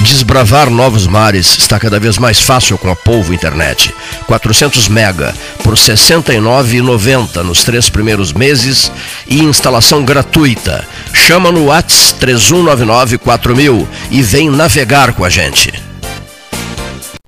Desbravar 0.00 0.70
novos 0.70 1.06
mares 1.06 1.58
está 1.58 1.78
cada 1.78 1.98
vez 1.98 2.18
mais 2.18 2.40
fácil 2.40 2.78
com 2.78 2.88
a 2.88 2.94
Polvo 2.94 3.34
Internet. 3.34 3.92
400 4.26 4.88
mega 4.88 5.34
por 5.64 5.74
R$ 5.74 5.80
69,90 5.80 7.42
nos 7.42 7.64
três 7.64 7.90
primeiros 7.90 8.32
meses 8.32 8.92
e 9.26 9.42
instalação 9.42 10.04
gratuita. 10.04 10.86
Chama 11.12 11.50
no 11.50 11.66
Whats 11.66 12.12
3199 12.12 13.18
4000 13.18 13.88
e 14.10 14.22
vem 14.22 14.48
navegar 14.48 15.12
com 15.14 15.24
a 15.24 15.28
gente. 15.28 15.72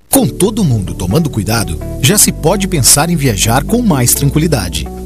Com 0.09 0.27
todo 0.27 0.63
mundo 0.63 0.93
tomando 0.93 1.29
cuidado, 1.29 1.79
já 2.01 2.17
se 2.17 2.31
pode 2.31 2.67
pensar 2.67 3.09
em 3.09 3.15
viajar 3.15 3.63
com 3.63 3.81
mais 3.81 4.13
tranquilidade. 4.13 4.87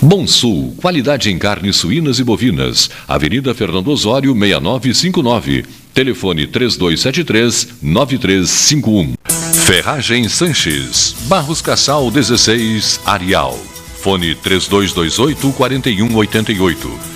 Bom 0.00 0.26
Sul, 0.26 0.74
qualidade 0.76 1.30
em 1.30 1.38
carnes 1.38 1.76
suínas 1.76 2.18
e 2.18 2.24
bovinas. 2.24 2.90
Avenida 3.08 3.54
Fernando 3.54 3.88
Osório, 3.88 4.34
6959. 4.34 5.64
Telefone 5.94 6.46
3273-9351. 6.46 9.14
Ferragem 9.64 10.28
Sanches. 10.28 11.16
Barros 11.22 11.62
Cassal 11.62 12.10
16, 12.10 13.00
Arial. 13.06 13.58
Fone 14.02 14.34
3228-4188. 14.36 17.15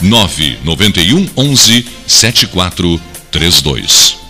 991 0.00 1.30
11 1.36 1.84
7432. 2.06 4.29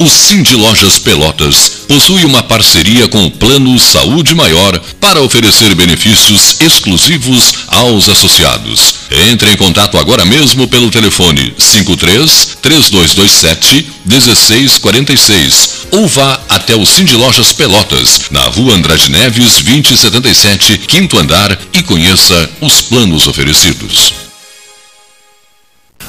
O 0.00 0.08
Cindy 0.08 0.54
Lojas 0.54 0.96
Pelotas 1.00 1.68
possui 1.88 2.24
uma 2.24 2.40
parceria 2.40 3.08
com 3.08 3.26
o 3.26 3.30
Plano 3.32 3.76
Saúde 3.80 4.32
Maior 4.32 4.78
para 5.00 5.20
oferecer 5.20 5.74
benefícios 5.74 6.60
exclusivos 6.60 7.52
aos 7.66 8.08
associados. 8.08 8.94
Entre 9.28 9.50
em 9.50 9.56
contato 9.56 9.98
agora 9.98 10.24
mesmo 10.24 10.68
pelo 10.68 10.88
telefone 10.88 11.52
53 11.58 12.58
3227 12.62 13.90
1646 14.04 15.70
ou 15.90 16.06
vá 16.06 16.40
até 16.48 16.76
o 16.76 16.86
Cindy 16.86 17.16
Lojas 17.16 17.52
Pelotas, 17.52 18.22
na 18.30 18.44
rua 18.44 18.74
Andrade 18.74 19.10
Neves 19.10 19.60
2077, 19.62 20.78
quinto 20.78 21.18
andar 21.18 21.58
e 21.72 21.82
conheça 21.82 22.48
os 22.60 22.80
planos 22.82 23.26
oferecidos. 23.26 24.14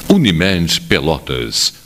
Unimed 0.07 0.81
Pelotas, 0.81 1.78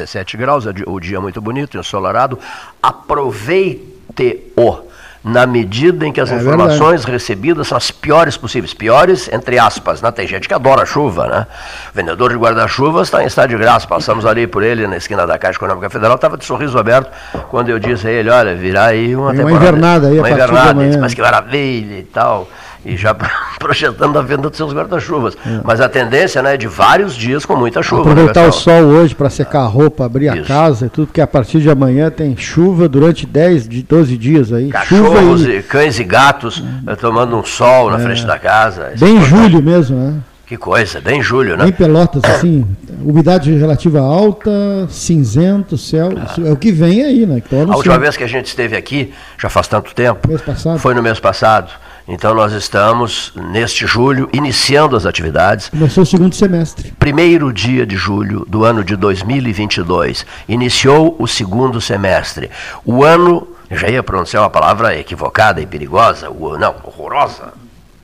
17 0.00 0.36
graus, 0.36 0.66
é 0.66 0.72
o 0.86 0.98
dia 0.98 1.20
muito 1.20 1.40
bonito, 1.40 1.78
ensolarado. 1.78 2.38
Aproveite-o 2.82 4.90
na 5.22 5.46
medida 5.46 6.06
em 6.06 6.12
que 6.12 6.20
as 6.20 6.32
É 6.32 6.36
informações 6.36 7.04
recebidas 7.04 7.68
são 7.68 7.76
as 7.76 7.90
piores 7.90 8.38
possíveis. 8.38 8.72
Piores, 8.72 9.28
entre 9.30 9.58
aspas, 9.58 10.00
né? 10.00 10.10
Tem 10.10 10.26
gente 10.26 10.48
que 10.48 10.54
adora 10.54 10.86
chuva, 10.86 11.26
né? 11.26 11.46
O 11.92 11.96
vendedor 11.96 12.30
de 12.30 12.36
guarda-chuvas 12.36 13.08
está 13.08 13.22
em 13.22 13.26
estado 13.26 13.50
de 13.50 13.58
graça. 13.58 13.86
Passamos 13.86 14.24
ali 14.24 14.46
por 14.46 14.62
ele 14.62 14.86
na 14.86 14.96
esquina 14.96 15.26
da 15.26 15.38
Caixa 15.38 15.58
Econômica 15.58 15.90
Federal, 15.90 16.14
estava 16.14 16.38
de 16.38 16.44
sorriso 16.44 16.78
aberto 16.78 17.10
quando 17.50 17.68
eu 17.68 17.78
disse 17.78 18.08
a 18.08 18.10
ele, 18.10 18.30
olha, 18.30 18.54
virá 18.54 18.86
aí 18.86 19.14
uma 19.14 19.26
uma 19.26 19.34
temporada. 19.34 19.56
invernada 19.56 20.08
aí 20.08 20.18
a 20.18 20.22
uma 20.22 20.30
invernada. 20.30 20.80
Ele 20.80 20.88
disse, 20.88 21.00
mas 21.00 21.12
que 21.12 21.20
maravilha 21.20 21.98
e 21.98 22.04
tal. 22.04 22.48
E 22.84 22.96
já 22.96 23.14
projetando 23.58 24.18
a 24.18 24.22
venda 24.22 24.48
dos 24.48 24.56
seus 24.56 24.72
guarda-chuvas. 24.72 25.36
Mas 25.64 25.80
a 25.80 25.88
tendência 25.88 26.40
né, 26.42 26.54
é 26.54 26.56
de 26.56 26.66
vários 26.66 27.14
dias 27.14 27.44
com 27.44 27.54
muita 27.56 27.82
chuva. 27.82 28.04
né, 28.04 28.10
Aproveitar 28.12 28.42
o 28.42 28.52
pessoal? 28.52 28.80
sol 28.82 28.90
hoje 28.90 29.14
para 29.14 29.28
secar 29.28 29.60
a 29.60 29.66
roupa, 29.66 30.04
abrir 30.06 30.28
a 30.30 30.36
Isso. 30.36 30.46
casa 30.48 30.86
e 30.86 30.88
tudo, 30.88 31.08
porque 31.08 31.20
a 31.20 31.26
partir 31.26 31.60
de 31.60 31.68
amanhã 31.70 32.10
tem 32.10 32.36
chuva 32.36 32.88
durante 32.88 33.26
10, 33.26 33.68
de 33.68 33.82
12 33.82 34.16
dias 34.16 34.52
aí. 34.52 34.70
chuva 34.86 35.10
Cachorros, 35.10 35.46
e 35.46 35.62
cães 35.62 35.98
e 35.98 36.04
gatos 36.04 36.62
eh, 36.86 36.96
tomando 36.96 37.36
um 37.36 37.44
sol 37.44 37.90
na 37.90 37.98
frente 37.98 38.24
da 38.24 38.38
casa. 38.38 38.92
É 38.94 38.96
bem 38.96 39.16
importante. 39.16 39.28
julho 39.50 39.62
mesmo, 39.62 39.96
né? 39.98 40.14
Que 40.46 40.56
coisa, 40.56 41.00
bem 41.00 41.22
julho, 41.22 41.56
né? 41.56 41.64
Bem 41.64 41.72
Pelotas, 41.72 42.24
assim, 42.24 42.66
umidade 43.04 43.54
relativa 43.56 44.00
alta, 44.00 44.50
cinzento, 44.88 45.78
céu, 45.78 46.10
isso 46.26 46.44
é 46.44 46.50
o 46.50 46.56
que 46.56 46.72
vem 46.72 47.04
aí, 47.04 47.24
né? 47.24 47.40
Que 47.40 47.48
tá 47.50 47.56
A 47.56 47.58
última 47.60 47.74
anunciando. 47.74 48.00
vez 48.00 48.16
que 48.16 48.24
a 48.24 48.26
gente 48.26 48.46
esteve 48.46 48.74
aqui, 48.76 49.12
já 49.38 49.48
faz 49.48 49.68
tanto 49.68 49.94
tempo, 49.94 50.26
Mês 50.28 50.40
passado? 50.42 50.78
foi 50.80 50.92
no 50.94 51.02
mês 51.02 51.20
passado. 51.20 51.70
Então 52.12 52.34
nós 52.34 52.52
estamos, 52.52 53.32
neste 53.36 53.86
julho, 53.86 54.28
iniciando 54.32 54.96
as 54.96 55.06
atividades. 55.06 55.68
Começou 55.68 56.02
o 56.02 56.06
segundo 56.06 56.34
semestre. 56.34 56.92
Primeiro 56.98 57.52
dia 57.52 57.86
de 57.86 57.94
julho 57.94 58.44
do 58.48 58.64
ano 58.64 58.82
de 58.82 58.96
2022. 58.96 60.26
Iniciou 60.48 61.14
o 61.20 61.28
segundo 61.28 61.80
semestre. 61.80 62.50
O 62.84 63.04
ano, 63.04 63.46
eu 63.70 63.76
já 63.76 63.88
ia 63.88 64.02
pronunciar 64.02 64.42
uma 64.42 64.50
palavra 64.50 64.98
equivocada 64.98 65.60
e 65.60 65.66
perigosa, 65.66 66.28
o, 66.28 66.58
não, 66.58 66.74
horrorosa. 66.82 67.52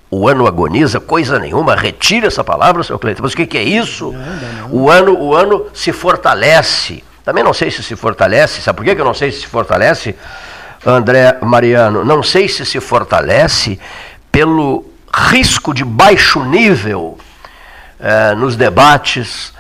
O 0.09 0.29
ano 0.29 0.47
agoniza, 0.47 1.01
coisa 1.01 1.41
nenhuma, 1.41 1.75
retire 1.75 2.29
essa 2.29 2.45
palavra, 2.45 2.85
seu 2.85 3.01
Cleiton. 3.01 3.25
Mas 3.25 3.33
o 3.33 3.37
que, 3.37 3.45
que 3.45 3.59
é 3.59 3.65
isso? 3.65 4.15
O 4.71 4.89
ano, 4.89 5.19
o 5.19 5.35
ano 5.35 5.67
se 5.75 5.93
fortalece. 5.93 7.03
Também 7.25 7.43
não 7.43 7.53
sei 7.53 7.73
se 7.73 7.83
se 7.83 7.97
fortalece. 7.97 8.63
Sabe 8.63 8.77
por 8.77 8.85
que 8.85 8.95
que 8.95 9.01
eu 9.01 9.05
não 9.05 9.13
sei 9.13 9.33
se 9.33 9.41
se 9.41 9.47
fortalece, 9.49 10.15
André 10.91 11.39
Mariano? 11.43 12.05
Não 12.05 12.23
sei 12.23 12.49
se 12.49 12.65
se 12.65 12.81
fortalece 12.81 13.79
pelo 14.31 14.85
risco 15.31 15.73
de 15.75 15.85
baixo 15.85 16.45
nível 16.45 17.19
eh, 17.99 18.35
nos 18.35 18.55
debates, 18.57 19.53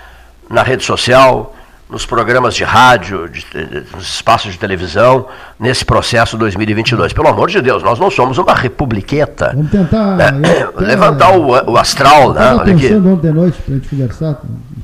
na 0.50 0.62
rede 0.62 0.85
social, 0.85 1.54
nos 1.88 2.04
programas 2.04 2.54
de 2.54 2.64
rádio, 2.64 3.28
de, 3.28 3.40
de, 3.50 3.85
nos 3.95 4.04
espaços 4.14 4.52
de 4.52 4.59
televisão, 4.59 5.26
nesse 5.59 5.85
processo 5.85 6.37
2022. 6.37 7.12
Pelo 7.12 7.28
amor 7.28 7.49
de 7.49 7.61
Deus, 7.62 7.83
nós 7.83 7.99
não 7.99 8.11
somos 8.11 8.38
uma 8.38 8.54
republiqueta. 8.54 9.52
Vamos 9.54 9.71
tentar 9.71 10.18
É, 10.21 10.62
eu- 10.62 10.68
até- 10.71 10.80
levantar 10.85 11.30
o, 11.37 11.71
o 11.73 11.76
astral, 11.78 12.33
né? 12.35 12.40
Estava 12.42 12.62
Olha 12.62 12.75
aqui. 12.75 12.95
ontem 12.95 13.28
de 13.28 13.33
noite 13.33 13.59
para 13.62 13.75
a 13.75 13.76
gente 13.78 13.88
conversar, 13.88 14.40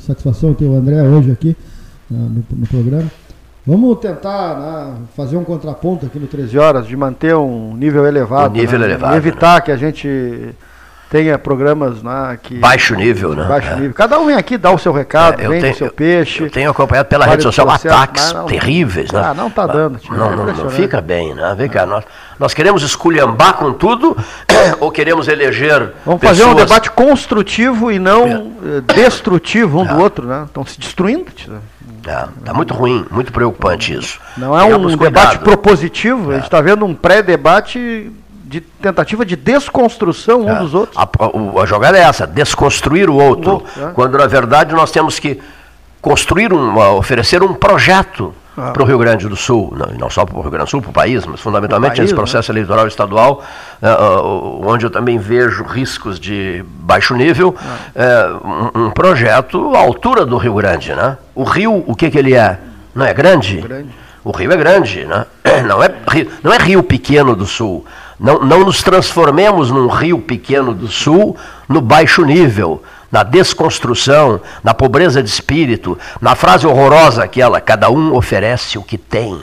satisfação 0.07 0.55
ter 0.55 0.65
o 0.65 0.77
André 0.77 1.03
hoje 1.03 1.31
aqui 1.33 1.57
ah, 2.11 2.15
no, 2.15 2.45
no 2.51 2.67
programa. 2.69 3.11
Vamos 3.65 3.99
tentar 4.01 4.57
né, 4.57 4.95
fazer 5.17 5.37
um 5.37 5.45
contraponto 5.45 6.07
aqui 6.07 6.19
no 6.19 6.27
13 6.27 6.59
horas, 6.59 6.87
de 6.87 6.97
manter 6.97 7.35
um 7.37 7.77
nível 7.77 8.05
elevado. 8.05 8.51
Um 8.57 8.61
nível 8.61 8.79
né, 8.81 8.87
elevado, 8.87 9.15
E 9.15 9.17
evitar 9.17 9.61
que 9.61 9.71
a 9.71 9.77
gente 9.77 10.51
tenha 11.09 11.39
programas 11.39 12.03
né, 12.03 12.37
que. 12.43 12.57
Baixo 12.59 12.97
nível, 12.97 13.37
né? 13.37 13.45
Baixo 13.45 13.69
É. 13.69 13.75
nível. 13.77 13.95
Cada 13.95 14.19
um 14.19 14.27
vem 14.27 14.35
aqui, 14.35 14.59
dá 14.59 14.73
o 14.73 14.79
seu 14.79 14.93
recado, 14.93 15.41
É, 15.41 15.47
tenho- 15.61 15.73
o 15.75 15.77
seu 15.77 15.93
peixe. 15.93 16.43
Eu 16.43 16.51
tenho 16.51 16.71
acompanhado 16.73 17.09
pela 17.09 17.25
rede 17.25 17.45
social 17.45 17.71
ataques 17.71 18.33
não- 18.33 18.47
terríveis, 18.47 19.13
né? 19.13 19.23
Ah, 19.27 19.33
não 19.33 19.49
tá 19.49 19.65
dando, 19.65 19.99
tio, 19.99 20.13
Não, 20.13 20.33
é 20.33 20.37
não, 20.37 20.47
não 20.47 20.71
fica 20.71 21.01
bem, 21.01 21.33
né? 21.33 21.55
Vem 21.57 21.69
cá, 21.69 21.87
nós, 21.87 22.03
nós 22.41 22.53
queremos 22.53 22.83
esculhambar 22.83 23.55
com 23.55 23.73
tudo 23.73 24.17
ou 24.81 24.91
queremos 24.91 25.29
eleger 25.29 25.93
Vamos 26.05 26.21
fazer 26.21 26.43
um 26.43 26.49
pessoas- 26.49 26.65
debate 26.69 26.91
construtivo 26.91 27.93
e 27.93 28.01
não 28.01 28.55
eh, 28.65 28.81
destrutivo 28.93 29.81
um 29.83 29.87
do 29.87 29.99
outro, 30.01 30.27
né? 30.27 30.45
Estão 30.47 30.67
se 30.67 30.81
destruindo. 30.81 31.27
tio. 31.31 31.53
Tá, 32.03 32.29
tá 32.45 32.53
muito 32.53 32.75
ruim, 32.75 33.07
muito 33.11 33.33
preocupante 33.33 33.95
isso. 33.95 34.19
Não 34.37 34.59
é 34.59 34.65
Tenhamos 34.65 34.95
um 34.95 34.99
cuidado. 34.99 35.23
debate 35.29 35.45
propositivo, 35.45 36.33
a 36.33 36.35
gente 36.35 36.45
está 36.45 36.61
vendo 36.61 36.85
um 36.85 36.95
pré-debate 36.95 38.11
de 38.45 38.61
tentativa 38.61 39.25
de 39.25 39.37
desconstrução 39.37 40.43
um 40.43 40.51
É, 40.51 40.59
dos 40.59 40.75
outros. 40.75 40.99
A, 40.99 41.09
o- 41.37 41.61
a 41.61 41.65
jogada 41.65 41.97
é 41.97 42.03
essa, 42.03 42.27
desconstruir 42.27 43.09
o 43.09 43.15
outro. 43.15 43.51
O 43.51 43.55
outro, 43.55 43.83
é. 43.83 43.93
Quando 43.93 44.19
na 44.19 44.27
verdade 44.27 44.75
nós 44.75 44.91
temos 44.91 45.19
que 45.19 45.41
construir 46.01 46.53
um, 46.53 46.77
oferecer 46.97 47.43
um 47.43 47.55
projeto 47.55 48.35
Ah. 48.57 48.71
para 48.73 48.83
o 48.83 48.87
Rio 48.87 48.99
Grande 48.99 49.27
do 49.29 49.37
Sul, 49.37 49.75
não, 49.77 49.87
não 49.99 50.11
só 50.11 50.27
para 50.27 50.37
o 50.37 50.43
Rio 50.43 50.51
Grande 50.51 50.67
do 50.67 50.71
Sul, 50.71 50.83
para 50.83 50.91
o 50.91 50.93
país, 50.93 51.25
mas 51.25 51.41
fundamentalmente 51.41 51.93
país, 51.93 52.01
nesse 52.01 52.13
né? 52.13 52.17
processo 52.17 52.53
eleitoral 52.53 52.87
estadual, 52.87 53.43
eh, 53.81 53.87
ah, 53.89 54.21
onde 54.23 54.85
eu 54.85 54.91
também 54.91 55.19
vejo 55.19 55.65
riscos 55.65 56.21
de 56.21 56.63
baixo 56.69 57.15
nível, 57.15 57.55
Ah. 57.59 57.77
eh, 57.95 58.29
um, 58.77 58.87
um 58.87 58.91
projeto 58.91 59.75
à 59.75 59.79
altura 59.79 60.27
do 60.27 60.37
Rio 60.37 60.55
Grande. 60.55 60.95
Né? 60.95 61.17
O 61.35 61.45
Rio, 61.45 61.83
o 61.87 61.95
que, 61.95 62.11
que 62.11 62.19
ele 62.19 62.35
é? 62.35 62.59
Não 62.95 63.07
é 63.07 63.15
grande? 63.15 63.57
grande? 63.63 63.89
O 64.25 64.31
rio 64.31 64.53
é 64.53 64.57
grande, 64.57 65.05
né? 65.05 65.27
não, 65.67 65.83
é 65.83 65.93
rio, 66.09 66.31
não 66.43 66.53
é 66.53 66.59
rio 66.59 66.83
pequeno 66.83 67.35
do 67.35 67.45
sul. 67.45 67.85
Não, 68.21 68.39
não 68.45 68.61
nos 68.61 68.81
transformemos 68.83 69.71
num 69.71 69.89
rio 69.89 70.21
pequeno 70.21 70.73
do 70.73 70.87
sul 70.87 71.37
no 71.69 71.81
baixo 71.81 72.25
nível, 72.25 72.83
na 73.13 73.23
desconstrução, 73.23 74.41
na 74.65 74.73
pobreza 74.73 75.23
de 75.23 75.29
espírito, 75.29 75.99
na 76.19 76.35
frase 76.35 76.67
horrorosa 76.67 77.23
aquela, 77.23 77.61
cada 77.61 77.91
um 77.91 78.15
oferece 78.15 78.79
o 78.79 78.83
que 78.83 78.97
tem. 78.97 79.39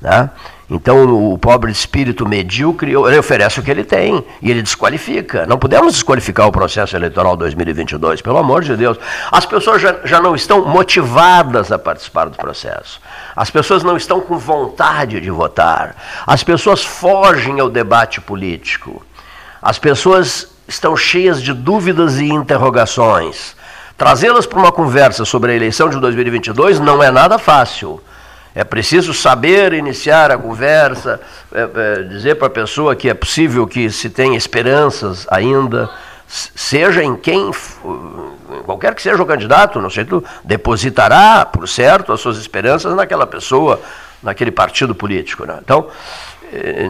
Né? 0.00 0.28
Então, 0.68 1.32
o 1.32 1.38
pobre 1.38 1.70
espírito 1.70 2.26
medíocre, 2.26 2.90
ele 2.90 3.18
oferece 3.18 3.60
o 3.60 3.62
que 3.62 3.70
ele 3.70 3.84
tem 3.84 4.24
e 4.40 4.50
ele 4.50 4.62
desqualifica. 4.62 5.46
Não 5.46 5.58
podemos 5.58 5.92
desqualificar 5.92 6.48
o 6.48 6.52
processo 6.52 6.96
eleitoral 6.96 7.36
2022, 7.36 8.22
pelo 8.22 8.38
amor 8.38 8.64
de 8.64 8.74
Deus. 8.74 8.98
As 9.30 9.46
pessoas 9.46 9.80
já, 9.80 9.96
já 10.04 10.20
não 10.20 10.34
estão 10.34 10.64
motivadas 10.64 11.70
a 11.70 11.78
participar 11.78 12.26
do 12.26 12.36
processo. 12.36 13.00
As 13.36 13.50
pessoas 13.50 13.84
não 13.84 13.96
estão 13.96 14.20
com 14.20 14.38
vontade 14.38 15.20
de 15.20 15.30
votar. 15.30 15.94
As 16.26 16.42
pessoas 16.42 16.82
fogem 16.82 17.60
ao 17.60 17.68
debate 17.68 18.20
político. 18.20 19.04
As 19.60 19.78
pessoas 19.78 20.53
estão 20.66 20.96
cheias 20.96 21.42
de 21.42 21.52
dúvidas 21.52 22.18
e 22.18 22.26
interrogações. 22.26 23.56
Trazê-las 23.96 24.46
para 24.46 24.58
uma 24.58 24.72
conversa 24.72 25.24
sobre 25.24 25.52
a 25.52 25.54
eleição 25.54 25.88
de 25.88 26.00
2022 26.00 26.80
não 26.80 27.02
é 27.02 27.10
nada 27.10 27.38
fácil. 27.38 28.02
É 28.54 28.62
preciso 28.62 29.12
saber 29.12 29.72
iniciar 29.72 30.30
a 30.30 30.38
conversa, 30.38 31.20
é, 31.52 31.68
é, 31.74 32.02
dizer 32.04 32.36
para 32.36 32.46
a 32.46 32.50
pessoa 32.50 32.94
que 32.94 33.08
é 33.08 33.14
possível 33.14 33.66
que 33.66 33.90
se 33.90 34.08
tenha 34.08 34.36
esperanças 34.36 35.26
ainda, 35.28 35.90
seja 36.26 37.02
em 37.02 37.16
quem, 37.16 37.50
qualquer 38.64 38.94
que 38.94 39.02
seja 39.02 39.20
o 39.20 39.26
candidato, 39.26 39.80
não 39.80 39.90
sei, 39.90 40.04
tu 40.04 40.24
depositará, 40.44 41.44
por 41.44 41.68
certo, 41.68 42.12
as 42.12 42.20
suas 42.20 42.38
esperanças 42.38 42.94
naquela 42.94 43.26
pessoa, 43.26 43.80
naquele 44.22 44.52
partido 44.52 44.94
político. 44.94 45.44
Né? 45.44 45.58
Então, 45.60 45.88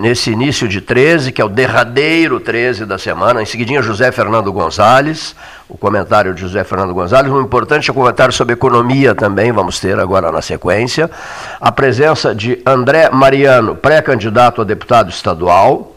nesse 0.01 0.31
início 0.31 0.69
de 0.69 0.81
13, 0.81 1.33
que 1.33 1.41
é 1.41 1.45
o 1.45 1.49
derradeiro 1.49 2.39
13 2.39 2.85
da 2.85 2.99
semana, 2.99 3.43
em 3.43 3.47
seguidinha 3.47 3.81
José 3.81 4.13
Fernando 4.13 4.53
Gonzalez, 4.53 5.35
o 5.69 5.79
comentário 5.79 6.35
de 6.35 6.41
José 6.41 6.63
Fernando 6.65 6.93
Gonzalez, 6.93 7.33
um 7.33 7.41
importante 7.41 7.91
comentário 7.93 8.33
sobre 8.33 8.53
economia 8.53 9.15
também, 9.15 9.51
vamos 9.53 9.81
ter 9.81 9.99
agora 9.99 10.31
na 10.31 10.43
sequência, 10.43 11.11
a 11.61 11.73
presença 11.73 12.35
de 12.35 12.61
André 12.67 13.09
Mariano, 13.11 13.75
pré-candidato 13.75 14.61
a 14.61 14.65
deputado 14.65 15.09
estadual, 15.09 15.97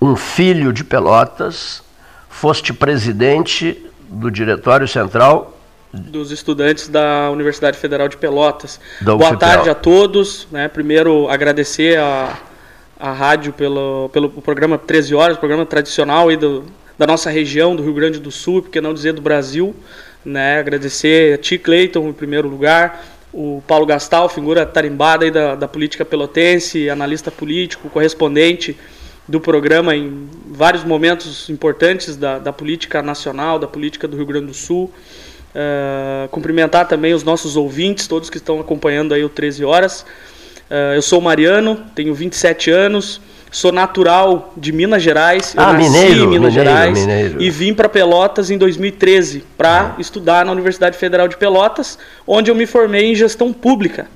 um 0.00 0.16
filho 0.16 0.72
de 0.72 0.82
Pelotas, 0.82 1.82
foste 2.28 2.72
presidente 2.72 3.80
do 4.08 4.30
Diretório 4.30 4.88
Central 4.88 5.53
dos 6.00 6.30
estudantes 6.30 6.88
da 6.88 7.30
Universidade 7.30 7.78
Federal 7.78 8.08
de 8.08 8.16
Pelotas. 8.16 8.80
Da 9.00 9.14
Boa 9.14 9.36
tarde 9.36 9.68
a 9.70 9.74
todos. 9.74 10.46
Né? 10.50 10.68
Primeiro, 10.68 11.28
agradecer 11.28 11.98
a, 11.98 12.38
a 12.98 13.12
rádio 13.12 13.52
pelo, 13.52 14.08
pelo 14.12 14.30
programa 14.30 14.78
13 14.78 15.14
Horas, 15.14 15.38
programa 15.38 15.66
tradicional 15.66 16.28
aí 16.28 16.36
do, 16.36 16.64
da 16.98 17.06
nossa 17.06 17.30
região, 17.30 17.74
do 17.74 17.82
Rio 17.82 17.94
Grande 17.94 18.18
do 18.18 18.30
Sul, 18.30 18.62
por 18.62 18.70
que 18.70 18.80
não 18.80 18.94
dizer 18.94 19.12
do 19.12 19.22
Brasil. 19.22 19.74
Né? 20.24 20.58
Agradecer 20.58 21.34
a 21.34 21.38
Ti 21.38 21.58
Cleiton, 21.58 22.08
em 22.08 22.12
primeiro 22.12 22.48
lugar, 22.48 23.04
o 23.32 23.62
Paulo 23.66 23.84
Gastal, 23.84 24.28
figura 24.28 24.64
tarimbada 24.64 25.24
aí 25.24 25.30
da, 25.30 25.54
da 25.54 25.68
política 25.68 26.04
pelotense, 26.04 26.88
analista 26.88 27.30
político, 27.30 27.90
correspondente 27.90 28.76
do 29.26 29.40
programa 29.40 29.96
em 29.96 30.28
vários 30.46 30.84
momentos 30.84 31.48
importantes 31.48 32.16
da, 32.16 32.38
da 32.38 32.52
política 32.52 33.02
nacional, 33.02 33.58
da 33.58 33.66
política 33.66 34.06
do 34.06 34.16
Rio 34.16 34.26
Grande 34.26 34.46
do 34.46 34.54
Sul. 34.54 34.92
Uh, 35.54 36.28
cumprimentar 36.30 36.88
também 36.88 37.14
os 37.14 37.22
nossos 37.22 37.56
ouvintes, 37.56 38.08
todos 38.08 38.28
que 38.28 38.38
estão 38.38 38.58
acompanhando 38.58 39.14
aí 39.14 39.24
o 39.24 39.28
13 39.28 39.64
Horas. 39.64 40.00
Uh, 40.68 40.94
eu 40.96 41.02
sou 41.02 41.20
Mariano, 41.20 41.80
tenho 41.94 42.12
27 42.12 42.72
anos, 42.72 43.20
sou 43.52 43.70
natural 43.70 44.52
de 44.56 44.72
Minas 44.72 45.00
Gerais. 45.00 45.54
Ah, 45.56 45.70
eu 45.70 45.72
nasci 45.74 45.90
mineiro, 45.90 46.24
em 46.24 46.26
Minas 46.26 46.52
mineiro, 46.52 46.70
Gerais 46.70 46.98
mineiro. 46.98 47.40
e 47.40 47.50
vim 47.50 47.72
para 47.72 47.88
Pelotas 47.88 48.50
em 48.50 48.58
2013 48.58 49.44
para 49.56 49.94
estudar 49.98 50.44
na 50.44 50.50
Universidade 50.50 50.98
Federal 50.98 51.28
de 51.28 51.36
Pelotas, 51.36 52.00
onde 52.26 52.50
eu 52.50 52.54
me 52.56 52.66
formei 52.66 53.12
em 53.12 53.14
gestão 53.14 53.52
pública. 53.52 54.08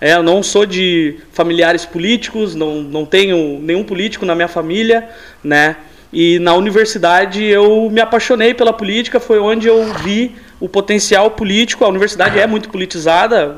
É, 0.00 0.14
eu 0.14 0.22
não 0.22 0.42
sou 0.42 0.64
de 0.64 1.16
familiares 1.32 1.84
políticos, 1.84 2.54
não, 2.54 2.76
não 2.76 3.04
tenho 3.04 3.58
nenhum 3.60 3.84
político 3.84 4.24
na 4.24 4.34
minha 4.34 4.48
família, 4.48 5.06
né? 5.44 5.76
E 6.10 6.38
na 6.38 6.54
universidade 6.54 7.44
eu 7.44 7.90
me 7.90 8.00
apaixonei 8.00 8.54
pela 8.54 8.72
política, 8.72 9.20
foi 9.20 9.38
onde 9.38 9.66
eu 9.66 9.92
vi 10.02 10.34
o 10.60 10.68
potencial 10.68 11.30
político. 11.30 11.84
A 11.84 11.88
universidade 11.88 12.38
é 12.38 12.46
muito 12.46 12.68
politizada, 12.68 13.56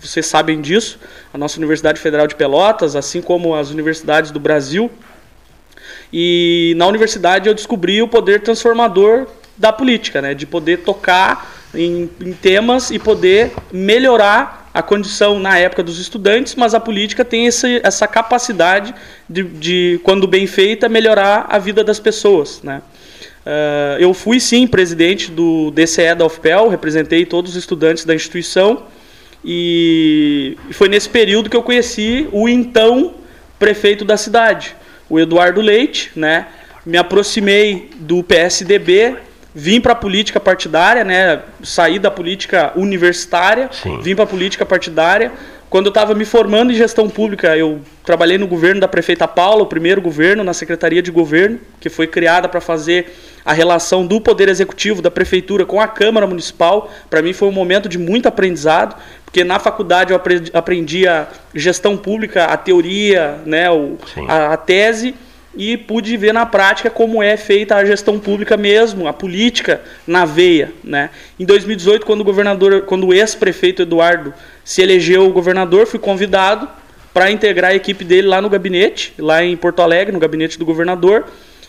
vocês 0.00 0.26
sabem 0.26 0.60
disso. 0.60 0.98
A 1.32 1.38
nossa 1.38 1.58
Universidade 1.58 2.00
Federal 2.00 2.26
de 2.26 2.34
Pelotas, 2.34 2.96
assim 2.96 3.20
como 3.20 3.54
as 3.54 3.70
universidades 3.70 4.30
do 4.30 4.40
Brasil. 4.40 4.90
E 6.12 6.74
na 6.76 6.86
universidade 6.86 7.48
eu 7.48 7.54
descobri 7.54 8.00
o 8.00 8.08
poder 8.08 8.40
transformador 8.40 9.26
da 9.56 9.72
política, 9.72 10.22
né? 10.22 10.34
de 10.34 10.46
poder 10.46 10.78
tocar 10.78 11.50
em, 11.74 12.08
em 12.20 12.32
temas 12.32 12.90
e 12.90 12.98
poder 12.98 13.52
melhorar 13.72 14.70
a 14.72 14.82
condição 14.82 15.40
na 15.40 15.58
época 15.58 15.82
dos 15.82 15.98
estudantes, 15.98 16.54
mas 16.54 16.74
a 16.74 16.80
política 16.80 17.24
tem 17.24 17.46
esse, 17.46 17.80
essa 17.82 18.06
capacidade 18.06 18.94
de, 19.28 19.42
de, 19.42 20.00
quando 20.04 20.26
bem 20.26 20.46
feita, 20.46 20.86
melhorar 20.86 21.46
a 21.48 21.58
vida 21.58 21.82
das 21.82 21.98
pessoas. 21.98 22.60
Né? 22.62 22.82
Uh, 23.46 23.96
eu 24.00 24.12
fui 24.12 24.40
sim 24.40 24.66
presidente 24.66 25.30
do 25.30 25.70
DCE 25.70 26.16
da 26.16 26.26
UFPEL, 26.26 26.68
representei 26.68 27.24
todos 27.24 27.52
os 27.52 27.56
estudantes 27.56 28.04
da 28.04 28.12
instituição 28.12 28.82
e 29.44 30.58
foi 30.72 30.88
nesse 30.88 31.08
período 31.08 31.48
que 31.48 31.56
eu 31.56 31.62
conheci 31.62 32.28
o 32.32 32.48
então 32.48 33.14
prefeito 33.56 34.04
da 34.04 34.16
cidade, 34.16 34.74
o 35.08 35.20
Eduardo 35.20 35.60
Leite, 35.60 36.10
né? 36.16 36.48
Me 36.84 36.98
aproximei 36.98 37.90
do 38.00 38.24
PSDB, 38.24 39.16
vim 39.54 39.80
para 39.80 39.92
a 39.92 39.96
política 39.96 40.40
partidária, 40.40 41.04
né? 41.04 41.42
Saí 41.62 42.00
da 42.00 42.10
política 42.10 42.72
universitária, 42.74 43.70
Sim. 43.70 44.00
vim 44.02 44.16
para 44.16 44.24
a 44.24 44.26
política 44.26 44.66
partidária. 44.66 45.30
Quando 45.70 45.86
eu 45.86 45.90
estava 45.90 46.14
me 46.14 46.24
formando 46.24 46.72
em 46.72 46.74
gestão 46.74 47.08
pública, 47.08 47.56
eu 47.56 47.80
trabalhei 48.04 48.38
no 48.38 48.48
governo 48.48 48.80
da 48.80 48.88
prefeita 48.88 49.28
Paula, 49.28 49.62
o 49.62 49.66
primeiro 49.66 50.00
governo, 50.00 50.42
na 50.42 50.52
Secretaria 50.52 51.00
de 51.02 51.12
Governo, 51.12 51.60
que 51.80 51.88
foi 51.88 52.08
criada 52.08 52.48
para 52.48 52.60
fazer 52.60 53.12
a 53.46 53.52
relação 53.52 54.04
do 54.04 54.20
Poder 54.20 54.48
Executivo, 54.48 55.00
da 55.00 55.10
Prefeitura 55.10 55.64
com 55.64 55.80
a 55.80 55.86
Câmara 55.86 56.26
Municipal. 56.26 56.90
Para 57.08 57.22
mim 57.22 57.32
foi 57.32 57.46
um 57.46 57.52
momento 57.52 57.88
de 57.88 57.96
muito 57.96 58.26
aprendizado, 58.26 58.96
porque 59.24 59.44
na 59.44 59.60
faculdade 59.60 60.12
eu 60.12 60.20
aprendi 60.52 61.06
a 61.06 61.28
gestão 61.54 61.96
pública, 61.96 62.46
a 62.46 62.56
teoria, 62.56 63.38
né, 63.46 63.70
o, 63.70 63.96
a, 64.26 64.54
a 64.54 64.56
tese, 64.56 65.14
e 65.56 65.76
pude 65.76 66.16
ver 66.16 66.34
na 66.34 66.44
prática 66.44 66.90
como 66.90 67.22
é 67.22 67.36
feita 67.36 67.76
a 67.76 67.84
gestão 67.84 68.18
pública 68.18 68.56
mesmo, 68.56 69.06
a 69.06 69.12
política 69.12 69.80
na 70.06 70.24
veia, 70.24 70.72
né? 70.82 71.08
Em 71.38 71.46
2018, 71.46 72.04
quando 72.04 72.20
o 72.20 72.24
governador, 72.24 72.82
quando 72.82 73.06
o 73.06 73.14
ex-prefeito 73.14 73.80
Eduardo 73.80 74.34
se 74.64 74.82
elegeu 74.82 75.30
governador, 75.30 75.86
fui 75.86 76.00
convidado 76.00 76.68
para 77.14 77.30
integrar 77.30 77.70
a 77.70 77.74
equipe 77.74 78.04
dele 78.04 78.26
lá 78.26 78.42
no 78.42 78.50
gabinete, 78.50 79.14
lá 79.18 79.42
em 79.42 79.56
Porto 79.56 79.80
Alegre, 79.80 80.12
no 80.12 80.18
gabinete 80.18 80.58
do 80.58 80.66
governador. 80.66 81.24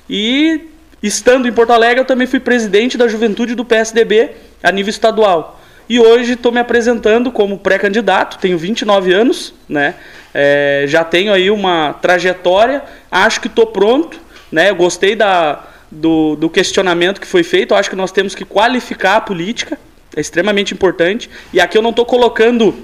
E 0.10 0.70
estando 1.02 1.48
em 1.48 1.52
Porto 1.52 1.72
Alegre, 1.72 2.02
eu 2.02 2.06
também 2.06 2.28
fui 2.28 2.40
presidente 2.40 2.98
da 2.98 3.08
juventude 3.08 3.56
do 3.56 3.66
PSDB 3.66 4.32
a 4.64 4.72
nível 4.72 4.90
estadual. 4.90 5.60
E 5.90 6.00
hoje 6.00 6.34
estou 6.34 6.52
me 6.52 6.60
apresentando 6.60 7.32
como 7.32 7.58
pré-candidato, 7.58 8.38
tenho 8.40 8.58
29 8.58 9.14
anos, 9.14 9.54
né? 9.70 9.96
É, 10.34 10.84
já 10.88 11.04
tenho 11.04 11.32
aí 11.32 11.50
uma 11.50 11.94
trajetória, 11.94 12.84
acho 13.10 13.40
que 13.40 13.48
estou 13.48 13.68
pronto, 13.68 14.20
né? 14.52 14.70
Eu 14.70 14.76
gostei 14.76 15.16
da, 15.16 15.64
do, 15.90 16.36
do 16.36 16.50
questionamento 16.50 17.22
que 17.22 17.28
foi 17.28 17.44
feito, 17.44 17.74
eu 17.74 17.78
acho 17.78 17.90
que 17.90 17.96
nós 17.96 18.12
temos 18.12 18.36
que 18.36 18.44
qualificar 18.44 19.16
a 19.16 19.22
política, 19.22 19.80
é 20.16 20.20
extremamente 20.20 20.74
importante. 20.74 21.30
E 21.54 21.62
aqui 21.62 21.78
eu 21.78 21.82
não 21.82 21.92
estou 21.92 22.06
colocando 22.06 22.76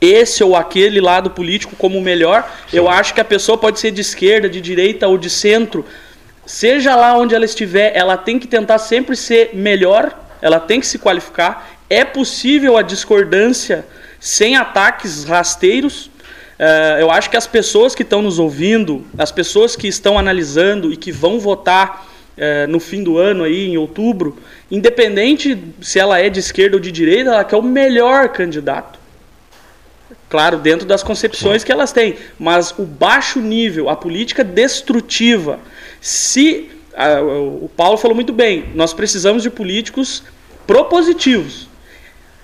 esse 0.00 0.44
ou 0.44 0.54
aquele 0.54 1.00
lado 1.00 1.30
político 1.30 1.74
como 1.76 1.98
o 1.98 2.02
melhor. 2.02 2.48
Sim. 2.68 2.76
Eu 2.76 2.88
acho 2.88 3.14
que 3.14 3.20
a 3.20 3.24
pessoa 3.24 3.56
pode 3.56 3.80
ser 3.80 3.90
de 3.90 4.00
esquerda, 4.00 4.48
de 4.48 4.60
direita 4.60 5.08
ou 5.08 5.16
de 5.16 5.30
centro. 5.30 5.84
Seja 6.48 6.96
lá 6.96 7.14
onde 7.14 7.34
ela 7.34 7.44
estiver, 7.44 7.94
ela 7.94 8.16
tem 8.16 8.38
que 8.38 8.46
tentar 8.46 8.78
sempre 8.78 9.14
ser 9.14 9.50
melhor, 9.52 10.18
ela 10.40 10.58
tem 10.58 10.80
que 10.80 10.86
se 10.86 10.98
qualificar. 10.98 11.68
É 11.90 12.06
possível 12.06 12.78
a 12.78 12.80
discordância 12.80 13.84
sem 14.18 14.56
ataques 14.56 15.24
rasteiros. 15.24 16.06
Uh, 16.06 17.00
eu 17.00 17.10
acho 17.10 17.28
que 17.28 17.36
as 17.36 17.46
pessoas 17.46 17.94
que 17.94 18.02
estão 18.02 18.22
nos 18.22 18.38
ouvindo, 18.38 19.04
as 19.18 19.30
pessoas 19.30 19.76
que 19.76 19.86
estão 19.86 20.18
analisando 20.18 20.90
e 20.90 20.96
que 20.96 21.12
vão 21.12 21.38
votar 21.38 22.06
uh, 22.38 22.66
no 22.66 22.80
fim 22.80 23.02
do 23.02 23.18
ano, 23.18 23.44
aí, 23.44 23.68
em 23.68 23.76
outubro, 23.76 24.38
independente 24.70 25.62
se 25.82 25.98
ela 25.98 26.18
é 26.18 26.30
de 26.30 26.40
esquerda 26.40 26.76
ou 26.76 26.80
de 26.80 26.90
direita, 26.90 27.28
ela 27.28 27.44
quer 27.44 27.56
o 27.56 27.62
melhor 27.62 28.30
candidato. 28.30 28.98
Claro, 30.30 30.56
dentro 30.56 30.86
das 30.86 31.02
concepções 31.02 31.62
que 31.62 31.70
elas 31.70 31.92
têm. 31.92 32.16
Mas 32.38 32.74
o 32.78 32.84
baixo 32.84 33.38
nível, 33.38 33.90
a 33.90 33.96
política 33.96 34.42
destrutiva, 34.42 35.58
se. 36.00 36.70
Uh, 36.92 37.64
o 37.64 37.70
Paulo 37.76 37.96
falou 37.96 38.14
muito 38.14 38.32
bem, 38.32 38.70
nós 38.74 38.92
precisamos 38.92 39.42
de 39.44 39.50
políticos 39.50 40.24
propositivos. 40.66 41.68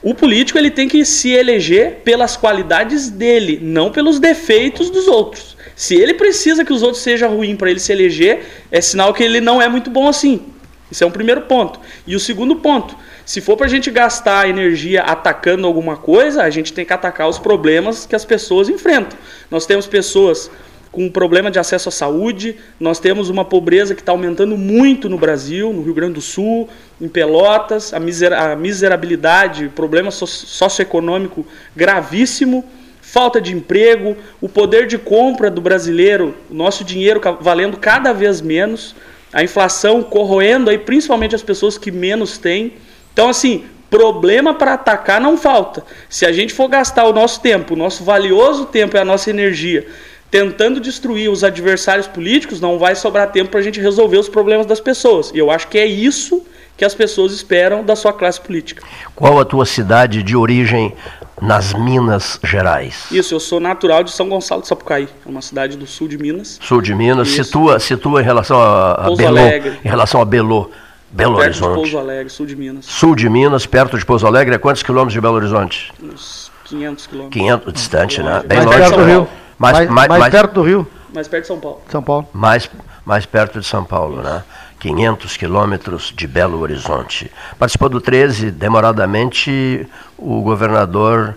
O 0.01 0.15
político 0.15 0.59
ele 0.59 0.71
tem 0.71 0.87
que 0.87 1.05
se 1.05 1.31
eleger 1.31 2.03
pelas 2.05 2.37
qualidades 2.37 3.09
dele, 3.09 3.59
não 3.61 3.91
pelos 3.91 4.21
defeitos 4.21 4.91
dos 4.91 5.09
outros. 5.09 5.57
Se 5.75 5.95
ele 5.95 6.15
precisa 6.15 6.65
que 6.65 6.73
os 6.73 6.83
outros 6.83 7.03
sejam 7.03 7.35
ruins 7.35 7.57
para 7.57 7.71
ele 7.71 7.81
se 7.81 7.91
eleger, 7.91 8.45
é 8.71 8.81
sinal 8.81 9.15
que 9.15 9.25
ele 9.25 9.41
não 9.41 9.61
é 9.61 9.69
muito 9.69 9.91
bom 9.91 10.07
assim. 10.07 10.43
Isso 10.91 11.03
é 11.03 11.07
um 11.07 11.11
primeiro 11.11 11.41
ponto. 11.43 11.81
E 12.07 12.15
o 12.15 12.21
segundo 12.21 12.57
ponto, 12.57 12.95
se 13.25 13.41
for 13.41 13.57
para 13.57 13.67
a 13.67 13.69
gente 13.71 13.91
gastar 13.91 14.49
energia 14.49 15.03
atacando 15.03 15.67
alguma 15.67 15.97
coisa, 15.97 16.43
a 16.43 16.51
gente 16.51 16.73
tem 16.73 16.85
que 16.85 16.93
atacar 16.93 17.29
os 17.29 17.39
problemas 17.39 18.05
que 18.07 18.15
as 18.15 18.25
pessoas 18.25 18.69
enfrentam. 18.69 19.19
Nós 19.51 19.65
temos 19.67 19.87
pessoas 19.87 20.51
com 20.95 21.11
problema 21.11 21.51
de 21.51 21.59
acesso 21.59 21.89
à 21.89 21.93
saúde, 21.93 22.55
nós 22.79 23.01
temos 23.01 23.29
uma 23.29 23.45
pobreza 23.45 23.97
que 23.97 24.01
está 24.01 24.13
aumentando 24.13 24.57
muito 24.57 25.09
no 25.09 25.19
Brasil, 25.19 25.73
no 25.73 25.83
Rio 25.83 25.93
Grande 25.93 26.15
do 26.15 26.21
Sul, 26.21 26.69
em 27.01 27.09
Pelotas, 27.09 27.93
a, 27.93 27.97
a 28.53 28.57
miserabilidade, 28.57 29.69
problema 29.75 30.13
socioeconômico 30.13 31.45
gravíssimo 31.75 32.65
falta 33.01 33.41
de 33.41 33.53
emprego, 33.53 34.17
o 34.41 34.49
poder 34.49 34.87
de 34.87 34.97
compra 34.97 35.51
do 35.51 35.61
brasileiro, 35.61 36.35
o 36.51 36.55
nosso 36.55 36.83
dinheiro 36.83 37.21
valendo 37.41 37.77
cada 37.77 38.13
vez 38.13 38.41
menos, 38.41 38.97
a 39.33 39.43
inflação 39.43 40.03
corroendo 40.03 40.71
aí 40.71 40.79
principalmente 40.79 41.35
as 41.35 41.43
pessoas 41.43 41.77
que 41.77 41.93
menos 41.93 42.39
têm. 42.39 42.73
Então, 43.13 43.29
assim, 43.29 43.67
problema 43.91 44.55
para 44.55 44.75
atacar 44.75 45.21
não 45.21 45.37
falta. 45.37 45.85
Se 46.09 46.25
a 46.25 46.33
gente 46.33 46.53
for 46.55 46.67
gastar 46.67 47.05
o 47.05 47.13
nosso 47.13 47.41
tempo, 47.41 47.75
o 47.75 47.77
nosso 47.77 48.03
valioso 48.03 48.65
tempo 48.67 48.97
e 48.97 49.01
a 49.01 49.05
nossa 49.05 49.31
energia 49.31 49.87
tentando 50.31 50.81
destruir 50.81 51.31
os 51.31 51.45
adversários 51.45 52.07
políticos, 52.07 52.61
não 52.61 52.79
vai 52.79 52.95
sobrar 52.95 53.31
tempo 53.31 53.51
para 53.51 53.61
a 53.61 53.63
gente 53.63 53.81
resolver 53.81 54.19
os 54.19 54.29
problemas 54.29 54.67
das 54.67 54.81
pessoas. 54.81 55.31
E 55.35 55.39
eu 55.39 55.51
acho 55.51 55.69
que 55.69 55.79
é 55.79 55.87
isso 55.87 56.45
que 56.77 56.85
as 56.85 56.95
pessoas 56.95 57.33
esperam 57.33 57.85
da 57.85 57.95
sua 57.95 58.13
classe 58.13 58.41
política. 58.41 58.83
Qual 59.15 59.39
a 59.39 59.45
tua 59.45 59.65
cidade 59.65 60.23
de 60.23 60.37
origem 60.37 60.93
nas 61.41 61.75
Minas 61.75 62.39
Gerais. 62.43 63.07
Isso, 63.11 63.35
eu 63.35 63.41
sou 63.41 63.61
natural 63.61 64.03
de 64.03 64.11
São 64.11 64.29
Gonçalo 64.29 64.63
de 64.63 64.69
Sapucaí, 64.69 65.09
é 65.27 65.29
uma 65.29 65.43
cidade 65.43 65.77
do 65.77 65.87
sul 65.87 66.09
de 66.09 66.17
Minas. 66.17 66.59
Sul 66.63 66.81
de 66.81 66.95
Minas, 66.95 67.29
situa, 67.29 67.79
situa 67.79 68.23
em 68.23 68.25
relação 68.25 68.61
a, 68.61 68.93
a 68.93 69.17
Belo, 69.17 69.39
Alegre. 69.39 69.79
em 69.85 69.89
relação 69.89 70.21
a 70.21 70.25
Belo, 70.25 70.71
Belo 71.11 71.37
perto 71.37 71.47
Horizonte. 71.47 71.69
De 71.71 71.75
Pouso 71.75 71.99
Alegre, 71.99 72.31
sul 72.31 72.47
de 72.47 72.57
Minas. 72.57 72.85
Sul 72.87 73.15
de 73.15 73.29
Minas, 73.29 73.67
perto 73.67 73.99
de 73.99 74.07
Pouso 74.07 74.27
Alegre, 74.27 74.55
é 74.55 74.59
quantos 74.59 74.83
quilômetros 74.83 75.13
de 75.13 75.21
Belo 75.21 75.35
Horizonte? 75.35 75.93
Uns 76.03 76.51
500 76.65 77.07
quilômetros. 77.07 77.41
500 77.41 77.73
distante, 77.73 78.23
né? 78.23 78.43
Bem 78.47 78.61
longe 78.61 78.79
perto 78.79 78.97
do 78.97 79.05
Rio. 79.05 79.29
Mais, 79.59 79.79
mais, 79.79 79.91
mais, 79.91 80.09
mais 80.09 80.31
perto 80.33 80.53
do 80.53 80.63
Rio. 80.63 80.87
Mais 81.13 81.29
perto 81.29 81.43
de 81.43 81.49
São 81.49 81.61
Paulo. 81.61 81.81
São 81.89 82.03
Paulo. 82.03 82.29
Mais, 82.33 82.71
mais 83.05 83.27
perto 83.27 83.61
de 83.61 83.67
São 83.67 83.85
Paulo, 83.85 84.23
né? 84.23 84.43
500 84.81 85.37
quilômetros 85.37 86.13
de 86.15 86.27
Belo 86.27 86.61
Horizonte. 86.61 87.31
Participou 87.59 87.89
do 87.89 88.01
13, 88.01 88.51
demoradamente, 88.51 89.89
o 90.19 90.43
governador 90.43 91.35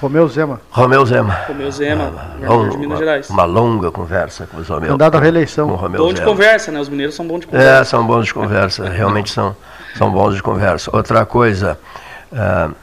Romeu 0.00 0.28
Zema. 0.28 0.60
Romeu 0.70 1.06
Zema. 1.06 1.38
Romeu 1.48 1.70
Zema, 1.70 2.12
uma, 2.38 2.68
de 2.68 2.76
Minas 2.76 2.98
Gerais. 2.98 3.30
Uma 3.30 3.44
longa 3.44 3.90
conversa 3.90 4.46
com 4.46 4.58
o 4.58 4.62
Romeu. 4.62 4.88
Candidato 4.88 5.16
à 5.16 5.20
reeleição. 5.20 5.68
Com 5.68 5.76
Romeu 5.76 5.98
bom 5.98 6.08
Zema. 6.08 6.18
de 6.18 6.24
conversa, 6.24 6.72
né? 6.72 6.80
Os 6.80 6.90
mineiros 6.90 7.14
são 7.14 7.26
bons 7.26 7.40
de 7.40 7.46
conversa. 7.46 7.80
É, 7.80 7.84
são 7.84 8.06
bons 8.06 8.26
de 8.26 8.34
conversa, 8.34 8.88
realmente 8.88 9.30
são, 9.30 9.56
são 9.96 10.10
bons 10.10 10.34
de 10.34 10.42
conversa. 10.42 10.90
Outra 10.94 11.24
coisa. 11.24 11.78
Uh, 12.30 12.74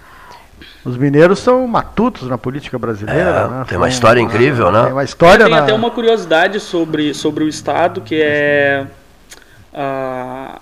os 0.84 0.98
mineiros 0.98 1.40
são 1.40 1.68
matutos 1.68 2.28
na 2.28 2.38
política 2.38 2.78
brasileira. 2.80 3.22
É, 3.22 3.48
né? 3.48 3.66
Tem 3.68 3.78
uma 3.78 3.90
história 3.90 4.20
incrível, 4.20 4.72
né? 4.72 4.84
Tem 4.84 4.94
uma 4.94 5.04
história. 5.04 5.46
Tem 5.46 5.54
na... 5.54 5.62
até 5.62 5.74
uma 5.74 5.92
curiosidade 5.92 6.60
sobre, 6.60 7.14
sobre 7.14 7.44
o 7.44 7.48
Estado, 7.48 8.02
que 8.02 8.20
é 8.20 8.88
a, 9.74 10.60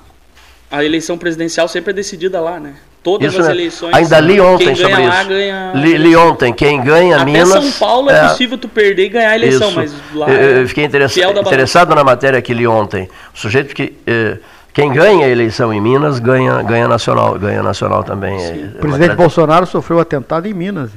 a 0.70 0.84
eleição 0.84 1.18
presidencial 1.18 1.68
sempre 1.68 1.92
é 1.92 1.94
decidida 1.94 2.40
lá, 2.42 2.60
né? 2.60 2.76
Todas 3.02 3.32
isso, 3.32 3.40
as 3.40 3.48
né? 3.48 3.54
eleições. 3.54 3.96
Ainda 3.96 4.20
li 4.20 4.42
ontem 4.42 4.76
sobre 4.76 5.08
lá, 5.08 5.22
isso. 5.22 5.30
Ganha... 5.30 5.72
Li, 5.74 5.98
li, 5.98 6.16
ontem, 6.18 6.52
quem 6.52 6.84
ganha 6.84 7.16
Até 7.16 7.26
Minas. 7.26 7.50
São 7.50 7.72
Paulo 7.72 8.10
é, 8.10 8.18
é, 8.18 8.28
possível 8.28 8.58
tu 8.58 8.68
perder 8.68 9.06
e 9.06 9.10
ganhar 9.10 9.30
a 9.30 9.36
eleição, 9.36 9.70
isso. 9.70 9.76
mas 9.78 9.94
lá. 10.14 10.30
Eu, 10.30 10.62
eu 10.62 10.68
fiquei 10.68 10.84
interessado, 10.84 11.40
interessado 11.40 11.96
na 11.96 12.04
matéria 12.04 12.42
que 12.42 12.54
li 12.54 12.68
ontem. 12.68 13.10
O 13.34 13.40
sujeito 13.40 13.74
que. 13.74 13.94
Eh, 14.06 14.38
quem 14.80 14.94
ganha 14.94 15.26
a 15.26 15.30
eleição 15.30 15.74
em 15.74 15.82
Minas 15.82 16.20
ganha, 16.20 16.62
ganha 16.64 16.88
nacional, 16.88 17.38
ganha 17.38 17.62
nacional 17.62 18.04
também. 18.04 18.38
É, 18.42 18.72
o 18.76 18.80
presidente 18.80 19.16
Bolsonaro 19.16 19.66
sofreu 19.66 20.00
atentado 20.00 20.48
em 20.48 20.54
Minas. 20.54 20.92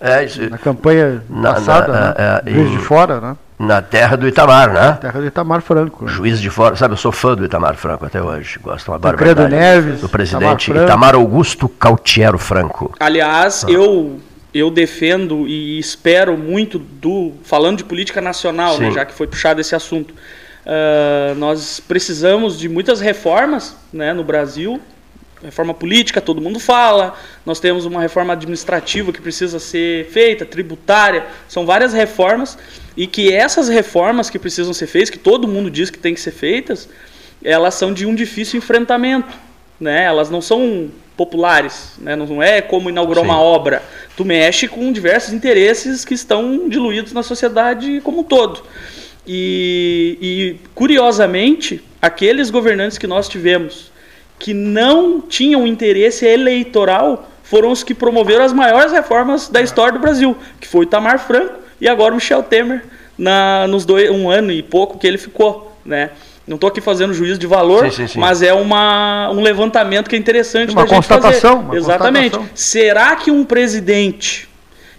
É, 0.00 0.24
isso, 0.24 0.48
na 0.50 0.58
campanha 0.58 1.22
na, 1.28 1.54
passada, 1.54 1.92
na, 1.92 2.42
né? 2.42 2.42
é, 2.44 2.64
de 2.64 2.78
fora, 2.78 3.20
né? 3.20 3.36
Na 3.58 3.80
terra 3.80 4.16
do 4.16 4.28
Itamar, 4.28 4.68
né? 4.68 4.80
Na 4.80 4.92
terra 4.92 5.20
do 5.20 5.26
Itamar 5.26 5.62
Franco. 5.62 6.04
Né? 6.04 6.12
Juiz 6.12 6.38
de 6.38 6.50
fora, 6.50 6.76
sabe, 6.76 6.92
eu 6.92 6.98
sou 6.98 7.10
fã 7.10 7.34
do 7.34 7.44
Itamar 7.44 7.74
Franco 7.76 8.04
até 8.04 8.22
hoje, 8.22 8.58
gosto 8.62 8.92
uma 8.92 8.98
barbaridade. 8.98 9.50
Neves, 9.50 10.00
do 10.02 10.08
presidente 10.08 10.70
Itamar, 10.70 10.84
Itamar 10.84 11.14
Augusto 11.14 11.66
Cautiero 11.66 12.36
Franco. 12.36 12.94
Aliás, 13.00 13.64
ah. 13.66 13.70
eu 13.70 14.20
eu 14.52 14.70
defendo 14.70 15.46
e 15.46 15.78
espero 15.78 16.36
muito 16.36 16.78
do 16.78 17.32
falando 17.42 17.78
de 17.78 17.84
política 17.84 18.22
nacional, 18.22 18.78
né, 18.78 18.90
já 18.90 19.04
que 19.04 19.12
foi 19.12 19.26
puxado 19.26 19.60
esse 19.60 19.74
assunto. 19.74 20.14
Uh, 20.66 21.34
nós 21.36 21.78
precisamos 21.78 22.58
de 22.58 22.68
muitas 22.68 23.00
reformas 23.00 23.76
né, 23.92 24.12
no 24.12 24.24
Brasil 24.24 24.80
reforma 25.42 25.74
política, 25.74 26.20
todo 26.20 26.40
mundo 26.40 26.58
fala. 26.58 27.14
Nós 27.44 27.60
temos 27.60 27.84
uma 27.84 28.00
reforma 28.00 28.32
administrativa 28.32 29.12
que 29.12 29.20
precisa 29.20 29.58
ser 29.58 30.06
feita, 30.06 30.44
tributária. 30.44 31.26
São 31.48 31.66
várias 31.66 31.92
reformas 31.92 32.58
e 32.96 33.06
que 33.06 33.32
essas 33.32 33.68
reformas 33.68 34.30
que 34.30 34.38
precisam 34.38 34.72
ser 34.72 34.86
feitas, 34.86 35.10
que 35.10 35.18
todo 35.18 35.46
mundo 35.46 35.70
diz 35.70 35.90
que 35.90 35.98
tem 35.98 36.14
que 36.14 36.20
ser 36.20 36.32
feitas, 36.32 36.88
elas 37.44 37.74
são 37.74 37.92
de 37.92 38.06
um 38.06 38.14
difícil 38.14 38.58
enfrentamento, 38.58 39.36
né? 39.78 40.04
Elas 40.04 40.30
não 40.30 40.40
são 40.40 40.90
populares, 41.16 41.92
né? 41.98 42.16
Não 42.16 42.42
é 42.42 42.60
como 42.62 42.88
inaugurar 42.88 43.24
Sim. 43.24 43.30
uma 43.30 43.40
obra. 43.40 43.82
Tu 44.16 44.24
mexe 44.24 44.66
com 44.66 44.90
diversos 44.92 45.32
interesses 45.32 46.04
que 46.04 46.14
estão 46.14 46.68
diluídos 46.68 47.12
na 47.12 47.22
sociedade 47.22 48.00
como 48.02 48.20
um 48.20 48.24
todo. 48.24 48.62
E, 49.26 50.18
e 50.20 50.56
curiosamente, 50.74 51.82
aqueles 52.00 52.50
governantes 52.50 52.98
que 52.98 53.06
nós 53.06 53.28
tivemos 53.28 53.90
que 54.38 54.52
não 54.52 55.20
tinham 55.20 55.66
interesse 55.66 56.26
eleitoral 56.26 57.30
foram 57.42 57.70
os 57.70 57.82
que 57.82 57.94
promoveram 57.94 58.44
as 58.44 58.52
maiores 58.52 58.92
reformas 58.92 59.48
da 59.48 59.62
história 59.62 59.92
do 59.92 59.98
Brasil, 59.98 60.36
que 60.60 60.68
foi 60.68 60.80
o 60.80 60.82
Itamar 60.82 61.18
Franco 61.18 61.54
e 61.80 61.88
agora 61.88 62.12
o 62.12 62.16
Michel 62.16 62.42
Temer 62.42 62.84
na, 63.16 63.66
nos 63.68 63.84
dois, 63.84 64.10
um 64.10 64.28
ano 64.28 64.50
e 64.50 64.62
pouco 64.62 64.98
que 64.98 65.06
ele 65.06 65.18
ficou, 65.18 65.72
né? 65.84 66.10
Não 66.46 66.54
estou 66.54 66.68
aqui 66.68 66.80
fazendo 66.80 67.12
juízo 67.12 67.40
de 67.40 67.46
valor, 67.46 67.86
sim, 67.86 67.90
sim, 67.90 68.06
sim. 68.06 68.18
mas 68.20 68.40
é 68.40 68.52
uma, 68.52 69.28
um 69.32 69.40
levantamento 69.42 70.08
que 70.08 70.14
é 70.14 70.18
interessante 70.18 70.72
uma 70.72 70.86
constatação, 70.86 71.60
Uma 71.60 71.76
Exatamente. 71.76 72.36
Constatação. 72.36 72.56
Será 72.56 73.16
que 73.16 73.32
um 73.32 73.44
presidente 73.44 74.48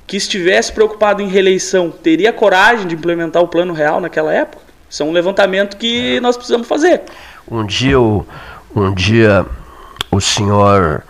que 0.08 0.16
estivesse 0.16 0.72
preocupado 0.72 1.22
em 1.22 1.28
reeleição 1.28 1.92
teria 1.92 2.32
coragem 2.32 2.88
de 2.88 2.96
implementar 2.96 3.44
o 3.44 3.48
plano 3.48 3.74
real 3.74 4.00
naquela 4.00 4.34
época? 4.34 4.64
Isso 4.90 5.04
é 5.04 5.06
um 5.06 5.12
levantamento 5.12 5.76
que 5.76 6.20
nós 6.22 6.38
precisamos 6.38 6.66
fazer. 6.66 7.02
Um 7.52 7.66
dia 7.66 8.00
um 8.00 8.94
dia 8.94 9.46
o 10.10 10.22
senhor 10.22 11.04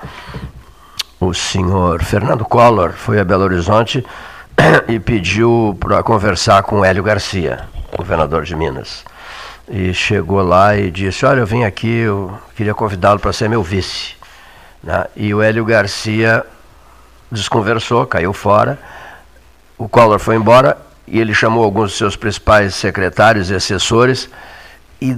o 1.20 1.34
senhor 1.34 2.04
Fernando 2.04 2.44
Collor 2.44 2.94
foi 2.94 3.20
a 3.20 3.24
Belo 3.24 3.44
Horizonte 3.44 4.04
e 4.88 5.00
pediu 5.00 5.78
para 5.80 6.02
conversar 6.02 6.64
com 6.64 6.84
Hélio 6.84 7.04
Garcia, 7.04 7.68
governador 7.96 8.44
de 8.44 8.56
Minas. 8.56 9.06
E 9.70 9.94
chegou 9.94 10.42
lá 10.42 10.78
e 10.78 10.90
disse: 10.90 11.26
Olha, 11.26 11.42
eu 11.42 11.46
vim 11.46 11.64
aqui, 11.64 12.00
eu 12.00 12.38
queria 12.56 12.74
convidá-lo 12.74 13.20
para 13.20 13.34
ser 13.34 13.50
meu 13.50 13.62
vice. 13.62 14.16
Né? 14.84 15.06
E 15.16 15.34
o 15.34 15.42
Hélio 15.42 15.66
Garcia 15.66 16.46
desconversou, 17.32 18.06
caiu 18.06 18.34
fora. 18.34 18.80
O 19.78 19.88
Collor 19.88 20.20
foi 20.20 20.36
embora 20.36 20.78
e 21.08 21.20
ele 21.20 21.34
chamou 21.34 21.64
alguns 21.64 21.92
de 21.92 21.98
seus 21.98 22.16
principais 22.16 22.76
secretários 22.76 23.50
e 23.50 23.56
assessores 23.56 24.30
e 25.02 25.16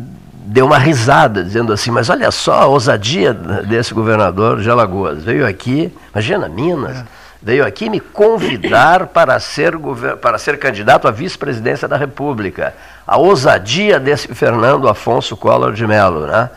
deu 0.50 0.66
uma 0.66 0.78
risada, 0.78 1.44
dizendo 1.44 1.72
assim: 1.72 1.92
Mas 1.92 2.10
olha 2.10 2.32
só 2.32 2.62
a 2.62 2.66
ousadia 2.66 3.34
desse 3.34 3.94
governador 3.94 4.62
de 4.62 4.70
Alagoas. 4.70 5.24
Veio 5.24 5.48
aqui, 5.48 5.94
imagina, 6.12 6.50
Minas, 6.50 6.98
é. 6.98 7.04
veio 7.42 7.66
aqui 7.66 7.90
me 7.90 8.00
convidar 8.00 9.08
para 9.08 9.40
ser, 9.40 9.74
para 10.22 10.38
ser 10.38 10.60
candidato 10.60 11.08
à 11.08 11.12
vice-presidência 11.12 11.88
da 11.88 11.98
República. 11.98 12.76
A 13.08 13.18
ousadia 13.18 14.00
desse 14.00 14.28
Fernando 14.36 14.88
Afonso 14.88 15.38
Collor 15.38 15.74
de 15.74 15.86
Mello, 15.88 16.28
né? 16.28 16.50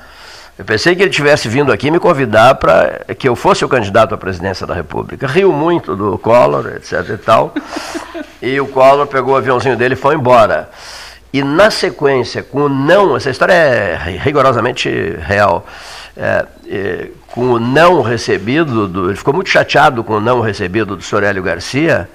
Eu 0.59 0.67
pensei 0.67 0.95
que 0.95 1.03
ele 1.03 1.11
tivesse 1.11 1.49
vindo 1.49 1.73
aqui 1.73 1.91
me 1.91 1.99
convidar 1.99 2.57
para 2.57 3.07
que 3.19 3.27
eu 3.27 3.35
fosse 3.35 3.65
o 3.65 3.69
candidato 3.69 4.15
à 4.15 4.19
presidência 4.19 4.67
da 4.67 4.75
República. 4.75 5.27
Riu 5.27 5.51
muito 5.51 5.97
do 5.97 6.19
Collor, 6.19 6.75
etc 6.77 7.09
e 7.09 7.17
tal. 7.17 7.55
e 8.41 8.61
o 8.61 8.67
Collor 8.67 9.07
pegou 9.07 9.33
o 9.33 9.37
aviãozinho 9.37 9.77
dele 9.77 9.95
e 9.95 9.97
foi 9.97 10.15
embora. 10.15 10.69
E 11.33 11.43
na 11.43 11.71
sequência, 11.71 12.43
com 12.43 12.65
o 12.65 12.69
não, 12.69 13.17
essa 13.17 13.31
história 13.31 13.55
é 13.55 13.97
rigorosamente 14.23 14.91
real, 15.21 15.67
é, 16.15 16.45
é, 16.69 17.09
com 17.29 17.53
o 17.53 17.59
não 17.59 18.03
recebido, 18.03 18.87
do, 18.87 19.09
ele 19.09 19.17
ficou 19.17 19.33
muito 19.33 19.49
chateado 19.49 20.05
com 20.05 20.19
o 20.19 20.21
não 20.21 20.43
recebido 20.43 20.95
do 20.95 21.03
Sorélio 21.03 21.43
Garcia 21.43 22.07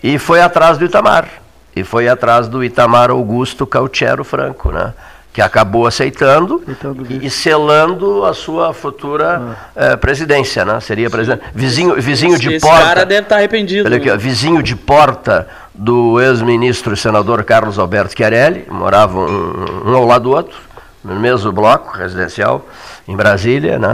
e 0.00 0.16
foi 0.16 0.40
atrás 0.40 0.78
do 0.78 0.84
Itamar. 0.84 1.28
E 1.74 1.82
foi 1.82 2.08
atrás 2.08 2.46
do 2.46 2.62
Itamar 2.62 3.10
Augusto 3.10 3.66
Cautiero 3.66 4.22
Franco, 4.22 4.70
né? 4.70 4.94
Que 5.38 5.42
acabou 5.42 5.86
aceitando, 5.86 6.60
e, 7.08 7.26
e, 7.26 7.30
selando 7.30 8.24
a 8.24 8.34
sua 8.34 8.74
futura 8.74 9.56
ah. 9.76 9.96
presidência, 9.96 10.64
né? 10.64 10.80
Seria 10.80 11.08
presidente. 11.08 11.44
Vizinho, 11.54 11.94
vizinho 11.94 12.34
esse, 12.34 12.42
de 12.42 12.54
esse 12.54 12.66
porta. 12.66 12.80
Esse 12.80 12.88
cara 12.88 13.06
deve 13.06 13.20
estar 13.20 13.36
tá 13.36 13.36
arrependido. 13.36 13.86
Olha 13.86 13.98
aqui, 13.98 14.10
ó, 14.10 14.16
vizinho 14.16 14.60
de 14.64 14.74
porta 14.74 15.46
do 15.72 16.20
ex-ministro 16.20 16.92
e 16.92 16.96
senador 16.96 17.44
Carlos 17.44 17.78
Alberto 17.78 18.16
Chiarelli, 18.16 18.66
moravam 18.68 19.26
um, 19.28 19.90
um, 19.90 19.94
ao 19.94 20.04
lado 20.04 20.24
do 20.24 20.32
outro, 20.32 20.58
no 21.04 21.14
mesmo 21.14 21.52
bloco 21.52 21.96
residencial, 21.96 22.66
em 23.06 23.14
Brasília, 23.14 23.78
né, 23.78 23.88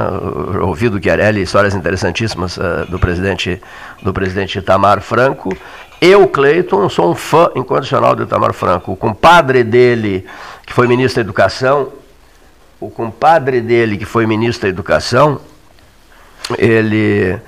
ouvido 0.62 0.98
Chiarelli, 0.98 1.42
histórias 1.42 1.74
interessantíssimas 1.74 2.56
uh, 2.56 2.86
do 2.88 2.98
presidente 2.98 3.60
do 4.02 4.14
presidente 4.14 4.58
Itamar 4.58 5.02
Franco. 5.02 5.54
Eu, 6.06 6.28
Cleiton, 6.28 6.86
sou 6.90 7.12
um 7.12 7.14
fã 7.14 7.50
incondicional 7.56 8.14
do 8.14 8.24
Itamar 8.24 8.52
Franco. 8.52 8.92
O 8.92 8.96
compadre 8.96 9.64
dele, 9.64 10.26
que 10.66 10.70
foi 10.70 10.86
ministro 10.86 11.14
da 11.14 11.26
Educação, 11.26 11.94
o 12.78 12.90
compadre 12.90 13.62
dele, 13.62 13.96
que 13.96 14.04
foi 14.04 14.26
ministro 14.26 14.64
da 14.64 14.68
Educação, 14.68 15.40
ele 16.58 17.40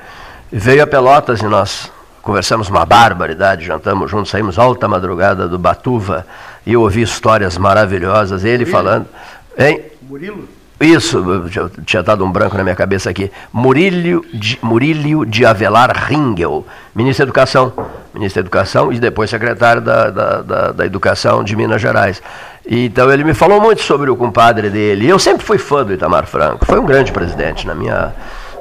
veio 0.50 0.82
a 0.82 0.86
Pelotas 0.86 1.42
e 1.42 1.44
nós 1.44 1.92
conversamos 2.22 2.70
uma 2.70 2.86
barbaridade, 2.86 3.66
jantamos 3.66 4.10
juntos, 4.10 4.30
saímos 4.30 4.58
alta 4.58 4.88
madrugada 4.88 5.46
do 5.46 5.58
Batuva 5.58 6.26
e 6.64 6.72
eu 6.72 6.80
ouvi 6.80 7.02
histórias 7.02 7.58
maravilhosas, 7.58 8.42
ele 8.42 8.64
Murilo. 8.64 8.70
falando. 8.70 9.06
Hein? 9.58 9.82
Murilo? 10.00 10.48
Isso, 10.78 11.24
tinha 11.86 12.02
dado 12.02 12.22
um 12.24 12.30
branco 12.30 12.56
na 12.56 12.62
minha 12.62 12.76
cabeça 12.76 13.08
aqui. 13.08 13.30
Murílio 13.50 14.24
de, 14.32 14.58
Murílio 14.62 15.24
de 15.24 15.46
Avelar 15.46 15.90
Ringel, 16.06 16.66
ministro 16.94 17.24
da 17.24 17.28
Educação. 17.28 17.72
Ministro 18.12 18.42
da 18.42 18.46
Educação 18.46 18.92
e 18.92 18.98
depois 18.98 19.28
secretário 19.28 19.80
da, 19.82 20.10
da, 20.10 20.42
da, 20.42 20.72
da 20.72 20.86
Educação 20.86 21.44
de 21.44 21.54
Minas 21.56 21.80
Gerais. 21.80 22.22
Então 22.66 23.10
ele 23.10 23.24
me 23.24 23.32
falou 23.32 23.60
muito 23.60 23.82
sobre 23.82 24.10
o 24.10 24.16
compadre 24.16 24.70
dele. 24.70 25.08
Eu 25.08 25.18
sempre 25.18 25.44
fui 25.44 25.58
fã 25.58 25.84
do 25.84 25.92
Itamar 25.92 26.26
Franco. 26.26 26.64
Foi 26.64 26.78
um 26.78 26.86
grande 26.86 27.12
presidente 27.12 27.66
na 27.66 27.74
minha 27.74 28.12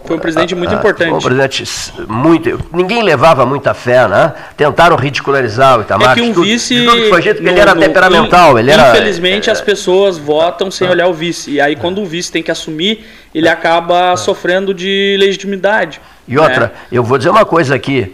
foi 0.05 0.15
um 0.15 0.19
presidente 0.19 0.55
muito 0.55 0.73
ah, 0.73 0.77
importante. 0.77 1.09
Foi 1.09 1.17
um 1.17 1.21
presidente 1.21 1.63
muito. 2.07 2.59
Ninguém 2.71 3.03
levava 3.03 3.45
muita 3.45 3.73
fé, 3.73 4.07
né? 4.07 4.33
Tentaram 4.55 4.95
ridicularizar 4.95 5.79
o 5.79 5.81
Itamar. 5.81 6.11
É 6.11 6.15
que 6.15 6.21
um 6.21 6.33
vice. 6.33 6.85
Tudo, 6.85 6.97
que 6.97 7.09
foi 7.09 7.21
dito 7.21 7.43
no, 7.43 7.49
ele 7.49 7.59
era 7.59 7.75
no, 7.75 7.81
temperamental. 7.81 8.57
ele 8.59 8.71
era, 8.71 8.91
infelizmente, 8.91 9.49
é, 9.49 9.53
as 9.53 9.61
pessoas 9.61 10.17
votam 10.17 10.69
sem 10.69 10.87
olhar 10.87 11.07
o 11.07 11.13
vice. 11.13 11.51
E 11.51 11.61
aí, 11.61 11.75
quando 11.75 12.01
o 12.01 12.05
vice 12.05 12.31
tem 12.31 12.43
que 12.43 12.51
assumir, 12.51 13.05
ele 13.33 13.49
acaba 13.49 14.11
é. 14.11 14.15
sofrendo 14.15 14.73
de 14.73 15.15
legitimidade. 15.19 15.99
E 16.27 16.37
outra, 16.37 16.67
né? 16.67 16.71
eu 16.91 17.03
vou 17.03 17.17
dizer 17.17 17.29
uma 17.29 17.45
coisa 17.45 17.75
aqui 17.75 18.13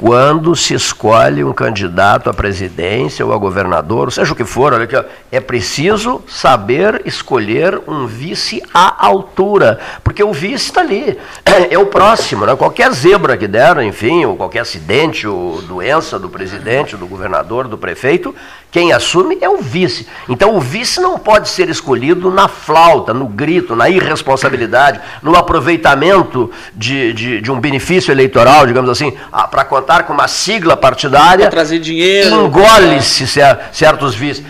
quando 0.00 0.56
se 0.56 0.72
escolhe 0.72 1.44
um 1.44 1.52
candidato 1.52 2.30
à 2.30 2.32
presidência 2.32 3.24
ou 3.24 3.34
a 3.34 3.36
governador, 3.36 4.10
seja 4.10 4.32
o 4.32 4.34
que 4.34 4.46
for, 4.46 4.72
olha 4.72 4.84
aqui, 4.84 4.96
é 5.30 5.40
preciso 5.40 6.22
saber 6.26 7.02
escolher 7.04 7.78
um 7.86 8.06
vice 8.06 8.62
à 8.72 9.06
altura, 9.06 9.78
porque 10.02 10.24
o 10.24 10.32
vice 10.32 10.70
está 10.70 10.80
ali, 10.80 11.18
é, 11.44 11.74
é, 11.74 11.78
o 11.78 11.84
próximo, 11.84 12.46
né? 12.46 12.56
qualquer 12.56 12.90
zebra 12.92 13.36
que 13.36 13.46
der, 13.46 13.76
enfim, 13.82 14.24
ou 14.24 14.38
qualquer 14.38 14.60
acidente 14.60 15.28
ou 15.28 15.60
doença 15.60 16.18
do 16.18 16.30
presidente, 16.30 16.96
do 16.96 17.06
governador, 17.06 17.68
do 17.68 17.76
prefeito, 17.76 18.34
quem 18.70 18.92
assume 18.92 19.36
é 19.40 19.48
o 19.48 19.58
vice. 19.58 20.06
Então 20.28 20.56
o 20.56 20.60
vice 20.60 21.00
não 21.00 21.18
pode 21.18 21.48
ser 21.48 21.68
escolhido 21.68 22.30
na 22.30 22.48
flauta, 22.48 23.12
no 23.12 23.26
grito, 23.26 23.74
na 23.74 23.90
irresponsabilidade, 23.90 25.00
no 25.22 25.36
aproveitamento 25.36 26.50
de, 26.72 27.12
de, 27.12 27.40
de 27.40 27.52
um 27.52 27.60
benefício 27.60 28.12
eleitoral, 28.12 28.66
digamos 28.66 28.88
assim, 28.88 29.12
ah, 29.32 29.48
para 29.48 29.64
contar 29.64 29.89
com 30.04 30.12
uma 30.12 30.28
sigla 30.28 30.76
partidária. 30.76 31.48
Trazer 31.50 31.78
dinheiro. 31.78 32.46
Engole-se 32.46 33.26
certos 33.72 34.14
vices. 34.14 34.44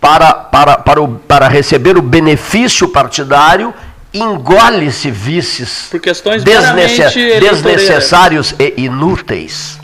Para, 0.00 0.32
para, 0.32 0.78
para, 0.78 1.02
o, 1.02 1.08
para 1.08 1.48
receber 1.48 1.96
o 1.96 2.02
benefício 2.02 2.88
partidário, 2.88 3.74
engole-se 4.12 5.10
vices 5.10 5.88
Por 5.90 6.00
questões 6.00 6.44
desnecess, 6.44 7.14
desnecessários 7.14 8.54
e 8.58 8.74
inúteis. 8.76 9.78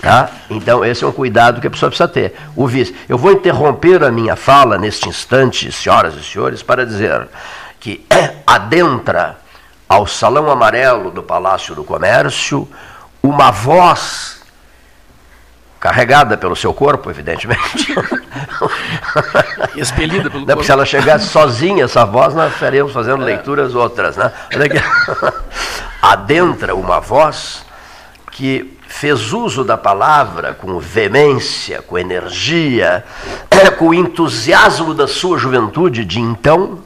Tá? 0.00 0.30
Então, 0.48 0.84
esse 0.84 1.02
é 1.02 1.06
um 1.06 1.12
cuidado 1.12 1.60
que 1.60 1.66
a 1.66 1.70
pessoa 1.70 1.90
precisa 1.90 2.08
ter. 2.08 2.34
O 2.54 2.66
vice. 2.66 2.94
Eu 3.08 3.18
vou 3.18 3.32
interromper 3.32 4.04
a 4.04 4.12
minha 4.12 4.36
fala 4.36 4.78
neste 4.78 5.08
instante, 5.08 5.70
senhoras 5.72 6.14
e 6.14 6.22
senhores, 6.22 6.62
para 6.62 6.86
dizer 6.86 7.28
que 7.80 8.06
adentra 8.46 9.36
ao 9.88 10.06
salão 10.06 10.50
amarelo 10.50 11.10
do 11.10 11.22
Palácio 11.22 11.74
do 11.74 11.82
Comércio 11.82 12.68
uma 13.28 13.50
voz 13.50 14.42
carregada 15.78 16.36
pelo 16.36 16.56
seu 16.56 16.74
corpo, 16.74 17.10
evidentemente. 17.10 17.94
Expelida 19.76 20.28
pelo 20.28 20.40
Não, 20.40 20.54
corpo. 20.54 20.64
Se 20.64 20.72
ela 20.72 20.84
chegasse 20.84 21.26
sozinha, 21.26 21.84
essa 21.84 22.04
voz, 22.04 22.34
nós 22.34 22.52
estaríamos 22.52 22.92
fazendo 22.92 23.22
leituras 23.22 23.74
outras. 23.74 24.16
Né? 24.16 24.32
Adentra 26.02 26.74
uma 26.74 27.00
voz 27.00 27.64
que 28.32 28.76
fez 28.88 29.32
uso 29.32 29.62
da 29.62 29.76
palavra 29.76 30.54
com 30.54 30.78
veemência, 30.78 31.82
com 31.82 31.98
energia, 31.98 33.04
com 33.78 33.88
o 33.88 33.94
entusiasmo 33.94 34.94
da 34.94 35.06
sua 35.06 35.38
juventude 35.38 36.04
de 36.04 36.18
então, 36.18 36.80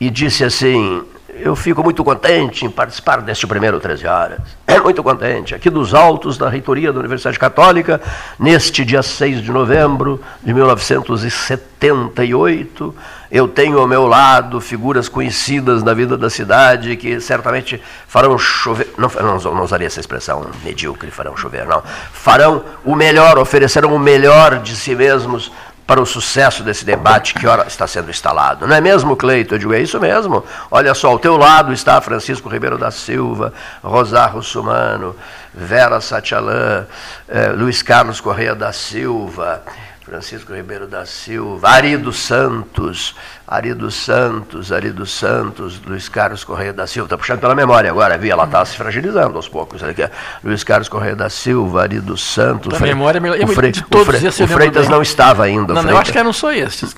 e 0.00 0.08
disse 0.10 0.42
assim: 0.42 1.04
Eu 1.42 1.56
fico 1.56 1.82
muito 1.82 2.04
contente 2.04 2.66
em 2.66 2.70
participar 2.70 3.22
deste 3.22 3.46
primeiro 3.46 3.80
13 3.80 4.06
horas. 4.06 4.40
É 4.66 4.78
muito 4.78 5.02
contente, 5.02 5.54
aqui 5.54 5.70
dos 5.70 5.94
altos 5.94 6.36
da 6.36 6.46
reitoria 6.48 6.92
da 6.92 7.00
Universidade 7.00 7.38
Católica, 7.38 7.98
neste 8.38 8.84
dia 8.84 9.02
6 9.02 9.40
de 9.42 9.50
novembro 9.50 10.20
de 10.42 10.52
1978 10.52 12.94
eu 13.30 13.46
tenho 13.46 13.78
ao 13.78 13.86
meu 13.86 14.06
lado 14.06 14.60
figuras 14.60 15.08
conhecidas 15.08 15.84
da 15.84 15.94
vida 15.94 16.16
da 16.16 16.28
cidade 16.28 16.96
que 16.96 17.20
certamente 17.20 17.80
farão 18.08 18.36
chover. 18.36 18.92
Não, 18.98 19.08
não, 19.08 19.54
não 19.54 19.62
usaria 19.62 19.86
essa 19.86 20.00
expressão 20.00 20.50
medíocre, 20.64 21.12
farão 21.12 21.36
chover, 21.36 21.64
não. 21.64 21.80
Farão 22.12 22.64
o 22.84 22.96
melhor, 22.96 23.38
oferecerão 23.38 23.94
o 23.94 23.98
melhor 23.98 24.58
de 24.58 24.74
si 24.74 24.96
mesmos 24.96 25.52
para 25.90 26.00
o 26.00 26.06
sucesso 26.06 26.62
desse 26.62 26.84
debate 26.84 27.34
que 27.34 27.48
ora 27.48 27.66
está 27.66 27.84
sendo 27.84 28.10
instalado. 28.10 28.64
Não 28.64 28.76
é 28.76 28.80
mesmo, 28.80 29.16
Cleito? 29.16 29.56
Eu 29.56 29.58
digo, 29.58 29.74
é 29.74 29.80
isso 29.80 29.98
mesmo. 29.98 30.44
Olha 30.70 30.94
só, 30.94 31.08
ao 31.08 31.18
teu 31.18 31.36
lado 31.36 31.72
está 31.72 32.00
Francisco 32.00 32.48
Ribeiro 32.48 32.78
da 32.78 32.92
Silva, 32.92 33.52
Rosar 33.82 34.32
Russumano, 34.32 35.16
Vera 35.52 36.00
Satialã, 36.00 36.86
eh, 37.28 37.48
Luiz 37.56 37.82
Carlos 37.82 38.20
Correia 38.20 38.54
da 38.54 38.72
Silva, 38.72 39.64
Francisco 40.04 40.52
Ribeiro 40.54 40.86
da 40.86 41.04
Silva, 41.04 41.68
Arido 41.68 42.12
Santos, 42.12 43.14
Arido 43.46 43.90
Santos, 43.90 44.72
Arido 44.72 45.04
Santos, 45.04 45.80
Luiz 45.86 46.08
Carlos 46.08 46.42
Correia 46.42 46.72
da 46.72 46.86
Silva, 46.86 47.06
está 47.06 47.18
puxando 47.18 47.40
pela 47.40 47.54
memória 47.54 47.90
agora, 47.90 48.16
viu? 48.16 48.32
Ela 48.32 48.44
está 48.44 48.64
se 48.64 48.76
fragilizando 48.76 49.36
aos 49.36 49.48
poucos. 49.48 49.82
Aqui. 49.82 50.08
Luiz 50.42 50.64
Carlos 50.64 50.88
Correia 50.88 51.14
da 51.14 51.28
Silva, 51.28 51.82
Arido 51.82 52.16
Santos. 52.16 52.72
A 52.74 52.80
memória 52.80 53.18
é 53.18 53.44
o, 53.44 53.48
Fre 53.48 53.72
de 53.72 53.82
todos, 53.82 54.08
o, 54.08 54.32
Fre 54.32 54.44
o 54.44 54.48
Freitas 54.48 54.88
não 54.88 55.02
estava 55.02 55.44
ainda. 55.44 55.74
Não, 55.74 55.82
não, 55.82 55.90
eu 55.90 55.98
acho 55.98 56.12
que 56.12 56.18
eram 56.18 56.32
só 56.32 56.52
esses. 56.52 56.94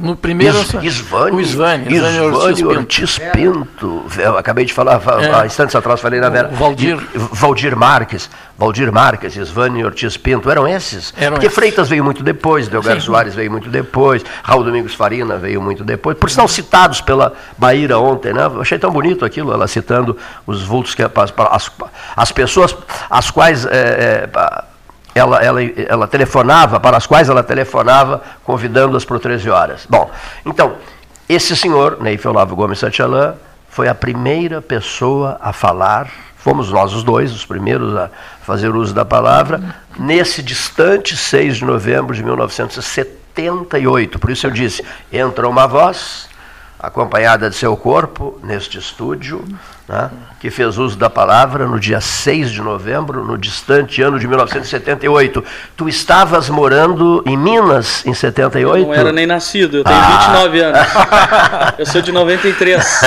No 0.00 0.14
primeiro. 0.16 0.56
Is, 0.56 0.74
Isvani, 0.82 1.36
o 1.36 1.40
Isvani, 1.40 1.94
Isvani, 1.94 2.20
Ortiz, 2.20 2.62
Ortiz 2.62 3.18
Pinto. 3.32 4.04
Eu 4.18 4.38
acabei 4.38 4.64
de 4.64 4.72
falar, 4.72 5.00
é. 5.20 5.34
há 5.34 5.46
instantes 5.46 5.74
atrás 5.74 6.00
falei 6.00 6.20
na 6.20 6.28
Vera. 6.28 6.48
Valdir. 6.48 6.96
Valdir 7.32 7.76
Marques. 7.76 8.30
Valdir 8.58 8.90
Marques, 8.90 9.36
Isvani 9.36 9.84
Ortiz 9.84 10.16
Pinto, 10.16 10.50
eram 10.50 10.66
esses? 10.66 11.12
Eram 11.18 11.32
Porque 11.32 11.46
esses. 11.46 11.54
Freitas 11.54 11.88
veio 11.90 12.02
muito 12.02 12.22
depois, 12.22 12.36
Delgado 12.68 13.00
Soares 13.00 13.34
veio 13.34 13.50
muito 13.50 13.68
depois, 13.68 14.24
Raul 14.42 14.64
Domingos 14.64 14.94
Farina 14.94 15.36
veio 15.36 15.60
muito 15.60 15.82
depois, 15.82 16.16
por 16.16 16.30
sinal 16.30 16.46
citados 16.46 17.00
pela 17.00 17.32
Maíra 17.58 17.98
ontem, 17.98 18.32
né? 18.32 18.44
Eu 18.46 18.60
achei 18.60 18.78
tão 18.78 18.90
bonito 18.90 19.24
aquilo, 19.24 19.52
ela 19.52 19.66
citando 19.66 20.16
os 20.46 20.62
vultos 20.62 20.94
que 20.94 21.02
as, 21.02 21.72
as 22.16 22.32
pessoas 22.32 22.76
as 23.10 23.30
quais 23.30 23.66
é, 23.66 23.70
é, 23.72 24.28
ela, 25.14 25.42
ela, 25.42 25.60
ela 25.62 26.06
telefonava, 26.06 26.78
para 26.78 26.96
as 26.96 27.06
quais 27.06 27.28
ela 27.28 27.42
telefonava, 27.42 28.22
convidando-as 28.44 29.04
para 29.04 29.16
o 29.16 29.20
13 29.20 29.48
horas. 29.50 29.86
Bom, 29.88 30.10
então, 30.44 30.76
esse 31.28 31.56
senhor, 31.56 31.98
Neif 32.00 32.26
Olavo 32.28 32.54
Gomes 32.54 32.78
Santialã, 32.78 33.34
foi 33.68 33.88
a 33.88 33.94
primeira 33.94 34.62
pessoa 34.62 35.38
a 35.40 35.52
falar 35.52 36.08
Fomos 36.46 36.70
nós 36.70 36.92
os 36.92 37.02
dois, 37.02 37.32
os 37.32 37.44
primeiros 37.44 37.96
a 37.96 38.08
fazer 38.42 38.72
uso 38.72 38.94
da 38.94 39.04
palavra, 39.04 39.60
nesse 39.98 40.40
distante 40.44 41.16
6 41.16 41.56
de 41.56 41.64
novembro 41.64 42.14
de 42.14 42.22
1978. 42.22 44.16
Por 44.20 44.30
isso 44.30 44.46
eu 44.46 44.52
disse: 44.52 44.84
entra 45.12 45.48
uma 45.48 45.66
voz, 45.66 46.28
acompanhada 46.78 47.50
de 47.50 47.56
seu 47.56 47.76
corpo, 47.76 48.38
neste 48.44 48.78
estúdio, 48.78 49.44
né, 49.88 50.10
que 50.40 50.50
fez 50.50 50.78
uso 50.78 50.96
da 50.96 51.08
palavra 51.08 51.64
no 51.66 51.78
dia 51.78 52.00
6 52.00 52.50
de 52.50 52.60
novembro, 52.60 53.24
no 53.24 53.38
distante 53.38 54.02
ano 54.02 54.18
de 54.18 54.26
1978. 54.26 55.44
Tu 55.76 55.88
estavas 55.88 56.50
morando 56.50 57.22
em 57.24 57.36
Minas 57.36 58.04
em 58.04 58.12
78? 58.12 58.82
Eu 58.82 58.86
não 58.86 58.94
era 58.94 59.12
nem 59.12 59.26
nascido, 59.26 59.76
eu 59.78 59.84
tenho 59.84 59.96
ah. 59.96 60.26
29 60.26 60.60
anos. 60.60 60.80
eu 61.78 61.86
sou 61.86 62.02
de 62.02 62.10
93, 62.12 63.00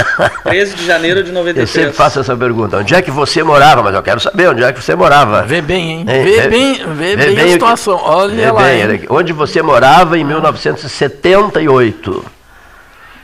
13 0.43 0.75
de 0.75 0.85
janeiro 0.85 1.23
de 1.23 1.31
93. 1.31 1.69
Eu 1.69 1.77
sempre 1.83 1.97
faço 1.97 2.19
essa 2.19 2.35
pergunta, 2.35 2.77
onde 2.77 2.95
é 2.95 3.01
que 3.01 3.11
você 3.11 3.43
morava? 3.43 3.83
Mas 3.83 3.93
eu 3.93 4.01
quero 4.01 4.19
saber 4.19 4.49
onde 4.49 4.63
é 4.63 4.71
que 4.71 4.81
você 4.81 4.95
morava. 4.95 5.43
Vê 5.43 5.61
bem, 5.61 5.91
hein? 5.91 6.05
Vê, 6.05 6.23
vê 6.23 6.47
bem, 6.47 6.81
vê, 6.93 7.15
vê 7.15 7.35
bem, 7.35 7.39
a 7.39 7.47
situação, 7.49 7.99
olha 8.01 8.35
vê 8.35 8.51
lá. 8.51 8.63
Bem, 8.63 9.05
onde 9.09 9.33
você 9.33 9.61
morava 9.61 10.17
em 10.17 10.23
1978? 10.23 12.38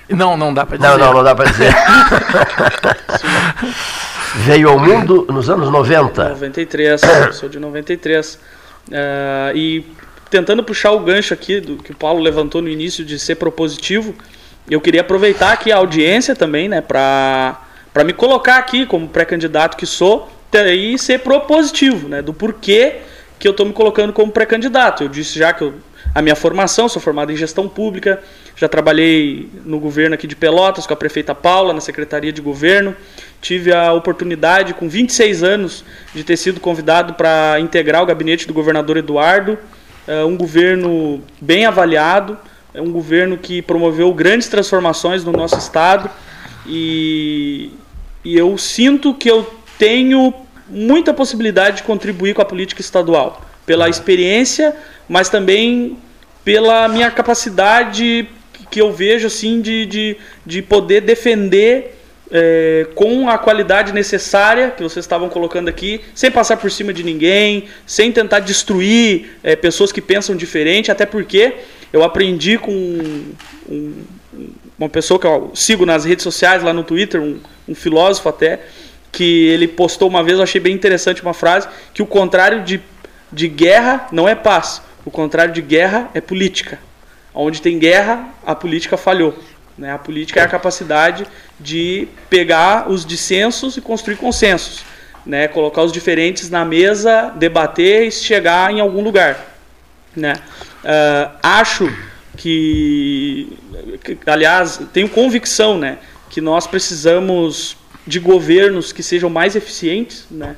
Não, 0.09 0.37
não 0.37 0.53
dá 0.53 0.65
para 0.65 0.77
dizer. 0.77 0.89
Não, 0.89 0.97
não, 0.97 1.13
não 1.13 1.23
dá 1.23 1.35
para 1.35 1.49
dizer. 1.49 1.73
Veio 4.45 4.69
ao 4.69 4.77
mundo 4.77 5.25
nos 5.29 5.49
anos 5.49 5.69
90. 5.71 6.29
93, 6.29 7.01
sou 7.33 7.49
de 7.49 7.59
93. 7.59 8.35
Uh, 8.35 9.55
e 9.55 9.85
tentando 10.29 10.63
puxar 10.63 10.91
o 10.91 10.99
gancho 10.99 11.33
aqui 11.33 11.59
do 11.59 11.77
que 11.77 11.91
o 11.91 11.95
Paulo 11.95 12.19
levantou 12.21 12.61
no 12.61 12.69
início 12.69 13.05
de 13.05 13.17
ser 13.17 13.35
propositivo, 13.35 14.13
eu 14.69 14.81
queria 14.81 15.01
aproveitar 15.01 15.53
aqui 15.53 15.71
a 15.71 15.77
audiência 15.77 16.35
também, 16.35 16.67
né, 16.67 16.81
para 16.81 17.57
me 18.03 18.13
colocar 18.13 18.57
aqui 18.57 18.85
como 18.85 19.07
pré-candidato 19.07 19.77
que 19.77 19.85
sou 19.85 20.29
e 20.53 20.97
ser 20.97 21.19
propositivo, 21.19 22.07
né, 22.07 22.21
do 22.21 22.33
porquê 22.33 23.01
que 23.37 23.45
eu 23.45 23.51
estou 23.51 23.65
me 23.65 23.73
colocando 23.73 24.13
como 24.13 24.31
pré-candidato. 24.31 25.03
Eu 25.03 25.09
disse 25.09 25.37
já 25.37 25.51
que 25.51 25.63
eu, 25.63 25.73
a 26.15 26.21
minha 26.21 26.35
formação, 26.35 26.87
sou 26.87 27.01
formado 27.01 27.33
em 27.33 27.35
gestão 27.35 27.67
pública, 27.67 28.23
já 28.55 28.69
trabalhei 28.69 29.49
no 29.65 29.77
governo 29.81 30.15
aqui 30.15 30.25
de 30.25 30.33
Pelotas 30.33 30.87
com 30.87 30.93
a 30.93 30.95
prefeita 30.95 31.35
Paula, 31.35 31.73
na 31.73 31.81
Secretaria 31.81 32.31
de 32.31 32.41
Governo. 32.41 32.95
Tive 33.41 33.73
a 33.73 33.91
oportunidade, 33.91 34.73
com 34.73 34.87
26 34.87 35.43
anos, 35.43 35.83
de 36.13 36.23
ter 36.23 36.37
sido 36.37 36.61
convidado 36.61 37.15
para 37.15 37.59
integrar 37.59 38.01
o 38.01 38.05
gabinete 38.05 38.47
do 38.47 38.53
governador 38.53 38.95
Eduardo. 38.95 39.57
É 40.07 40.23
um 40.23 40.37
governo 40.37 41.21
bem 41.41 41.65
avaliado, 41.65 42.39
é 42.73 42.81
um 42.81 42.93
governo 42.93 43.37
que 43.37 43.61
promoveu 43.61 44.13
grandes 44.13 44.47
transformações 44.47 45.25
no 45.25 45.33
nosso 45.33 45.57
estado. 45.57 46.09
E, 46.65 47.71
e 48.23 48.37
eu 48.37 48.57
sinto 48.57 49.13
que 49.13 49.29
eu 49.29 49.53
tenho 49.77 50.33
muita 50.69 51.13
possibilidade 51.13 51.77
de 51.77 51.83
contribuir 51.83 52.33
com 52.33 52.41
a 52.41 52.45
política 52.45 52.79
estadual, 52.79 53.41
pela 53.65 53.89
experiência, 53.89 54.73
mas 55.09 55.27
também 55.27 55.97
pela 56.45 56.87
minha 56.87 57.09
capacidade 57.09 58.29
que 58.69 58.79
eu 58.79 58.93
vejo 58.93 59.27
assim 59.27 59.59
de, 59.61 59.85
de, 59.85 60.17
de 60.45 60.61
poder 60.61 61.01
defender 61.01 61.97
é, 62.31 62.87
com 62.95 63.29
a 63.29 63.37
qualidade 63.37 63.91
necessária 63.91 64.71
que 64.71 64.83
vocês 64.83 65.03
estavam 65.03 65.27
colocando 65.29 65.69
aqui, 65.69 66.01
sem 66.13 66.31
passar 66.31 66.57
por 66.57 66.71
cima 66.71 66.93
de 66.93 67.03
ninguém, 67.03 67.65
sem 67.85 68.11
tentar 68.11 68.39
destruir 68.39 69.37
é, 69.43 69.55
pessoas 69.55 69.91
que 69.91 70.01
pensam 70.01 70.35
diferente, 70.35 70.91
até 70.91 71.05
porque 71.05 71.53
eu 71.91 72.03
aprendi 72.03 72.57
com 72.57 72.71
um, 73.69 74.03
uma 74.77 74.89
pessoa 74.89 75.19
que 75.19 75.25
eu 75.25 75.51
sigo 75.55 75.85
nas 75.85 76.05
redes 76.05 76.23
sociais, 76.23 76.61
lá 76.61 76.73
no 76.73 76.83
Twitter, 76.83 77.21
um, 77.21 77.39
um 77.67 77.75
filósofo 77.75 78.29
até, 78.29 78.61
que 79.11 79.47
ele 79.47 79.67
postou 79.67 80.09
uma 80.09 80.23
vez, 80.23 80.37
eu 80.37 80.43
achei 80.43 80.59
bem 80.59 80.73
interessante 80.73 81.21
uma 81.21 81.33
frase, 81.33 81.67
que 81.93 82.01
o 82.01 82.05
contrário 82.05 82.63
de, 82.63 82.81
de 83.31 83.47
guerra 83.47 84.07
não 84.11 84.27
é 84.27 84.35
paz, 84.35 84.81
o 85.05 85.11
contrário 85.11 85.53
de 85.53 85.61
guerra 85.61 86.09
é 86.13 86.19
política. 86.19 86.79
Onde 87.33 87.61
tem 87.61 87.77
guerra, 87.77 88.27
a 88.45 88.55
política 88.55 88.97
falhou. 88.97 89.37
Né? 89.77 89.91
A 89.91 89.99
política 89.99 90.39
é 90.39 90.43
a 90.43 90.47
capacidade 90.47 91.27
de 91.59 92.07
pegar 92.29 92.89
os 92.89 93.05
dissensos 93.05 93.77
e 93.77 93.81
construir 93.81 94.15
consensos. 94.15 94.83
Né? 95.25 95.47
Colocar 95.47 95.83
os 95.83 95.91
diferentes 95.91 96.49
na 96.49 96.65
mesa, 96.65 97.31
debater 97.35 98.07
e 98.07 98.11
chegar 98.11 98.71
em 98.71 98.79
algum 98.79 99.03
lugar. 99.03 99.55
Né? 100.15 100.33
Uh, 100.83 101.37
acho 101.43 101.93
que, 102.37 103.57
que, 104.03 104.17
aliás, 104.25 104.79
tenho 104.93 105.09
convicção 105.09 105.77
né, 105.77 105.99
que 106.29 106.41
nós 106.41 106.65
precisamos 106.65 107.77
de 108.07 108.19
governos 108.19 108.91
que 108.91 109.03
sejam 109.03 109.29
mais 109.29 109.55
eficientes. 109.55 110.25
Né? 110.31 110.55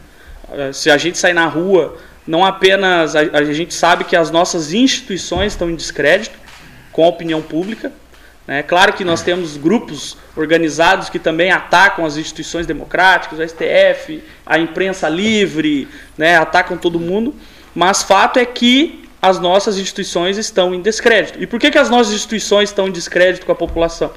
Uh, 0.47 0.73
se 0.73 0.89
a 0.89 0.97
gente 0.97 1.17
sair 1.17 1.33
na 1.33 1.47
rua, 1.47 1.97
não 2.27 2.45
apenas 2.45 3.15
a, 3.15 3.21
a 3.21 3.43
gente 3.45 3.73
sabe 3.73 4.03
que 4.03 4.15
as 4.15 4.29
nossas 4.29 4.73
instituições 4.73 5.53
estão 5.53 5.69
em 5.69 5.75
descrédito, 5.75 6.37
com 6.91 7.03
a 7.03 7.07
opinião 7.07 7.41
pública. 7.41 7.91
É 8.47 8.63
claro 8.63 8.93
que 8.93 9.03
nós 9.03 9.21
temos 9.21 9.57
grupos 9.57 10.17
organizados 10.35 11.09
que 11.09 11.19
também 11.19 11.51
atacam 11.51 12.05
as 12.05 12.15
instituições 12.15 12.65
democráticas, 12.65 13.39
o 13.39 13.47
STF, 13.47 14.23
a 14.45 14.57
imprensa 14.57 15.09
livre, 15.09 15.87
né, 16.17 16.37
atacam 16.37 16.77
todo 16.77 16.99
mundo, 16.99 17.35
mas 17.75 18.03
fato 18.03 18.39
é 18.39 18.45
que 18.45 19.03
as 19.21 19.39
nossas 19.39 19.77
instituições 19.77 20.37
estão 20.37 20.73
em 20.73 20.81
descrédito. 20.81 21.41
E 21.41 21.47
por 21.47 21.59
que, 21.59 21.71
que 21.71 21.77
as 21.77 21.89
nossas 21.89 22.13
instituições 22.13 22.69
estão 22.69 22.87
em 22.87 22.91
descrédito 22.91 23.45
com 23.45 23.51
a 23.51 23.55
população? 23.55 24.11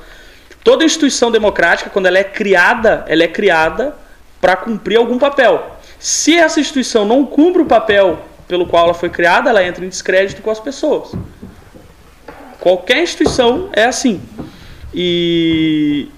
Toda 0.63 0.85
instituição 0.85 1.31
democrática, 1.31 1.91
quando 1.91 2.07
ela 2.07 2.19
é 2.19 2.25
criada, 2.25 3.05
ela 3.09 3.25
é 3.25 3.29
criada 3.29 3.97
para 4.41 4.55
cumprir 4.57 4.97
algum 4.97 5.19
papel. 5.19 5.80
Se 6.01 6.35
essa 6.35 6.59
instituição 6.59 7.05
não 7.05 7.27
cumpre 7.27 7.61
o 7.61 7.67
papel 7.67 8.19
pelo 8.49 8.67
qual 8.67 8.85
ela 8.85 8.95
foi 8.95 9.11
criada, 9.11 9.51
ela 9.51 9.63
entra 9.63 9.85
em 9.85 9.89
descrédito 9.89 10.41
com 10.41 10.51
as 10.51 10.59
pessoas. 10.59 11.13
Qualquer 12.59 13.03
instituição 13.03 13.69
é 13.75 13.85
assim. 13.85 14.23
E, 14.95 16.09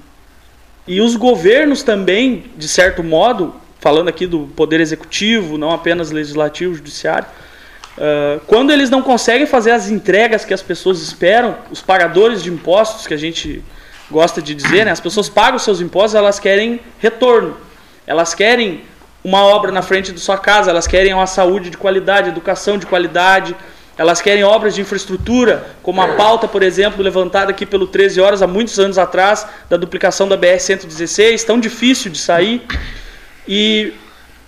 e 0.87 1.01
os 1.01 1.17
governos 1.17 1.83
também, 1.83 2.45
de 2.57 2.69
certo 2.69 3.03
modo, 3.03 3.55
falando 3.81 4.09
aqui 4.09 4.25
do 4.25 4.47
poder 4.55 4.81
executivo, 4.81 5.59
não 5.59 5.73
apenas 5.73 6.13
legislativo, 6.13 6.75
judiciário, 6.75 7.27
uh, 7.99 8.41
quando 8.47 8.71
eles 8.71 8.89
não 8.89 9.03
conseguem 9.03 9.47
fazer 9.47 9.73
as 9.73 9.91
entregas 9.91 10.45
que 10.45 10.55
as 10.55 10.63
pessoas 10.63 11.03
esperam, 11.03 11.57
os 11.73 11.83
pagadores 11.83 12.41
de 12.41 12.51
impostos, 12.51 13.05
que 13.05 13.15
a 13.15 13.19
gente 13.19 13.63
gosta 14.09 14.41
de 14.41 14.55
dizer, 14.55 14.85
né, 14.85 14.93
as 14.93 15.01
pessoas 15.01 15.29
pagam 15.29 15.59
seus 15.59 15.81
impostos, 15.81 16.15
elas 16.15 16.39
querem 16.39 16.81
retorno. 17.01 17.57
Elas 18.07 18.35
querem 18.35 18.83
uma 19.25 19.45
obra 19.45 19.71
na 19.71 19.83
frente 19.83 20.13
da 20.13 20.19
sua 20.19 20.39
casa, 20.39 20.71
elas 20.71 20.87
querem 20.87 21.15
uma 21.15 21.27
saúde 21.27 21.71
de 21.71 21.77
qualidade, 21.77 22.29
educação 22.29 22.77
de 22.77 22.87
qualidade, 22.87 23.55
elas 23.97 24.21
querem 24.21 24.43
obras 24.43 24.75
de 24.75 24.81
infraestrutura, 24.81 25.67
como 25.83 26.01
a 26.01 26.09
pauta, 26.15 26.49
por 26.49 26.63
exemplo, 26.63 27.03
levantada 27.03 27.51
aqui 27.51 27.67
pelo 27.67 27.87
13 27.87 28.21
Horas 28.21 28.43
há 28.43 28.47
muitos 28.47 28.79
anos 28.79 28.99
atrás, 28.99 29.47
da 29.69 29.77
duplicação 29.77 30.27
da 30.27 30.37
BR-116, 30.37 31.45
tão 31.45 31.61
difícil 31.61 32.11
de 32.11 32.19
sair. 32.19 32.63
E 33.47 33.93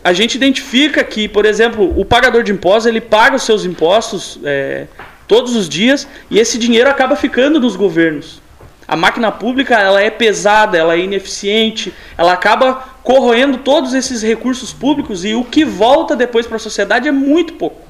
a 0.02 0.12
gente 0.12 0.34
identifica 0.34 1.04
que, 1.04 1.28
por 1.28 1.44
exemplo, 1.44 1.92
o 1.98 2.04
pagador 2.04 2.42
de 2.42 2.52
impostos, 2.52 2.86
ele 2.86 3.00
paga 3.00 3.36
os 3.36 3.42
seus 3.42 3.64
impostos 3.64 4.38
é, 4.44 4.86
todos 5.28 5.54
os 5.54 5.68
dias 5.68 6.08
e 6.30 6.38
esse 6.38 6.58
dinheiro 6.58 6.88
acaba 6.88 7.14
ficando 7.14 7.60
nos 7.60 7.76
governos. 7.76 8.42
A 8.86 8.96
máquina 8.96 9.32
pública 9.32 9.78
ela 9.78 10.02
é 10.02 10.10
pesada, 10.10 10.76
ela 10.76 10.94
é 10.94 10.98
ineficiente, 10.98 11.92
ela 12.18 12.32
acaba 12.32 12.93
corroendo 13.04 13.58
todos 13.58 13.92
esses 13.92 14.22
recursos 14.22 14.72
públicos 14.72 15.24
e 15.24 15.34
o 15.34 15.44
que 15.44 15.64
volta 15.64 16.16
depois 16.16 16.46
para 16.46 16.56
a 16.56 16.60
sociedade 16.60 17.06
é 17.06 17.12
muito 17.12 17.52
pouco. 17.52 17.86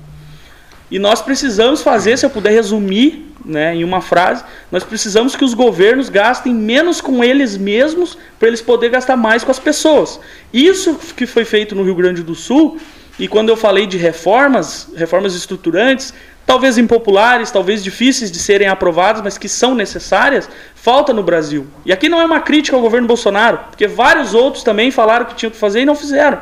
E 0.90 0.98
nós 0.98 1.22
precisamos 1.22 1.80
fazer, 1.80 2.18
se 2.18 2.26
eu 2.26 2.30
puder 2.30 2.50
resumir 2.50 3.32
né, 3.44 3.74
em 3.74 3.84
uma 3.84 4.00
frase, 4.00 4.44
nós 4.70 4.82
precisamos 4.82 5.36
que 5.36 5.44
os 5.44 5.54
governos 5.54 6.08
gastem 6.08 6.52
menos 6.52 7.00
com 7.00 7.22
eles 7.22 7.56
mesmos 7.56 8.18
para 8.38 8.48
eles 8.48 8.60
poderem 8.60 8.92
gastar 8.92 9.16
mais 9.16 9.44
com 9.44 9.50
as 9.50 9.58
pessoas. 9.58 10.18
Isso 10.52 10.98
que 11.16 11.26
foi 11.26 11.44
feito 11.44 11.74
no 11.74 11.84
Rio 11.84 11.94
Grande 11.94 12.22
do 12.22 12.34
Sul, 12.34 12.78
e 13.18 13.28
quando 13.28 13.48
eu 13.48 13.56
falei 13.56 13.86
de 13.86 13.96
reformas, 13.96 14.88
reformas 14.96 15.36
estruturantes, 15.36 16.12
talvez 16.46 16.78
impopulares, 16.78 17.50
talvez 17.50 17.82
difíceis 17.82 18.30
de 18.30 18.38
serem 18.38 18.68
aprovadas, 18.68 19.22
mas 19.22 19.38
que 19.38 19.48
são 19.48 19.74
necessárias, 19.74 20.48
falta 20.74 21.12
no 21.12 21.22
Brasil. 21.22 21.66
E 21.84 21.92
aqui 21.92 22.08
não 22.08 22.20
é 22.20 22.24
uma 22.24 22.40
crítica 22.40 22.76
ao 22.76 22.82
governo 22.82 23.06
Bolsonaro, 23.06 23.60
porque 23.70 23.86
vários 23.86 24.34
outros 24.34 24.62
também 24.62 24.90
falaram 24.90 25.26
que 25.26 25.34
tinham 25.34 25.50
que 25.50 25.56
fazer 25.56 25.80
e 25.80 25.84
não 25.84 25.94
fizeram. 25.94 26.40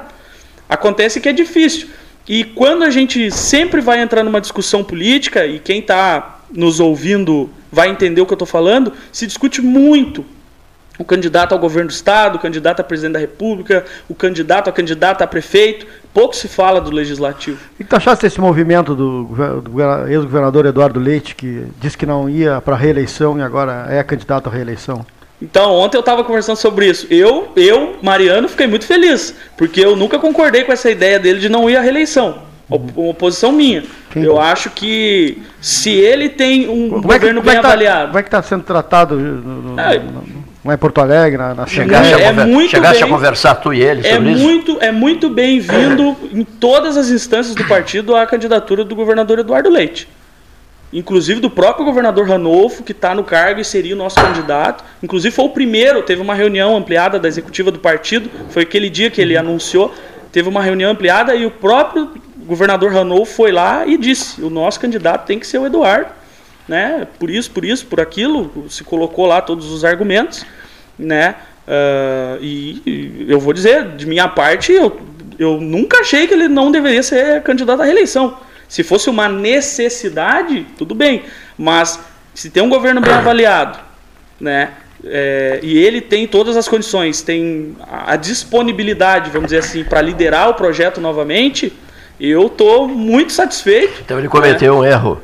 Acontece 0.69 1.21
que 1.21 1.29
é 1.29 1.33
difícil. 1.33 1.89
E 2.29 2.45
quando 2.45 2.85
a 2.85 2.91
gente 2.91 3.31
sempre 3.31 3.81
vai 3.81 4.01
entrar 4.01 4.23
numa 4.23 4.41
discussão 4.41 4.85
política, 4.85 5.47
e 5.47 5.59
quem 5.59 5.81
está 5.81 6.41
nos 6.51 6.81
ouvindo 6.81 7.51
vai 7.71 7.89
entender 7.89 8.21
o 8.21 8.27
que 8.27 8.33
eu 8.33 8.37
estou 8.37 8.47
falando, 8.47 8.93
se 9.11 9.27
discute 9.27 9.61
muito 9.61 10.25
o 10.99 11.05
candidato 11.05 11.53
ao 11.53 11.59
governo 11.59 11.89
do 11.89 11.93
Estado, 11.93 12.37
o 12.37 12.39
candidato 12.39 12.81
a 12.81 12.85
presidente 12.85 13.15
da 13.15 13.19
República, 13.19 13.85
o 14.09 14.15
candidato 14.15 14.69
a 14.69 14.73
candidato 14.73 15.23
a 15.23 15.27
prefeito. 15.27 15.87
Pouco 16.13 16.37
se 16.37 16.47
fala 16.47 16.81
do 16.81 16.91
legislativo. 16.91 17.59
O 17.75 17.77
que 17.79 17.85
tu 17.85 17.97
achaste 17.97 18.27
desse 18.27 18.41
movimento 18.41 18.95
do, 18.95 19.25
do 19.63 20.09
ex-governador 20.09 20.67
Eduardo 20.67 21.01
Leite, 21.01 21.35
que 21.35 21.67
disse 21.81 21.97
que 21.97 22.05
não 22.05 22.29
ia 22.29 22.61
para 22.61 22.75
a 22.75 22.79
reeleição 22.79 23.39
e 23.39 23.43
agora 23.43 23.87
é 23.89 24.03
candidato 24.03 24.49
à 24.49 24.53
reeleição? 24.53 25.05
Então, 25.41 25.73
ontem 25.73 25.97
eu 25.97 26.01
estava 26.01 26.23
conversando 26.23 26.57
sobre 26.57 26.87
isso. 26.87 27.07
Eu, 27.11 27.51
eu, 27.57 27.97
Mariano, 28.01 28.49
fiquei 28.49 28.67
muito 28.67 28.87
feliz, 28.87 29.35
porque 29.57 29.81
eu 29.81 29.97
nunca 29.97 30.19
concordei 30.19 30.63
com 30.63 30.71
essa 30.71 30.89
ideia 30.91 31.19
dele 31.19 31.41
de 31.41 31.49
não 31.49 31.69
ir 31.69 31.77
à 31.77 31.81
reeleição. 31.81 32.43
Uhum. 32.71 32.87
Uma 32.95 33.11
oposição 33.11 33.51
minha. 33.51 33.83
Quem 34.11 34.23
eu 34.23 34.41
acho 34.41 34.71
que 34.71 35.43
se 35.61 35.91
ele 35.91 36.29
tem 36.29 36.69
um 36.69 36.89
como 36.89 37.03
governo 37.03 37.41
é 37.41 37.43
que, 37.43 37.49
bem 37.49 37.57
é 37.57 37.59
avaliado. 37.59 38.07
como 38.09 38.19
é 38.19 38.23
que 38.23 38.29
está 38.29 38.43
sendo 38.43 38.63
tratado? 38.63 39.17
No, 39.17 39.75
no, 39.75 39.81
é, 39.81 40.01
lá 40.65 40.75
em 40.75 40.79
Porto 40.79 41.01
Alegre, 41.01 41.37
na, 41.37 41.55
na 41.55 41.67
chegaste, 41.67 42.13
é 42.13 42.27
a, 42.27 42.31
conver 42.31 42.47
muito 42.47 42.71
chegaste 42.71 43.03
bem, 43.03 43.13
a 43.13 43.15
conversar 43.15 43.55
tu 43.57 43.75
e 43.75 43.83
ele 43.83 44.07
é 44.07 44.15
sobre 44.15 44.33
isso? 44.33 44.43
muito, 44.43 44.79
É 44.81 44.93
muito 44.93 45.29
bem-vindo 45.29 46.17
em 46.33 46.45
todas 46.45 46.97
as 46.97 47.11
instâncias 47.11 47.55
do 47.55 47.65
partido 47.65 48.15
a 48.15 48.27
candidatura 48.27 48.85
do 48.85 48.95
governador 48.95 49.39
Eduardo 49.39 49.69
Leite. 49.69 50.09
Inclusive 50.93 51.41
do 51.41 51.49
próprio 51.49 51.87
governador 51.87 52.29
Ranolfo, 52.29 52.83
que 52.83 52.93
está 52.93 53.15
no 53.15 53.25
cargo 53.25 53.61
e 53.61 53.65
seria 53.65 53.95
o 53.95 53.99
nosso 53.99 54.17
candidato. 54.17 54.85
Inclusive 55.03 55.35
foi 55.35 55.47
o 55.47 55.49
primeiro, 55.49 56.03
teve 56.03 56.21
uma 56.21 56.35
reunião 56.35 56.77
ampliada 56.77 57.19
da 57.19 57.27
executiva 57.27 57.71
do 57.71 57.79
partido, 57.79 58.31
foi 58.51 58.63
aquele 58.63 58.91
dia 58.91 59.11
que 59.11 59.21
ele 59.21 59.37
anunciou, 59.37 59.93
teve 60.31 60.49
uma 60.49 60.63
reunião 60.63 60.93
ampliada 60.93 61.35
e 61.35 61.47
o 61.47 61.51
próprio 61.51 62.11
governador 62.47 62.93
Ranolfo 62.93 63.35
foi 63.35 63.51
lá 63.51 63.87
e 63.87 63.97
disse, 63.97 64.43
o 64.43 64.51
nosso 64.51 64.79
candidato 64.79 65.27
tem 65.27 65.39
que 65.39 65.47
ser 65.47 65.59
o 65.59 65.67
Eduardo 65.67 66.22
né? 66.73 67.07
Por 67.19 67.29
isso, 67.29 67.51
por 67.51 67.67
isso, 67.67 67.85
por 67.85 68.01
aquilo, 68.01 68.65
se 68.71 68.83
colocou 68.83 69.27
lá 69.27 69.43
todos 69.43 69.71
os 69.71 69.85
argumentos, 69.85 70.47
né? 70.99 71.37
Uh, 71.69 72.39
e, 72.41 72.83
e, 72.87 73.27
eu 73.29 73.39
vou 73.39 73.53
dizer, 73.53 73.89
de 73.89 74.07
minha 74.07 74.27
parte, 74.27 74.73
eu, 74.73 74.99
eu 75.39 75.61
nunca 75.61 75.99
achei 75.99 76.27
que 76.27 76.33
ele 76.33 76.49
não 76.49 76.73
deveria 76.73 77.03
ser 77.03 77.43
candidato 77.43 77.83
à 77.83 77.85
reeleição. 77.85 78.39
Se 78.67 78.83
fosse 78.83 79.11
uma 79.11 79.29
necessidade, 79.29 80.67
tudo 80.79 80.95
bem. 80.95 81.25
Mas 81.59 82.01
se 82.35 82.49
tem 82.49 82.63
um 82.63 82.71
governo 82.71 83.03
bem 83.03 83.13
avaliado, 83.13 83.79
né? 84.41 84.71
É, 85.05 85.61
e 85.63 85.77
ele 85.77 86.01
tem 86.01 86.27
todas 86.27 86.57
as 86.57 86.67
condições, 86.67 87.21
tem 87.21 87.77
a, 87.83 88.15
a 88.15 88.17
disponibilidade, 88.17 89.29
vamos 89.29 89.49
dizer 89.49 89.59
assim, 89.59 89.85
para 89.85 90.01
liderar 90.01 90.49
o 90.49 90.55
projeto 90.55 91.03
novamente, 91.03 91.71
eu 92.19 92.47
estou 92.47 92.89
muito 92.89 93.31
satisfeito. 93.31 94.01
Então 94.03 94.19
ele 94.19 94.29
cometeu 94.29 94.75
né? 94.75 94.81
um 94.81 94.85
erro. 94.91 95.21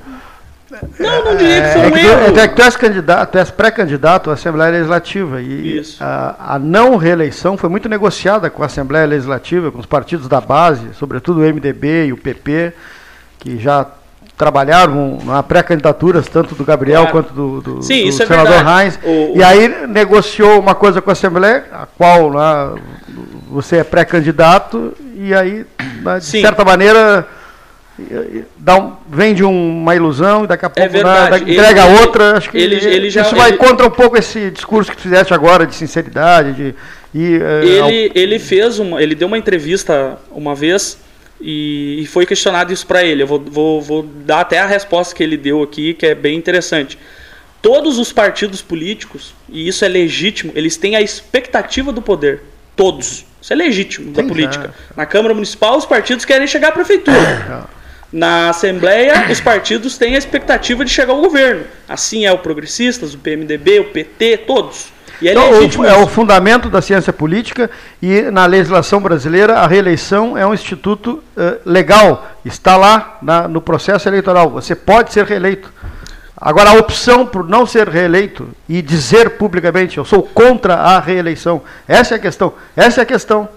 Não, 0.99 1.25
não 1.25 1.37
diria 1.37 1.63
que 1.63 1.69
foi 1.69 1.83
é, 1.83 1.87
um 1.87 1.91
que 1.91 1.99
erro. 1.99 2.33
Tu, 2.33 2.41
é 2.41 2.49
que 2.49 2.57
tu 2.57 2.63
és 2.63 2.77
candidato, 2.77 3.33
tu 3.33 3.39
és 3.39 3.51
pré-candidato 3.51 4.31
à 4.31 4.35
Assembleia 4.35 4.73
Legislativa 4.73 5.41
e 5.41 5.83
a, 6.01 6.55
a, 6.55 6.59
não 6.59 6.97
reeleição 6.97 7.57
foi 7.57 7.69
muito 7.69 7.89
negociada 7.89 8.51
com 8.51 8.63
a 8.63 8.67
Assembleia 8.67 9.07
Legislativa, 9.07 9.71
com 9.71 9.79
os 9.79 9.87
partidos 9.87 10.29
da 10.29 10.41
base, 10.41 10.95
sobretudo 10.95 11.41
o 11.41 11.43
MDB 11.43 12.07
e 12.07 12.13
o 12.13 12.17
PP, 12.17 12.73
que 13.39 13.59
já 13.59 13.87
trabalharam 14.37 15.19
na 15.25 15.43
pré-candidaturas 15.43 16.29
tanto 16.29 16.55
do 16.55 16.65
Gabriel 16.65 17.09
claro. 17.09 17.13
quanto 17.13 17.33
do, 17.33 17.61
do, 17.61 17.83
Sim, 17.83 18.03
do 18.03 18.09
isso 18.09 18.27
senador 18.27 18.53
é 18.53 18.63
Reins. 18.63 18.99
O, 19.03 19.37
e 19.37 19.43
aí 19.43 19.87
negociou 19.89 20.61
uma 20.61 20.77
coisa 20.77 21.03
com 21.03 21.11
a 21.11 21.13
Assembleia, 21.13 21.65
a 21.73 21.87
qual 21.87 22.29
lá, 22.29 22.75
você 23.51 23.79
é 23.79 23.85
pré-candidato, 23.85 24.95
e 25.15 25.35
aí, 25.35 25.67
de 26.19 26.25
Sim. 26.25 26.41
certa 26.41 26.65
maneira 26.65 27.27
dá 28.57 28.79
um, 28.79 28.97
vende 29.11 29.43
uma 29.43 29.95
ilusão 29.95 30.45
e 30.45 30.47
daqui 30.47 30.65
a 30.65 30.71
pouco 30.71 30.97
é 30.97 31.03
dá, 31.03 31.31
dá, 31.31 31.39
entrega 31.39 31.87
ele, 31.87 32.01
outra. 32.01 32.37
Acho 32.37 32.51
que 32.51 32.59
ele, 32.59 32.77
ele 32.77 33.11
já, 33.11 33.23
isso 33.23 33.35
vai 33.35 33.53
contra 33.55 33.87
um 33.87 33.91
pouco 33.91 34.17
esse 34.17 34.51
discurso 34.51 34.91
que 34.91 34.97
tu 34.97 35.03
fizeste 35.03 35.35
agora 35.35 35.67
de 35.67 35.75
sinceridade. 35.75 36.53
De, 36.53 36.75
e, 37.15 37.35
ele, 37.63 37.81
ao... 37.81 37.91
ele 37.91 38.39
fez 38.39 38.79
uma, 38.79 39.03
ele 39.03 39.15
deu 39.15 39.27
uma 39.27 39.39
entrevista 39.39 40.19
uma 40.31 40.55
vez 40.55 40.99
e, 41.41 42.03
e 42.03 42.07
foi 42.07 42.25
questionado 42.25 42.73
isso 42.73 42.87
para 42.87 43.03
ele. 43.03 43.23
Eu 43.23 43.27
vou, 43.27 43.41
vou, 43.41 43.81
vou 43.81 44.03
dar 44.03 44.41
até 44.41 44.59
a 44.59 44.67
resposta 44.67 45.15
que 45.15 45.23
ele 45.23 45.37
deu 45.37 45.63
aqui, 45.63 45.95
que 45.95 46.07
é 46.07 46.15
bem 46.15 46.37
interessante. 46.37 46.99
Todos 47.61 47.99
os 47.99 48.13
partidos 48.13 48.63
políticos, 48.63 49.35
e 49.49 49.67
isso 49.67 49.85
é 49.85 49.89
legítimo, 49.89 50.53
eles 50.55 50.77
têm 50.77 50.95
a 50.95 51.03
expectativa 51.03 51.93
do 51.93 52.01
poder. 52.01 52.43
Todos. 52.77 53.25
Isso 53.43 53.53
é 53.53 53.57
legítimo 53.57 54.13
da 54.13 54.23
política. 54.23 54.73
É. 54.91 54.93
Na 54.97 55.07
Câmara 55.07 55.35
Municipal, 55.35 55.77
os 55.77 55.85
partidos 55.85 56.25
querem 56.25 56.47
chegar 56.47 56.69
à 56.69 56.73
prefeitura. 56.73 57.69
Na 58.13 58.49
Assembleia, 58.49 59.27
os 59.31 59.41
partidos 59.41 59.99
têm 59.99 60.15
a 60.15 60.19
expectativa 60.19 60.85
de 60.85 60.91
chegar 60.91 61.13
ao 61.13 61.21
governo. 61.21 61.65
Assim 61.87 62.25
é 62.25 62.33
o 62.33 62.39
Progressistas, 62.39 63.13
o 63.13 63.19
PMDB, 63.19 63.81
o 63.81 63.85
PT, 63.85 64.39
todos. 64.39 64.93
E 65.21 65.29
é, 65.29 65.33
então, 65.33 65.85
é 65.85 65.97
o 65.99 66.07
fundamento 66.07 66.71
da 66.71 66.81
ciência 66.81 67.13
política 67.13 67.69
e 68.01 68.23
na 68.31 68.47
legislação 68.47 69.01
brasileira 69.01 69.59
a 69.59 69.67
reeleição 69.67 70.39
é 70.39 70.47
um 70.47 70.55
instituto 70.55 71.23
uh, 71.37 71.59
legal, 71.69 72.31
está 72.45 72.77
lá 72.77 73.19
na, 73.21 73.49
no 73.49 73.61
processo 73.61 74.09
eleitoral. 74.09 74.49
Você 74.51 74.77
pode 74.77 75.13
ser 75.13 75.25
reeleito. 75.25 75.73
Agora, 76.41 76.71
a 76.71 76.75
opção 76.75 77.27
por 77.27 77.49
não 77.49 77.67
ser 77.67 77.89
reeleito 77.89 78.49
e 78.69 78.81
dizer 78.81 79.31
publicamente 79.31 79.99
eu 79.99 80.05
sou 80.05 80.23
contra 80.23 80.75
a 80.75 81.01
reeleição, 81.01 81.63
essa 81.87 82.15
é 82.15 82.17
a 82.17 82.21
questão. 82.21 82.55
Essa 82.77 83.01
é 83.01 83.03
a 83.03 83.07
questão. 83.07 83.49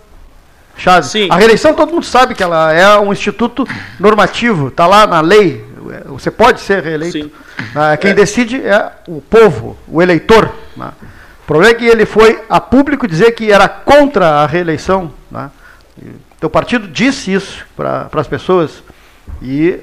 Chave. 0.81 1.07
Sim. 1.07 1.27
A 1.29 1.35
reeleição 1.35 1.75
todo 1.75 1.93
mundo 1.93 2.05
sabe 2.05 2.33
que 2.33 2.41
ela 2.41 2.73
é 2.73 2.97
um 2.97 3.13
instituto 3.13 3.67
normativo, 3.99 4.69
está 4.69 4.87
lá 4.87 5.05
na 5.05 5.21
lei. 5.21 5.63
Você 6.07 6.31
pode 6.31 6.59
ser 6.59 6.81
reeleito. 6.81 7.31
Ah, 7.75 7.95
quem 7.95 8.11
é. 8.11 8.13
decide 8.15 8.65
é 8.65 8.91
o 9.07 9.21
povo, 9.21 9.77
o 9.87 10.01
eleitor. 10.01 10.51
Né? 10.75 10.89
O 11.43 11.45
problema 11.45 11.75
é 11.75 11.77
que 11.77 11.85
ele 11.85 12.05
foi 12.05 12.41
a 12.49 12.59
público 12.59 13.07
dizer 13.07 13.31
que 13.33 13.51
era 13.51 13.69
contra 13.69 14.41
a 14.41 14.47
reeleição. 14.47 15.13
Né? 15.29 15.51
O 16.41 16.49
partido 16.49 16.87
disse 16.87 17.31
isso 17.31 17.63
para 17.75 18.09
as 18.11 18.27
pessoas. 18.27 18.81
E 19.39 19.79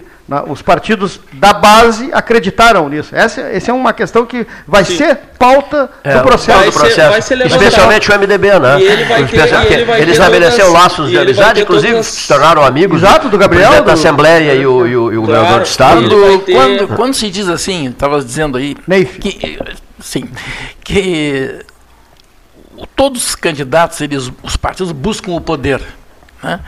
os 0.46 0.60
partidos 0.60 1.20
da 1.32 1.54
base 1.54 2.10
acreditaram 2.12 2.86
nisso. 2.88 3.16
Essa, 3.16 3.40
essa 3.40 3.70
é 3.70 3.74
uma 3.74 3.94
questão 3.94 4.26
que 4.26 4.46
vai 4.66 4.84
Sim. 4.84 4.98
ser 4.98 5.16
pauta 5.38 5.90
é, 6.04 6.16
do 6.16 6.22
processo. 6.22 6.66
do 6.66 6.72
processo. 6.72 7.22
Ser, 7.22 7.46
Especialmente 7.46 8.10
o 8.10 8.18
MDB, 8.18 8.58
né? 8.58 8.82
ele 8.82 9.04
vai 9.04 9.24
ter, 9.26 9.72
ele, 9.72 9.90
ele 9.90 10.12
estabeleceram 10.12 10.70
laços 10.72 11.08
de 11.08 11.18
amizade, 11.18 11.62
inclusive 11.62 11.92
todas... 11.92 12.06
se 12.06 12.28
tornaram 12.28 12.62
amigos. 12.62 13.02
Exato, 13.02 13.30
do 13.30 13.38
Gabriel. 13.38 13.82
da 13.82 13.94
Assembleia 13.94 14.54
e 14.54 14.66
o, 14.66 14.86
e 14.86 14.96
o, 14.96 15.12
e 15.12 15.16
o 15.16 15.22
claro, 15.22 15.26
governador 15.26 15.60
do 15.60 15.66
Estado. 15.66 16.40
Ter... 16.40 16.52
Quando, 16.52 16.88
quando 16.88 17.14
se 17.14 17.30
diz 17.30 17.48
assim, 17.48 17.88
estava 17.88 18.22
dizendo 18.22 18.58
aí, 18.58 18.74
que, 18.74 19.58
sim, 19.98 20.28
que 20.84 21.64
todos 22.94 23.28
os 23.28 23.34
candidatos, 23.34 23.98
eles, 24.02 24.30
os 24.42 24.58
partidos 24.58 24.92
buscam 24.92 25.32
o 25.32 25.40
poder. 25.40 25.80
Né? 26.42 26.60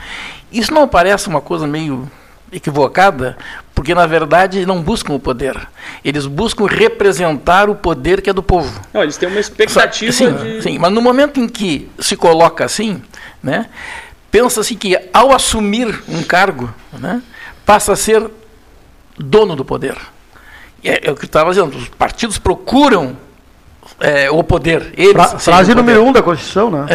Isso 0.51 0.73
não 0.73 0.87
parece 0.87 1.27
uma 1.27 1.41
coisa 1.41 1.67
meio 1.67 2.09
equivocada, 2.51 3.37
porque 3.73 3.95
na 3.95 4.05
verdade 4.05 4.65
não 4.65 4.81
buscam 4.81 5.13
o 5.13 5.19
poder. 5.19 5.57
Eles 6.03 6.25
buscam 6.25 6.65
representar 6.65 7.69
o 7.69 7.75
poder 7.75 8.21
que 8.21 8.29
é 8.29 8.33
do 8.33 8.43
povo. 8.43 8.81
Não, 8.93 9.03
eles 9.03 9.17
têm 9.17 9.29
uma 9.29 9.39
expectativa 9.39 10.11
sim, 10.11 10.33
de... 10.33 10.61
sim, 10.61 10.77
mas 10.77 10.91
no 10.91 11.01
momento 11.01 11.39
em 11.39 11.47
que 11.47 11.89
se 11.99 12.15
coloca 12.15 12.65
assim, 12.65 13.01
né, 13.41 13.67
pensa-se 14.29 14.75
que 14.75 14.97
ao 15.13 15.31
assumir 15.31 16.03
um 16.07 16.21
cargo, 16.23 16.73
né, 16.93 17.21
passa 17.65 17.93
a 17.93 17.95
ser 17.95 18.29
dono 19.17 19.55
do 19.55 19.63
poder. 19.63 19.95
É, 20.83 21.07
é 21.07 21.11
o 21.11 21.15
que 21.15 21.23
eu 21.23 21.27
estava 21.27 21.51
dizendo, 21.51 21.77
os 21.77 21.89
partidos 21.89 22.37
procuram 22.37 23.15
é, 24.01 24.29
o 24.29 24.43
poder. 24.43 24.93
Fra 25.11 25.39
frase 25.39 25.73
número 25.75 26.03
um 26.03 26.11
da 26.11 26.21
Constituição, 26.21 26.69
né? 26.69 26.85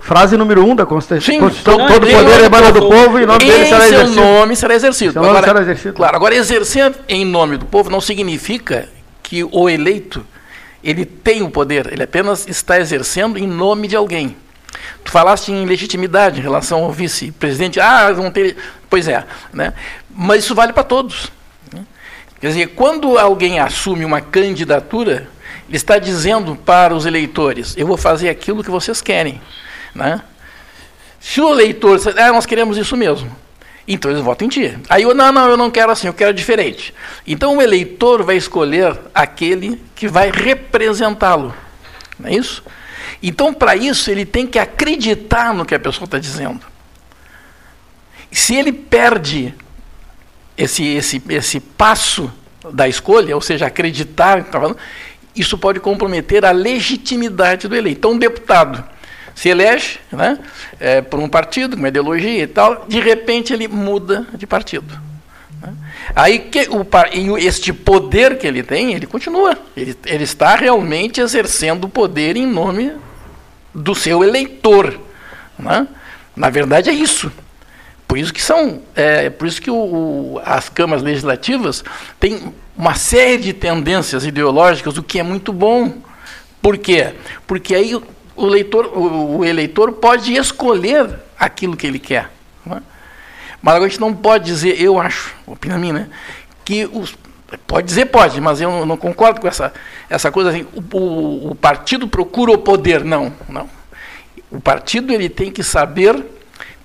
Frase 0.00 0.36
número 0.36 0.64
um 0.64 0.74
da 0.74 0.86
Constituição. 0.86 1.40
Constituição 1.40 1.86
todo 1.86 2.06
poder 2.06 2.44
emana 2.44 2.72
do 2.72 2.80
povo 2.80 3.18
e 3.18 3.26
nome 3.26 3.38
dele 3.38 3.66
será 3.66 3.86
exercido. 3.86 4.14
Seu 4.14 4.24
nome 4.24 4.56
será 4.56 4.74
exercido. 4.74 5.12
Seu 5.12 5.24
agora, 5.24 5.46
será 5.46 5.60
exercido. 5.60 5.94
Claro, 5.94 6.16
agora 6.16 6.34
exercer 6.34 6.94
em 7.08 7.24
nome 7.24 7.56
do 7.56 7.66
povo 7.66 7.90
não 7.90 8.00
significa 8.00 8.88
que 9.22 9.44
o 9.44 9.68
eleito 9.68 10.24
ele 10.82 11.04
tem 11.04 11.42
o 11.42 11.50
poder, 11.50 11.92
ele 11.92 12.02
apenas 12.02 12.46
está 12.48 12.80
exercendo 12.80 13.36
em 13.38 13.46
nome 13.46 13.88
de 13.88 13.96
alguém. 13.96 14.36
Tu 15.04 15.10
falaste 15.10 15.50
em 15.50 15.66
legitimidade 15.66 16.38
em 16.38 16.42
relação 16.42 16.84
ao 16.84 16.92
vice-presidente. 16.92 17.80
Ah, 17.80 18.12
não 18.12 18.30
tem. 18.30 18.54
Pois 18.88 19.08
é, 19.08 19.24
né? 19.52 19.74
Mas 20.10 20.44
isso 20.44 20.54
vale 20.54 20.72
para 20.72 20.84
todos. 20.84 21.30
Né? 21.72 21.84
Quer 22.40 22.48
dizer, 22.48 22.66
quando 22.68 23.18
alguém 23.18 23.58
assume 23.58 24.04
uma 24.04 24.20
candidatura, 24.20 25.28
ele 25.68 25.76
está 25.76 25.98
dizendo 25.98 26.56
para 26.56 26.94
os 26.94 27.06
eleitores: 27.06 27.74
eu 27.76 27.86
vou 27.86 27.96
fazer 27.96 28.28
aquilo 28.28 28.64
que 28.64 28.70
vocês 28.70 29.00
querem. 29.00 29.40
Né? 29.94 30.20
Se 31.20 31.40
o 31.40 31.52
eleitor 31.52 32.00
ah, 32.16 32.32
nós 32.32 32.46
queremos 32.46 32.76
isso 32.76 32.96
mesmo, 32.96 33.30
então 33.86 34.10
eles 34.10 34.22
votam 34.22 34.46
em 34.46 34.48
ti. 34.48 34.78
Aí 34.88 35.02
eu, 35.02 35.14
não, 35.14 35.30
não, 35.30 35.48
eu 35.48 35.56
não 35.56 35.70
quero 35.70 35.92
assim, 35.92 36.06
eu 36.06 36.14
quero 36.14 36.32
diferente. 36.32 36.94
Então 37.26 37.56
o 37.56 37.62
eleitor 37.62 38.22
vai 38.22 38.36
escolher 38.36 38.98
aquele 39.14 39.80
que 39.94 40.08
vai 40.08 40.30
representá-lo. 40.30 41.54
Não 42.18 42.28
é 42.28 42.34
isso? 42.34 42.62
Então, 43.22 43.52
para 43.52 43.74
isso, 43.74 44.10
ele 44.10 44.24
tem 44.24 44.46
que 44.46 44.58
acreditar 44.58 45.52
no 45.52 45.64
que 45.64 45.74
a 45.74 45.80
pessoa 45.80 46.04
está 46.04 46.18
dizendo. 46.18 46.60
Se 48.30 48.54
ele 48.54 48.72
perde 48.72 49.54
esse, 50.56 50.84
esse, 50.86 51.22
esse 51.28 51.60
passo 51.60 52.32
da 52.72 52.88
escolha, 52.88 53.34
ou 53.34 53.40
seja, 53.40 53.66
acreditar, 53.66 54.44
isso 55.38 55.56
pode 55.58 55.80
comprometer 55.80 56.44
a 56.44 56.50
legitimidade 56.50 57.68
do 57.68 57.76
eleito. 57.76 57.98
Então, 57.98 58.12
um 58.12 58.18
deputado 58.18 58.84
se 59.34 59.48
elege 59.48 60.00
né, 60.10 60.38
é, 60.80 61.00
por 61.00 61.20
um 61.20 61.28
partido, 61.28 61.76
com 61.76 61.86
ideologia 61.86 62.42
e 62.42 62.46
tal, 62.46 62.86
de 62.88 62.98
repente 62.98 63.52
ele 63.52 63.68
muda 63.68 64.26
de 64.34 64.46
partido. 64.48 64.98
Né? 65.62 65.72
Aí 66.16 66.38
que 66.40 66.68
o, 66.68 67.38
este 67.38 67.72
poder 67.72 68.36
que 68.36 68.46
ele 68.46 68.64
tem, 68.64 68.94
ele 68.94 69.06
continua. 69.06 69.56
Ele, 69.76 69.96
ele 70.06 70.24
está 70.24 70.56
realmente 70.56 71.20
exercendo 71.20 71.84
o 71.84 71.88
poder 71.88 72.36
em 72.36 72.46
nome 72.46 72.92
do 73.72 73.94
seu 73.94 74.24
eleitor. 74.24 74.98
Né? 75.56 75.86
Na 76.34 76.50
verdade 76.50 76.90
é 76.90 76.92
isso. 76.92 77.30
Por 78.08 78.16
isso 78.16 78.32
que 78.32 78.40
são, 78.40 78.80
é, 78.96 79.28
por 79.28 79.46
isso 79.46 79.60
que 79.60 79.70
o, 79.70 79.74
o, 79.74 80.40
as 80.42 80.70
câmaras 80.70 81.04
legislativas 81.04 81.84
têm 82.18 82.54
uma 82.74 82.94
série 82.94 83.36
de 83.36 83.52
tendências 83.52 84.24
ideológicas, 84.24 84.96
o 84.96 85.02
que 85.02 85.18
é 85.18 85.22
muito 85.22 85.52
bom. 85.52 85.92
Por 86.62 86.78
quê? 86.78 87.12
Porque 87.46 87.74
aí 87.74 87.94
o, 87.94 88.46
leitor, 88.46 88.86
o, 88.98 89.44
eleitor 89.44 89.92
pode 89.92 90.34
escolher 90.34 91.18
aquilo 91.38 91.76
que 91.76 91.86
ele 91.86 91.98
quer. 91.98 92.30
É? 92.70 92.78
Mas 93.60 93.74
a 93.74 93.80
gente 93.80 94.00
não 94.00 94.14
pode 94.14 94.46
dizer, 94.46 94.80
eu 94.80 94.98
acho, 94.98 95.34
opina 95.46 95.76
minha, 95.76 95.92
né, 95.92 96.08
que 96.64 96.86
os, 96.86 97.14
pode 97.66 97.86
dizer 97.86 98.06
pode, 98.06 98.40
mas 98.40 98.58
eu 98.58 98.86
não, 98.86 98.96
concordo 98.96 99.38
com 99.38 99.48
essa, 99.48 99.70
essa 100.08 100.32
coisa 100.32 100.48
assim, 100.48 100.66
o, 100.74 101.50
o 101.50 101.54
partido 101.54 102.08
procura 102.08 102.52
o 102.52 102.58
poder, 102.58 103.04
não, 103.04 103.34
não. 103.48 103.68
O 104.50 104.60
partido 104.60 105.12
ele 105.12 105.28
tem 105.28 105.52
que 105.52 105.62
saber 105.62 106.24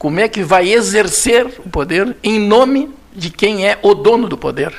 como 0.03 0.19
é 0.19 0.27
que 0.27 0.43
vai 0.43 0.69
exercer 0.69 1.47
o 1.65 1.69
poder 1.69 2.17
em 2.21 2.37
nome 2.37 2.93
de 3.15 3.29
quem 3.29 3.65
é 3.65 3.79
o 3.81 3.93
dono 3.93 4.27
do 4.27 4.37
poder, 4.37 4.73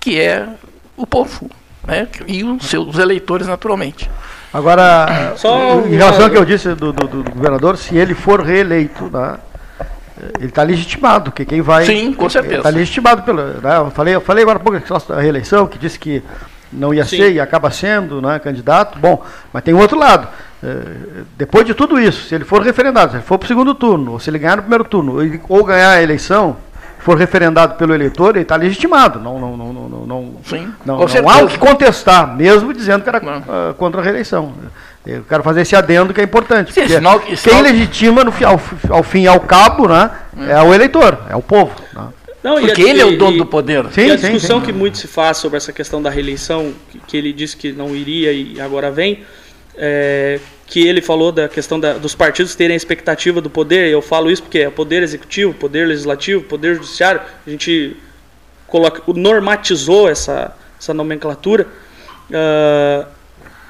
que 0.00 0.20
é 0.20 0.48
o 0.96 1.06
povo, 1.06 1.48
né? 1.86 2.08
e 2.26 2.42
os 2.42 2.66
seus 2.66 2.98
eleitores, 2.98 3.46
naturalmente. 3.46 4.10
Agora, 4.52 5.34
Só 5.38 5.80
em 5.86 5.94
relação 5.94 6.24
ao 6.24 6.30
que 6.30 6.36
eu 6.36 6.44
disse 6.44 6.74
do, 6.74 6.92
do, 6.92 7.06
do 7.06 7.30
governador, 7.30 7.76
se 7.76 7.96
ele 7.96 8.16
for 8.16 8.42
reeleito, 8.42 9.08
né, 9.12 9.38
ele 10.40 10.48
está 10.48 10.64
legitimado, 10.64 11.30
que 11.30 11.44
quem 11.44 11.60
vai. 11.60 11.86
Sim, 11.86 12.12
com 12.12 12.28
certeza. 12.28 12.56
Está 12.56 12.70
legitimado 12.70 13.22
pelo. 13.22 13.44
Né, 13.44 13.76
eu, 13.76 13.92
falei, 13.92 14.16
eu 14.16 14.20
falei 14.20 14.42
agora 14.42 14.58
há 14.58 14.60
pouco 14.60 15.08
da 15.08 15.20
reeleição, 15.20 15.68
que 15.68 15.78
disse 15.78 16.00
que 16.00 16.20
não 16.72 16.92
ia 16.92 17.04
Sim. 17.04 17.18
ser 17.18 17.32
e 17.32 17.38
acaba 17.38 17.70
sendo 17.70 18.20
né, 18.20 18.40
candidato. 18.40 18.98
Bom, 18.98 19.24
mas 19.52 19.62
tem 19.62 19.72
o 19.72 19.78
outro 19.78 19.96
lado. 19.96 20.26
É, 20.64 21.22
depois 21.36 21.66
de 21.66 21.74
tudo 21.74 22.00
isso, 22.00 22.26
se 22.26 22.34
ele 22.34 22.44
for 22.44 22.62
referendado, 22.62 23.10
se 23.10 23.16
ele 23.18 23.24
for 23.24 23.38
para 23.38 23.44
o 23.44 23.48
segundo 23.48 23.74
turno, 23.74 24.12
ou 24.12 24.18
se 24.18 24.30
ele 24.30 24.38
ganhar 24.38 24.56
no 24.56 24.62
primeiro 24.62 24.84
turno, 24.84 25.16
ou 25.46 25.62
ganhar 25.62 25.90
a 25.90 26.02
eleição, 26.02 26.56
for 27.00 27.18
referendado 27.18 27.74
pelo 27.74 27.94
eleitor, 27.94 28.30
ele 28.34 28.44
está 28.44 28.56
legitimado. 28.56 29.20
Não, 29.20 29.38
não, 29.38 29.56
não, 29.58 29.72
não, 29.74 30.06
não, 30.06 30.34
Sim, 30.42 30.72
não, 30.86 30.98
não 31.00 31.28
há 31.30 31.42
o 31.42 31.48
que 31.48 31.58
contestar, 31.58 32.34
mesmo 32.34 32.72
dizendo 32.72 33.02
que 33.02 33.08
era 33.10 33.18
uh, 33.18 33.74
contra 33.74 34.00
a 34.00 34.04
reeleição. 34.04 34.54
Eu 35.06 35.22
quero 35.28 35.42
fazer 35.42 35.60
esse 35.60 35.76
adendo 35.76 36.14
que 36.14 36.20
é 36.22 36.24
importante. 36.24 36.72
Sim, 36.72 36.88
sinal, 36.88 37.20
quem 37.20 37.36
sinal... 37.36 37.60
legitima, 37.60 38.24
no, 38.24 38.32
ao, 38.46 38.58
ao 38.88 39.02
fim 39.02 39.24
e 39.24 39.28
ao 39.28 39.40
cabo, 39.40 39.86
né, 39.86 40.10
hum. 40.34 40.48
é 40.48 40.62
o 40.62 40.72
eleitor, 40.72 41.18
é 41.28 41.36
o 41.36 41.42
povo. 41.42 41.74
Né? 41.92 42.06
Não, 42.42 42.58
porque 42.58 42.82
a, 42.82 42.88
ele 42.88 43.02
é 43.02 43.04
o 43.04 43.18
dono 43.18 43.36
e, 43.36 43.38
do 43.38 43.44
poder. 43.44 43.84
Sim, 43.92 44.06
e 44.06 44.10
a 44.12 44.16
discussão 44.16 44.60
sim, 44.60 44.66
sim. 44.66 44.72
que 44.72 44.72
muito 44.72 44.96
se 44.96 45.06
faz 45.06 45.36
sobre 45.36 45.58
essa 45.58 45.74
questão 45.74 46.00
da 46.00 46.08
reeleição, 46.08 46.72
que, 46.90 46.98
que 47.00 47.16
ele 47.18 47.34
disse 47.34 47.54
que 47.54 47.70
não 47.70 47.94
iria 47.94 48.32
e 48.32 48.58
agora 48.58 48.90
vem, 48.90 49.22
é, 49.76 50.40
que 50.74 50.84
ele 50.84 51.00
falou 51.00 51.30
da 51.30 51.48
questão 51.48 51.78
da, 51.78 51.92
dos 51.92 52.16
partidos 52.16 52.56
terem 52.56 52.74
a 52.74 52.76
expectativa 52.76 53.40
do 53.40 53.48
poder, 53.48 53.88
eu 53.90 54.02
falo 54.02 54.28
isso 54.28 54.42
porque 54.42 54.58
é 54.58 54.68
poder 54.68 55.04
executivo, 55.04 55.54
poder 55.54 55.86
legislativo, 55.86 56.42
poder 56.42 56.74
judiciário, 56.74 57.20
a 57.46 57.48
gente 57.48 57.96
coloca, 58.66 59.00
normatizou 59.06 60.10
essa, 60.10 60.52
essa 60.76 60.92
nomenclatura. 60.92 61.68
Uh, 62.28 63.06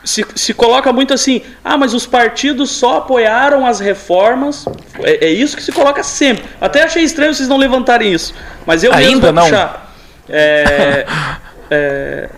se, 0.02 0.24
se 0.34 0.54
coloca 0.54 0.94
muito 0.94 1.12
assim, 1.12 1.42
ah, 1.62 1.76
mas 1.76 1.92
os 1.92 2.06
partidos 2.06 2.70
só 2.70 2.96
apoiaram 2.96 3.66
as 3.66 3.80
reformas. 3.80 4.64
É, 5.00 5.26
é, 5.26 5.30
isso 5.30 5.58
que 5.58 5.62
se 5.62 5.72
coloca 5.72 6.02
sempre. 6.02 6.46
Até 6.58 6.84
achei 6.84 7.02
estranho 7.02 7.34
vocês 7.34 7.50
não 7.50 7.58
levantarem 7.58 8.14
isso. 8.14 8.32
Mas 8.64 8.82
eu 8.82 8.90
Ainda 8.94 9.30
não. 9.30 9.42
puxar. 9.42 9.94
É, 10.26 11.04
é, 11.70 12.30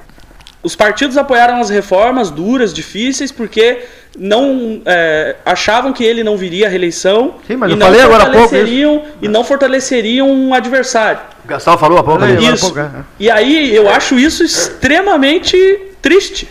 os 0.60 0.74
partidos 0.74 1.16
apoiaram 1.16 1.60
as 1.60 1.70
reformas 1.70 2.32
duras, 2.32 2.74
difíceis, 2.74 3.30
porque 3.30 3.84
não 4.18 4.80
é, 4.84 5.36
achavam 5.44 5.92
que 5.92 6.02
ele 6.04 6.24
não 6.24 6.36
viria 6.36 6.66
à 6.66 6.70
reeleição 6.70 7.34
Sim, 7.46 7.56
mas 7.56 7.70
e, 7.70 7.72
eu 7.72 7.76
não 7.76 7.86
falei 7.86 8.02
agora 8.02 8.24
fortaleceriam, 8.24 9.02
e 9.20 9.28
não 9.28 9.44
fortaleceriam 9.44 10.30
um 10.30 10.54
adversário. 10.54 11.20
O 11.44 11.48
Gastão 11.48 11.76
falou 11.78 11.98
há 11.98 12.02
pouco. 12.02 12.24
Isso. 12.24 12.64
Pouco, 12.64 12.78
é. 12.80 12.90
E 13.20 13.30
aí 13.30 13.74
eu 13.74 13.88
acho 13.88 14.18
isso 14.18 14.42
extremamente 14.42 15.56
triste. 16.00 16.48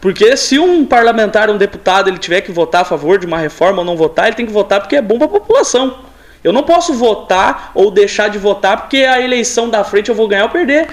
Porque 0.00 0.36
se 0.36 0.58
um 0.58 0.84
parlamentar, 0.84 1.50
um 1.50 1.56
deputado, 1.56 2.08
ele 2.08 2.18
tiver 2.18 2.40
que 2.40 2.52
votar 2.52 2.82
a 2.82 2.84
favor 2.84 3.18
de 3.18 3.26
uma 3.26 3.38
reforma 3.38 3.78
ou 3.78 3.84
não 3.84 3.96
votar, 3.96 4.26
ele 4.26 4.36
tem 4.36 4.46
que 4.46 4.52
votar 4.52 4.80
porque 4.80 4.96
é 4.96 5.02
bom 5.02 5.18
para 5.18 5.26
a 5.26 5.30
população. 5.30 5.98
Eu 6.44 6.52
não 6.52 6.62
posso 6.62 6.94
votar 6.94 7.72
ou 7.74 7.90
deixar 7.90 8.28
de 8.28 8.38
votar 8.38 8.82
porque 8.82 8.98
a 8.98 9.20
eleição 9.20 9.68
da 9.68 9.82
frente 9.82 10.10
eu 10.10 10.14
vou 10.14 10.28
ganhar 10.28 10.44
ou 10.44 10.50
perder. 10.50 10.86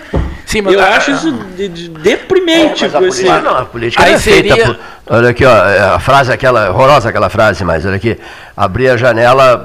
Sim, 0.46 0.62
mas 0.62 0.74
eu 0.74 0.80
a, 0.80 0.90
acho 0.90 1.12
isso 1.12 1.32
de, 1.56 1.68
de 1.68 1.90
deprimente. 1.90 2.86
É, 2.86 2.88
mas 2.88 2.96
a 2.96 3.00
política, 3.00 3.42
não, 3.42 3.58
a 3.58 3.66
política 3.66 4.04
Aí 4.04 4.14
é 4.14 4.18
seria... 4.18 4.56
feita 4.56 4.74
por, 4.74 4.80
Olha 5.06 5.30
aqui, 5.32 5.44
ó, 5.44 5.66
é, 5.68 5.80
a 5.80 6.00
frase 6.00 6.32
aquela, 6.32 6.70
horrorosa 6.70 7.10
aquela 7.10 7.30
frase, 7.30 7.66
mas 7.66 7.86
olha 7.86 7.98
aqui, 7.98 8.18
abrir 8.56 8.90
a 8.90 8.96
janela 8.96 9.58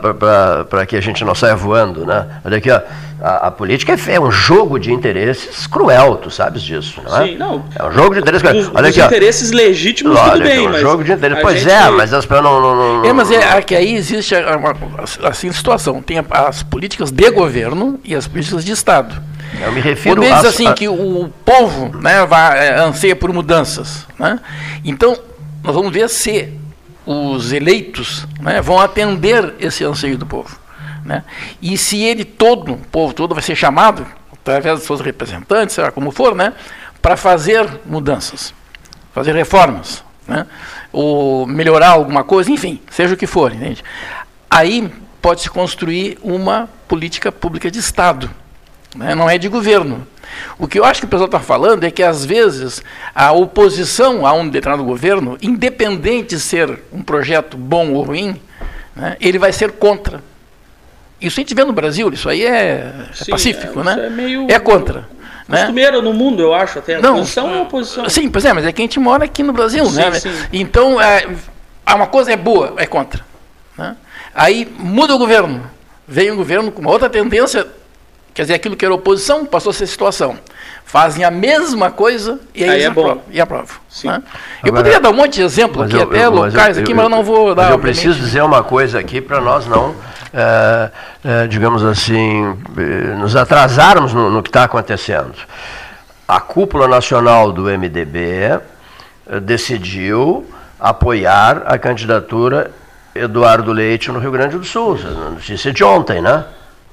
para 0.69 0.85
que 0.85 0.97
a 0.97 1.01
gente 1.01 1.25
não 1.25 1.33
saia 1.33 1.55
voando, 1.55 2.05
né? 2.05 2.27
Olha 2.45 2.59
aqui, 2.59 2.69
ó, 2.69 2.81
a, 3.23 3.47
a 3.47 3.51
política 3.51 3.93
é, 3.93 4.15
é, 4.15 4.21
um 4.21 4.33
jogo 4.33 4.81
de 4.81 4.93
interesses 4.93 5.65
cruel, 5.69 6.17
tu 6.17 6.29
sabes 6.29 6.61
disso, 6.61 7.01
não 7.05 7.17
é? 7.17 7.29
Sim, 7.29 7.37
não. 7.37 7.65
É 7.79 7.85
um 7.85 7.93
jogo 7.93 8.15
de 8.15 8.21
interesses 8.21 8.43
cruel. 8.43 8.63
Os, 8.63 8.75
olha 8.75 8.89
aqui, 8.89 9.01
interesses 9.01 9.53
ó, 9.53 9.55
legítimos, 9.55 10.19
olha 10.19 10.33
tudo 10.33 10.43
bem, 10.43 10.53
aqui, 10.53 10.67
um 10.67 10.73
mas... 10.73 10.81
jogo 10.81 11.05
de 11.05 11.13
interesses, 11.13 11.43
pois 11.43 11.61
gente... 11.61 11.71
é, 11.73 11.91
mas 11.91 12.13
as 12.13 12.27
pessoas 12.27 12.45
não, 12.45 12.61
não, 12.61 13.03
não... 13.03 13.05
É, 13.05 13.13
mas 13.13 13.31
é 13.31 13.63
que 13.63 13.77
aí 13.77 13.95
existe 13.95 14.35
uma 14.35 14.75
assim, 15.29 15.53
situação, 15.53 16.03
tem 16.03 16.19
as 16.31 16.65
políticas 16.65 17.13
de 17.13 17.31
governo 17.31 18.01
e 18.05 18.13
as 18.13 18.27
políticas 18.27 18.65
de 18.65 18.73
Estado. 18.73 19.15
Eu 19.61 19.73
me 19.73 19.81
refiro 19.81 20.23
Quando 20.23 20.47
assim 20.47 20.67
a... 20.67 20.75
que 20.75 20.89
o 20.89 21.31
povo 21.45 21.99
né, 21.99 22.25
vai, 22.27 22.69
é, 22.69 22.79
anseia 22.81 23.17
por 23.17 23.33
mudanças. 23.33 24.07
Né? 24.19 24.39
Então, 24.85 25.17
nós 25.63 25.75
vamos 25.75 25.93
ver 25.93 26.09
se 26.09 26.53
os 27.05 27.53
eleitos 27.53 28.27
né, 28.41 28.61
vão 28.61 28.79
atender 28.79 29.55
esse 29.59 29.85
anseio 29.85 30.19
do 30.19 30.27
povo. 30.27 30.59
Né? 31.05 31.25
E 31.61 31.77
se 31.79 32.03
ele 32.03 32.25
todo, 32.25 32.75
o 32.75 32.77
povo 32.77 33.15
todo, 33.15 33.35
vai 33.35 33.43
ser 33.43 33.57
chamado, 33.57 34.07
através 34.33 34.79
dos 34.79 34.87
seus 34.87 35.01
representantes, 35.01 35.75
será 35.75 35.91
como 35.91 36.11
for, 36.11 36.35
né, 36.35 36.53
para 37.01 37.17
fazer 37.17 37.67
mudanças, 37.87 38.53
fazer 39.15 39.35
reformas, 39.35 40.05
né, 40.27 40.47
ou 40.93 41.47
melhorar 41.47 41.91
alguma 41.91 42.23
coisa, 42.23 42.51
enfim, 42.51 42.81
seja 42.91 43.15
o 43.15 43.17
que 43.17 43.27
for. 43.27 43.53
Entende? 43.55 43.83
Aí 44.51 44.93
pode-se 45.23 45.49
construir 45.49 46.19
uma 46.23 46.69
política 46.87 47.33
pública 47.33 47.71
de 47.71 47.79
Estado 47.79 48.31
né? 48.95 49.15
não 49.15 49.29
é 49.29 49.39
de 49.39 49.49
governo. 49.49 50.07
O 50.59 50.67
que 50.67 50.79
eu 50.79 50.85
acho 50.85 51.01
que 51.01 51.07
o 51.07 51.09
pessoal 51.09 51.27
está 51.27 51.41
falando 51.41 51.85
é 51.85 51.91
que, 51.91 52.03
às 52.03 52.25
vezes, 52.25 52.83
a 53.15 53.33
oposição 53.33 54.27
a 54.27 54.33
um 54.33 54.49
determinado 54.49 54.85
governo, 54.85 55.39
independente 55.41 56.31
de 56.31 56.41
ser 56.41 56.81
um 56.93 57.03
projeto 57.03 57.57
bom 57.57 57.93
ou 57.93 58.03
ruim, 58.03 58.41
né, 58.95 59.17
ele 59.21 59.39
vai 59.39 59.53
ser 59.53 59.73
contra. 59.73 60.23
Isso 61.21 61.41
a 61.41 61.43
gente 61.43 61.55
vê 61.55 61.65
no 61.65 61.73
Brasil, 61.73 62.13
isso 62.13 62.29
aí 62.29 62.45
é, 62.45 62.51
é 62.51 62.95
Sim, 63.13 63.31
pacífico, 63.31 63.81
é, 63.81 63.85
né? 63.85 64.07
É, 64.07 64.11
meio 64.11 64.47
é 64.49 64.59
contra. 64.59 65.09
Né? 65.49 65.59
Costumeiro 65.59 66.03
no 66.03 66.13
mundo, 66.13 66.43
eu 66.43 66.55
acho, 66.55 66.79
até. 66.79 66.97
A 66.97 67.01
não, 67.01 67.17
oposição 67.17 67.55
é 67.55 67.63
oposição. 67.63 68.09
Sim, 68.09 68.29
pois 68.29 68.45
é, 68.45 68.53
mas 68.53 68.67
é 68.67 68.73
que 68.73 68.83
a 68.83 68.85
gente 68.85 69.01
mora 69.01 69.25
aqui 69.25 69.43
no 69.43 69.53
Brasil, 69.53 69.85
sim, 69.87 69.97
né? 69.97 70.13
Sim. 70.13 70.31
Então, 70.53 71.01
é, 71.01 71.27
uma 71.87 72.07
coisa 72.07 72.33
é 72.33 72.37
boa, 72.37 72.75
é 72.77 72.87
contra. 72.87 73.25
Né? 73.77 73.97
Aí 74.35 74.71
muda 74.79 75.15
o 75.15 75.19
governo. 75.19 75.63
Vem 76.07 76.31
um 76.31 76.37
governo 76.37 76.71
com 76.71 76.81
uma 76.81 76.91
outra 76.91 77.09
tendência 77.09 77.67
Quer 78.39 78.43
dizer, 78.43 78.55
aquilo 78.55 78.77
que 78.77 78.85
era 78.85 78.95
oposição 78.95 79.45
passou 79.45 79.71
a 79.71 79.73
ser 79.73 79.89
situação. 79.89 80.39
Fazem 80.85 81.25
a 81.25 81.31
mesma 81.31 81.91
coisa 81.91 82.39
e 82.55 82.63
aí, 82.63 82.71
aí 82.71 82.83
é 82.83 82.87
aprovam. 82.87 83.21
E 83.33 83.41
aprovam 83.41 83.77
né? 84.05 84.23
Eu 84.63 84.69
Agora, 84.69 84.77
poderia 84.77 85.01
dar 85.01 85.11
um 85.11 85.15
monte 85.15 85.35
de 85.35 85.43
exemplo 85.43 85.83
aqui, 85.83 85.97
eu, 85.97 86.03
até 86.03 86.25
eu, 86.25 86.31
locais 86.31 86.77
eu, 86.77 86.85
aqui, 86.85 86.95
mas 86.95 87.03
eu 87.03 87.09
não 87.09 87.25
vou 87.25 87.53
dar. 87.53 87.73
Eu 87.73 87.81
preciso 87.81 88.17
dizer 88.21 88.45
uma 88.45 88.63
coisa 88.63 89.01
aqui 89.01 89.21
para 89.21 89.41
nós 89.41 89.67
não, 89.67 89.93
é, 90.33 90.91
é, 91.25 91.47
digamos 91.49 91.83
assim, 91.83 92.57
eh, 92.77 93.17
nos 93.17 93.35
atrasarmos 93.35 94.15
no, 94.15 94.31
no 94.31 94.41
que 94.41 94.51
está 94.51 94.63
acontecendo. 94.63 95.35
A 96.29 96.39
cúpula 96.39 96.87
nacional 96.87 97.51
do 97.51 97.65
MDB 97.65 98.61
decidiu 99.43 100.47
apoiar 100.79 101.65
a 101.67 101.77
candidatura 101.77 102.71
Eduardo 103.17 103.73
Leite 103.73 104.13
no 104.13 104.21
Rio 104.21 104.31
Grande 104.31 104.57
do 104.57 104.65
Sul. 104.65 104.97
Notícia 105.35 105.73
de 105.73 105.83
ontem, 105.83 106.23
né? 106.23 106.45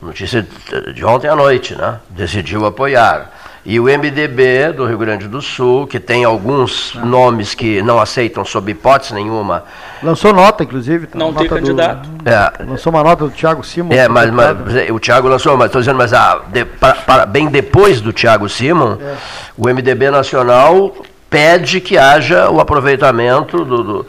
Notícia 0.06 0.46
de 0.94 1.04
ontem 1.04 1.28
à 1.28 1.36
noite, 1.36 1.76
né? 1.76 2.00
decidiu 2.10 2.66
apoiar. 2.66 3.32
E 3.66 3.80
o 3.80 3.86
MDB 3.86 4.74
do 4.74 4.86
Rio 4.86 4.98
Grande 5.00 5.28
do 5.28 5.42
Sul, 5.42 5.88
que 5.88 6.00
tem 6.00 6.24
alguns 6.24 6.96
é. 6.96 7.00
nomes 7.04 7.56
que 7.56 7.82
não 7.82 8.00
aceitam 8.00 8.46
sob 8.46 8.72
hipótese 8.72 9.12
nenhuma. 9.16 9.64
Lançou 10.04 10.32
nota, 10.32 10.64
inclusive. 10.64 11.10
Não 11.16 11.34
tem 11.34 11.48
candidato. 11.48 12.08
Do, 12.08 12.30
é, 12.30 12.54
lançou 12.64 12.94
uma 12.94 13.04
nota 13.04 13.26
do 13.26 13.32
Tiago 13.32 13.64
Simon. 13.64 13.92
É, 13.92 14.08
mas, 14.08 14.30
mas, 14.30 14.56
o 14.92 15.00
Tiago 15.00 15.28
lançou, 15.28 15.58
mas 15.58 15.66
estou 15.66 15.82
dizendo, 15.82 15.98
mas 15.98 16.14
ah, 16.14 16.42
de, 16.48 16.64
para, 16.64 16.94
para, 16.94 17.26
bem 17.26 17.48
depois 17.48 18.02
do 18.02 18.14
Tiago 18.14 18.48
Simon, 18.48 18.98
é. 19.02 19.16
o 19.58 19.68
MDB 19.68 20.12
Nacional 20.12 20.96
pede 21.28 21.82
que 21.82 21.98
haja 21.98 22.52
o 22.52 22.60
aproveitamento 22.60 23.66
do, 23.66 23.84
do 23.84 24.06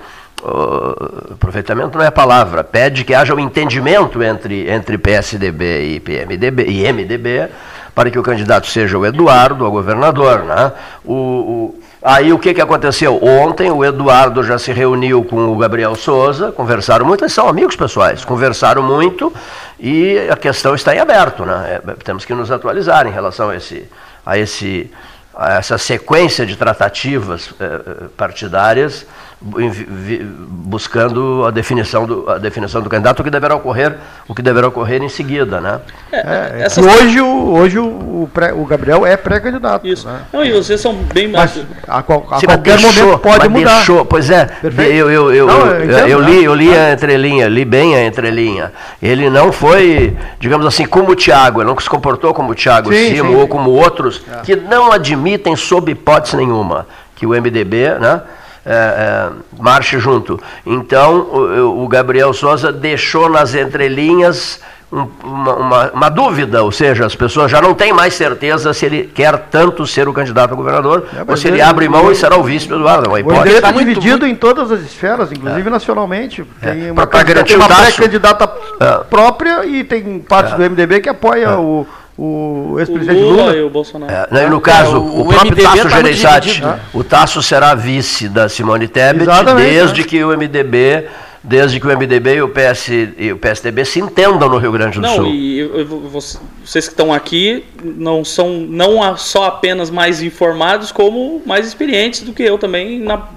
uh, 0.46 1.32
aproveitamento 1.34 1.98
não 1.98 2.04
é 2.04 2.08
a 2.08 2.12
palavra, 2.12 2.62
pede 2.62 3.04
que 3.04 3.14
haja 3.14 3.34
um 3.34 3.40
entendimento 3.40 4.22
entre, 4.22 4.70
entre 4.70 4.96
PSDB 4.96 5.94
e 5.94 6.00
PMDB 6.00 6.64
e 6.68 6.92
MDB 6.92 7.48
para 7.94 8.10
que 8.10 8.18
o 8.18 8.22
candidato 8.22 8.66
seja 8.66 8.98
o 8.98 9.06
Eduardo, 9.06 9.66
o 9.66 9.70
governador. 9.70 10.44
Né? 10.44 10.72
O, 11.04 11.14
o, 11.14 11.80
aí 12.02 12.32
o 12.32 12.38
que, 12.38 12.52
que 12.52 12.60
aconteceu? 12.60 13.18
Ontem 13.22 13.70
o 13.70 13.84
Eduardo 13.84 14.44
já 14.44 14.58
se 14.58 14.70
reuniu 14.70 15.24
com 15.24 15.48
o 15.48 15.56
Gabriel 15.56 15.94
Souza, 15.94 16.52
conversaram 16.52 17.06
muito, 17.06 17.24
eles 17.24 17.32
são 17.32 17.48
amigos 17.48 17.74
pessoais, 17.74 18.24
conversaram 18.24 18.82
muito 18.82 19.32
e 19.80 20.18
a 20.30 20.36
questão 20.36 20.74
está 20.74 20.94
em 20.94 20.98
aberto. 20.98 21.44
Né? 21.44 21.80
É, 21.86 21.92
temos 22.04 22.24
que 22.24 22.34
nos 22.34 22.50
atualizar 22.50 23.06
em 23.06 23.10
relação 23.10 23.50
a 23.50 23.56
esse, 23.56 23.88
a 24.24 24.38
esse 24.38 24.90
essa 25.38 25.76
sequência 25.76 26.46
de 26.46 26.56
tratativas 26.56 27.50
eh, 27.60 28.06
partidárias 28.16 29.04
buscando 29.40 31.44
a 31.44 31.50
definição 31.50 32.06
do, 32.06 32.28
a 32.28 32.38
definição 32.38 32.80
do 32.80 32.88
candidato, 32.88 33.20
o 33.20 33.24
que 33.24 33.30
deverá 33.30 33.54
ocorrer, 33.54 33.94
o 34.26 34.34
que 34.34 34.40
deverá 34.40 34.68
ocorrer 34.68 35.02
em 35.02 35.10
seguida, 35.10 35.60
né? 35.60 35.80
É, 36.10 36.18
é, 36.18 36.66
é 36.66 36.80
hoje, 36.80 37.20
o, 37.20 37.52
hoje 37.52 37.78
o, 37.78 38.28
pré, 38.32 38.54
o 38.54 38.64
Gabriel 38.64 39.04
é 39.04 39.14
pré-candidato. 39.14 39.86
Isso. 39.86 40.08
Né? 40.08 40.22
Não, 40.32 40.42
e 40.42 40.52
vocês 40.52 40.80
são 40.80 40.94
bem 40.94 41.28
mais. 41.28 41.60
A, 41.86 42.02
qual, 42.02 42.26
a 42.30 42.40
qualquer 42.40 42.78
deixou, 42.78 43.04
momento 43.04 43.18
pode 43.18 43.48
mudar. 43.48 43.76
Deixou, 43.76 44.04
pois 44.06 44.30
é. 44.30 44.48
Eu, 44.62 45.10
eu, 45.10 45.34
eu, 45.34 45.46
não, 45.46 45.66
eu, 45.66 45.84
entendo, 45.84 46.08
eu, 46.08 46.20
li, 46.20 46.44
eu 46.44 46.54
li 46.54 46.74
a 46.74 46.94
entrelinha, 46.94 47.46
li 47.46 47.64
bem 47.64 47.94
a 47.94 48.06
entrelinha. 48.06 48.72
Ele 49.02 49.28
não 49.28 49.52
foi, 49.52 50.16
digamos 50.40 50.66
assim, 50.66 50.86
como 50.86 51.10
o 51.10 51.14
Tiago, 51.14 51.60
ele 51.60 51.68
não 51.68 51.78
se 51.78 51.90
comportou 51.90 52.32
como 52.32 52.52
o 52.52 52.54
Tiago 52.54 52.90
Simo 52.90 53.38
ou 53.38 53.46
como 53.46 53.70
outros 53.70 54.22
é. 54.32 54.40
que 54.40 54.56
não 54.56 54.90
admitem 54.90 55.54
sob 55.54 55.92
hipótese 55.92 56.36
nenhuma 56.36 56.86
que 57.14 57.26
o 57.26 57.30
MDB, 57.30 57.98
né? 57.98 58.22
É, 58.66 58.72
é, 58.72 59.62
marche 59.62 59.96
junto. 60.00 60.40
Então, 60.66 61.20
o, 61.20 61.84
o, 61.84 61.88
Gabriel 61.88 62.32
Souza 62.32 62.72
deixou 62.72 63.28
nas 63.30 63.54
entrelinhas 63.54 64.60
um, 64.90 65.06
uma, 65.22 65.54
uma, 65.54 65.90
uma, 65.92 66.08
dúvida, 66.08 66.64
ou 66.64 66.72
seja, 66.72 67.06
as 67.06 67.14
pessoas 67.14 67.48
já 67.48 67.62
não 67.62 67.74
têm 67.74 67.92
mais 67.92 68.14
certeza 68.14 68.74
se 68.74 68.86
ele 68.86 69.04
quer 69.14 69.38
tanto 69.50 69.86
ser 69.86 70.08
o 70.08 70.12
candidato 70.12 70.52
a 70.52 70.56
governador 70.56 71.06
é, 71.16 71.24
ou 71.30 71.36
se 71.36 71.46
ele, 71.46 71.56
ele 71.56 71.62
abre 71.62 71.88
mão 71.88 72.10
e 72.10 72.16
será 72.16 72.36
o 72.36 72.42
vice 72.42 72.66
do 72.66 72.74
Eduardo. 72.74 73.08
O 73.08 73.12
MDB 73.12 73.50
está 73.50 73.70
dividido 73.70 74.26
muito... 74.26 74.26
em 74.26 74.34
todas 74.34 74.72
as 74.72 74.80
esferas, 74.80 75.30
inclusive 75.30 75.68
é. 75.68 75.70
nacionalmente. 75.70 76.44
É. 76.60 76.70
Tem 76.72 76.90
uma, 76.90 77.02
uma 77.02 77.06
pré-candidata 77.06 78.52
é. 78.80 79.04
própria 79.04 79.64
e 79.64 79.84
tem 79.84 80.18
parte 80.18 80.56
do 80.56 80.62
MDB 80.62 81.00
que 81.00 81.08
apoia 81.08 81.56
o 81.56 81.86
o 82.18 82.76
ex-presidente 82.78 83.20
Lula, 83.20 83.42
Lula, 83.42 83.56
e 83.56 83.62
o 83.62 83.70
Bolsonaro. 83.70 84.12
É, 84.12 84.26
né, 84.30 84.48
no 84.48 84.60
caso, 84.60 84.98
o, 84.98 85.20
o, 85.20 85.28
próprio 85.28 85.52
MDB 85.52 85.62
Tasso 85.62 85.82
tá 85.82 85.96
Gereissati, 85.96 86.62
o 86.94 87.04
Tasso 87.04 87.42
será 87.42 87.74
vice 87.74 88.28
da 88.28 88.48
Simone 88.48 88.88
Tebet 88.88 89.22
Exatamente, 89.22 89.70
desde 89.70 90.00
né? 90.00 90.06
que 90.06 90.24
o 90.24 90.36
MDB 90.36 91.08
desde 91.46 91.78
que 91.78 91.86
o 91.86 91.96
MDB 91.96 92.34
e 92.34 92.42
o, 92.42 92.48
PS, 92.48 92.88
e 93.16 93.32
o 93.32 93.38
PSDB 93.38 93.84
se 93.84 94.00
entendam 94.00 94.48
no 94.48 94.58
Rio 94.58 94.72
Grande 94.72 94.96
do 94.96 95.02
não, 95.02 95.14
Sul. 95.14 95.26
E 95.28 95.60
eu, 95.60 95.78
eu, 95.78 95.86
vocês 95.86 96.88
que 96.88 96.92
estão 96.92 97.12
aqui 97.12 97.64
não 97.84 98.24
são 98.24 98.58
não 98.58 99.16
só 99.16 99.44
apenas 99.44 99.88
mais 99.88 100.20
informados, 100.22 100.90
como 100.90 101.40
mais 101.46 101.64
experientes 101.64 102.22
do 102.22 102.32
que 102.32 102.42
eu 102.42 102.58
também 102.58 102.98
na, 102.98 103.28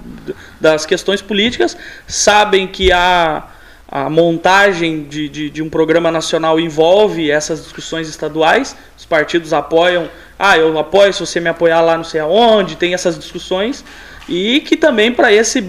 das 0.60 0.84
questões 0.84 1.22
políticas, 1.22 1.76
sabem 2.06 2.66
que 2.66 2.90
há 2.90 3.44
a 3.90 4.08
montagem 4.08 5.02
de, 5.02 5.28
de, 5.28 5.50
de, 5.50 5.62
um 5.62 5.68
programa 5.68 6.12
nacional 6.12 6.60
envolve 6.60 7.28
essas 7.28 7.64
discussões 7.64 8.08
estaduais. 8.08 8.76
Os 8.96 9.04
partidos 9.04 9.52
apoiam, 9.52 10.08
ah, 10.38 10.56
eu 10.56 10.78
apoio 10.78 11.12
se 11.12 11.18
você 11.18 11.40
me 11.40 11.48
apoiar 11.48 11.80
lá 11.80 11.96
não 11.96 12.04
sei 12.04 12.20
aonde, 12.20 12.76
tem 12.76 12.94
essas 12.94 13.18
discussões. 13.18 13.84
E 14.28 14.60
que 14.60 14.76
também 14.76 15.12
para 15.12 15.32
essa 15.32 15.60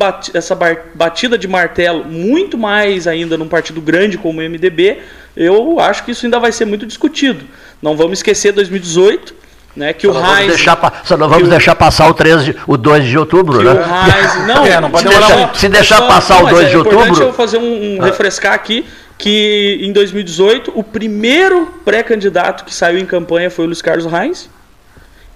batida 0.94 1.36
de 1.36 1.48
martelo, 1.48 2.06
muito 2.06 2.60
mais 2.60 3.08
ainda 3.08 3.36
num 3.36 3.48
partido 3.48 3.82
grande 3.82 4.20
como 4.20 4.40
o 4.40 4.44
MDB, 4.44 5.00
eu 5.36 5.80
acho 5.80 6.06
que 6.06 6.12
isso 6.12 6.24
ainda 6.24 6.40
vai 6.40 6.52
ser 6.52 6.66
muito 6.66 6.86
discutido. 6.86 7.44
Não 7.82 7.98
vamos 7.98 8.20
esquecer 8.20 8.52
2018, 8.52 9.34
né, 9.76 9.94
que 9.94 10.08
só 10.08 10.14
o 10.14 10.38
Heinz, 10.38 10.48
deixar, 10.48 11.02
só 11.04 11.18
não 11.18 11.30
vamos 11.30 11.50
deixar 11.50 11.76
passar 11.76 12.10
o, 12.10 12.14
13 12.14 12.46
de, 12.46 12.56
o 12.68 12.78
2 12.78 13.06
de 13.06 13.18
outubro, 13.18 13.62
né? 13.64 13.72
O 13.72 13.76
Heinz, 13.76 14.48
não, 14.48 14.66
é, 14.66 14.82
não 14.82 14.92
pode 14.92 15.08
se 15.08 15.10
deixar, 15.10 15.56
se 15.56 15.70
deixar 15.70 15.98
só, 15.98 16.08
passar 16.08 16.40
não, 16.40 16.46
o 16.46 16.50
2 16.50 16.66
é 16.66 16.70
de 16.70 16.78
outubro. 16.78 17.24
eu 17.24 17.34
fazer 17.34 17.58
um, 17.58 17.96
um 17.96 18.02
ah. 18.02 18.06
refrescar 18.06 18.54
aqui 18.54 18.86
que 19.18 19.78
em 19.82 19.92
2018 19.94 20.74
o 20.76 20.84
primeiro 20.84 21.68
pré-candidato 21.86 22.66
que 22.66 22.74
saiu 22.74 22.98
em 22.98 23.06
campanha 23.06 23.52
foi 23.52 23.66
o 23.66 23.68
Luiz 23.68 23.82
Carlos 23.82 24.06
Reis. 24.06 24.50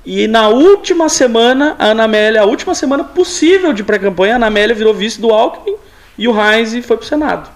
E 0.03 0.27
na 0.27 0.49
última 0.49 1.09
semana, 1.09 1.75
a 1.79 1.85
Ana 1.85 2.03
Amélia, 2.03 2.41
a 2.41 2.45
última 2.45 2.75
semana 2.75 3.03
possível 3.03 3.73
de 3.73 3.83
pré-campanha, 3.83 4.33
a 4.33 4.35
Ana 4.37 4.47
Amélia 4.47 4.75
virou 4.75 4.93
vice 4.93 5.19
do 5.19 5.31
Alckmin 5.31 5.75
e 6.17 6.27
o 6.27 6.31
Reis 6.31 6.71
foi 6.85 6.97
para 6.97 7.03
o 7.03 7.07
Senado. 7.07 7.54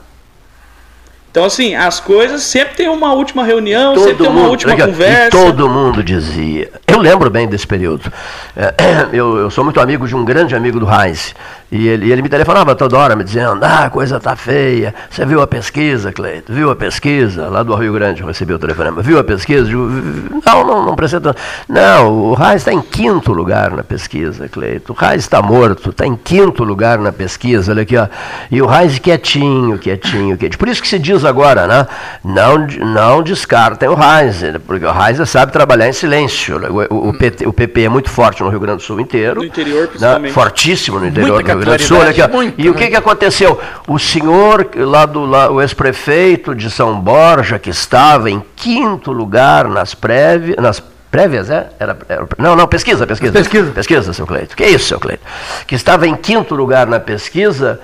Então, 1.32 1.46
assim, 1.46 1.76
as 1.76 2.00
coisas 2.00 2.42
sempre 2.42 2.76
tem 2.76 2.90
uma 2.90 3.14
última 3.14 3.44
reunião, 3.44 3.94
todo 3.94 4.04
sempre 4.04 4.24
tem 4.24 4.36
uma 4.36 4.48
última 4.48 4.76
conversa. 4.76 5.28
E 5.28 5.30
todo 5.30 5.70
mundo 5.70 6.04
dizia. 6.04 6.72
Eu 6.88 6.98
lembro 7.00 7.30
bem 7.30 7.48
desse 7.48 7.68
período. 7.68 8.12
É, 8.56 8.74
eu, 9.14 9.38
eu, 9.38 9.52
sou 9.52 9.64
muito 9.64 9.80
amigo 9.80 10.08
de 10.08 10.16
um 10.16 10.26
grande 10.26 10.56
amigo 10.56 10.80
do 10.80 10.88
Heinz. 10.92 11.36
E 11.72 11.88
ele, 11.88 12.12
ele 12.12 12.22
me 12.22 12.30
telefonava 12.30 12.76
toda 12.76 12.98
hora, 12.98 13.16
me 13.16 13.24
dizendo: 13.24 13.64
Ah, 13.64 13.86
a 13.86 13.90
coisa 13.90 14.20
tá 14.20 14.36
feia. 14.36 14.94
Você 15.10 15.26
viu 15.26 15.42
a 15.42 15.48
pesquisa, 15.48 16.12
Cleito? 16.12 16.52
Viu 16.52 16.72
a 16.72 16.76
pesquisa? 16.76 17.48
Lá 17.48 17.62
do 17.62 17.76
Rio 17.76 17.94
Grande 17.94 18.22
eu 18.22 18.28
recebi 18.28 18.54
o 18.54 18.60
telefonema. 18.60 19.02
Viu 19.02 19.20
a 19.20 19.24
pesquisa? 19.24 19.70
Não, 19.70 20.66
não, 20.66 20.86
não 20.86 20.96
precisa 20.96 21.22
tanto. 21.22 21.40
Não, 21.68 22.32
o 22.32 22.34
Heinz 22.34 22.62
está 22.62 22.74
em 22.74 22.82
quinto 22.82 23.32
lugar 23.32 23.72
na 23.72 23.84
pesquisa, 23.84 24.50
Cleito. 24.50 24.94
O 24.94 25.06
Heinz 25.06 25.24
está 25.24 25.42
morto, 25.42 25.92
está 25.92 26.08
em 26.08 26.16
quinto 26.16 26.64
lugar 26.64 26.98
na 26.98 27.12
pesquisa. 27.12 27.72
Olha 27.72 27.84
aqui, 27.84 27.96
ó. 27.96 28.08
E 28.50 28.62
o 28.62 28.74
Heinz 28.74 28.98
quietinho, 28.98 29.78
quietinho, 29.78 30.38
quietinho. 30.38 30.58
Por 30.58 30.68
isso 30.68 30.82
que 30.82 30.88
se 30.88 30.98
diz 30.98 31.24
agora, 31.24 31.68
né? 31.68 31.86
Não, 32.24 32.66
não 32.68 33.22
descartem 33.22 33.90
o 33.90 33.94
Heinz, 33.94 34.42
porque 34.66 34.86
o 34.86 34.90
Heinz 34.90 35.30
sabe 35.30 35.52
trabalhar 35.52 35.88
em 35.88 35.94
silêncio. 35.94 36.58
O, 36.58 36.96
o, 36.96 37.10
o, 37.10 37.14
PT, 37.14 37.48
o 37.48 37.54
PP 37.54 37.84
é 37.84 37.90
muito 37.90 38.10
forte 38.10 38.42
no 38.42 38.50
Rio 38.50 38.60
Grande 38.60 38.78
do 38.78 38.84
Sul 38.84 39.00
inteiro. 39.00 39.42
No 39.42 39.46
interior, 39.46 39.82
né? 39.82 39.88
principalmente. 39.88 40.32
Né? 40.32 40.34
Fortíssimo 40.34 41.00
no 41.00 41.08
interior 41.08 41.36
Muita 41.36 41.54
do 41.54 41.58
Rio 41.58 41.59
Grande 41.60 41.84
do 41.84 41.88
Sul. 41.88 41.98
Olha 41.98 42.10
aqui, 42.10 42.28
muito, 42.28 42.60
e 42.60 42.70
o 42.70 42.74
que, 42.74 42.88
que 42.88 42.96
aconteceu? 42.96 43.60
O 43.88 44.00
senhor, 44.00 44.70
lá 44.76 45.06
do 45.06 45.26
lá, 45.26 45.52
o 45.52 45.62
ex-prefeito 45.62 46.56
de 46.56 46.70
São 46.70 47.00
Borja, 47.00 47.60
que 47.60 47.70
estava 47.70 48.30
em 48.30 48.44
quinto 48.56 49.12
lugar 49.12 49.68
nas 49.68 49.94
prévias, 49.94 50.58
nas 50.58 50.82
prévias, 51.10 51.50
é? 51.50 51.70
Era, 51.80 51.98
era, 52.08 52.28
não, 52.38 52.56
não, 52.56 52.68
pesquisa, 52.68 53.06
pesquisa. 53.06 53.34
Pesquisa. 53.34 53.72
Pesquisa, 53.72 54.14
seu 54.14 54.28
Cleito. 54.28 54.56
Que 54.56 54.66
isso, 54.66 54.86
seu 54.86 55.00
Cleito? 55.00 55.24
Que 55.66 55.76
estava 55.76 56.08
em 56.08 56.16
quinto 56.16 56.56
lugar 56.56 56.88
na 56.88 57.00
pesquisa, 57.00 57.80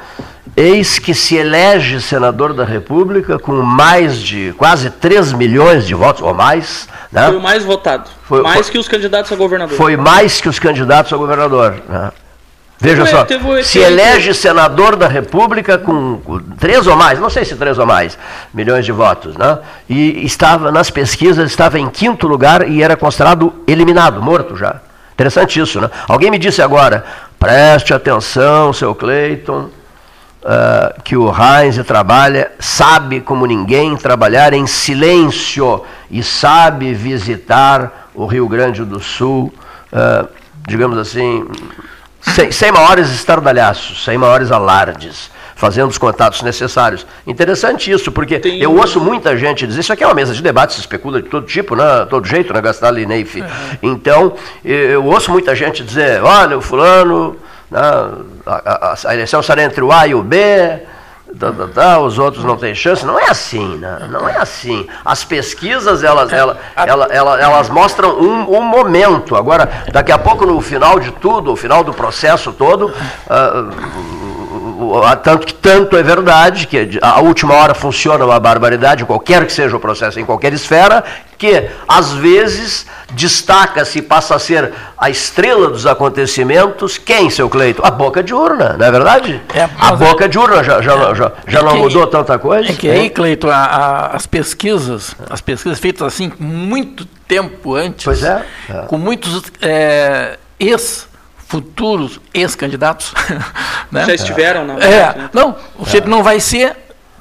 eis 0.55 0.99
que 0.99 1.13
se 1.13 1.35
elege 1.35 2.01
senador 2.01 2.53
da 2.53 2.63
República 2.63 3.39
com 3.39 3.53
mais 3.61 4.21
de 4.21 4.53
quase 4.57 4.89
3 4.89 5.33
milhões 5.33 5.85
de 5.85 5.93
votos, 5.93 6.21
ou 6.21 6.33
mais. 6.33 6.87
Né? 7.11 7.27
Foi 7.27 7.37
o 7.37 7.41
mais 7.41 7.63
votado. 7.63 8.09
Foi, 8.23 8.41
mais 8.41 8.61
foi, 8.61 8.71
que 8.71 8.77
os 8.77 8.87
candidatos 8.87 9.31
a 9.31 9.35
governador. 9.35 9.75
Foi 9.75 9.97
mais 9.97 10.39
que 10.39 10.49
os 10.49 10.59
candidatos 10.59 11.11
a 11.11 11.17
governador. 11.17 11.81
Né? 11.89 12.11
Veja 12.77 13.05
só, 13.05 13.25
se 13.63 13.79
elege 13.79 14.33
senador 14.33 14.97
da 14.97 15.07
República 15.07 15.77
com, 15.77 16.19
três 16.59 16.85
ou 16.85 16.95
mais, 16.95 17.19
não 17.19 17.29
sei 17.29 17.45
se 17.45 17.55
três 17.55 17.79
ou 17.79 17.85
mais 17.85 18.17
milhões 18.53 18.83
de 18.83 18.91
votos, 18.91 19.37
né? 19.37 19.59
E 19.87 20.25
estava 20.25 20.71
nas 20.71 20.89
pesquisas 20.89 21.49
estava 21.49 21.79
em 21.79 21.89
quinto 21.89 22.27
lugar 22.27 22.67
e 22.69 22.83
era 22.83 22.97
considerado 22.97 23.53
eliminado, 23.65 24.21
morto 24.21 24.57
já. 24.57 24.81
Interessante 25.13 25.59
isso, 25.59 25.79
né? 25.79 25.89
Alguém 26.07 26.29
me 26.29 26.37
disse 26.37 26.61
agora, 26.61 27.05
preste 27.39 27.93
atenção, 27.93 28.73
seu 28.73 28.93
Cleiton, 28.93 29.69
uh, 30.43 31.01
que 31.01 31.15
o 31.15 31.31
Heinz 31.33 31.77
trabalha, 31.85 32.51
sabe 32.59 33.21
como 33.21 33.45
ninguém 33.45 33.95
trabalhar 33.95 34.51
em 34.51 34.67
silêncio 34.67 35.83
e 36.11 36.21
sabe 36.21 36.93
visitar 36.93 38.09
o 38.13 38.25
Rio 38.25 38.49
Grande 38.49 38.83
do 38.83 38.99
Sul, 38.99 39.53
uh, 39.93 40.27
digamos 40.67 40.97
assim 40.97 41.47
sem, 42.33 42.51
sem 42.51 42.71
maiores 42.71 43.09
estardalhaços, 43.11 44.03
sem 44.03 44.17
maiores 44.17 44.51
alardes, 44.51 45.29
fazendo 45.55 45.89
os 45.89 45.97
contatos 45.97 46.41
necessários. 46.41 47.05
Interessante 47.25 47.91
isso, 47.91 48.11
porque 48.11 48.39
Tem 48.39 48.61
eu 48.61 48.75
ouço 48.75 48.99
muita 48.99 49.37
gente 49.37 49.65
dizer, 49.65 49.81
isso 49.81 49.93
aqui 49.93 50.03
é 50.03 50.07
uma 50.07 50.13
mesa 50.13 50.33
de 50.33 50.41
debate, 50.41 50.73
se 50.73 50.79
especula 50.81 51.21
de 51.21 51.29
todo 51.29 51.45
tipo, 51.45 51.75
né, 51.75 52.05
todo 52.09 52.27
jeito, 52.27 52.53
né, 52.53 52.61
Gastal 52.61 52.97
e 52.97 53.05
Neif. 53.05 53.43
Então, 53.81 54.33
eu 54.63 55.05
ouço 55.05 55.31
muita 55.31 55.55
gente 55.55 55.83
dizer, 55.83 56.21
olha, 56.21 56.57
o 56.57 56.61
fulano, 56.61 57.37
né, 57.69 57.79
a, 58.45 58.91
a, 58.91 58.95
a 59.05 59.13
eleição 59.13 59.41
será 59.41 59.63
entre 59.63 59.81
o 59.81 59.91
A 59.91 60.07
e 60.07 60.15
o 60.15 60.21
B, 60.21 60.81
Tá, 61.39 61.51
tá, 61.51 61.67
tá, 61.67 61.99
os 61.99 62.17
outros 62.17 62.43
não 62.43 62.55
têm 62.55 62.73
chance. 62.73 63.05
Não 63.05 63.19
é 63.19 63.29
assim, 63.29 63.77
né? 63.77 64.07
Não 64.09 64.27
é 64.27 64.37
assim. 64.37 64.87
As 65.03 65.23
pesquisas, 65.23 66.03
elas, 66.03 66.31
elas, 66.31 66.57
elas, 66.75 67.11
elas, 67.11 67.39
elas 67.41 67.69
mostram 67.69 68.17
um, 68.19 68.57
um, 68.57 68.61
momento. 68.61 69.35
Agora, 69.35 69.69
daqui 69.91 70.11
a 70.11 70.17
pouco, 70.17 70.45
no 70.45 70.61
final 70.61 70.99
de 70.99 71.11
tudo, 71.11 71.51
no 71.51 71.55
final 71.55 71.83
do 71.83 71.93
processo 71.93 72.53
todo, 72.53 72.87
uh, 72.87 74.24
tanto 75.23 75.47
que 75.47 75.53
tanto 75.53 75.97
é 75.97 76.03
verdade 76.03 76.67
que 76.67 76.99
a 77.01 77.19
última 77.21 77.53
hora 77.53 77.73
funciona 77.73 78.25
uma 78.25 78.39
barbaridade, 78.39 79.05
qualquer 79.05 79.45
que 79.45 79.53
seja 79.53 79.75
o 79.75 79.79
processo, 79.79 80.19
em 80.19 80.25
qualquer 80.25 80.53
esfera, 80.53 81.03
que 81.37 81.69
às 81.87 82.11
vezes 82.13 82.85
destaca-se 83.11 83.99
e 83.99 84.01
passa 84.01 84.35
a 84.35 84.39
ser 84.39 84.73
a 84.97 85.09
estrela 85.09 85.69
dos 85.69 85.85
acontecimentos, 85.85 86.97
quem, 86.97 87.29
seu 87.29 87.49
Cleito? 87.49 87.81
A 87.85 87.91
boca 87.91 88.23
de 88.23 88.33
urna, 88.33 88.75
não 88.77 88.85
é 88.85 88.91
verdade? 88.91 89.41
É, 89.53 89.69
a 89.79 89.95
boca 89.95 90.27
de 90.27 90.37
urna 90.37 90.63
já, 90.63 90.81
já, 90.81 90.93
é, 90.93 91.15
já, 91.15 91.31
já 91.47 91.59
é 91.59 91.63
não 91.63 91.71
que, 91.71 91.77
mudou 91.77 92.07
tanta 92.07 92.37
coisa? 92.39 92.71
É 92.71 92.73
que 92.73 92.89
aí, 92.89 93.09
Cleito, 93.09 93.49
a, 93.49 93.55
a, 93.55 94.07
as 94.15 94.25
pesquisas, 94.25 95.15
as 95.29 95.41
pesquisas 95.41 95.79
feitas 95.79 96.07
assim 96.07 96.31
muito 96.39 97.05
tempo 97.27 97.75
antes, 97.75 98.05
pois 98.05 98.23
é, 98.23 98.45
é. 98.69 98.73
com 98.87 98.97
muitos 98.97 99.43
é, 99.61 100.37
ex 100.59 101.07
futuros 101.47 102.19
ex-candidatos. 102.33 103.13
né? 103.91 104.05
Já 104.05 104.15
estiveram, 104.15 104.65
não? 104.65 104.77
É, 104.79 105.29
não, 105.33 105.55
o 105.77 105.85
é. 105.85 106.07
não 106.07 106.23
vai 106.23 106.39
ser, 106.39 106.75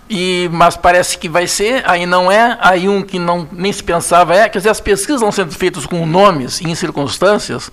e, 0.09 0.49
mas 0.53 0.77
parece 0.77 1.17
que 1.19 1.29
vai 1.29 1.47
ser, 1.47 1.83
aí 1.87 2.07
não 2.07 2.31
é, 2.31 2.59
aí 2.61 2.89
um 2.89 3.03
que 3.03 3.19
não 3.19 3.49
nem 3.53 3.73
se 3.73 3.83
pensava 3.83 4.35
é, 4.35 4.49
quer 4.49 4.59
dizer, 4.59 4.71
as 4.71 4.81
pesquisas 4.81 5.21
vão 5.21 5.33
sendo 5.33 5.53
feitas 5.53 5.87
com 5.87 6.05
nomes 6.07 6.61
e 6.61 6.69
em 6.69 6.75
circunstâncias 6.75 7.71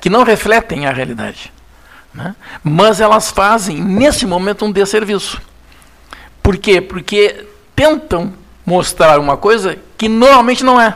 que 0.00 0.10
não 0.10 0.24
refletem 0.24 0.86
a 0.86 0.92
realidade. 0.92 1.52
Né? 2.12 2.34
Mas 2.62 3.00
elas 3.00 3.30
fazem, 3.30 3.80
nesse 3.80 4.26
momento, 4.26 4.64
um 4.64 4.72
desserviço. 4.72 5.40
Por 6.42 6.58
quê? 6.58 6.80
Porque 6.80 7.46
tentam 7.74 8.32
mostrar 8.66 9.18
uma 9.18 9.36
coisa 9.36 9.78
que 9.96 10.08
normalmente 10.08 10.64
não 10.64 10.80
é. 10.80 10.94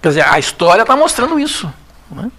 Quer 0.00 0.08
dizer, 0.08 0.26
a 0.28 0.38
história 0.38 0.82
está 0.82 0.94
mostrando 0.94 1.40
isso. 1.40 1.72
Né? 2.10 2.30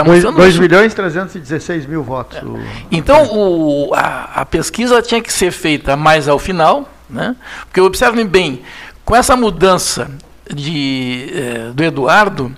Mostrando 0.00 0.36
2 0.36 0.58
milhões 0.58 0.92
e 0.92 0.96
316 0.96 1.86
mil 1.86 2.02
votos. 2.02 2.38
É. 2.38 2.42
Então, 2.90 3.26
o, 3.26 3.94
a, 3.94 4.40
a, 4.40 4.46
pesquisa 4.46 5.02
tinha 5.02 5.20
que 5.20 5.30
ser 5.30 5.50
feita 5.50 5.96
mais 5.96 6.28
ao 6.28 6.38
final, 6.38 6.88
né? 7.10 7.36
porque 7.66 7.80
observem 7.80 8.26
bem, 8.26 8.62
com 9.04 9.14
essa 9.14 9.36
mudança 9.36 10.10
de, 10.50 11.30
eh, 11.34 11.70
do 11.74 11.84
Eduardo, 11.84 12.56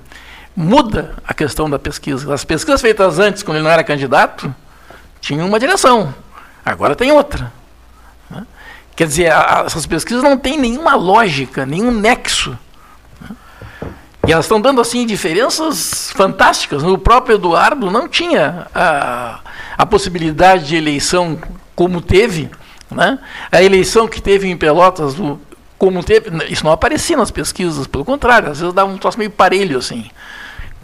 muda 0.55 1.15
a 1.27 1.35
questão 1.35 1.69
da 1.69 1.79
pesquisa. 1.79 2.33
As 2.33 2.45
pesquisas 2.45 2.81
feitas 2.81 3.19
antes, 3.19 3.43
quando 3.43 3.57
ele 3.57 3.65
não 3.65 3.71
era 3.71 3.83
candidato, 3.83 4.55
tinham 5.21 5.49
uma 5.49 5.59
direção, 5.59 6.15
agora 6.65 6.95
tem 6.95 7.11
outra. 7.11 7.53
Né? 8.31 8.47
Quer 8.95 9.09
dizer, 9.09 9.33
a, 9.33 9.65
essas 9.67 9.87
pesquisas 9.87 10.23
não 10.23 10.39
têm 10.39 10.57
nenhuma 10.57 10.95
lógica, 10.95 11.67
nenhum 11.67 11.91
nexo 11.91 12.57
e 14.27 14.33
elas 14.33 14.45
estão 14.45 14.61
dando 14.61 14.81
assim 14.81 15.07
diferenças 15.07 16.11
fantásticas. 16.13 16.83
O 16.83 16.97
próprio 16.97 17.37
Eduardo 17.37 17.91
não 17.91 18.09
tinha 18.09 18.67
a, 18.75 19.41
a 19.77 19.87
possibilidade 19.87 20.67
de 20.69 20.77
eleição 20.77 21.39
como 21.75 22.01
teve. 22.01 22.51
Né? 22.91 23.19
A 23.51 23.63
eleição 23.63 24.07
que 24.09 24.23
teve 24.23 24.49
em 24.49 24.57
Pelotas, 24.57 25.17
como 25.77 26.03
teve, 26.03 26.31
isso 26.51 26.65
não 26.65 26.73
aparecia 26.73 27.17
nas 27.17 27.31
pesquisas, 27.31 27.87
pelo 27.87 28.05
contrário, 28.05 28.51
às 28.51 28.61
vezes 28.61 28.75
dava 28.75 28.91
um 28.91 28.99
troço 28.99 29.19
meio 29.19 29.31
parelho 29.31 29.79
assim. 29.79 30.11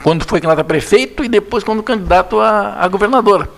Quando 0.03 0.24
foi 0.24 0.41
candidato 0.41 0.64
a 0.64 0.64
prefeito 0.64 1.24
e 1.24 1.28
depois 1.28 1.62
quando 1.62 1.82
candidato 1.82 2.41
a, 2.41 2.76
a 2.80 2.88
governador. 2.88 3.49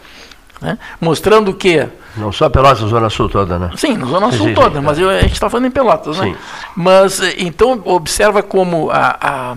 Né? 0.60 0.78
Mostrando 1.00 1.54
que. 1.54 1.88
Não 2.16 2.30
só 2.30 2.48
Pelotas, 2.48 2.78
Zona 2.88 3.08
Sul 3.08 3.28
toda, 3.28 3.58
né? 3.58 3.70
Sim, 3.76 3.96
na 3.96 4.06
Zona 4.06 4.32
Sul 4.32 4.48
sim, 4.48 4.54
toda, 4.54 4.80
sim, 4.80 4.84
mas 4.84 4.98
eu, 4.98 5.08
a 5.08 5.22
gente 5.22 5.32
está 5.32 5.48
falando 5.48 5.66
em 5.66 5.70
Pelotas, 5.70 6.18
né? 6.18 6.36
Mas, 6.76 7.20
eh, 7.20 7.34
então, 7.38 7.80
observa 7.84 8.42
como 8.42 8.90
a, 8.90 9.16
a 9.20 9.56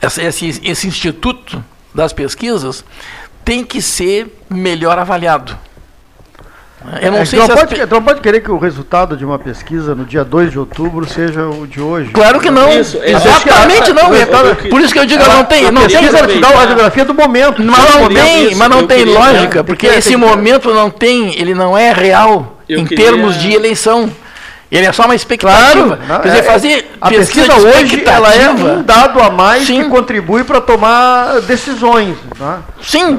essa, 0.00 0.22
esse, 0.22 0.60
esse 0.62 0.86
instituto 0.86 1.62
das 1.94 2.12
pesquisas 2.12 2.84
tem 3.44 3.64
que 3.64 3.80
ser 3.82 4.44
melhor 4.48 4.98
avaliado. 4.98 5.56
Eu 7.00 7.12
não 7.12 7.18
é, 7.18 7.24
sei 7.24 7.38
não, 7.38 7.46
se 7.46 7.52
pode, 7.52 7.86
não 7.86 8.02
pode 8.02 8.20
querer 8.20 8.40
que 8.40 8.50
o 8.50 8.58
resultado 8.58 9.16
de 9.16 9.24
uma 9.24 9.38
pesquisa 9.38 9.94
no 9.94 10.04
dia 10.04 10.24
2 10.24 10.52
de 10.52 10.58
outubro 10.58 11.06
seja 11.06 11.46
o 11.46 11.66
de 11.66 11.80
hoje. 11.80 12.10
Claro 12.10 12.40
que 12.40 12.50
não. 12.50 12.70
Isso, 12.70 12.98
Exatamente 13.02 13.92
não. 13.92 14.14
Eu, 14.14 14.26
eu, 14.26 14.46
eu, 14.46 14.56
por 14.70 14.80
isso 14.80 14.92
que 14.92 14.98
eu 14.98 15.06
digo, 15.06 15.24
não 15.24 15.44
tem. 15.44 15.70
Não 15.70 15.86
tem 15.86 15.98
pesquisa 15.98 16.26
te 16.26 16.38
dá 16.38 16.48
a 16.48 16.58
radiografia 16.58 17.04
do 17.04 17.14
momento. 17.14 17.62
Mas 17.62 17.94
não 17.94 18.08
tem, 18.08 18.54
mas 18.54 18.68
não 18.70 18.86
tem 18.86 19.04
lógica, 19.04 19.64
porque 19.64 19.86
esse 19.86 20.16
momento 20.16 20.72
não 20.72 20.90
tem, 20.90 21.38
ele 21.38 21.54
não 21.54 21.76
é 21.76 21.92
real 21.92 22.56
em 22.68 22.84
queria... 22.84 23.04
termos 23.04 23.36
de 23.36 23.52
eleição. 23.52 24.10
Ele 24.70 24.84
é 24.84 24.92
só 24.92 25.04
uma 25.04 25.14
expectativa. 25.14 25.96
Claro, 25.96 26.22
Quer 26.22 26.28
dizer, 26.28 26.40
é, 26.40 26.42
fazer 26.42 26.92
a 27.00 27.08
pesquisa, 27.08 27.46
pesquisa 27.54 27.78
hoje 27.78 28.02
ela 28.04 28.34
é 28.34 28.50
um 28.50 28.82
dado 28.82 29.20
a 29.20 29.30
mais 29.30 29.64
Sim. 29.64 29.84
que 29.84 29.88
contribui 29.88 30.42
para 30.42 30.60
tomar 30.60 31.40
decisões. 31.42 32.16
Né? 32.38 32.58
Sim, 32.82 33.16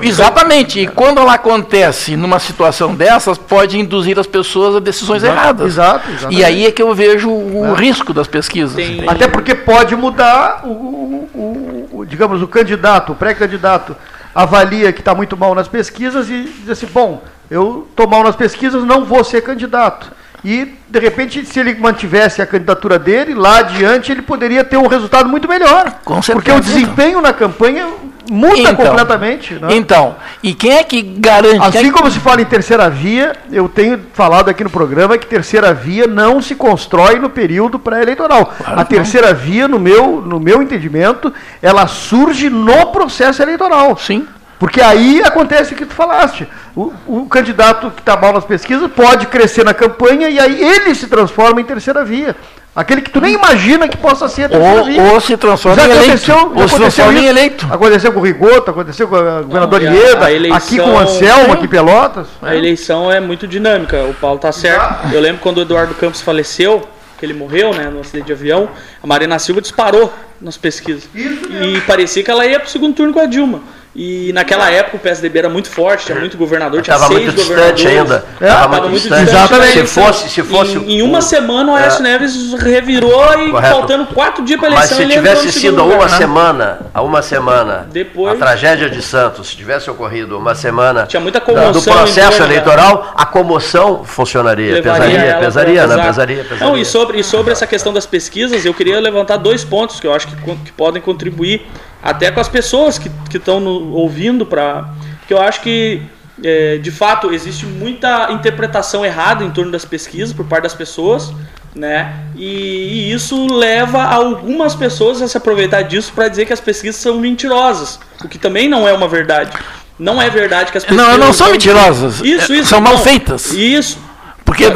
exatamente. 0.00 0.78
E 0.78 0.86
quando 0.86 1.18
ela 1.18 1.34
acontece 1.34 2.16
numa 2.16 2.38
situação 2.38 2.94
dessas, 2.94 3.36
pode 3.36 3.78
induzir 3.78 4.16
as 4.16 4.28
pessoas 4.28 4.76
a 4.76 4.80
decisões 4.80 5.24
exato, 5.24 5.36
erradas. 5.36 5.66
Exato, 5.66 6.10
exatamente. 6.10 6.40
E 6.40 6.44
aí 6.44 6.66
é 6.66 6.70
que 6.70 6.82
eu 6.82 6.94
vejo 6.94 7.30
o 7.30 7.66
é. 7.66 7.74
risco 7.74 8.14
das 8.14 8.28
pesquisas. 8.28 8.76
Tem... 8.76 9.08
Até 9.08 9.26
porque 9.26 9.56
pode 9.56 9.96
mudar 9.96 10.60
o, 10.64 10.68
o, 10.68 11.88
o 11.92 12.04
digamos, 12.04 12.40
o 12.40 12.46
candidato, 12.46 13.10
o 13.10 13.16
pré-candidato 13.16 13.96
avalia 14.32 14.92
que 14.92 15.00
está 15.00 15.16
muito 15.16 15.36
mal 15.36 15.52
nas 15.52 15.66
pesquisas 15.66 16.30
e 16.30 16.42
diz 16.60 16.70
assim, 16.70 16.86
bom, 16.86 17.24
eu 17.50 17.88
estou 17.90 18.06
mal 18.06 18.22
nas 18.22 18.36
pesquisas, 18.36 18.84
não 18.84 19.04
vou 19.04 19.24
ser 19.24 19.40
candidato 19.40 20.12
e, 20.48 20.72
de 20.88 21.00
repente, 21.00 21.44
se 21.44 21.58
ele 21.58 21.74
mantivesse 21.74 22.40
a 22.40 22.46
candidatura 22.46 23.00
dele, 23.00 23.34
lá 23.34 23.58
adiante 23.58 24.12
ele 24.12 24.22
poderia 24.22 24.62
ter 24.62 24.76
um 24.76 24.86
resultado 24.86 25.28
muito 25.28 25.48
melhor. 25.48 25.98
Com 26.04 26.22
certeza. 26.22 26.34
Porque 26.34 26.52
o 26.52 26.60
desempenho 26.60 27.20
na 27.20 27.32
campanha 27.32 27.88
muda 28.30 28.56
então, 28.56 28.76
completamente. 28.76 29.54
Né? 29.54 29.66
Então, 29.72 30.14
e 30.44 30.54
quem 30.54 30.74
é 30.74 30.84
que 30.84 31.02
garante? 31.02 31.66
Assim 31.66 31.88
é 31.88 31.90
como 31.90 32.08
se 32.08 32.20
fala 32.20 32.40
em 32.40 32.44
terceira 32.44 32.88
via, 32.88 33.34
eu 33.50 33.68
tenho 33.68 33.98
falado 34.12 34.48
aqui 34.48 34.62
no 34.62 34.70
programa 34.70 35.18
que 35.18 35.26
terceira 35.26 35.74
via 35.74 36.06
não 36.06 36.40
se 36.40 36.54
constrói 36.54 37.18
no 37.18 37.28
período 37.28 37.76
pré-eleitoral. 37.76 38.54
Claro 38.56 38.80
a 38.80 38.84
terceira 38.84 39.32
não. 39.32 39.40
via, 39.40 39.66
no 39.66 39.80
meu, 39.80 40.20
no 40.20 40.38
meu 40.38 40.62
entendimento, 40.62 41.34
ela 41.60 41.88
surge 41.88 42.48
no 42.48 42.86
processo 42.92 43.42
eleitoral. 43.42 43.96
Sim. 43.96 44.28
Porque 44.58 44.80
aí 44.80 45.22
acontece 45.22 45.74
o 45.74 45.76
que 45.76 45.84
tu 45.84 45.94
falaste. 45.94 46.48
O, 46.74 46.92
o 47.06 47.26
candidato 47.26 47.90
que 47.90 48.00
está 48.00 48.16
mal 48.16 48.32
nas 48.32 48.44
pesquisas 48.44 48.90
pode 48.90 49.26
crescer 49.26 49.64
na 49.64 49.74
campanha 49.74 50.28
e 50.28 50.38
aí 50.38 50.62
ele 50.62 50.94
se 50.94 51.06
transforma 51.06 51.60
em 51.60 51.64
terceira 51.64 52.04
via. 52.04 52.34
Aquele 52.74 53.00
que 53.00 53.10
tu 53.10 53.22
nem 53.22 53.32
imagina 53.32 53.88
que 53.88 53.96
possa 53.96 54.28
ser 54.28 54.44
a 54.44 54.48
terceira 54.50 54.80
ou, 54.80 54.84
via. 54.84 55.02
Ou 55.02 55.20
se 55.20 55.34
transforma 55.36 55.80
já 55.80 55.88
em 55.88 55.90
eleito. 55.92 56.32
Ou 56.54 56.68
se 56.68 56.76
transforma 56.76 57.18
em 57.18 57.26
eleito. 57.26 57.66
Aconteceu 57.70 58.12
com 58.12 58.20
o 58.20 58.22
Rigoto, 58.22 58.70
aconteceu 58.70 59.08
com 59.08 59.16
o 59.16 59.44
governador 59.44 59.82
Ieda, 59.82 60.30
eleição, 60.30 60.56
aqui 60.56 60.78
com 60.78 60.90
o 60.90 60.98
Anselmo, 60.98 61.52
aqui 61.54 61.64
em 61.64 61.68
Pelotas. 61.68 62.26
A 62.42 62.54
eleição 62.54 63.10
é 63.10 63.18
muito 63.18 63.46
dinâmica, 63.46 64.04
o 64.04 64.12
Paulo 64.12 64.36
está 64.36 64.52
certo. 64.52 65.12
Eu 65.12 65.20
lembro 65.20 65.40
quando 65.40 65.58
o 65.58 65.62
Eduardo 65.62 65.94
Campos 65.94 66.20
faleceu, 66.20 66.86
que 67.18 67.24
ele 67.24 67.32
morreu, 67.32 67.72
né, 67.72 67.88
no 67.88 68.00
acidente 68.00 68.26
de 68.26 68.32
avião, 68.34 68.68
a 69.02 69.06
Marina 69.06 69.38
Silva 69.38 69.62
disparou 69.62 70.12
nas 70.38 70.58
pesquisas. 70.58 71.08
E 71.14 71.80
parecia 71.86 72.22
que 72.22 72.30
ela 72.30 72.44
ia 72.44 72.60
para 72.60 72.66
o 72.66 72.70
segundo 72.70 72.94
turno 72.94 73.14
com 73.14 73.20
a 73.20 73.26
Dilma. 73.26 73.62
E 73.98 74.30
naquela 74.34 74.70
época 74.70 74.98
o 74.98 75.00
PSDB 75.00 75.38
era 75.38 75.48
muito 75.48 75.70
forte, 75.70 76.04
tinha 76.04 76.18
muito 76.20 76.36
governador, 76.36 76.82
tinha 76.82 76.98
tava 76.98 77.08
seis 77.08 77.24
muito 77.24 77.36
distante 77.36 77.88
ainda. 77.88 78.26
É, 78.38 78.46
tava, 78.46 78.68
muito, 78.68 78.90
muito 78.90 79.00
distante. 79.00 79.30
Exatamente. 79.30 79.72
Se 79.72 79.86
fosse, 79.86 80.28
se 80.28 80.42
fosse 80.42 80.76
em, 80.76 80.98
em 80.98 81.02
uma 81.02 81.22
semana 81.22 81.72
o 81.72 81.74
Aécio 81.74 82.00
é. 82.00 82.02
Neves 82.02 82.52
revirou 82.58 83.40
e 83.40 83.50
Correto. 83.50 83.74
faltando 83.74 84.06
quatro 84.06 84.44
dias 84.44 84.60
para 84.60 84.68
eleição. 84.68 84.98
Mas 84.98 85.06
se 85.06 85.12
tivesse 85.14 85.50
sido 85.50 85.82
uma 85.82 85.94
lugar. 85.94 86.10
semana, 86.10 86.80
a 86.92 87.00
uma 87.00 87.22
semana, 87.22 87.88
Depois, 87.90 88.34
a 88.34 88.36
tragédia 88.36 88.90
de 88.90 89.00
Santos, 89.00 89.48
se 89.48 89.56
tivesse 89.56 89.88
ocorrido 89.88 90.36
uma 90.36 90.54
semana 90.54 91.06
tinha 91.06 91.20
muita 91.20 91.40
comoção 91.40 91.72
do 91.72 91.82
processo 91.82 92.42
eleitoral, 92.42 93.14
a 93.16 93.24
comoção 93.24 94.04
funcionaria. 94.04 94.82
Pesaria, 94.82 95.38
pesaria, 95.40 95.86
né? 95.86 96.04
Pesaria, 96.04 96.44
pesaria. 96.44 96.66
Não, 96.66 96.76
e 96.76 96.84
sobre, 96.84 97.20
e 97.20 97.24
sobre 97.24 97.50
essa 97.50 97.66
questão 97.66 97.94
das 97.94 98.04
pesquisas, 98.04 98.62
eu 98.66 98.74
queria 98.74 99.00
levantar 99.00 99.38
dois 99.38 99.64
pontos 99.64 99.98
que 99.98 100.06
eu 100.06 100.12
acho 100.12 100.28
que, 100.28 100.36
que 100.36 100.72
podem 100.72 101.00
contribuir 101.00 101.66
até 102.06 102.30
com 102.30 102.40
as 102.40 102.48
pessoas 102.48 102.98
que 102.98 103.10
estão 103.34 103.64
ouvindo, 103.92 104.46
para 104.46 104.88
que 105.26 105.34
eu 105.34 105.40
acho 105.40 105.60
que 105.60 106.02
é, 106.42 106.78
de 106.78 106.90
fato 106.90 107.32
existe 107.32 107.66
muita 107.66 108.30
interpretação 108.30 109.04
errada 109.04 109.44
em 109.44 109.50
torno 109.50 109.72
das 109.72 109.84
pesquisas 109.84 110.32
por 110.32 110.46
parte 110.46 110.64
das 110.64 110.74
pessoas, 110.74 111.32
né? 111.74 112.14
E, 112.36 112.46
e 112.46 113.12
isso 113.12 113.46
leva 113.52 114.02
algumas 114.02 114.74
pessoas 114.74 115.20
a 115.20 115.28
se 115.28 115.36
aproveitar 115.36 115.82
disso 115.82 116.12
para 116.14 116.28
dizer 116.28 116.46
que 116.46 116.52
as 116.52 116.60
pesquisas 116.60 117.00
são 117.00 117.18
mentirosas, 117.18 117.98
o 118.24 118.28
que 118.28 118.38
também 118.38 118.68
não 118.68 118.86
é 118.86 118.92
uma 118.92 119.08
verdade. 119.08 119.56
Não 119.98 120.20
é 120.20 120.28
verdade 120.28 120.70
que 120.70 120.78
as 120.78 120.84
pesquisas. 120.84 121.10
Não, 121.10 121.18
não 121.18 121.32
são 121.32 121.50
mentirosas. 121.50 122.20
Isso, 122.20 122.52
isso. 122.54 122.68
São 122.68 122.82
mal 122.82 122.98
feitas. 122.98 123.50
Isso. 123.52 123.98
Porque 124.46 124.64
é, 124.64 124.68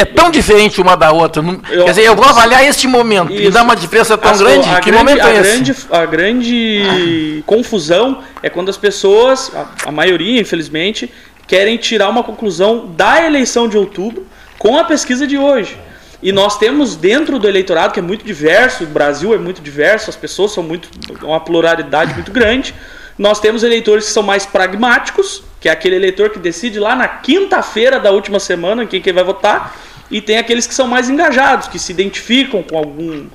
é 0.00 0.04
tão 0.04 0.30
diferente 0.30 0.80
uma 0.80 0.96
da 0.96 1.10
outra. 1.10 1.42
Não, 1.42 1.60
eu, 1.68 1.84
quer 1.84 1.90
dizer, 1.90 2.04
eu 2.04 2.14
vou 2.14 2.24
avaliar 2.24 2.64
este 2.64 2.86
momento 2.86 3.32
isso, 3.32 3.42
e 3.42 3.50
dar 3.50 3.64
uma 3.64 3.74
diferença 3.74 4.16
tão 4.16 4.38
grande. 4.38 4.68
Que 4.80 4.90
grande, 4.90 4.92
momento 4.92 5.26
é 5.26 5.40
esse? 5.40 5.50
Grande, 5.50 5.76
a 5.90 6.06
grande 6.06 7.42
confusão 7.44 8.22
é 8.40 8.48
quando 8.48 8.68
as 8.68 8.76
pessoas, 8.76 9.50
a, 9.52 9.88
a 9.88 9.92
maioria, 9.92 10.40
infelizmente, 10.40 11.12
querem 11.44 11.76
tirar 11.76 12.08
uma 12.08 12.22
conclusão 12.22 12.86
da 12.96 13.26
eleição 13.26 13.68
de 13.68 13.76
outubro 13.76 14.24
com 14.60 14.78
a 14.78 14.84
pesquisa 14.84 15.26
de 15.26 15.36
hoje. 15.36 15.76
E 16.22 16.30
nós 16.30 16.56
temos 16.56 16.94
dentro 16.94 17.36
do 17.36 17.48
eleitorado, 17.48 17.92
que 17.92 17.98
é 17.98 18.02
muito 18.02 18.24
diverso, 18.24 18.84
o 18.84 18.86
Brasil 18.86 19.34
é 19.34 19.38
muito 19.38 19.60
diverso, 19.60 20.08
as 20.08 20.16
pessoas 20.16 20.52
são 20.52 20.62
muito. 20.62 20.88
uma 21.20 21.40
pluralidade 21.40 22.14
muito 22.14 22.30
grande. 22.30 22.72
Nós 23.18 23.40
temos 23.40 23.64
eleitores 23.64 24.06
que 24.06 24.12
são 24.12 24.22
mais 24.22 24.46
pragmáticos, 24.46 25.42
que 25.66 25.68
é 25.68 25.72
aquele 25.72 25.96
eleitor 25.96 26.30
que 26.30 26.38
decide 26.38 26.78
lá 26.78 26.94
na 26.94 27.08
quinta-feira 27.08 27.98
da 27.98 28.12
última 28.12 28.38
semana 28.38 28.86
quem 28.86 29.02
que 29.02 29.12
vai 29.12 29.24
votar, 29.24 29.76
e 30.08 30.20
tem 30.20 30.38
aqueles 30.38 30.64
que 30.64 30.72
são 30.72 30.86
mais 30.86 31.10
engajados, 31.10 31.66
que 31.66 31.76
se 31.76 31.90
identificam 31.90 32.62
com 32.62 32.78
algum. 32.78 33.26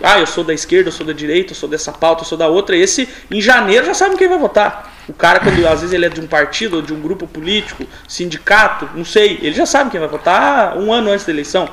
Ah, 0.00 0.20
eu 0.20 0.26
sou 0.26 0.44
da 0.44 0.54
esquerda, 0.54 0.90
eu 0.90 0.92
sou 0.92 1.04
da 1.04 1.12
direita, 1.12 1.50
eu 1.50 1.56
sou 1.56 1.68
dessa 1.68 1.90
pauta, 1.90 2.22
eu 2.22 2.26
sou 2.26 2.38
da 2.38 2.46
outra. 2.46 2.76
Esse, 2.76 3.08
em 3.28 3.40
janeiro, 3.40 3.86
já 3.86 3.92
sabe 3.92 4.16
quem 4.16 4.28
vai 4.28 4.38
votar. 4.38 4.94
O 5.08 5.12
cara, 5.12 5.40
quando 5.40 5.66
às 5.66 5.80
vezes 5.80 5.92
ele 5.92 6.06
é 6.06 6.08
de 6.08 6.20
um 6.20 6.28
partido 6.28 6.76
ou 6.76 6.82
de 6.82 6.94
um 6.94 7.00
grupo 7.00 7.26
político, 7.26 7.84
sindicato, 8.06 8.88
não 8.94 9.04
sei, 9.04 9.40
ele 9.42 9.52
já 9.52 9.66
sabe 9.66 9.90
quem 9.90 9.98
vai 9.98 10.08
votar 10.08 10.78
um 10.78 10.92
ano 10.92 11.10
antes 11.10 11.26
da 11.26 11.32
eleição. 11.32 11.68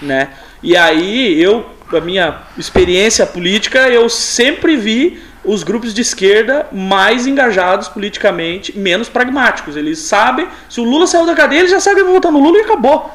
Né? 0.00 0.30
E 0.62 0.74
aí, 0.74 1.38
eu, 1.38 1.66
a 1.92 2.00
minha 2.00 2.38
experiência 2.56 3.26
política, 3.26 3.90
eu 3.90 4.08
sempre 4.08 4.74
vi 4.74 5.22
os 5.44 5.62
grupos 5.62 5.92
de 5.92 6.00
esquerda 6.00 6.66
mais 6.72 7.26
engajados 7.26 7.88
politicamente, 7.88 8.76
menos 8.78 9.08
pragmáticos. 9.08 9.76
Eles 9.76 9.98
sabem, 9.98 10.48
se 10.68 10.80
o 10.80 10.84
Lula 10.84 11.06
saiu 11.06 11.26
da 11.26 11.34
cadeia, 11.34 11.60
eles 11.60 11.70
já 11.70 11.80
sabem 11.80 11.98
que 11.98 12.04
vão 12.04 12.14
votar 12.14 12.32
no 12.32 12.40
Lula 12.40 12.58
e 12.58 12.62
acabou. 12.62 13.10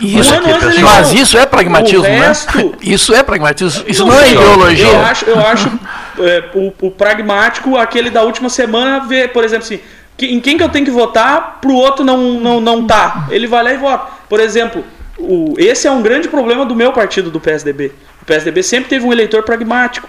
Isso, 0.00 0.34
aqui, 0.34 0.82
mas 0.82 1.12
isso 1.12 1.38
é 1.38 1.46
pragmatismo, 1.46 2.02
né? 2.02 2.26
resto, 2.26 2.58
né? 2.58 2.72
Isso 2.82 3.14
é 3.14 3.22
pragmatismo. 3.22 3.84
Isso 3.86 4.04
não, 4.04 4.14
não 4.14 4.20
é 4.20 4.28
ideologia. 4.30 4.88
Eu 4.88 5.00
acho, 5.00 5.24
eu 5.24 5.40
acho 5.40 5.80
é, 6.18 6.44
o, 6.54 6.72
o 6.82 6.90
pragmático, 6.90 7.76
aquele 7.76 8.10
da 8.10 8.22
última 8.22 8.50
semana, 8.50 9.06
vê, 9.06 9.26
por 9.26 9.42
exemplo, 9.42 9.64
assim, 9.64 9.80
em 10.20 10.40
quem 10.40 10.56
que 10.58 10.62
eu 10.62 10.68
tenho 10.68 10.84
que 10.84 10.90
votar 10.90 11.58
pro 11.60 11.72
outro 11.74 12.04
não, 12.04 12.38
não, 12.40 12.60
não 12.60 12.86
tá. 12.86 13.26
Ele 13.30 13.46
vai 13.46 13.62
lá 13.62 13.72
e 13.72 13.76
vota. 13.78 14.12
Por 14.28 14.38
exemplo, 14.38 14.84
o, 15.18 15.54
esse 15.56 15.86
é 15.86 15.90
um 15.90 16.02
grande 16.02 16.28
problema 16.28 16.66
do 16.66 16.74
meu 16.74 16.92
partido, 16.92 17.30
do 17.30 17.40
PSDB. 17.40 17.92
O 18.20 18.24
PSDB 18.26 18.62
sempre 18.62 18.90
teve 18.90 19.06
um 19.06 19.12
eleitor 19.12 19.42
pragmático. 19.42 20.08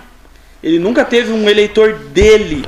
Ele 0.63 0.79
nunca 0.79 1.05
teve 1.05 1.31
um 1.31 1.47
eleitor 1.49 1.93
dele 1.93 2.65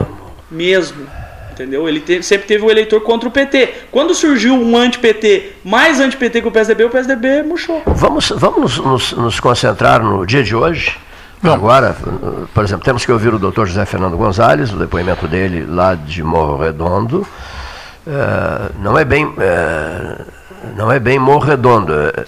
mesmo. 0.49 1.07
Entendeu? 1.51 1.89
Ele 1.89 1.99
teve- 1.99 2.23
sempre 2.23 2.47
teve 2.47 2.63
um 2.63 2.69
eleitor 2.69 3.01
contra 3.01 3.27
o 3.27 3.31
PT. 3.31 3.73
Quando 3.91 4.13
surgiu 4.15 4.53
um 4.55 4.77
anti-PT, 4.77 5.53
mais 5.63 5.99
anti-PT 5.99 6.41
que 6.41 6.47
o 6.47 6.51
PSDB, 6.51 6.85
o 6.85 6.89
PSDB 6.89 7.43
murchou. 7.43 7.81
Vamos, 7.85 8.29
vamos 8.35 8.77
nos, 8.77 9.11
nos 9.11 9.39
concentrar 9.41 10.01
no 10.01 10.25
dia 10.25 10.41
de 10.41 10.55
hoje. 10.55 10.97
Agora, 11.43 11.95
uh, 12.05 12.47
por 12.53 12.63
exemplo, 12.63 12.83
temos 12.85 13.05
que 13.05 13.11
ouvir 13.11 13.33
o 13.33 13.39
doutor 13.39 13.65
José 13.67 13.85
Fernando 13.85 14.15
Gonzalez, 14.17 14.71
o 14.73 14.77
depoimento 14.77 15.27
dele 15.27 15.65
lá 15.67 15.95
de 15.95 16.21
Morro 16.23 16.57
Redondo. 16.57 17.25
Eh, 18.07 18.69
não 18.79 18.97
é 18.97 19.03
bem. 19.05 19.31
eh, 19.37 20.21
não 20.77 20.91
é 20.91 20.99
bem 20.99 21.19
Morro 21.19 21.45
Redondo. 21.45 21.93
É, 21.93 22.25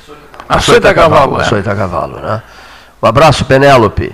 Açoita 0.48 0.94
Cavalo, 0.94 1.40
é. 1.40 1.42
Açoita 1.44 1.74
Cavalo, 1.76 2.20
né? 2.20 2.42
Um 3.02 3.08
abraço, 3.08 3.46
Penélope. 3.46 4.14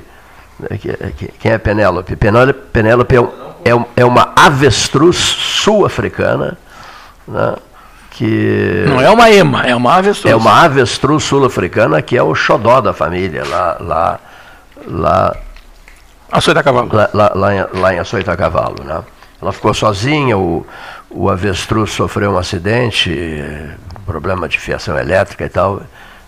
Que- 0.80 0.98
que- 1.18 1.32
Quem 1.40 1.52
é 1.52 1.58
Penélope? 1.58 2.16
Penélope, 2.16 3.16
é, 3.16 3.70
é 3.70 3.86
é 3.98 4.06
uma 4.06 4.34
avestruz 4.36 5.16
sul-africana, 5.18 6.58
né? 7.28 7.56
que 8.12 8.86
Não 8.88 9.00
é 9.00 9.10
uma 9.12 9.30
ema, 9.30 9.64
é 9.64 9.76
uma 9.76 9.94
avestruz. 9.96 10.34
é 10.34 10.36
uma 10.36 10.64
avestruz 10.64 11.24
sul-africana 11.24 12.02
que 12.02 12.18
é 12.18 12.24
o 12.24 12.34
xodó 12.34 12.82
da 12.82 12.92
família, 12.94 13.44
lá, 13.46 13.78
lá, 13.80 14.20
lá, 14.88 15.36
Açoita 16.32 16.64
Cavalo. 16.64 16.90
lá, 16.92 17.10
lá, 17.14 17.32
lá 17.36 17.56
em, 17.56 17.66
lá 17.80 17.94
em 17.94 18.00
Açoita 18.00 18.36
Cavalo. 18.36 18.84
Né? 18.84 19.04
Ela 19.40 19.52
ficou 19.54 19.72
sozinha, 19.74 20.36
o, 20.36 20.66
o 21.12 21.30
avestruz 21.30 21.92
sofreu 21.92 22.32
um 22.32 22.38
acidente, 22.40 23.16
problema 24.06 24.48
de 24.50 24.60
fiação 24.60 24.98
elétrica 24.98 25.46
e 25.46 25.50
tal, 25.50 25.82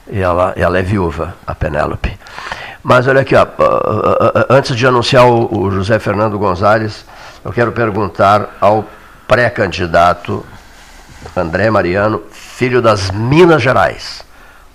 e 0.09 0.19
ela, 0.19 0.53
ela 0.55 0.77
é 0.77 0.81
viúva, 0.81 1.35
a 1.45 1.53
Penélope. 1.53 2.17
Mas 2.83 3.07
olha 3.07 3.21
aqui, 3.21 3.35
ó, 3.35 3.45
antes 4.49 4.75
de 4.75 4.87
anunciar 4.87 5.25
o, 5.25 5.57
o 5.57 5.71
José 5.71 5.99
Fernando 5.99 6.39
Gonzalez, 6.39 7.05
eu 7.43 7.51
quero 7.51 7.71
perguntar 7.71 8.55
ao 8.59 8.85
pré-candidato 9.27 10.45
André 11.35 11.69
Mariano, 11.69 12.23
filho 12.31 12.81
das 12.81 13.11
Minas 13.11 13.61
Gerais, 13.61 14.23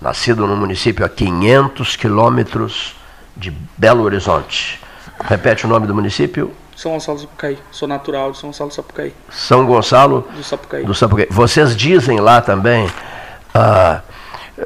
nascido 0.01 0.45
no 0.47 0.55
município 0.55 1.05
a 1.05 1.09
500 1.09 1.95
quilômetros 1.95 2.95
de 3.35 3.51
Belo 3.77 4.03
Horizonte. 4.03 4.79
Repete 5.23 5.65
o 5.65 5.69
nome 5.69 5.87
do 5.87 5.95
município? 5.95 6.53
São 6.75 6.91
Gonçalo 6.91 7.17
do 7.17 7.21
Sapucaí. 7.21 7.57
Sou 7.71 7.87
natural 7.87 8.31
de 8.31 8.37
São 8.37 8.49
Gonçalo 8.49 8.69
do 8.69 8.75
Sapucaí. 8.75 9.13
São 9.29 9.65
Gonçalo 9.65 10.27
Do 10.35 10.43
Sapucaí. 10.43 10.83
do 10.83 10.93
Sapucaí. 10.93 11.27
Vocês 11.29 11.75
dizem 11.75 12.19
lá 12.19 12.41
também 12.41 12.89
ah, 13.53 14.01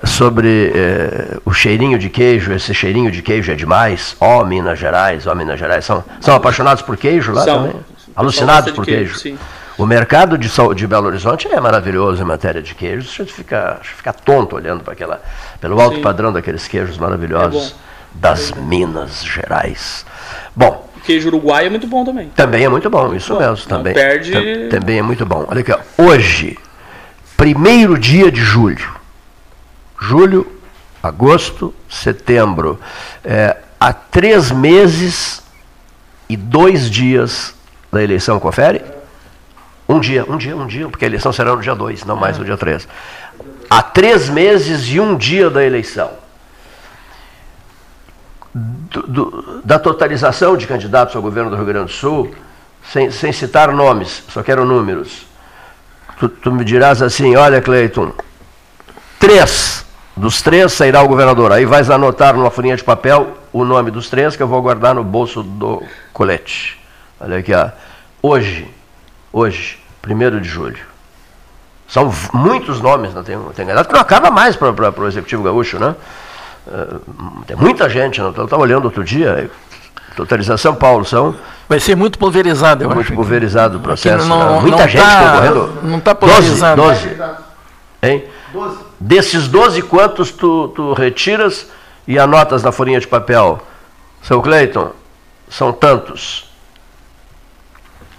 sobre 0.03 0.71
eh, 0.75 1.37
o 1.45 1.51
cheirinho 1.53 1.97
de 1.97 2.09
queijo, 2.09 2.53
esse 2.53 2.73
cheirinho 2.73 3.09
de 3.11 3.21
queijo 3.21 3.51
é 3.51 3.55
demais. 3.55 4.15
Ó 4.19 4.43
Minas 4.45 4.77
Gerais, 4.79 5.25
ó 5.25 5.33
Minas 5.33 5.59
Gerais. 5.59 5.83
São, 5.85 6.03
são 6.21 6.35
apaixonados 6.35 6.81
por 6.83 6.95
queijo 6.97 7.31
lá 7.31 7.43
São. 7.43 7.63
também? 7.63 7.81
Alucinados 8.15 8.71
por 8.73 8.85
queijo, 8.85 9.19
queijo. 9.19 9.19
sim. 9.19 9.37
O 9.77 9.85
mercado 9.85 10.37
de, 10.37 10.49
de 10.75 10.87
Belo 10.87 11.07
Horizonte 11.07 11.47
é 11.47 11.59
maravilhoso 11.59 12.21
em 12.21 12.25
matéria 12.25 12.61
de 12.61 12.75
queijos. 12.75 13.13
Gente 13.13 13.31
fica, 13.31 13.79
fica 13.81 14.11
tonto 14.11 14.57
olhando 14.57 14.83
para 14.83 14.91
aquela, 14.91 15.21
pelo 15.61 15.79
alto 15.79 15.95
Sim. 15.95 16.01
padrão 16.01 16.33
daqueles 16.33 16.67
queijos 16.67 16.97
maravilhosos 16.97 17.71
É 17.71 18.19
das 18.19 18.51
Minas 18.51 19.23
Gerais. 19.23 20.05
Bom, 20.53 20.85
O 20.97 20.99
queijo 20.99 21.29
uruguai 21.29 21.67
é 21.67 21.69
muito 21.69 21.87
bom 21.87 22.03
também. 22.03 22.29
também 22.35 22.65
é 22.65 22.69
muito 22.69 22.89
bom, 22.89 23.15
isso 23.15 23.33
bom. 23.33 23.39
mesmo. 23.39 23.55
Não 23.69 23.77
Também, 23.77 23.93
perde- 23.93 24.31
tam- 24.33 24.79
também 24.79 24.99
é 24.99 25.01
muito 25.01 25.25
bom. 25.25 25.45
Olha 25.47 25.61
aqui, 25.61 25.71
ó. 25.71 25.77
hoje, 25.97 26.57
primeiro 27.37 27.97
dia 27.97 28.29
de 28.29 28.41
julho. 28.41 28.98
Julho, 29.99 30.49
agosto, 31.03 31.73
setembro. 31.89 32.79
É, 33.23 33.57
há 33.79 33.91
três 33.93 34.51
meses 34.51 35.41
e 36.27 36.37
dois 36.37 36.89
dias 36.89 37.53
da 37.91 38.01
eleição, 38.03 38.39
confere? 38.39 38.81
Um 39.87 39.99
dia, 39.99 40.23
um 40.27 40.37
dia, 40.37 40.55
um 40.55 40.67
dia, 40.67 40.87
porque 40.87 41.03
a 41.05 41.07
eleição 41.07 41.33
será 41.33 41.55
no 41.55 41.61
dia 41.61 41.73
2, 41.75 42.05
não 42.05 42.15
mais 42.15 42.37
no 42.37 42.45
dia 42.45 42.55
3. 42.55 42.87
Há 43.69 43.81
três 43.81 44.29
meses 44.29 44.87
e 44.87 44.99
um 44.99 45.17
dia 45.17 45.49
da 45.49 45.65
eleição. 45.65 46.11
Do- 48.53 49.03
do- 49.07 49.61
da 49.63 49.77
totalização 49.77 50.57
de 50.57 50.65
candidatos 50.65 51.15
ao 51.15 51.21
governo 51.21 51.49
do 51.49 51.55
Rio 51.55 51.65
Grande 51.65 51.85
do 51.87 51.91
Sul, 51.91 52.33
sem, 52.91 53.11
sem 53.11 53.31
citar 53.31 53.71
nomes, 53.71 54.23
só 54.29 54.41
quero 54.41 54.65
números. 54.65 55.25
Tu, 56.19 56.27
tu 56.29 56.51
me 56.51 56.63
dirás 56.65 57.01
assim, 57.01 57.35
olha 57.35 57.61
Cleiton, 57.61 58.11
três, 59.19 59.85
dos 60.19 60.41
três 60.41 60.73
sairá 60.73 61.01
o 61.01 61.07
governador. 61.07 61.51
Aí 61.51 61.65
vais 61.65 61.89
anotar 61.89 62.35
numa 62.35 62.51
folhinha 62.51 62.75
de 62.75 62.83
papel 62.83 63.35
o 63.53 63.63
nome 63.63 63.89
dos 63.89 64.09
três 64.09 64.35
que 64.35 64.43
eu 64.43 64.47
vou 64.47 64.61
guardar 64.61 64.93
no 64.93 65.03
bolso 65.03 65.41
do 65.41 65.81
colete. 66.13 66.79
Olha 67.19 67.37
aqui, 67.37 67.53
ó. 67.53 67.69
Hoje, 68.21 68.67
hoje, 69.31 69.79
primeiro 70.01 70.39
de 70.41 70.47
julho. 70.47 70.77
São 71.87 72.13
muitos 72.33 72.79
nomes, 72.81 73.13
não 73.13 73.23
tem, 73.23 73.37
tem 73.55 73.65
que 73.65 73.73
não 73.73 74.01
acaba 74.01 74.29
mais 74.29 74.55
para 74.55 74.69
o 74.71 75.07
Executivo 75.07 75.41
Gaúcho, 75.41 75.79
né? 75.79 75.95
Eh, 76.67 76.95
tem 77.47 77.57
muita 77.57 77.89
gente, 77.89 78.21
não? 78.21 78.31
eu 78.35 78.43
estava 78.43 78.61
olhando 78.61 78.85
outro 78.85 79.03
dia, 79.03 79.49
totalização 80.15 80.75
Paulo, 80.75 81.03
são 81.03 81.35
Vai 81.67 81.79
ser 81.79 81.95
muito 81.95 82.19
pulverizado, 82.19 82.83
eu 82.83 82.89
muito 82.89 83.01
acho. 83.07 83.13
pulverizado 83.13 83.77
o 83.77 83.79
processo. 83.79 84.27
não- 84.27 84.55
né? 84.55 84.59
Muita 84.61 84.77
não 84.77 84.87
gente 84.87 85.01
tá- 85.01 85.31
concorrendo. 85.31 85.73
não 85.83 85.99
tá 85.99 86.13
12, 86.13 86.33
polarizado. 86.35 86.81
12. 86.81 87.17
Hein? 88.03 88.23
Desses 88.99 89.47
12, 89.47 89.81
quantos 89.83 90.31
tu, 90.31 90.67
tu 90.69 90.93
retiras 90.93 91.67
e 92.07 92.19
anotas 92.19 92.61
na 92.63 92.71
folhinha 92.71 92.99
de 92.99 93.07
papel? 93.07 93.61
Seu 94.21 94.41
Cleiton, 94.41 94.91
são 95.49 95.71
tantos. 95.71 96.49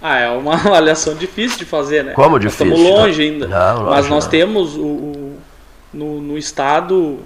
Ah, 0.01 0.17
é 0.17 0.29
uma 0.29 0.55
avaliação 0.59 1.13
difícil 1.15 1.59
de 1.59 1.65
fazer, 1.65 2.03
né? 2.03 2.13
Como 2.13 2.31
Nós 2.31 2.41
difícil? 2.41 2.73
Estamos 2.73 2.91
longe 2.99 3.21
ainda. 3.21 3.47
Não, 3.47 3.57
Mas 3.83 3.85
lógico 4.07 4.13
nós 4.15 4.23
não. 4.25 4.31
temos 4.31 4.75
o, 4.75 4.81
o- 4.81 5.37
no, 5.93 6.21
no 6.21 6.37
estado 6.37 7.19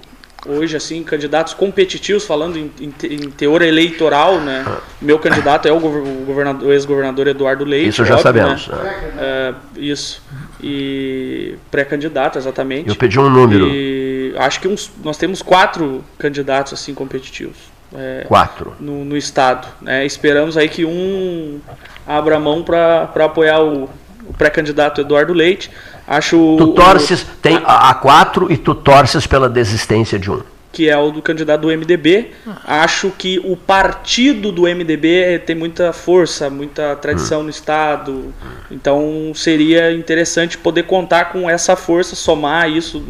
hoje 0.44 0.76
assim 0.76 1.02
candidatos 1.02 1.54
competitivos 1.54 2.24
falando 2.24 2.56
em, 2.58 2.70
em 2.80 2.92
em 3.14 3.30
teor 3.30 3.62
eleitoral, 3.62 4.38
né? 4.40 4.64
Meu 5.00 5.18
candidato 5.18 5.66
é 5.66 5.72
o, 5.72 5.80
gover- 5.80 6.02
o 6.02 6.24
governador, 6.26 6.68
o 6.68 6.72
ex-governador 6.72 7.26
Eduardo 7.28 7.64
Leite. 7.64 7.88
Isso 7.88 8.04
já 8.04 8.14
óbvio, 8.16 8.22
sabemos, 8.22 8.68
né? 8.68 9.12
É, 9.18 9.54
isso. 9.76 10.20
E 10.62 11.56
pré-candidato, 11.70 12.38
exatamente. 12.38 12.88
Eu 12.88 12.96
pedi 12.96 13.18
um 13.20 13.28
número. 13.28 13.66
E 13.68 14.34
acho 14.38 14.60
que 14.60 14.68
uns, 14.68 14.90
nós 15.04 15.16
temos 15.16 15.42
quatro 15.42 16.04
candidatos 16.18 16.72
assim 16.72 16.94
competitivos. 16.94 17.56
É, 17.94 18.24
Quatro. 18.26 18.74
no, 18.80 19.04
no 19.04 19.16
estado. 19.16 19.68
Né? 19.80 20.04
Esperamos 20.04 20.56
aí 20.56 20.68
que 20.68 20.84
um 20.84 21.60
abra 22.06 22.38
mão 22.38 22.62
para 22.62 23.04
apoiar 23.24 23.60
o, 23.62 23.84
o 24.28 24.34
pré-candidato 24.36 25.00
Eduardo 25.00 25.32
Leite. 25.32 25.70
Acho 26.06 26.36
Tu 26.58 26.64
o- 26.64 26.74
torces, 26.74 27.24
tem 27.40 27.56
a, 27.64 27.90
a 27.90 27.94
quatro 27.94 28.50
e 28.52 28.56
tu 28.56 28.74
torces 28.74 29.26
pela 29.26 29.48
desistência 29.48 30.18
de 30.18 30.30
um. 30.30 30.42
Que 30.76 30.90
é 30.90 30.98
o 30.98 31.10
do 31.10 31.22
candidato 31.22 31.62
do 31.62 31.68
MDB. 31.68 32.32
Acho 32.62 33.10
que 33.10 33.40
o 33.42 33.56
partido 33.56 34.52
do 34.52 34.64
MDB 34.64 35.42
tem 35.46 35.56
muita 35.56 35.90
força, 35.90 36.50
muita 36.50 36.94
tradição 36.96 37.42
no 37.42 37.48
estado. 37.48 38.34
Então 38.70 39.32
seria 39.34 39.90
interessante 39.94 40.58
poder 40.58 40.82
contar 40.82 41.32
com 41.32 41.48
essa 41.48 41.76
força, 41.76 42.14
somar 42.14 42.68
isso 42.70 43.02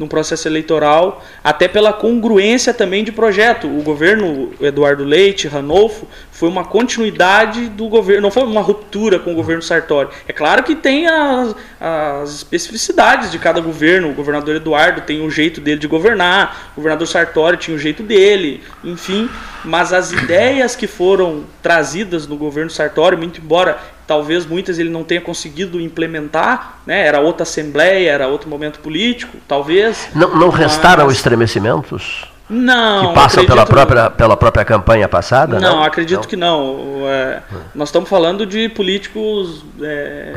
num- 0.00 0.08
processo 0.08 0.48
eleitoral, 0.48 1.22
até 1.44 1.68
pela 1.68 1.92
congruência 1.92 2.72
também 2.72 3.04
de 3.04 3.12
projeto. 3.12 3.68
O 3.68 3.82
governo 3.82 4.52
Eduardo 4.60 5.04
Leite, 5.04 5.46
Ranolfo, 5.46 6.08
foi 6.32 6.48
uma 6.48 6.64
continuidade 6.64 7.68
do 7.68 7.86
governo, 7.86 8.22
não 8.22 8.30
foi 8.30 8.42
uma 8.42 8.62
ruptura 8.62 9.18
com 9.18 9.32
o 9.32 9.34
governo 9.34 9.62
Sartori. 9.62 10.08
É 10.26 10.32
claro 10.32 10.62
que 10.62 10.74
tem 10.74 11.06
as, 11.06 11.54
as 11.78 12.34
especificidades 12.36 13.30
de 13.30 13.38
cada 13.38 13.60
governo. 13.60 14.10
O 14.10 14.14
governador 14.14 14.56
Eduardo 14.56 15.02
tem 15.02 15.20
o 15.20 15.30
jeito 15.30 15.60
dele 15.60 15.78
de 15.78 15.86
governar, 15.86 16.72
o 16.72 16.76
governador 16.76 17.06
Sartori 17.06 17.58
tinha 17.58 17.76
o 17.76 17.78
jeito 17.78 18.02
dele, 18.02 18.62
enfim. 18.82 19.28
Mas 19.62 19.92
as 19.92 20.10
ideias 20.12 20.74
que 20.74 20.86
foram 20.86 21.44
trazidas 21.62 22.26
no 22.26 22.36
governo 22.36 22.70
Sartori, 22.70 23.16
muito 23.16 23.40
embora 23.40 23.78
talvez 24.10 24.44
muitas 24.44 24.76
ele 24.80 24.88
não 24.90 25.04
tenha 25.04 25.20
conseguido 25.20 25.80
implementar, 25.80 26.80
né? 26.84 27.06
era 27.06 27.20
outra 27.20 27.44
assembleia, 27.44 28.10
era 28.10 28.26
outro 28.26 28.50
momento 28.50 28.80
político, 28.80 29.36
talvez. 29.46 30.08
Não, 30.16 30.34
não 30.36 30.48
restaram 30.48 31.06
Mas- 31.06 31.14
estremecimentos 31.18 32.24
Não, 32.48 33.06
que 33.06 33.14
passam 33.14 33.46
pela 33.46 33.64
própria, 33.64 34.10
pela 34.10 34.36
própria 34.36 34.64
campanha 34.64 35.08
passada? 35.08 35.60
não, 35.60 35.76
Não, 35.76 35.84
acredito 35.84 36.26
que 36.26 36.34
não. 36.34 37.02
É, 37.06 37.40
Nós 37.72 37.90
estamos 37.90 38.08
falando 38.10 38.44
de 38.44 38.68
políticos 38.68 39.64
é, 39.80 40.34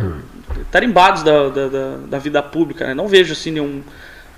tarimbados 0.69 1.24
da, 1.24 1.49
da, 1.49 1.67
da- 1.67 1.95
da 2.09 2.19
vida 2.19 2.43
pública. 2.43 2.86
Né? 2.86 2.93
Não 2.93 3.07
vejo 3.07 3.34
assim 3.34 3.49
nenhum, 3.49 3.82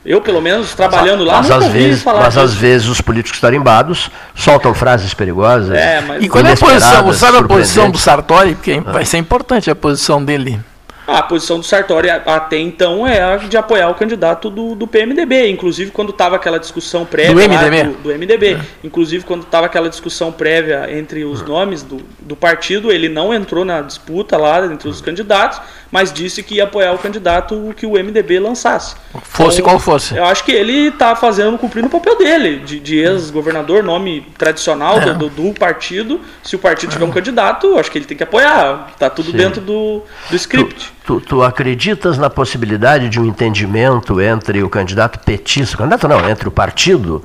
Eu, 0.06 0.22
pelo 0.22 0.40
menos, 0.40 0.74
trabalhando 0.76 1.24
lá, 1.24 1.38
mas 1.38 1.50
nunca 1.50 1.66
às 1.66 1.72
vezes, 1.72 2.04
falar 2.04 2.20
Mas 2.26 2.38
às 2.38 2.54
vezes 2.54 2.88
os 2.88 3.02
políticos 3.02 3.40
tarimbados 3.40 4.12
soltam 4.36 4.72
frases 4.74 5.14
perigosas. 5.16 5.76
É, 5.76 6.00
mas- 6.02 6.24
E 6.24 6.30
qual 6.30 6.46
é 6.46 6.52
a 6.54 6.56
posição? 6.58 7.14
Sabe 7.14 7.38
a 7.40 7.44
posição 7.44 7.90
do. 7.90 7.98
Sartori? 7.98 8.54
Porque 8.54 8.80
vai 8.82 9.04
ser 9.04 9.18
importante 9.18 9.72
a 9.72 9.76
posição 9.76 10.24
dele. 10.24 10.60
A 11.08 11.22
posição 11.22 11.60
do 11.60 11.66
Sartori 11.66 12.10
até 12.10 12.58
então 12.58 13.06
é 13.08 13.22
a 13.22 13.38
de 13.38 13.56
apoiar 13.56 13.90
o 13.90 13.94
candidato 13.94 14.50
do, 14.50 14.74
do 14.74 14.88
PMDB. 14.88 15.50
Inclusive, 15.50 15.92
quando 15.92 16.10
estava 16.10 16.36
aquela 16.36 16.58
discussão 16.60 17.06
prévia. 17.06 17.34
Do 17.34 17.40
MDB? 17.42 17.84
do, 17.84 17.94
do 18.04 18.10
MDB. 18.10 18.58
Inclusive, 18.84 19.24
quando 19.24 19.44
estava 19.44 19.68
aquela 19.68 19.88
discussão 19.88 20.32
prévia 20.32 20.88
entre 20.92 21.24
os 21.24 21.44
nomes 21.44 21.84
do, 21.84 22.02
do 22.20 22.36
partido, 22.36 22.92
ele 22.92 23.08
não 23.08 23.32
entrou 23.34 23.64
na 23.64 23.82
disputa 23.82 24.36
lá 24.36 24.66
entre 24.66 24.90
os 24.90 25.00
candidatos, 25.00 25.62
mas 25.92 26.12
disse 26.12 26.42
que 26.42 26.56
ia 26.56 26.64
apoiar 26.64 26.92
o 26.94 26.98
candidato 26.98 27.74
que 27.78 27.86
o 27.86 27.92
MDB 27.92 28.40
lançasse. 28.40 28.96
Fosse 29.22 29.60
Então, 29.60 29.70
qual 29.70 29.80
fosse. 29.80 30.16
Eu 30.16 30.26
acho 30.26 30.44
que 30.44 30.52
ele 30.52 30.88
está 30.88 31.16
fazendo, 31.16 31.58
cumprindo 31.58 31.88
o 31.88 31.90
papel 31.92 32.18
dele, 32.18 32.58
de, 32.66 32.80
de 32.80 32.98
ex-governador, 32.98 33.84
nome 33.84 34.26
tradicional 34.38 34.98
É. 35.00 35.14
do, 35.14 35.30
do 35.30 35.54
partido. 35.54 36.20
Se 36.42 36.56
o 36.56 36.60
partido 36.60 36.92
tiver 36.92 37.06
um 37.06 37.12
candidato, 37.12 37.68
eu 37.68 37.78
acho 37.78 37.92
que 37.92 37.98
ele 37.98 38.06
tem 38.06 38.18
que 38.18 38.24
apoiar. 38.24 38.92
Tá 38.98 39.10
tudo 39.10 39.30
Sim. 39.32 39.38
dentro 39.38 39.62
do, 39.62 40.02
do 40.30 40.36
script. 40.36 40.95
Tu, 41.06 41.22
tu 41.22 41.44
acreditas 41.44 42.18
na 42.18 42.30
possibilidade 42.32 43.10
de 43.10 43.20
um 43.20 43.26
entendimento 43.26 44.20
entre 44.20 44.64
o 44.64 44.70
candidato 44.70 45.20
petista, 45.20 45.78
candidato 45.78 46.08
não, 46.08 46.28
entre 46.28 46.48
o 46.48 46.52
partido 46.52 47.24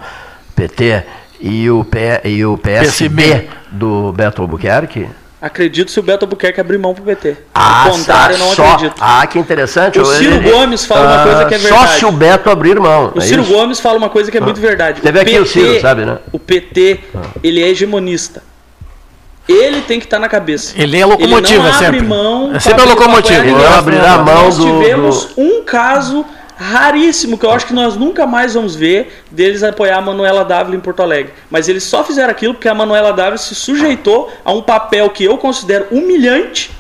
PT 0.55 1.03
e 1.41 1.71
o, 1.71 1.83
P, 1.83 2.21
e 2.25 2.45
o 2.45 2.59
PSB, 2.59 3.23
PSB. 3.23 3.49
do 3.71 4.13
Beto 4.13 4.43
Albuquerque? 4.43 5.09
Acredito 5.41 5.91
se 5.91 5.99
o 5.99 6.03
Beto 6.03 6.27
Albuquerque 6.27 6.61
abrir 6.61 6.77
mão 6.77 6.93
pro 6.93 7.03
PT. 7.03 7.35
Ah, 7.55 7.85
Ao 7.85 7.93
contrário, 7.93 8.35
eu 8.35 8.39
tá, 8.39 8.45
não 8.45 8.55
só, 8.55 8.73
acredito. 8.75 8.97
Ah, 9.01 9.27
que 9.27 9.39
interessante. 9.39 9.99
O 9.99 10.05
Ciro 10.05 10.35
Ele- 10.35 10.51
Gomes 10.51 10.85
fala 10.85 11.01
uma 11.07 11.23
ah, 11.23 11.25
coisa 11.25 11.45
que 11.47 11.55
é 11.55 11.59
Só 11.61 11.79
verdade. 11.79 11.99
se 11.99 12.05
o 12.05 12.13
Beto 12.13 12.51
abrir 12.51 12.79
mão. 12.79 13.13
O 13.15 13.19
é 13.19 13.23
Ciro 13.23 13.41
isso? 13.43 13.51
Gomes 13.51 13.81
fala 13.81 13.97
uma 13.97 14.11
coisa 14.11 14.31
que 14.31 14.37
é 14.37 14.41
muito 14.43 14.61
verdade. 14.61 15.01
Teve 15.01 15.19
aqui 15.19 15.39
o 15.39 15.47
Ciro, 15.47 15.81
sabe, 15.81 16.05
né? 16.05 16.19
O 16.31 16.39
PT, 16.39 17.01
ele 17.43 17.63
é 17.63 17.69
hegemonista. 17.69 18.43
Ele 19.51 19.81
tem 19.83 19.99
que 19.99 20.07
estar 20.07 20.19
na 20.19 20.29
cabeça. 20.29 20.73
Ele 20.77 20.99
é 20.99 21.05
locomotiva 21.05 21.55
ele 21.55 21.63
não 21.63 21.67
abre 21.75 21.85
sempre. 21.87 22.03
mão 22.07 22.51
É 22.55 22.61
sempre 22.61 22.81
a 22.81 22.85
abrir 22.85 22.95
locomotiva. 22.95 23.45
Ele 23.47 23.67
abrirá 23.67 24.13
a 24.15 24.19
mão 24.19 24.45
Nós 24.45 24.57
do- 24.57 24.65
tivemos 24.65 25.29
um 25.37 25.63
caso 25.65 26.25
raríssimo 26.57 27.39
que 27.39 27.47
eu 27.47 27.51
acho 27.51 27.67
que 27.67 27.73
nós 27.73 27.97
nunca 27.97 28.27
mais 28.27 28.53
vamos 28.55 28.75
ver 28.77 29.23
deles 29.31 29.63
apoiar 29.63 29.97
a 29.97 30.01
Manuela 30.03 30.45
Dávila 30.45 30.77
em 30.77 30.81
Porto 30.81 31.03
Alegre. 31.03 31.33
Mas 31.51 31.69
eles 31.69 31.83
só 31.85 32.05
fizeram 32.05 32.31
aquilo 32.31 32.53
porque 32.55 32.69
a 32.69 32.75
Manuela 32.75 33.13
Dávila 33.13 33.39
se 33.39 33.55
sujeitou 33.55 34.31
a 34.45 34.53
um 34.53 34.61
papel 34.63 35.09
que 35.11 35.25
eu 35.25 35.39
considero 35.39 35.87
humilhante 35.91 36.71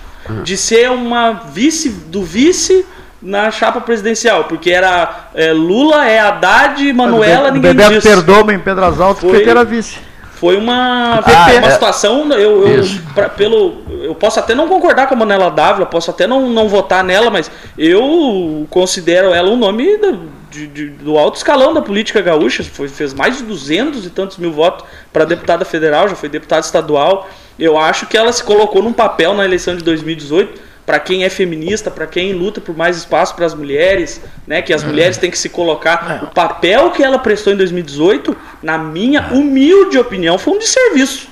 de 0.44 0.56
ser 0.56 0.90
uma 0.90 1.32
vice 1.52 1.88
do 1.88 2.22
vice 2.22 2.84
na 3.22 3.50
chapa 3.50 3.80
presidencial, 3.80 4.44
porque 4.44 4.70
era 4.70 5.28
é, 5.34 5.52
Lula, 5.52 6.06
é 6.06 6.18
Haddad, 6.20 6.92
Manuela, 6.92 7.48
o 7.50 7.52
ninguém 7.52 7.74
Bebeto 7.74 7.94
diz. 7.94 8.02
Perdomo 8.04 8.52
em 8.52 8.58
Pedras 8.58 9.00
Altas, 9.00 9.22
Foi- 9.28 9.38
PT 9.38 9.50
era 9.50 9.64
vice. 9.64 9.96
Foi 10.40 10.56
uma, 10.56 11.16
Ah, 11.22 11.50
uma 11.58 11.68
é. 11.68 11.70
situação, 11.70 12.32
eu, 12.32 12.66
eu, 12.66 12.84
pra- 13.14 13.28
pelo, 13.28 13.82
eu 14.02 14.14
posso 14.14 14.40
até 14.40 14.54
não 14.54 14.66
concordar 14.68 15.06
com 15.06 15.12
a 15.12 15.16
Manuela 15.18 15.50
Dávila, 15.50 15.84
posso 15.84 16.10
até 16.10 16.26
não, 16.26 16.48
não 16.48 16.66
votar 16.66 17.04
nela, 17.04 17.30
mas 17.30 17.50
eu 17.76 18.66
considero 18.70 19.34
ela 19.34 19.50
um 19.50 19.56
nome 19.56 19.98
do, 19.98 20.18
de- 20.50 20.66
de- 20.66 20.88
do 20.88 21.18
alto 21.18 21.36
escalão 21.36 21.74
da 21.74 21.82
política 21.82 22.22
gaúcha, 22.22 22.64
foi, 22.64 22.88
fez 22.88 23.12
mais 23.12 23.36
de 23.36 23.42
200 23.42 24.06
e 24.06 24.08
tantos 24.08 24.38
mil 24.38 24.50
votos 24.50 24.86
para 25.12 25.26
deputada 25.26 25.62
federal, 25.66 26.08
já 26.08 26.16
foi 26.16 26.30
deputada 26.30 26.64
estadual. 26.64 27.28
Eu 27.58 27.76
acho 27.78 28.06
que 28.06 28.16
ela 28.16 28.32
se 28.32 28.42
colocou 28.42 28.82
num 28.82 28.94
papel 28.94 29.34
na 29.34 29.44
eleição 29.44 29.76
de 29.76 29.84
2018 29.84 30.58
para 30.90 30.98
quem 30.98 31.22
é 31.22 31.28
feminista, 31.30 31.88
para 31.88 32.04
quem 32.04 32.32
luta 32.32 32.60
por 32.60 32.76
mais 32.76 32.96
espaço 32.96 33.36
para 33.36 33.46
as 33.46 33.54
mulheres, 33.54 34.20
né, 34.44 34.60
que 34.60 34.72
as 34.72 34.82
mulheres 34.82 35.16
têm 35.16 35.30
que 35.30 35.38
se 35.38 35.48
colocar. 35.48 36.24
O 36.24 36.34
papel 36.34 36.90
que 36.90 37.00
ela 37.00 37.16
prestou 37.16 37.52
em 37.52 37.56
2018, 37.56 38.36
na 38.60 38.76
minha 38.76 39.28
humilde 39.30 39.96
opinião, 39.96 40.36
foi 40.36 40.54
um 40.54 40.58
desserviço. 40.58 41.28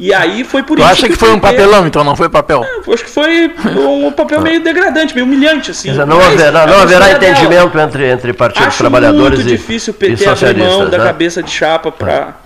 E 0.00 0.14
aí 0.14 0.44
foi 0.44 0.62
por 0.62 0.78
Tu 0.78 0.80
isso 0.80 0.90
acha 0.90 1.08
que 1.08 1.14
foi 1.14 1.30
um 1.30 1.38
papelão, 1.38 1.86
então 1.86 2.02
não 2.02 2.16
foi 2.16 2.30
papel? 2.30 2.64
Eu 2.86 2.94
acho 2.94 3.04
que 3.04 3.10
foi 3.10 3.54
um 3.76 4.10
papel 4.12 4.40
meio 4.40 4.60
degradante, 4.60 5.14
meio 5.14 5.26
humilhante, 5.26 5.72
assim. 5.72 5.90
Dizer, 5.90 6.06
não 6.06 6.16
Mas 6.16 6.28
haverá, 6.28 6.62
é 6.62 6.66
não 6.66 6.80
haverá 6.80 7.06
dela. 7.08 7.16
entendimento 7.18 7.78
entre, 7.78 8.10
entre 8.10 8.32
partidos 8.32 8.68
Acho 8.68 8.78
trabalhadores 8.78 9.40
muito 9.40 9.52
e, 9.52 9.58
difícil 9.58 9.92
o 9.92 9.94
PT 9.94 10.12
abrir 10.12 10.24
mão 10.24 10.34
socialistas. 10.36 10.90
da 10.90 10.96
né? 10.96 11.04
cabeça 11.04 11.42
de 11.42 11.50
chapa 11.50 11.92
para. 11.92 12.45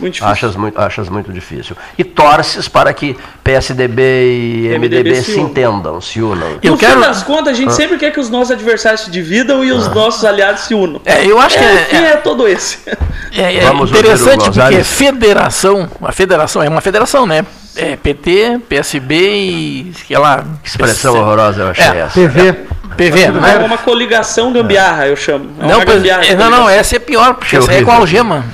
Muito 0.00 0.14
difícil. 0.14 0.32
Achas 0.32 0.56
muito, 0.56 0.80
achas 0.80 1.08
muito 1.08 1.32
difícil. 1.32 1.76
E 1.98 2.02
torces 2.02 2.66
para 2.68 2.92
que 2.92 3.16
PSDB 3.44 4.02
e 4.02 4.68
MDB, 4.78 4.96
MDB 5.02 5.22
se, 5.22 5.32
se 5.34 5.40
entendam, 5.40 6.00
se 6.00 6.20
unam. 6.22 6.58
Eu 6.62 6.72
no 6.72 6.78
quero- 6.78 6.94
fim 6.94 7.00
das 7.00 7.22
contas, 7.22 7.48
a 7.48 7.56
gente 7.56 7.68
Ah. 7.68 7.72
sempre 7.72 7.98
quer 7.98 8.10
que 8.12 8.18
os 8.20 8.30
nossos 8.30 8.50
adversários 8.52 9.02
se 9.02 9.10
dividam 9.10 9.62
e 9.64 9.70
os 9.72 9.86
nossos 9.94 10.24
aliados 10.24 10.62
se 10.62 10.74
unam. 10.74 11.00
É, 11.04 11.24
eu 11.26 11.38
acho 11.40 11.58
que 11.58 11.64
o 11.64 11.68
é- 11.68 11.84
fim 11.84 11.96
é 11.96 12.16
todo 12.16 12.48
esse. 12.48 12.78
É, 13.32 13.42
é 13.58 13.72
interessante 13.72 14.50
porque 14.50 14.82
federação, 14.82 15.88
a 16.02 16.10
federação 16.10 16.60
é 16.64 16.68
uma 16.68 16.80
federação, 16.80 17.26
né? 17.26 17.46
É 17.76 17.94
PT, 17.94 18.58
PSB 18.68 19.14
e 19.16 19.92
sei 20.06 20.18
lá. 20.18 20.42
Expressão 20.64 21.12
PC. 21.12 21.22
horrorosa, 21.24 21.60
eu 21.62 21.68
achei 21.70 21.84
É. 21.84 21.98
essa. 22.00 22.14
PV. 22.14 22.54
PV, 22.96 23.22
É 23.22 23.30
né? 23.30 23.58
uma 23.64 23.78
coligação 23.78 24.52
gambiarra, 24.52 25.06
eu 25.06 25.14
chamo. 25.14 25.48
É 25.60 25.66
Não, 25.66 25.80
pois- 25.80 25.96
gambiarra. 25.98 26.24
é, 26.26 26.34
não, 26.34 26.50
não, 26.50 26.68
essa 26.68 26.96
é 26.96 26.98
pior, 26.98 27.34
porque 27.34 27.54
É 27.54 27.58
essa 27.60 27.72
é 27.72 27.82
com 27.84 27.92
algema. 27.92 28.44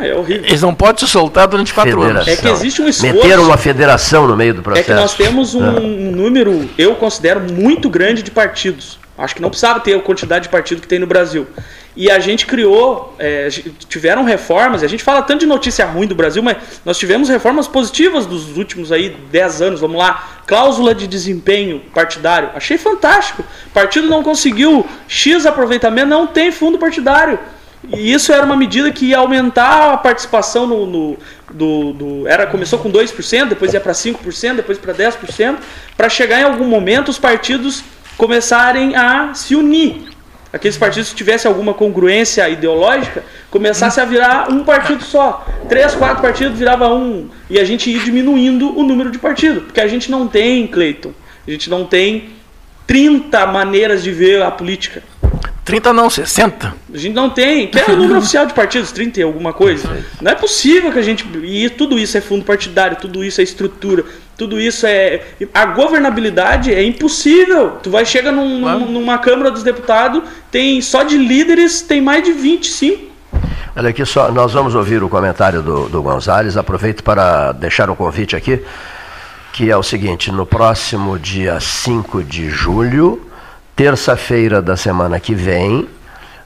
É, 0.00 0.08
é 0.08 0.14
horrível. 0.14 0.44
Eles 0.44 0.62
não 0.62 0.74
podem 0.74 1.06
se 1.06 1.10
soltar 1.10 1.46
durante 1.46 1.72
quatro 1.72 2.02
anos. 2.02 2.24
Federação. 2.24 2.32
É 2.32 2.36
que 2.36 2.48
existe 2.48 2.82
um 2.82 2.88
esforço. 2.88 3.14
Meteram 3.16 3.44
uma 3.44 3.56
federação 3.56 4.26
no 4.26 4.36
meio 4.36 4.54
do 4.54 4.60
É 4.60 4.64
processo. 4.64 4.86
que 4.86 4.94
nós 4.94 5.14
temos 5.14 5.54
um, 5.54 5.64
um 5.64 6.10
número, 6.12 6.68
eu 6.76 6.94
considero, 6.94 7.40
muito 7.40 7.88
grande 7.88 8.22
de 8.22 8.30
partidos. 8.30 8.98
Acho 9.18 9.34
que 9.34 9.40
não 9.40 9.48
precisava 9.48 9.80
ter 9.80 9.94
a 9.94 10.00
quantidade 10.00 10.44
de 10.44 10.48
partido 10.50 10.80
que 10.80 10.88
tem 10.88 10.98
no 10.98 11.06
Brasil. 11.06 11.46
E 11.96 12.10
a 12.10 12.18
gente 12.18 12.44
criou, 12.44 13.14
é, 13.18 13.48
tiveram 13.88 14.22
reformas, 14.22 14.82
e 14.82 14.84
a 14.84 14.88
gente 14.88 15.02
fala 15.02 15.22
tanto 15.22 15.40
de 15.40 15.46
notícia 15.46 15.86
ruim 15.86 16.06
do 16.06 16.14
Brasil, 16.14 16.42
mas 16.42 16.58
nós 16.84 16.98
tivemos 16.98 17.30
reformas 17.30 17.66
positivas 17.66 18.26
dos 18.26 18.58
últimos 18.58 18.92
aí 18.92 19.16
10 19.32 19.62
anos, 19.62 19.80
vamos 19.80 19.96
lá. 19.96 20.42
Cláusula 20.46 20.94
de 20.94 21.06
desempenho 21.06 21.80
partidário, 21.94 22.50
achei 22.54 22.76
fantástico. 22.76 23.42
O 23.68 23.70
partido 23.70 24.06
não 24.08 24.22
conseguiu 24.22 24.86
X 25.08 25.46
aproveitamento, 25.46 26.08
não 26.08 26.26
tem 26.26 26.52
fundo 26.52 26.76
partidário. 26.76 27.38
E 27.94 28.12
isso 28.12 28.32
era 28.32 28.44
uma 28.44 28.56
medida 28.56 28.90
que 28.90 29.06
ia 29.06 29.18
aumentar 29.18 29.92
a 29.92 29.96
participação 29.96 30.66
no. 30.66 30.86
no- 30.86 31.16
do, 31.52 31.92
do- 31.92 32.28
era, 32.28 32.46
começou 32.46 32.78
com 32.78 32.90
2%, 32.90 33.48
depois 33.48 33.72
ia 33.72 33.80
para 33.80 33.92
5%, 33.92 34.56
depois 34.56 34.76
para 34.78 34.92
10%, 34.92 35.56
para 35.96 36.08
chegar 36.08 36.40
em 36.40 36.44
algum 36.44 36.64
momento 36.66 37.08
os 37.08 37.18
partidos 37.18 37.84
começarem 38.16 38.96
a 38.96 39.32
se 39.32 39.54
unir. 39.54 40.02
Aqueles 40.52 40.76
partidos 40.76 41.10
que 41.10 41.16
tivessem 41.16 41.48
alguma 41.48 41.74
congruência 41.74 42.48
ideológica, 42.48 43.22
começasse 43.50 44.00
a 44.00 44.04
virar 44.04 44.50
um 44.50 44.64
partido 44.64 45.04
só. 45.04 45.46
Três, 45.68 45.94
quatro 45.94 46.22
partidos 46.22 46.58
virava 46.58 46.88
um. 46.92 47.28
E 47.50 47.58
a 47.58 47.64
gente 47.64 47.90
ia 47.90 48.00
diminuindo 48.00 48.76
o 48.76 48.82
número 48.82 49.10
de 49.10 49.18
partidos. 49.18 49.64
Porque 49.64 49.80
a 49.80 49.86
gente 49.86 50.10
não 50.10 50.26
tem, 50.26 50.66
Cleiton, 50.66 51.12
a 51.46 51.50
gente 51.50 51.68
não 51.68 51.84
tem 51.84 52.30
30 52.86 53.46
maneiras 53.46 54.02
de 54.02 54.10
ver 54.12 54.40
a 54.42 54.50
política. 54.50 55.02
30 55.66 55.92
não, 55.92 56.08
60. 56.08 56.74
A 56.94 56.96
gente 56.96 57.12
não 57.12 57.28
tem, 57.28 57.66
que 57.66 57.76
é 57.78 57.84
o 57.90 57.96
número 57.96 58.20
oficial 58.20 58.46
de 58.46 58.54
partidos, 58.54 58.92
30 58.92 59.18
e 59.18 59.22
alguma 59.24 59.52
coisa. 59.52 60.02
Não 60.22 60.30
é 60.30 60.34
possível 60.36 60.92
que 60.92 60.98
a 60.98 61.02
gente. 61.02 61.26
E 61.42 61.68
tudo 61.68 61.98
isso 61.98 62.16
é 62.16 62.20
fundo 62.20 62.44
partidário, 62.44 62.96
tudo 62.98 63.24
isso 63.24 63.40
é 63.40 63.44
estrutura, 63.44 64.04
tudo 64.38 64.60
isso 64.60 64.86
é. 64.86 65.22
A 65.52 65.66
governabilidade 65.66 66.72
é 66.72 66.84
impossível. 66.84 67.72
Tu 67.82 67.90
vai 67.90 68.06
chega 68.06 68.30
num- 68.30 68.60
num- 68.60 68.90
numa 68.92 69.18
Câmara 69.18 69.50
dos 69.50 69.64
Deputados, 69.64 70.22
tem 70.52 70.80
só 70.80 71.02
de 71.02 71.18
líderes, 71.18 71.82
tem 71.82 72.00
mais 72.00 72.22
de 72.22 72.30
25. 72.32 73.04
Olha 73.74 73.90
aqui 73.90 74.06
só, 74.06 74.30
nós 74.30 74.52
vamos 74.52 74.74
ouvir 74.76 75.02
o 75.02 75.08
comentário 75.08 75.62
do, 75.62 75.88
do 75.88 76.00
Gonzales. 76.00 76.56
Aproveito 76.56 77.02
para 77.02 77.50
deixar 77.50 77.90
um 77.90 77.96
convite 77.96 78.36
aqui, 78.36 78.62
que 79.52 79.68
é 79.68 79.76
o 79.76 79.82
seguinte: 79.82 80.30
no 80.30 80.46
próximo 80.46 81.18
dia 81.18 81.58
5 81.58 82.22
de 82.22 82.48
julho, 82.48 83.25
terça-feira 83.76 84.62
da 84.62 84.74
semana 84.74 85.20
que 85.20 85.34
vem, 85.34 85.86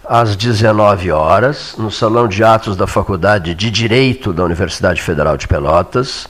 às 0.05 0.35
19 0.35 1.13
horas, 1.13 1.77
no 1.79 1.89
Salão 1.89 2.27
de 2.27 2.43
Atos 2.43 2.77
da 2.77 2.89
Faculdade 2.89 3.55
de 3.55 3.71
Direito 3.71 4.33
da 4.33 4.43
Universidade 4.43 5.01
Federal 5.01 5.37
de 5.37 5.47
Pelotas, 5.47 6.27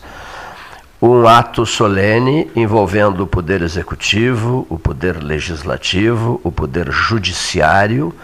um 1.00 1.26
ato 1.26 1.64
solene 1.64 2.50
envolvendo 2.54 3.22
o 3.22 3.26
poder 3.26 3.62
executivo, 3.62 4.66
o 4.68 4.78
poder 4.78 5.22
legislativo, 5.22 6.38
o 6.44 6.52
poder 6.52 6.90
judiciário, 6.92 8.14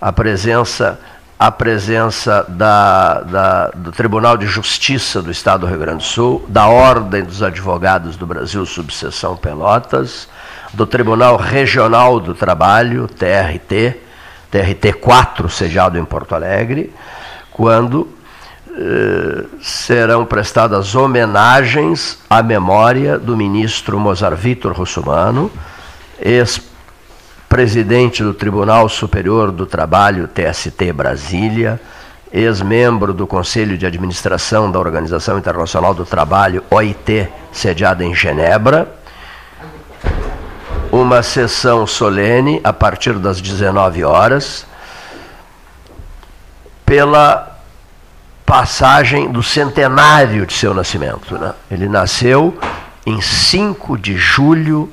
a 0.00 0.12
presença, 0.12 1.00
a 1.36 1.50
presença 1.50 2.46
da, 2.48 3.20
da- 3.22 3.70
do 3.74 3.90
Tribunal 3.90 4.36
de 4.36 4.46
Justiça 4.46 5.20
do 5.20 5.32
Estado 5.32 5.62
do 5.62 5.66
Rio 5.66 5.80
Grande 5.80 5.98
do 5.98 6.04
Sul, 6.04 6.44
da 6.46 6.68
Ordem 6.68 7.24
dos 7.24 7.42
Advogados 7.42 8.14
do 8.14 8.24
Brasil, 8.24 8.64
subseção 8.64 9.36
Pelotas, 9.36 10.28
do 10.72 10.86
Tribunal 10.86 11.36
Regional 11.36 12.20
do 12.20 12.34
Trabalho, 12.34 13.08
TRT, 13.08 13.96
TRT 14.50 14.92
4, 15.00 15.48
sediado 15.48 15.98
em 15.98 16.04
Porto 16.04 16.34
Alegre, 16.34 16.92
quando 17.50 18.08
eh, 18.72 19.44
serão 19.60 20.24
prestadas 20.24 20.94
homenagens 20.94 22.18
à 22.28 22.42
memória 22.42 23.18
do 23.18 23.36
ministro 23.36 23.98
Mozart 23.98 24.36
Vitor 24.36 24.72
Russumano, 24.72 25.50
presidente 27.48 28.22
do 28.22 28.32
Tribunal 28.32 28.88
Superior 28.88 29.50
do 29.50 29.66
Trabalho, 29.66 30.28
TST 30.28 30.92
Brasília, 30.92 31.80
ex-membro 32.32 33.12
do 33.12 33.26
Conselho 33.26 33.76
de 33.76 33.84
Administração 33.84 34.70
da 34.70 34.78
Organização 34.78 35.36
Internacional 35.36 35.92
do 35.92 36.04
Trabalho, 36.04 36.62
OIT, 36.70 37.28
sediada 37.50 38.04
em 38.04 38.14
Genebra. 38.14 38.99
Uma 40.90 41.22
sessão 41.22 41.86
solene 41.86 42.60
a 42.64 42.72
partir 42.72 43.18
das 43.18 43.38
19 43.40 44.02
horas, 44.04 44.66
pela 46.84 47.56
passagem 48.44 49.30
do 49.30 49.44
centenário 49.44 50.44
de 50.44 50.52
seu 50.52 50.74
nascimento. 50.74 51.38
Né? 51.38 51.54
Ele 51.70 51.88
nasceu 51.88 52.58
em 53.06 53.20
5 53.20 53.96
de 53.96 54.16
julho 54.16 54.92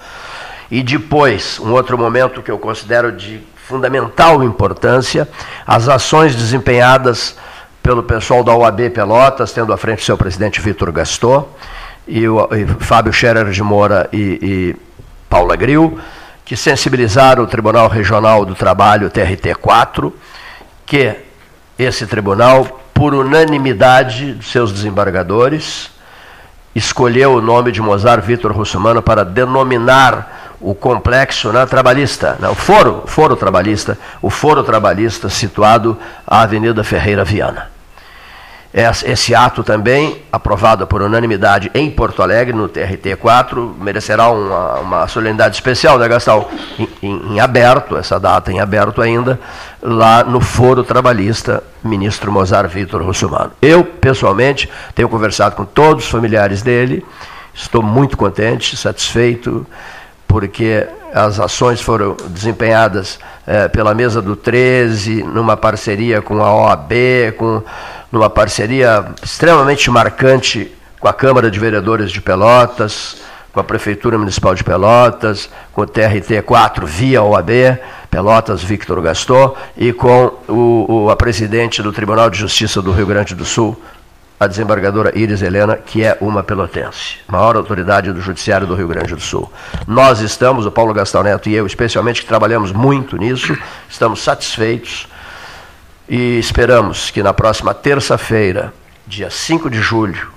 E 0.70 0.82
depois, 0.82 1.60
um 1.60 1.72
outro 1.72 1.98
momento 1.98 2.40
que 2.40 2.50
eu 2.50 2.58
considero 2.58 3.12
de 3.12 3.42
fundamental 3.68 4.42
importância, 4.42 5.28
as 5.66 5.86
ações 5.86 6.34
desempenhadas 6.34 7.36
pelo 7.82 8.02
pessoal 8.02 8.42
da 8.42 8.54
OAB 8.54 8.88
Pelotas, 8.88 9.52
tendo 9.52 9.70
à 9.70 9.76
frente 9.76 10.02
seu 10.02 10.16
presidente 10.16 10.62
Vitor 10.62 10.90
Gaston, 10.90 11.46
e 12.08 12.26
o 12.26 12.48
e 12.52 12.64
Fábio 12.82 13.12
Scherer 13.12 13.50
de 13.50 13.62
Moura 13.62 14.08
e, 14.14 14.16
e 14.16 14.76
Paula 15.28 15.56
Gril, 15.56 16.00
que 16.52 16.56
sensibilizaram 16.58 17.44
o 17.44 17.46
Tribunal 17.46 17.88
Regional 17.88 18.44
do 18.44 18.54
Trabalho, 18.54 19.10
TRT4, 19.10 20.12
que 20.84 21.16
esse 21.78 22.06
tribunal, 22.06 22.78
por 22.92 23.14
unanimidade 23.14 24.34
dos 24.34 24.52
seus 24.52 24.70
desembargadores, 24.70 25.90
escolheu 26.74 27.36
o 27.36 27.40
nome 27.40 27.72
de 27.72 27.80
Mozart 27.80 28.22
Vitor 28.22 28.52
Russumano 28.52 29.00
para 29.00 29.24
denominar 29.24 30.50
o 30.60 30.74
complexo 30.74 31.50
né, 31.54 31.64
trabalhista, 31.64 32.36
né, 32.38 32.50
o 32.50 32.54
foro, 32.54 33.04
foro 33.06 33.34
trabalhista, 33.34 33.98
o 34.20 34.28
foro 34.28 34.62
trabalhista 34.62 35.30
situado 35.30 35.96
à 36.26 36.42
Avenida 36.42 36.84
Ferreira 36.84 37.24
Viana. 37.24 37.71
Esse 38.74 39.34
ato 39.34 39.62
também, 39.62 40.22
aprovado 40.32 40.86
por 40.86 41.02
unanimidade 41.02 41.70
em 41.74 41.90
Porto 41.90 42.22
Alegre, 42.22 42.56
no 42.56 42.70
TRT4, 42.70 43.74
merecerá 43.78 44.30
uma, 44.30 44.74
uma 44.76 45.08
solenidade 45.08 45.56
especial, 45.56 45.98
né, 45.98 46.08
Gastão? 46.08 46.48
Em, 46.78 46.88
em, 47.02 47.34
em, 47.34 47.40
aberto, 47.40 47.98
essa 47.98 48.18
data 48.18 48.50
em 48.50 48.60
aberto 48.60 49.02
ainda, 49.02 49.38
lá 49.82 50.24
no 50.24 50.40
Foro 50.40 50.82
Trabalhista, 50.82 51.62
ministro 51.84 52.32
Mozart 52.32 52.70
Vitor 52.70 53.02
Russumano. 53.02 53.52
Eu, 53.60 53.84
pessoalmente, 53.84 54.70
tenho 54.94 55.08
conversado 55.08 55.54
com 55.54 55.66
todos 55.66 56.04
os 56.06 56.10
familiares 56.10 56.62
dele, 56.62 57.04
estou 57.52 57.82
muito 57.82 58.16
contente, 58.16 58.74
satisfeito, 58.74 59.66
porque 60.26 60.88
as 61.12 61.38
ações 61.38 61.82
foram 61.82 62.16
desempenhadas 62.30 63.18
é, 63.46 63.68
pela 63.68 63.92
mesa 63.94 64.22
do 64.22 64.34
13, 64.34 65.22
numa 65.24 65.58
parceria 65.58 66.22
com 66.22 66.42
a 66.42 66.54
OAB, 66.54 66.92
com 67.36 67.62
numa 68.12 68.28
parceria 68.28 69.06
extremamente 69.22 69.90
marcante 69.90 70.70
com 71.00 71.08
a 71.08 71.14
Câmara 71.14 71.50
de 71.50 71.58
Vereadores 71.58 72.12
de 72.12 72.20
Pelotas, 72.20 73.16
com 73.52 73.58
a 73.58 73.64
Prefeitura 73.64 74.18
Municipal 74.18 74.54
de 74.54 74.62
Pelotas, 74.62 75.48
com 75.72 75.82
o 75.82 75.86
TRT4 75.86 76.84
via 76.84 77.22
OAB, 77.22 77.78
Pelotas 78.10 78.62
Victor 78.62 79.00
Gaston, 79.00 79.56
e 79.76 79.92
com 79.92 80.30
o, 80.46 80.86
o, 80.88 81.10
a 81.10 81.16
presidente 81.16 81.82
do 81.82 81.92
Tribunal 81.92 82.28
de 82.28 82.38
Justiça 82.38 82.82
do 82.82 82.92
Rio 82.92 83.06
Grande 83.06 83.34
do 83.34 83.44
Sul, 83.44 83.80
a 84.38 84.46
desembargadora 84.46 85.16
Iris 85.16 85.40
Helena, 85.40 85.76
que 85.76 86.04
é 86.04 86.18
uma 86.20 86.42
pelotense, 86.42 87.16
maior 87.28 87.56
autoridade 87.56 88.12
do 88.12 88.20
Judiciário 88.20 88.66
do 88.66 88.74
Rio 88.74 88.88
Grande 88.88 89.14
do 89.14 89.20
Sul. 89.20 89.50
Nós 89.86 90.20
estamos, 90.20 90.66
o 90.66 90.70
Paulo 90.70 90.92
Gastão 90.92 91.22
Neto 91.22 91.48
e 91.48 91.54
eu, 91.54 91.66
especialmente, 91.66 92.22
que 92.22 92.26
trabalhamos 92.26 92.72
muito 92.72 93.16
nisso, 93.16 93.56
estamos 93.88 94.22
satisfeitos 94.22 95.06
e 96.08 96.38
esperamos 96.38 97.10
que 97.10 97.22
na 97.22 97.32
próxima 97.32 97.72
terça-feira, 97.72 98.72
dia 99.06 99.30
5 99.30 99.70
de 99.70 99.80
julho, 99.80 100.30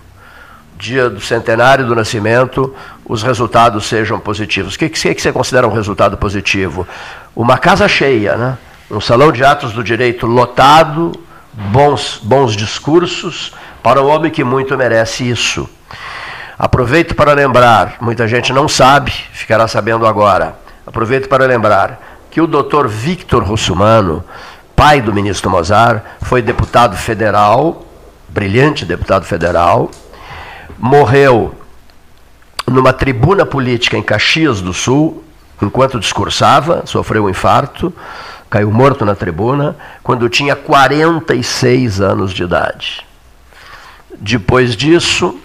dia 0.77 1.09
do 1.09 1.21
centenário 1.21 1.85
do 1.85 1.95
nascimento, 1.95 2.75
os 3.05 3.23
resultados 3.23 3.85
sejam 3.85 4.19
positivos. 4.19 4.75
O 4.75 4.79
que, 4.79 4.89
que, 4.89 5.15
que 5.15 5.21
você 5.21 5.31
considera 5.31 5.67
um 5.67 5.73
resultado 5.73 6.17
positivo? 6.17 6.87
Uma 7.35 7.57
casa 7.57 7.87
cheia, 7.87 8.35
né? 8.35 8.57
um 8.89 9.01
salão 9.01 9.31
de 9.31 9.43
atos 9.43 9.73
do 9.73 9.83
direito 9.83 10.27
lotado, 10.27 11.11
bons, 11.53 12.19
bons 12.21 12.55
discursos, 12.55 13.53
para 13.81 14.01
o 14.01 14.07
homem 14.07 14.31
que 14.31 14.43
muito 14.43 14.77
merece 14.77 15.27
isso. 15.27 15.69
Aproveito 16.57 17.15
para 17.15 17.33
lembrar, 17.33 17.97
muita 17.99 18.27
gente 18.27 18.53
não 18.53 18.67
sabe, 18.67 19.11
ficará 19.11 19.67
sabendo 19.67 20.05
agora. 20.05 20.55
Aproveito 20.85 21.27
para 21.27 21.45
lembrar 21.45 21.99
que 22.31 22.39
o 22.39 22.47
doutor 22.47 22.87
Victor 22.87 23.43
Russumano 23.43 24.23
pai 24.75 25.01
do 25.01 25.13
ministro 25.13 25.49
Mozart, 25.49 26.03
foi 26.21 26.41
deputado 26.41 26.97
federal, 26.97 27.85
brilhante 28.27 28.85
deputado 28.85 29.25
federal, 29.25 29.89
morreu 30.77 31.55
numa 32.67 32.91
tribuna 32.91 33.45
política 33.45 33.97
em 33.97 34.03
Caxias 34.03 34.59
do 34.59 34.73
Sul, 34.73 35.23
enquanto 35.61 35.99
discursava, 35.99 36.83
sofreu 36.85 37.25
um 37.25 37.29
infarto, 37.29 37.93
caiu 38.49 38.71
morto 38.71 39.05
na 39.05 39.15
tribuna, 39.15 39.75
quando 40.03 40.27
tinha 40.27 40.55
46 40.55 42.01
anos 42.01 42.33
de 42.33 42.43
idade. 42.43 43.05
Depois 44.19 44.75
disso, 44.75 45.39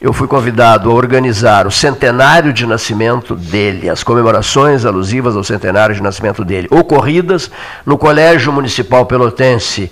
eu 0.00 0.12
fui 0.12 0.28
convidado 0.28 0.90
a 0.90 0.94
organizar 0.94 1.66
o 1.66 1.70
centenário 1.70 2.52
de 2.52 2.64
nascimento 2.64 3.34
dele, 3.34 3.90
as 3.90 4.04
comemorações 4.04 4.84
alusivas 4.84 5.36
ao 5.36 5.42
centenário 5.42 5.94
de 5.94 6.02
nascimento 6.02 6.44
dele, 6.44 6.68
ocorridas 6.70 7.50
no 7.84 7.98
Colégio 7.98 8.52
Municipal 8.52 9.06
Pelotense, 9.06 9.90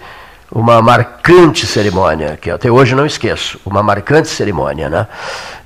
uma 0.51 0.81
marcante 0.81 1.67
cerimônia, 1.67 2.39
que 2.41 2.49
até 2.49 2.71
hoje 2.71 2.95
não 2.95 3.05
esqueço, 3.05 3.59
uma 3.67 3.83
marcante 3.83 4.29
cerimônia. 4.29 4.89
Né? 4.89 5.07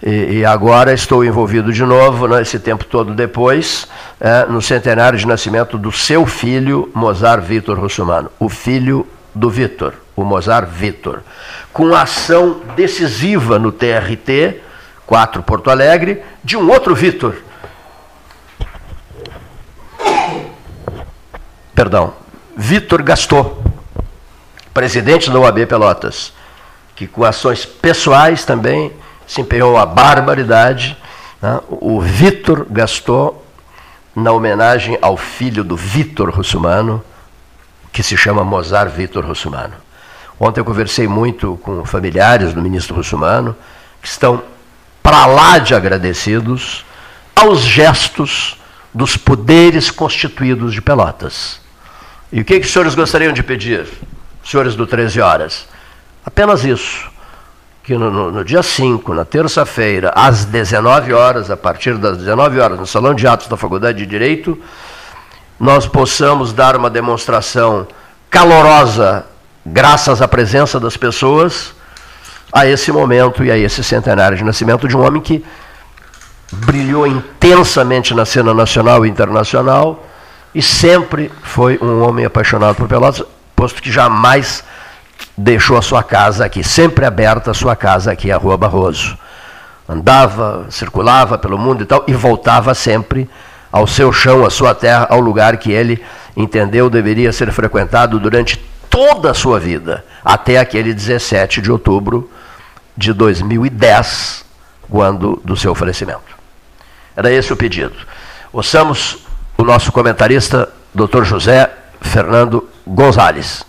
E, 0.02 0.38
e 0.38 0.44
agora 0.44 0.94
estou 0.94 1.22
envolvido 1.22 1.70
de 1.70 1.84
novo, 1.84 2.26
né, 2.26 2.40
esse 2.40 2.58
tempo 2.58 2.86
todo 2.86 3.12
depois, 3.12 3.86
é, 4.18 4.46
no 4.46 4.62
centenário 4.62 5.18
de 5.18 5.26
nascimento 5.26 5.76
do 5.76 5.92
seu 5.92 6.24
filho, 6.24 6.90
Mozart 6.94 7.42
Vitor 7.42 7.78
Russumano, 7.78 8.30
o 8.38 8.48
filho 8.48 9.06
do 9.34 9.50
Vitor, 9.50 9.92
o 10.20 10.24
Mozart 10.24 10.68
Vitor 10.68 11.20
com 11.72 11.94
ação 11.94 12.60
decisiva 12.76 13.58
no 13.58 13.72
TRT 13.72 14.60
4 15.06 15.42
Porto 15.42 15.70
Alegre 15.70 16.22
de 16.44 16.56
um 16.56 16.70
outro 16.70 16.94
Vitor. 16.94 17.36
Perdão, 21.74 22.12
Vitor 22.56 23.02
Gaston, 23.02 23.62
presidente 24.74 25.30
da 25.30 25.38
UAB 25.38 25.66
Pelotas, 25.66 26.32
que 26.94 27.06
com 27.06 27.24
ações 27.24 27.64
pessoais 27.64 28.44
também 28.44 28.92
se 29.26 29.40
empenhou 29.40 29.78
a 29.78 29.86
barbaridade. 29.86 30.96
Né? 31.40 31.60
O 31.68 32.00
Vitor 32.00 32.66
Gaston, 32.68 33.42
na 34.14 34.32
homenagem 34.32 34.98
ao 35.00 35.16
filho 35.16 35.64
do 35.64 35.76
Vitor 35.76 36.30
Russumano, 36.30 37.02
que 37.92 38.02
se 38.02 38.16
chama 38.16 38.44
Mozart 38.44 38.92
Vitor 38.92 39.24
Russumano. 39.24 39.74
Ontem 40.42 40.58
eu 40.58 40.64
conversei 40.64 41.06
muito 41.06 41.60
com 41.62 41.84
familiares 41.84 42.54
do 42.54 42.62
ministro 42.62 42.96
Russumano, 42.96 43.54
que 44.00 44.08
estão 44.08 44.42
para 45.02 45.26
lá 45.26 45.58
de 45.58 45.74
agradecidos 45.74 46.82
aos 47.36 47.60
gestos 47.60 48.58
dos 48.94 49.18
poderes 49.18 49.90
constituídos 49.90 50.72
de 50.72 50.80
Pelotas. 50.80 51.60
E 52.32 52.40
o 52.40 52.44
que, 52.44 52.58
que 52.58 52.64
os 52.64 52.72
senhores 52.72 52.94
gostariam 52.94 53.34
de 53.34 53.42
pedir, 53.42 53.86
senhores 54.42 54.74
do 54.74 54.86
13 54.86 55.20
Horas? 55.20 55.68
Apenas 56.24 56.64
isso. 56.64 57.10
que 57.82 57.98
no, 57.98 58.10
no, 58.10 58.30
no 58.30 58.42
dia 58.42 58.62
5, 58.62 59.12
na 59.12 59.26
terça-feira, 59.26 60.10
às 60.14 60.46
19 60.46 61.12
horas, 61.12 61.50
a 61.50 61.56
partir 61.56 61.98
das 61.98 62.16
19 62.16 62.60
horas, 62.60 62.78
no 62.78 62.86
Salão 62.86 63.14
de 63.14 63.26
Atos 63.26 63.46
da 63.46 63.58
Faculdade 63.58 63.98
de 63.98 64.06
Direito, 64.06 64.58
nós 65.58 65.86
possamos 65.86 66.54
dar 66.54 66.76
uma 66.76 66.88
demonstração 66.88 67.86
calorosa, 68.30 69.26
graças 69.72 70.20
à 70.20 70.28
presença 70.28 70.80
das 70.80 70.96
pessoas, 70.96 71.72
a 72.52 72.66
esse 72.66 72.90
momento 72.90 73.44
e 73.44 73.50
a 73.50 73.56
esse 73.56 73.82
centenário 73.84 74.36
de 74.36 74.44
nascimento 74.44 74.88
de 74.88 74.96
um 74.96 75.06
homem 75.06 75.22
que 75.22 75.44
brilhou 76.52 77.06
intensamente 77.06 78.12
na 78.12 78.24
cena 78.24 78.52
nacional 78.52 79.06
e 79.06 79.08
internacional 79.08 80.04
e 80.52 80.60
sempre 80.60 81.30
foi 81.42 81.78
um 81.80 82.02
homem 82.02 82.24
apaixonado 82.24 82.74
por 82.74 82.88
Pelotas, 82.88 83.24
posto 83.54 83.80
que 83.80 83.92
jamais 83.92 84.64
deixou 85.38 85.78
a 85.78 85.82
sua 85.82 86.02
casa 86.02 86.44
aqui, 86.44 86.64
sempre 86.64 87.04
aberta 87.04 87.52
a 87.52 87.54
sua 87.54 87.76
casa 87.76 88.10
aqui, 88.10 88.32
a 88.32 88.36
Rua 88.36 88.56
Barroso. 88.56 89.16
Andava, 89.88 90.66
circulava 90.70 91.38
pelo 91.38 91.56
mundo 91.56 91.82
e 91.82 91.86
tal, 91.86 92.02
e 92.08 92.12
voltava 92.12 92.74
sempre 92.74 93.30
ao 93.70 93.86
seu 93.86 94.12
chão, 94.12 94.44
à 94.44 94.50
sua 94.50 94.74
terra, 94.74 95.06
ao 95.08 95.20
lugar 95.20 95.56
que 95.56 95.70
ele 95.70 96.02
entendeu 96.36 96.90
deveria 96.90 97.32
ser 97.32 97.52
frequentado 97.52 98.18
durante 98.18 98.60
toda 98.90 99.30
a 99.30 99.34
sua 99.34 99.60
vida, 99.60 100.04
até 100.24 100.58
aquele 100.58 100.92
17 100.92 101.62
de 101.62 101.70
outubro 101.70 102.28
de 102.96 103.12
2010, 103.12 104.44
quando 104.90 105.40
do 105.44 105.56
seu 105.56 105.74
falecimento. 105.74 106.36
Era 107.16 107.32
esse 107.32 107.52
o 107.52 107.56
pedido. 107.56 107.94
Ouçamos 108.52 109.18
o 109.56 109.62
nosso 109.62 109.92
comentarista, 109.92 110.68
Dr. 110.92 111.22
José 111.22 111.72
Fernando 112.00 112.68
Gonzalez. 112.84 113.64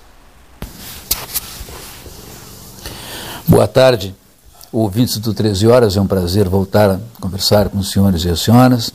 Boa 3.47 3.67
tarde, 3.67 4.15
ouvintes 4.71 5.17
do 5.17 5.33
13 5.33 5.67
Horas. 5.67 5.97
É 5.97 6.01
um 6.01 6.07
prazer 6.07 6.49
voltar 6.49 6.89
a 6.89 6.99
conversar 7.19 7.69
com 7.69 7.77
os 7.77 7.91
senhores 7.91 8.23
e 8.23 8.29
as 8.29 8.39
senhoras. 8.39 8.91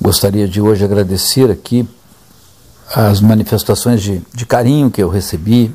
Gostaria 0.00 0.46
de 0.46 0.60
hoje 0.60 0.84
agradecer 0.84 1.50
aqui 1.50 1.88
as 2.94 3.20
manifestações 3.20 4.02
de, 4.02 4.22
de 4.32 4.46
carinho 4.46 4.90
que 4.90 5.02
eu 5.02 5.08
recebi 5.08 5.74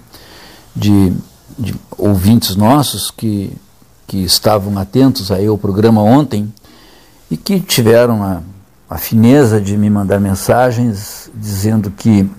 de, 0.76 1.14
de 1.58 1.76
ouvintes 1.98 2.56
nossos 2.56 3.12
que, 3.12 3.56
que 4.08 4.18
estavam 4.24 4.78
atentos 4.78 5.32
aí 5.32 5.46
ao 5.46 5.58
programa 5.58 6.02
ontem 6.02 6.52
e 7.30 7.38
que 7.38 7.60
tiveram 7.60 8.24
a, 8.24 8.42
a 8.90 8.98
fineza 8.98 9.62
de 9.62 9.78
me 9.78 9.90
mandar 9.90 10.20
mensagens 10.20 11.32
dizendo 11.36 11.92
que, 11.92 12.30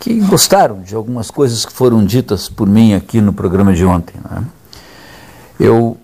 que 0.00 0.20
gostaram 0.20 0.82
de 0.82 0.94
algumas 0.94 1.30
coisas 1.30 1.64
que 1.64 1.72
foram 1.72 2.04
ditas 2.04 2.48
por 2.48 2.68
mim 2.68 2.94
aqui 2.94 3.20
no 3.20 3.32
programa 3.32 3.72
de 3.72 3.84
ontem. 3.84 4.14
Né? 4.28 4.44
Eu, 5.58 5.96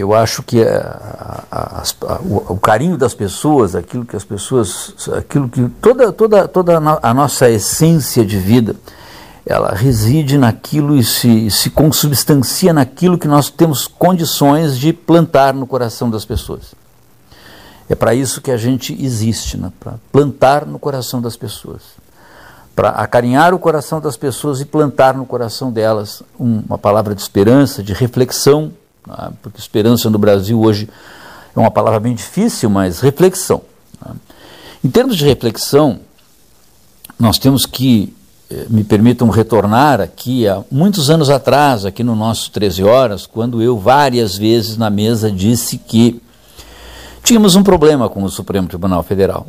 eu 0.00 0.14
acho 0.14 0.42
que 0.42 0.62
a, 0.62 1.44
a, 1.50 1.82
a, 1.82 2.18
o, 2.20 2.54
o, 2.54 2.56
carinho 2.58 2.96
das 2.96 3.12
pessoas, 3.14 3.74
aquilo 3.74 4.04
que 4.04 4.16
as 4.16 4.24
pessoas, 4.24 4.94
aquilo 5.16 5.48
que 5.48 5.68
toda, 5.80 6.12
toda, 6.12 6.48
toda 6.48 6.78
a 7.02 7.14
nossa 7.14 7.50
essência 7.50 8.24
de 8.24 8.38
vida, 8.38 8.74
ela 9.44 9.74
reside 9.74 10.38
naquilo 10.38 10.96
e 10.96 11.04
se, 11.04 11.50
se 11.50 11.70
consubstancia 11.70 12.72
naquilo 12.72 13.18
que 13.18 13.28
nós 13.28 13.50
temos 13.50 13.86
condições 13.86 14.78
de 14.78 14.92
plantar 14.92 15.54
no 15.54 15.66
coração 15.66 16.10
das 16.10 16.24
pessoas. 16.24 16.74
É 17.88 17.94
para 17.94 18.14
isso 18.14 18.40
que 18.40 18.50
a 18.50 18.56
gente 18.56 18.96
existe, 19.04 19.56
né? 19.56 19.72
para 19.80 19.94
plantar 20.12 20.64
no 20.64 20.78
coração 20.78 21.20
das 21.20 21.36
pessoas. 21.36 21.82
Para 22.74 22.90
acarinhar 22.90 23.52
o 23.52 23.58
coração 23.58 24.00
das 24.00 24.16
pessoas 24.16 24.60
e 24.60 24.64
plantar 24.64 25.14
no 25.14 25.26
coração 25.26 25.72
delas 25.72 26.22
uma 26.38 26.78
palavra 26.78 27.14
de 27.14 27.20
esperança, 27.20 27.82
de 27.82 27.92
reflexão, 27.92 28.72
né? 29.06 29.32
porque 29.42 29.58
esperança 29.58 30.08
no 30.10 30.18
Brasil 30.18 30.60
hoje 30.60 30.88
é 31.54 31.58
uma 31.58 31.70
palavra 31.70 32.00
bem 32.00 32.14
difícil, 32.14 32.70
mas 32.70 33.00
reflexão. 33.00 33.62
Né? 34.04 34.14
Em 34.84 34.90
termos 34.90 35.16
de 35.16 35.24
reflexão, 35.24 36.00
nós 37.18 37.38
temos 37.38 37.66
que, 37.66 38.14
eh, 38.50 38.66
me 38.70 38.84
permitam 38.84 39.28
retornar 39.28 40.00
aqui 40.00 40.48
há 40.48 40.62
muitos 40.70 41.10
anos 41.10 41.28
atrás, 41.28 41.84
aqui 41.84 42.02
no 42.02 42.16
nosso 42.16 42.50
13 42.50 42.82
Horas, 42.84 43.26
quando 43.26 43.60
eu 43.60 43.78
várias 43.78 44.36
vezes 44.36 44.76
na 44.76 44.88
mesa 44.88 45.30
disse 45.30 45.76
que 45.76 46.22
Tínhamos 47.22 47.54
um 47.54 47.62
problema 47.62 48.08
com 48.08 48.22
o 48.24 48.28
Supremo 48.28 48.66
Tribunal 48.66 49.02
Federal, 49.02 49.46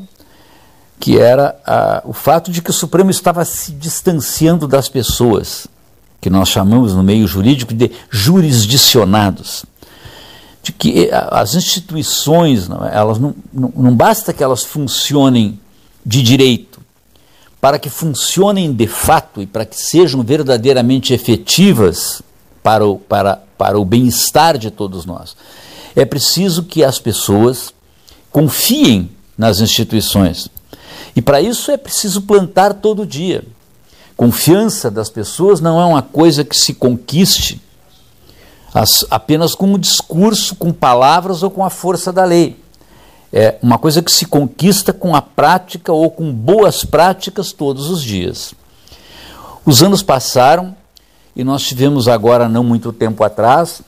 que 0.99 1.17
era 1.17 1.59
a, 1.65 2.01
o 2.05 2.13
fato 2.13 2.51
de 2.51 2.61
que 2.61 2.69
o 2.69 2.73
Supremo 2.73 3.09
estava 3.09 3.43
se 3.43 3.71
distanciando 3.71 4.67
das 4.67 4.87
pessoas, 4.87 5.67
que 6.21 6.29
nós 6.29 6.47
chamamos 6.47 6.93
no 6.93 7.03
meio 7.03 7.27
jurídico 7.27 7.73
de 7.73 7.91
jurisdicionados. 8.09 9.65
De 10.63 10.71
que 10.71 11.05
eh, 11.05 11.27
as 11.31 11.55
instituições, 11.55 12.69
elas 12.93 13.17
não, 13.17 13.35
não, 13.51 13.73
não 13.75 13.95
basta 13.95 14.31
que 14.31 14.43
elas 14.43 14.63
funcionem 14.63 15.59
de 16.05 16.21
direito, 16.21 16.79
para 17.59 17.77
que 17.77 17.89
funcionem 17.89 18.71
de 18.71 18.87
fato 18.87 19.41
e 19.41 19.47
para 19.47 19.65
que 19.65 19.75
sejam 19.75 20.21
verdadeiramente 20.21 21.13
efetivas 21.13 22.21
para 22.61 22.85
o, 22.85 22.97
para, 22.97 23.41
para 23.57 23.79
o 23.79 23.83
bem-estar 23.83 24.57
de 24.57 24.69
todos 24.69 25.05
nós 25.05 25.35
é 25.95 26.05
preciso 26.05 26.63
que 26.63 26.83
as 26.83 26.99
pessoas 26.99 27.73
confiem 28.31 29.09
nas 29.37 29.59
instituições. 29.59 30.47
E 31.15 31.21
para 31.21 31.41
isso 31.41 31.71
é 31.71 31.77
preciso 31.77 32.21
plantar 32.21 32.75
todo 32.75 33.05
dia. 33.05 33.43
Confiança 34.21 34.91
das 34.91 35.09
pessoas 35.09 35.59
não 35.59 35.81
é 35.81 35.83
uma 35.83 36.03
coisa 36.03 36.43
que 36.43 36.55
se 36.55 36.75
conquiste 36.75 37.59
apenas 39.09 39.55
com 39.55 39.73
um 39.73 39.79
discurso, 39.79 40.53
com 40.53 40.71
palavras 40.71 41.41
ou 41.41 41.49
com 41.49 41.65
a 41.65 41.71
força 41.71 42.13
da 42.13 42.23
lei. 42.23 42.55
É 43.33 43.57
uma 43.63 43.79
coisa 43.79 43.99
que 43.99 44.11
se 44.11 44.27
conquista 44.27 44.93
com 44.93 45.15
a 45.15 45.23
prática 45.23 45.91
ou 45.91 46.11
com 46.11 46.31
boas 46.31 46.85
práticas 46.85 47.51
todos 47.51 47.89
os 47.89 48.03
dias. 48.03 48.53
Os 49.65 49.81
anos 49.81 50.03
passaram 50.03 50.75
e 51.35 51.43
nós 51.43 51.63
tivemos 51.63 52.07
agora, 52.07 52.47
não 52.47 52.63
muito 52.63 52.93
tempo 52.93 53.23
atrás, 53.23 53.81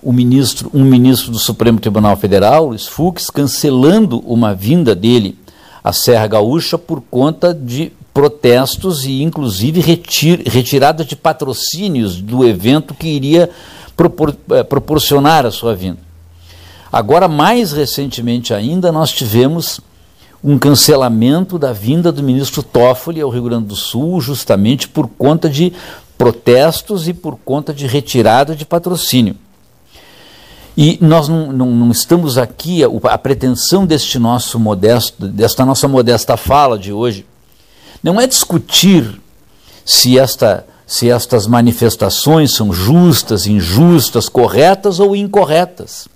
o 0.00 0.12
ministro, 0.12 0.70
um 0.72 0.84
ministro 0.84 1.32
do 1.32 1.38
Supremo 1.40 1.80
Tribunal 1.80 2.16
Federal, 2.16 2.66
Luiz 2.66 2.86
Fux, 2.86 3.28
cancelando 3.28 4.20
uma 4.20 4.54
vinda 4.54 4.94
dele 4.94 5.36
à 5.82 5.92
Serra 5.92 6.28
Gaúcha 6.28 6.78
por 6.78 7.00
conta 7.10 7.52
de 7.52 7.92
protestos 8.12 9.04
e, 9.04 9.22
inclusive, 9.22 9.80
retir, 9.80 10.42
retirada 10.46 11.04
de 11.04 11.14
patrocínios 11.14 12.20
do 12.20 12.46
evento 12.46 12.94
que 12.94 13.08
iria 13.08 13.50
propor, 13.96 14.36
eh, 14.50 14.62
proporcionar 14.62 15.46
a 15.46 15.50
sua 15.50 15.74
vinda. 15.74 15.98
Agora, 16.92 17.28
mais 17.28 17.72
recentemente 17.72 18.52
ainda, 18.52 18.90
nós 18.90 19.12
tivemos 19.12 19.80
um 20.42 20.58
cancelamento 20.58 21.58
da 21.58 21.72
vinda 21.72 22.10
do 22.10 22.22
ministro 22.22 22.62
Toffoli 22.62 23.20
ao 23.20 23.30
Rio 23.30 23.44
Grande 23.44 23.66
do 23.66 23.76
Sul, 23.76 24.20
justamente 24.20 24.88
por 24.88 25.06
conta 25.06 25.48
de 25.48 25.72
protestos 26.16 27.08
e 27.08 27.14
por 27.14 27.36
conta 27.36 27.72
de 27.72 27.86
retirada 27.86 28.56
de 28.56 28.64
patrocínio. 28.64 29.36
E 30.76 30.98
nós 31.00 31.28
não, 31.28 31.52
não, 31.52 31.66
não, 31.66 31.90
estamos 31.90 32.38
aqui, 32.38 32.82
a, 32.82 32.88
a 33.12 33.18
pretensão 33.18 33.84
deste 33.84 34.18
nosso 34.18 34.58
modesto, 34.58 35.28
desta 35.28 35.64
nossa 35.64 35.86
modesta 35.86 36.36
fala 36.36 36.78
de 36.78 36.92
hoje, 36.92 37.26
não 38.02 38.20
é 38.20 38.26
discutir 38.26 39.20
se, 39.84 40.18
esta, 40.18 40.66
se 40.86 41.10
estas 41.10 41.46
manifestações 41.46 42.54
são 42.54 42.72
justas, 42.72 43.46
injustas, 43.46 44.28
corretas 44.28 45.00
ou 45.00 45.14
incorretas. 45.14 46.08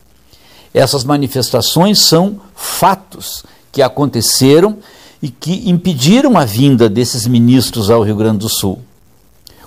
Essas 0.73 1.05
manifestações 1.05 2.01
são 2.01 2.40
fatos 2.55 3.44
que 3.70 3.82
aconteceram 3.82 4.78
e 5.23 5.28
que 5.28 5.69
impediram 5.69 6.36
a 6.36 6.44
vinda 6.44 6.89
desses 6.89 7.27
ministros 7.27 7.90
ao 7.90 8.02
Rio 8.02 8.16
Grande 8.16 8.39
do 8.39 8.48
Sul. 8.48 8.81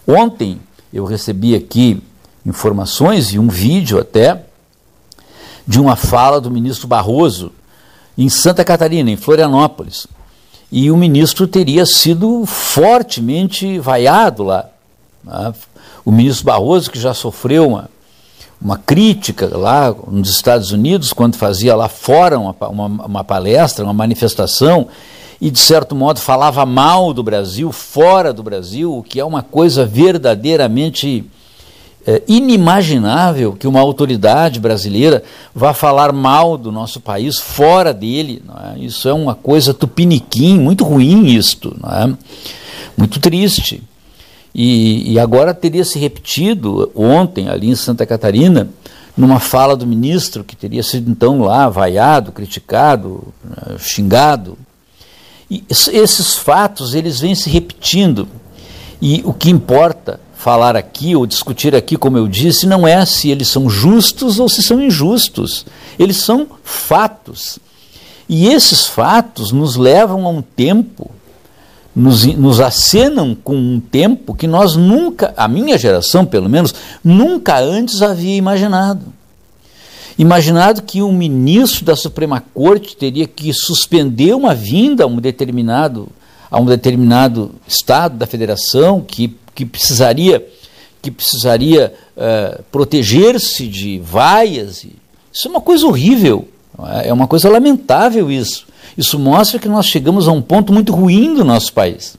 Ontem 0.06 0.60
eu 0.94 1.06
recebi 1.06 1.56
aqui 1.56 2.02
informações 2.46 3.34
e 3.34 3.40
um 3.40 3.50
vídeo 3.50 4.00
até 4.00 4.46
de 5.68 5.80
uma 5.80 5.96
fala 5.96 6.40
do 6.40 6.50
ministro 6.50 6.88
Barroso 6.88 7.52
em 8.18 8.30
Santa 8.30 8.64
Catarina, 8.64 9.12
em 9.12 9.18
Florianópolis. 9.18 10.08
E 10.72 10.92
o 10.92 10.98
ministro 10.98 11.48
teria 11.48 11.86
sido 11.86 12.46
fortemente 12.46 13.80
vaiado 13.80 14.44
lá. 14.44 14.66
Né? 15.24 15.54
O 16.04 16.12
ministro 16.12 16.46
Barroso, 16.46 16.92
que 16.92 17.00
já 17.00 17.14
sofreu 17.14 17.68
uma, 17.68 17.90
uma 18.62 18.78
crítica 18.78 19.50
lá 19.56 19.96
nos 20.08 20.30
Estados 20.30 20.72
Unidos, 20.72 21.14
quando 21.14 21.36
fazia 21.36 21.76
lá 21.76 21.88
fora 21.88 22.38
uma, 22.38 22.56
uma, 22.70 22.86
uma 23.06 23.24
palestra, 23.24 23.86
uma 23.86 23.94
manifestação, 23.94 24.88
e 25.40 25.50
de 25.50 25.60
certo 25.60 25.96
modo 25.96 26.20
falava 26.20 26.66
mal 26.66 27.14
do 27.14 27.24
Brasil, 27.24 27.72
fora 27.72 28.34
do 28.34 28.44
Brasil, 28.44 28.98
o 28.98 29.04
que 29.04 29.20
é 29.20 29.26
uma 29.26 29.44
coisa 29.44 29.86
verdadeiramente 29.86 31.24
é 32.08 32.24
inimaginável 32.26 33.52
que 33.52 33.68
uma 33.68 33.82
autoridade 33.82 34.62
brasileira 34.62 35.22
vá 35.54 35.74
falar 35.74 36.14
mal 36.14 36.58
do 36.58 36.72
nosso 36.72 37.02
país 37.02 37.38
fora 37.38 37.94
dele. 37.94 38.42
É? 38.74 38.80
Isso 38.80 39.10
é 39.10 39.14
uma 39.14 39.36
coisa 39.36 39.74
tupiniquim, 39.74 40.58
muito 40.58 40.86
ruim 40.86 41.26
isto, 41.26 41.76
é? 41.86 42.14
muito 42.96 43.20
triste. 43.20 43.84
E, 44.56 45.12
e 45.12 45.20
agora 45.20 45.54
teria 45.54 45.84
se 45.84 46.00
repetido 46.00 46.90
ontem, 46.96 47.50
ali 47.50 47.70
em 47.70 47.76
Santa 47.76 48.06
Catarina, 48.06 48.70
numa 49.16 49.42
fala 49.42 49.76
do 49.76 49.86
ministro, 49.86 50.46
que 50.46 50.56
teria 50.56 50.84
sido 50.84 51.12
então 51.12 51.42
lá 51.42 51.68
vaiado, 51.68 52.32
criticado, 52.32 53.34
eh, 53.46 53.76
xingado. 53.80 54.58
E 55.50 55.64
esses 55.70 56.36
fatos, 56.36 56.94
eles 56.94 57.20
vêm 57.20 57.36
se 57.36 57.50
repetindo. 57.50 58.28
E 59.02 59.22
o 59.26 59.34
que 59.34 59.50
importa 59.50 60.20
falar 60.48 60.78
aqui 60.78 61.14
ou 61.14 61.26
discutir 61.26 61.76
aqui, 61.76 61.98
como 61.98 62.18
eu 62.18 62.26
disse, 62.26 62.66
não 62.66 62.88
é 62.88 63.06
se 63.06 63.30
eles 63.30 63.50
são 63.50 63.70
justos 63.70 64.40
ou 64.40 64.48
se 64.48 64.64
são 64.64 64.82
injustos. 64.82 65.66
Eles 66.00 66.16
são 66.24 66.48
fatos. 66.64 67.60
E 68.30 68.48
esses 68.48 68.86
fatos 68.86 69.52
nos 69.52 69.76
levam 69.76 70.26
a 70.26 70.30
um 70.30 70.42
tempo, 70.42 71.12
nos, 71.94 72.26
nos 72.28 72.62
acenam 72.62 73.36
com 73.36 73.58
um 73.58 73.78
tempo 73.78 74.34
que 74.34 74.48
nós 74.48 74.78
nunca, 74.78 75.34
a 75.36 75.50
minha 75.50 75.78
geração 75.78 76.26
pelo 76.26 76.48
menos, 76.48 76.74
nunca 77.04 77.60
antes 77.60 78.02
havia 78.02 78.38
imaginado. 78.38 79.04
Imaginado 80.18 80.82
que 80.82 81.02
um 81.02 81.12
ministro 81.12 81.84
da 81.84 81.96
Suprema 81.98 82.42
Corte 82.54 82.96
teria 82.96 83.28
que 83.28 83.54
suspender 83.54 84.34
uma 84.34 84.56
vinda 84.56 85.04
a 85.04 85.08
um 85.08 85.18
determinado, 85.18 86.08
a 86.50 86.58
um 86.58 86.66
determinado 86.66 87.52
estado 87.68 88.16
da 88.16 88.26
federação 88.26 89.02
que 89.06 89.36
que 89.58 89.66
precisaria, 89.66 90.48
que 91.02 91.10
precisaria 91.10 91.92
uh, 92.16 92.62
proteger-se 92.72 93.68
de 93.68 93.98
vaias. 93.98 94.86
Isso 95.34 95.48
é 95.48 95.50
uma 95.50 95.60
coisa 95.60 95.88
horrível, 95.88 96.48
é 97.04 97.12
uma 97.12 97.26
coisa 97.26 97.50
lamentável 97.50 98.30
isso. 98.30 98.68
Isso 98.96 99.18
mostra 99.18 99.58
que 99.58 99.68
nós 99.68 99.88
chegamos 99.88 100.28
a 100.28 100.32
um 100.32 100.44
ponto 100.44 100.72
muito 100.72 100.94
ruim 100.94 101.34
do 101.34 101.44
nosso 101.44 101.74
país. 101.74 102.16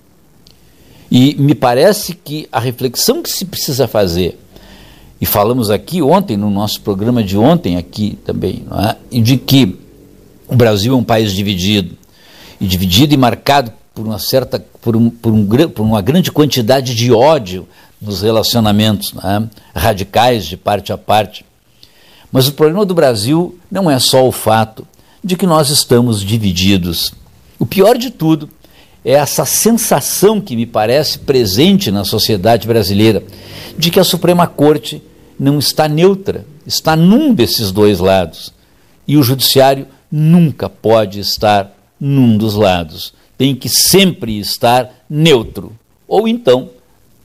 E 1.09 1.37
me 1.37 1.55
parece 1.55 2.13
que 2.13 2.49
a 2.51 2.59
reflexão 2.59 3.23
que 3.23 3.31
se 3.31 3.45
precisa 3.45 3.87
fazer, 3.87 4.37
e 5.21 5.25
falamos 5.25 5.71
aqui 5.71 6.03
ontem, 6.03 6.37
no 6.37 6.51
nosso 6.51 6.81
programa 6.81 7.23
de 7.23 7.39
ontem 7.39 7.77
aqui 7.77 8.19
também, 8.25 8.65
é? 9.13 9.21
de 9.21 9.37
que 9.37 9.79
o 10.49 10.57
Brasil 10.57 10.93
é 10.93 10.97
um 10.97 11.05
país 11.05 11.33
dividido, 11.33 11.97
e 12.61 12.67
dividido 12.67 13.15
e 13.15 13.17
marcado 13.17 13.73
por 13.99 14.07
uma 14.07 14.21
certa 14.21 14.65
por, 14.81 14.95
um, 14.95 15.11
por, 15.11 15.33
um, 15.33 15.45
por 15.71 15.83
uma 15.83 16.01
grande 16.01 16.31
quantidade 16.31 16.95
de 16.95 17.11
ódio 17.11 17.67
nos 18.01 18.23
relacionamentos 18.23 19.13
né, 19.13 19.49
radicais 19.75 20.47
de 20.47 20.57
parte 20.57 20.93
a 20.93 20.97
parte. 20.97 21.45
Mas 22.31 22.47
o 22.47 22.53
problema 22.53 22.87
do 22.87 22.95
Brasil 22.95 23.59
não 23.69 23.91
é 23.91 23.99
só 23.99 24.25
o 24.25 24.31
fato 24.31 24.87
de 25.23 25.35
que 25.35 25.49
nós 25.49 25.69
estamos 25.71 26.23
divididos. 26.23 27.13
O 27.59 27.67
pior 27.67 27.99
de 27.99 28.11
tudo 28.11 28.49
é 29.05 29.15
essa 29.15 29.45
sensação 29.45 30.41
que 30.41 30.55
me 30.55 30.65
parece 30.65 31.19
presente 31.19 31.91
na 31.91 32.05
sociedade 32.05 32.69
brasileira 32.69 33.25
de 33.77 33.91
que 33.91 33.99
a 33.99 34.05
Suprema 34.05 34.47
Corte 34.47 35.03
não 35.37 35.59
está 35.59 35.89
neutra, 35.89 36.47
está 36.65 36.95
num 36.95 37.35
desses 37.35 37.73
dois 37.73 37.99
lados. 37.99 38.55
E 39.09 39.17
o 39.17 39.25
Judiciário 39.25 39.89
nunca 40.09 40.69
pode 40.69 41.19
estar 41.19 41.73
num 41.99 42.39
dos 42.39 42.55
lados 42.55 43.18
tem 43.39 43.55
que 43.55 43.69
sempre 43.69 44.39
estar 44.39 44.91
neutro, 45.09 45.73
ou 46.07 46.29
então 46.29 46.71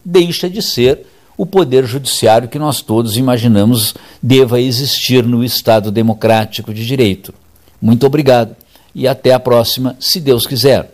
deixa 0.06 0.50
de 0.50 0.62
ser 0.62 1.06
o 1.36 1.46
poder 1.46 1.86
judiciário 1.86 2.48
que 2.48 2.60
nós 2.60 2.82
todos 2.82 3.18
imaginamos 3.18 3.96
deva 4.22 4.62
existir 4.62 5.26
no 5.26 5.44
Estado 5.44 5.92
democrático 5.92 6.74
de 6.74 6.86
direito. 6.86 7.34
Muito 7.82 8.06
obrigado 8.06 8.56
e 8.94 9.08
até 9.08 9.34
a 9.34 9.40
próxima, 9.40 9.98
se 10.00 10.22
Deus 10.22 10.46
quiser. 10.46 10.94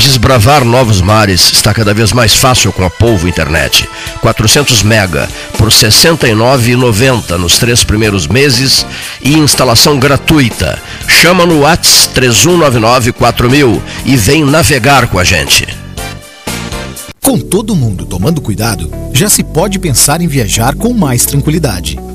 Desbravar 0.00 0.64
novos 0.64 1.02
mares 1.02 1.52
está 1.52 1.74
cada 1.74 1.92
vez 1.92 2.10
mais 2.10 2.34
fácil 2.34 2.72
com 2.72 2.82
a 2.82 2.88
Polvo 2.88 3.28
Internet. 3.28 3.86
400 4.22 4.82
mega 4.82 5.28
por 5.58 5.68
R$ 5.68 5.74
69,90 5.74 7.36
nos 7.36 7.58
três 7.58 7.84
primeiros 7.84 8.26
meses 8.26 8.86
e 9.22 9.34
instalação 9.34 9.98
gratuita. 9.98 10.80
Chama 11.06 11.44
no 11.44 11.60
Whats 11.60 12.06
3199 12.14 13.12
4000 13.12 13.82
e 14.06 14.16
vem 14.16 14.42
navegar 14.42 15.06
com 15.06 15.18
a 15.18 15.24
gente. 15.24 15.68
Com 17.22 17.38
todo 17.38 17.76
mundo 17.76 18.06
tomando 18.06 18.40
cuidado, 18.40 18.90
já 19.12 19.28
se 19.28 19.44
pode 19.44 19.78
pensar 19.78 20.22
em 20.22 20.26
viajar 20.26 20.74
com 20.74 20.94
mais 20.94 21.26
tranquilidade. 21.26 21.98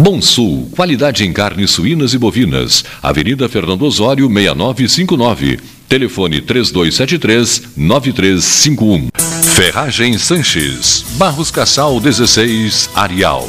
Bom 0.00 0.22
Sul, 0.22 0.70
qualidade 0.76 1.24
em 1.24 1.32
carnes 1.32 1.72
suínas 1.72 2.14
e 2.14 2.18
bovinas. 2.18 2.84
Avenida 3.02 3.48
Fernando 3.48 3.82
Osório, 3.82 4.28
6959. 4.28 5.58
Telefone 5.88 6.40
3273-9351. 6.40 9.08
Ferragem 9.42 10.16
Sanches. 10.16 11.04
Barros 11.16 11.50
Cassal 11.50 11.98
16, 11.98 12.90
Arial. 12.94 13.48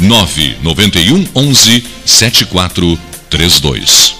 991 0.00 1.28
11 1.34 1.82
7432. 2.04 4.19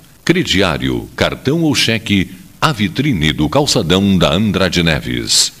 Crediário, 0.23 1.09
cartão 1.15 1.63
ou 1.63 1.73
cheque, 1.73 2.31
a 2.59 2.71
vitrine 2.71 3.33
do 3.33 3.49
calçadão 3.49 4.17
da 4.17 4.31
Andrade 4.31 4.83
Neves. 4.83 5.60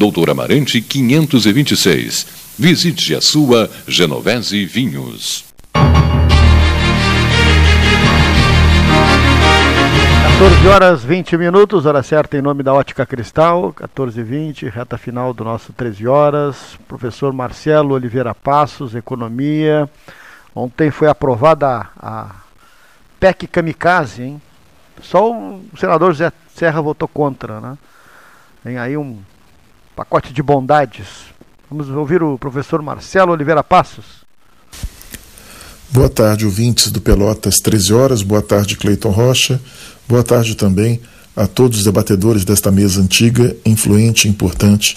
Doutor 0.00 0.30
Amarante 0.30 0.80
526. 0.80 2.54
Visite 2.58 3.14
a 3.14 3.20
sua 3.20 3.68
Genovese 3.86 4.64
Vinhos. 4.64 5.44
14 10.38 10.68
horas 10.68 11.04
20 11.04 11.36
minutos, 11.36 11.84
hora 11.84 12.02
certa 12.02 12.38
em 12.38 12.40
nome 12.40 12.62
da 12.62 12.72
Ótica 12.72 13.04
Cristal, 13.04 13.74
14 13.74 14.18
e 14.18 14.22
20, 14.22 14.70
reta 14.70 14.96
final 14.96 15.34
do 15.34 15.44
nosso 15.44 15.70
13 15.74 16.08
horas. 16.08 16.78
Professor 16.88 17.30
Marcelo 17.34 17.92
Oliveira 17.92 18.34
Passos, 18.34 18.94
Economia. 18.94 19.86
Ontem 20.54 20.90
foi 20.90 21.08
aprovada 21.08 21.90
a 21.98 22.36
PEC 23.20 23.46
Kamikaze, 23.46 24.22
hein? 24.22 24.42
Só 25.02 25.30
o 25.30 25.60
senador 25.78 26.14
Zé 26.14 26.32
Serra 26.54 26.80
votou 26.80 27.06
contra, 27.06 27.60
né? 27.60 27.76
Tem 28.64 28.78
aí 28.78 28.96
um 28.96 29.18
pacote 30.00 30.32
de 30.32 30.42
bondades. 30.42 31.06
Vamos 31.70 31.86
ouvir 31.90 32.22
o 32.22 32.38
professor 32.38 32.80
Marcelo 32.80 33.32
Oliveira 33.32 33.62
Passos. 33.62 34.06
Boa 35.90 36.08
tarde, 36.08 36.46
ouvintes 36.46 36.90
do 36.90 37.02
Pelotas 37.02 37.56
13 37.56 37.92
horas. 37.92 38.22
Boa 38.22 38.40
tarde, 38.40 38.78
Cleiton 38.78 39.10
Rocha. 39.10 39.60
Boa 40.08 40.22
tarde 40.22 40.54
também 40.54 41.02
a 41.36 41.46
todos 41.46 41.80
os 41.80 41.84
debatedores 41.84 42.46
desta 42.46 42.70
mesa 42.70 43.02
antiga, 43.02 43.54
influente 43.66 44.26
e 44.26 44.30
importante 44.30 44.96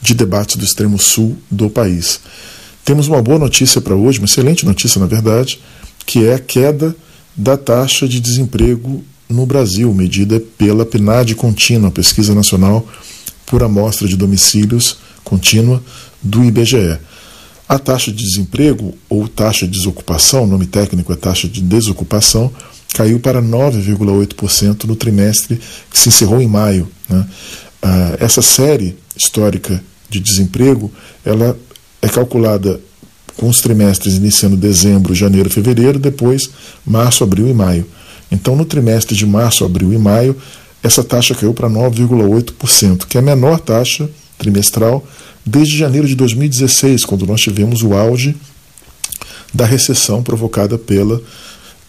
de 0.00 0.14
debates 0.14 0.54
do 0.54 0.64
extremo 0.64 0.96
sul 0.96 1.36
do 1.50 1.68
país. 1.68 2.20
Temos 2.84 3.08
uma 3.08 3.20
boa 3.20 3.40
notícia 3.40 3.80
para 3.80 3.96
hoje, 3.96 4.20
uma 4.20 4.26
excelente 4.26 4.64
notícia, 4.64 5.00
na 5.00 5.06
verdade, 5.06 5.60
que 6.06 6.24
é 6.24 6.34
a 6.34 6.38
queda 6.38 6.94
da 7.36 7.56
taxa 7.56 8.06
de 8.06 8.20
desemprego 8.20 9.04
no 9.28 9.44
Brasil, 9.44 9.92
medida 9.92 10.38
pela 10.56 10.86
PNAD 10.86 11.34
contínua, 11.34 11.90
Pesquisa 11.90 12.32
Nacional 12.32 12.86
por 13.46 13.62
Amostra 13.62 14.06
de 14.06 14.16
Domicílios 14.16 14.98
Contínua 15.24 15.82
do 16.22 16.44
IBGE. 16.44 16.98
A 17.68 17.78
taxa 17.78 18.12
de 18.12 18.22
desemprego, 18.22 18.94
ou 19.08 19.26
taxa 19.26 19.66
de 19.66 19.72
desocupação, 19.72 20.46
nome 20.46 20.66
técnico 20.66 21.12
é 21.12 21.16
taxa 21.16 21.48
de 21.48 21.60
desocupação, 21.60 22.52
caiu 22.94 23.18
para 23.18 23.42
9,8% 23.42 24.84
no 24.84 24.94
trimestre 24.94 25.60
que 25.90 25.98
se 25.98 26.08
encerrou 26.08 26.40
em 26.40 26.46
maio. 26.46 26.88
Né? 27.08 27.26
Ah, 27.82 28.16
essa 28.20 28.40
série 28.40 28.96
histórica 29.16 29.82
de 30.08 30.20
desemprego 30.20 30.92
ela 31.24 31.58
é 32.00 32.08
calculada 32.08 32.80
com 33.36 33.48
os 33.48 33.60
trimestres 33.60 34.14
iniciando 34.14 34.56
dezembro, 34.56 35.14
janeiro, 35.14 35.50
fevereiro, 35.50 35.98
depois 35.98 36.48
março, 36.86 37.22
abril 37.24 37.48
e 37.48 37.52
maio. 37.52 37.86
Então, 38.30 38.56
no 38.56 38.64
trimestre 38.64 39.14
de 39.14 39.26
março, 39.26 39.64
abril 39.64 39.92
e 39.92 39.98
maio, 39.98 40.36
essa 40.86 41.02
taxa 41.02 41.34
caiu 41.34 41.52
para 41.52 41.68
9,8%, 41.68 43.06
que 43.06 43.18
é 43.18 43.20
a 43.20 43.22
menor 43.22 43.58
taxa 43.58 44.08
trimestral 44.38 45.04
desde 45.44 45.76
janeiro 45.76 46.06
de 46.06 46.14
2016, 46.14 47.04
quando 47.04 47.26
nós 47.26 47.40
tivemos 47.40 47.82
o 47.82 47.92
auge 47.92 48.36
da 49.52 49.64
recessão 49.64 50.22
provocada 50.22 50.78
pela 50.78 51.20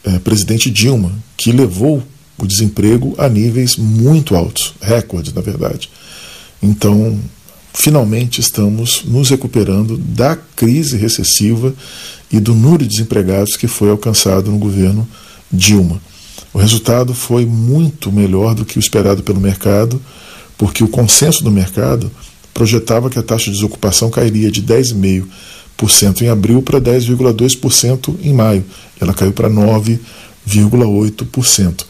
eh, 0.04 0.20
presidente 0.20 0.72
Dilma, 0.72 1.12
que 1.36 1.52
levou 1.52 2.04
o 2.40 2.48
desemprego 2.48 3.14
a 3.20 3.30
níveis 3.30 3.76
muito 3.76 4.36
altos, 4.36 4.74
recordes, 4.82 5.32
na 5.32 5.42
verdade. 5.42 5.90
Então, 6.62 7.20
finalmente 7.74 8.42
estamos 8.42 9.04
nos 9.06 9.30
recuperando 9.30 9.98
da 9.98 10.36
crise 10.36 10.98
recessiva 10.98 11.72
e 12.32 12.40
do 12.40 12.56
número 12.56 12.84
de 12.84 12.90
desempregados 12.90 13.56
que 13.58 13.68
foi 13.68 13.92
alcançado 13.92 14.50
no 14.50 14.58
governo 14.58 15.08
Dilma. 15.52 16.02
O 16.54 16.58
resultado 16.58 17.14
foi 17.14 17.46
muito 17.46 18.12
melhor 18.12 18.56
do 18.56 18.66
que 18.66 18.78
o 18.78 18.80
esperado 18.80 19.24
pelo 19.24 19.40
mercado, 19.40 20.02
porque 20.58 20.84
o 20.84 20.88
consenso 20.88 21.44
do 21.44 21.52
mercado 21.52 22.10
projetava 22.54 23.10
que 23.10 23.20
a 23.20 23.24
taxa 23.24 23.46
de 23.46 23.52
desocupação 23.52 24.10
cairia 24.10 24.50
de 24.50 24.64
10,5% 24.64 26.22
em 26.22 26.30
abril 26.30 26.62
para 26.62 26.82
10,2% 26.82 28.16
em 28.24 28.34
maio. 28.34 28.66
Ela 29.00 29.14
caiu 29.14 29.32
para 29.32 29.50
9,8%. 29.50 31.86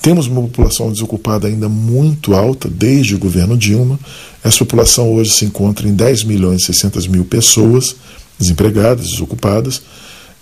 Temos 0.00 0.26
uma 0.26 0.42
população 0.42 0.92
desocupada 0.92 1.48
ainda 1.48 1.68
muito 1.68 2.34
alta 2.34 2.68
desde 2.68 3.14
o 3.14 3.18
governo 3.18 3.56
Dilma. 3.56 3.98
Essa 4.42 4.58
população 4.58 5.12
hoje 5.12 5.32
se 5.32 5.44
encontra 5.44 5.88
em 5.88 5.94
10 5.94 6.24
milhões 6.24 6.62
e 6.62 6.66
600 6.66 7.06
mil 7.08 7.24
pessoas 7.24 7.96
desempregadas, 8.38 9.10
desocupadas, 9.10 9.82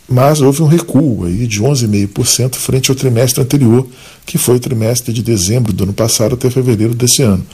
mas 0.08 0.40
houve 0.40 0.62
um 0.62 0.66
recuo 0.66 1.24
aí 1.24 1.46
de 1.46 1.60
11,5% 1.60 2.54
frente 2.54 2.90
ao 2.90 2.96
trimestre 2.96 3.42
anterior, 3.42 3.86
que 4.24 4.38
foi 4.38 4.56
o 4.56 4.60
trimestre 4.60 5.12
de 5.12 5.22
dezembro 5.22 5.72
do 5.72 5.84
ano 5.84 5.92
passado 5.92 6.34
até 6.34 6.48
fevereiro 6.48 6.94
desse 6.94 7.22
ano. 7.22 7.44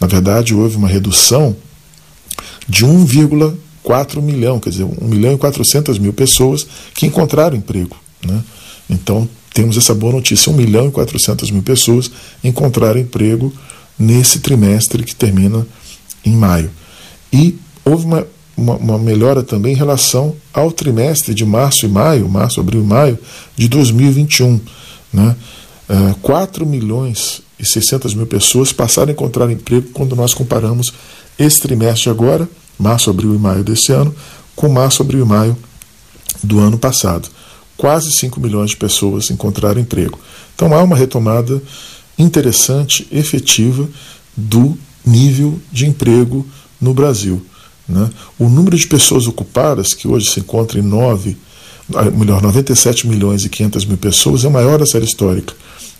Na 0.00 0.06
verdade, 0.06 0.54
houve 0.54 0.76
uma 0.76 0.88
redução 0.88 1.56
de 2.68 2.84
1,4 2.84 4.20
milhão, 4.20 4.58
quer 4.58 4.70
dizer, 4.70 4.84
1 4.84 5.06
milhão 5.06 5.34
e 5.34 5.38
400 5.38 5.98
mil 5.98 6.12
pessoas 6.12 6.66
que 6.94 7.06
encontraram 7.06 7.56
emprego. 7.56 7.96
Né? 8.24 8.42
Então, 8.90 9.28
temos 9.52 9.76
essa 9.76 9.94
boa 9.94 10.12
notícia: 10.12 10.50
1 10.50 10.56
milhão 10.56 10.88
e 10.88 10.90
400 10.90 11.50
mil 11.50 11.62
pessoas 11.62 12.10
encontraram 12.42 13.00
emprego 13.00 13.52
nesse 13.96 14.40
trimestre 14.40 15.04
que 15.04 15.14
termina 15.14 15.64
em 16.24 16.32
maio. 16.32 16.70
E 17.32 17.56
houve 17.84 18.04
uma, 18.04 18.26
uma, 18.56 18.76
uma, 18.76 18.98
melhora 18.98 19.42
também 19.42 19.72
em 19.72 19.76
relação 19.76 20.34
ao 20.52 20.70
trimestre 20.70 21.34
de 21.34 21.44
março 21.44 21.86
e 21.86 21.88
maio, 21.88 22.28
março, 22.28 22.60
abril 22.60 22.82
e 22.82 22.86
maio 22.86 23.18
de 23.56 23.68
2021. 23.68 24.60
Né? 25.12 25.36
Uh, 25.88 26.10
é, 26.10 26.14
4 26.22 26.64
milhões 26.64 27.42
e 27.58 27.66
600 27.66 28.14
mil 28.14 28.26
pessoas 28.26 28.72
passaram 28.72 29.10
a 29.10 29.12
encontrar 29.12 29.50
emprego 29.50 29.88
quando 29.92 30.16
nós 30.16 30.32
comparamos 30.34 30.92
esse 31.38 31.60
trimestre 31.60 32.10
agora, 32.10 32.48
março, 32.78 33.10
abril 33.10 33.34
e 33.34 33.38
maio 33.38 33.64
desse 33.64 33.92
ano, 33.92 34.14
com 34.54 34.68
março, 34.68 35.02
abril 35.02 35.24
e 35.24 35.28
maio 35.28 35.56
do 36.42 36.58
ano 36.60 36.78
passado 36.78 37.28
quase 37.76 38.10
5 38.12 38.40
milhões 38.40 38.70
de 38.70 38.76
pessoas 38.76 39.30
encontraram 39.30 39.80
emprego. 39.80 40.18
Então 40.54 40.72
há 40.72 40.82
uma 40.82 40.96
retomada 40.96 41.62
interessante, 42.18 43.06
efetiva, 43.10 43.88
do 44.36 44.76
nível 45.04 45.58
de 45.70 45.86
emprego 45.86 46.46
no 46.80 46.94
Brasil. 46.94 47.44
Né? 47.88 48.10
O 48.38 48.48
número 48.48 48.76
de 48.76 48.86
pessoas 48.86 49.26
ocupadas, 49.26 49.92
que 49.92 50.08
hoje 50.08 50.30
se 50.30 50.40
encontra 50.40 50.78
em 50.78 50.82
9, 50.82 51.36
ah, 51.94 52.10
melhor, 52.10 52.40
97 52.42 53.06
milhões 53.06 53.44
e 53.44 53.48
500 53.48 53.84
mil 53.84 53.98
pessoas, 53.98 54.44
é 54.44 54.48
maior 54.48 54.78
da 54.78 54.86
série 54.86 55.04
histórica, 55.04 55.52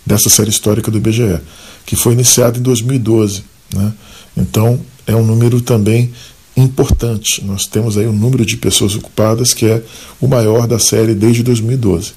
dessa 0.05 0.29
série 0.29 0.49
histórica 0.49 0.89
do 0.89 0.97
IBGE, 0.97 1.39
que 1.85 1.95
foi 1.95 2.13
iniciada 2.13 2.57
em 2.57 2.61
2012. 2.61 3.43
Né? 3.73 3.93
Então, 4.35 4.79
é 5.05 5.15
um 5.15 5.23
número 5.23 5.61
também 5.61 6.11
importante. 6.57 7.43
Nós 7.43 7.65
temos 7.65 7.97
aí 7.97 8.07
um 8.07 8.13
número 8.13 8.45
de 8.45 8.57
pessoas 8.57 8.95
ocupadas 8.95 9.53
que 9.53 9.65
é 9.65 9.83
o 10.19 10.27
maior 10.27 10.67
da 10.67 10.79
série 10.79 11.13
desde 11.13 11.43
2012. 11.43 12.09
Uh, 12.09 12.13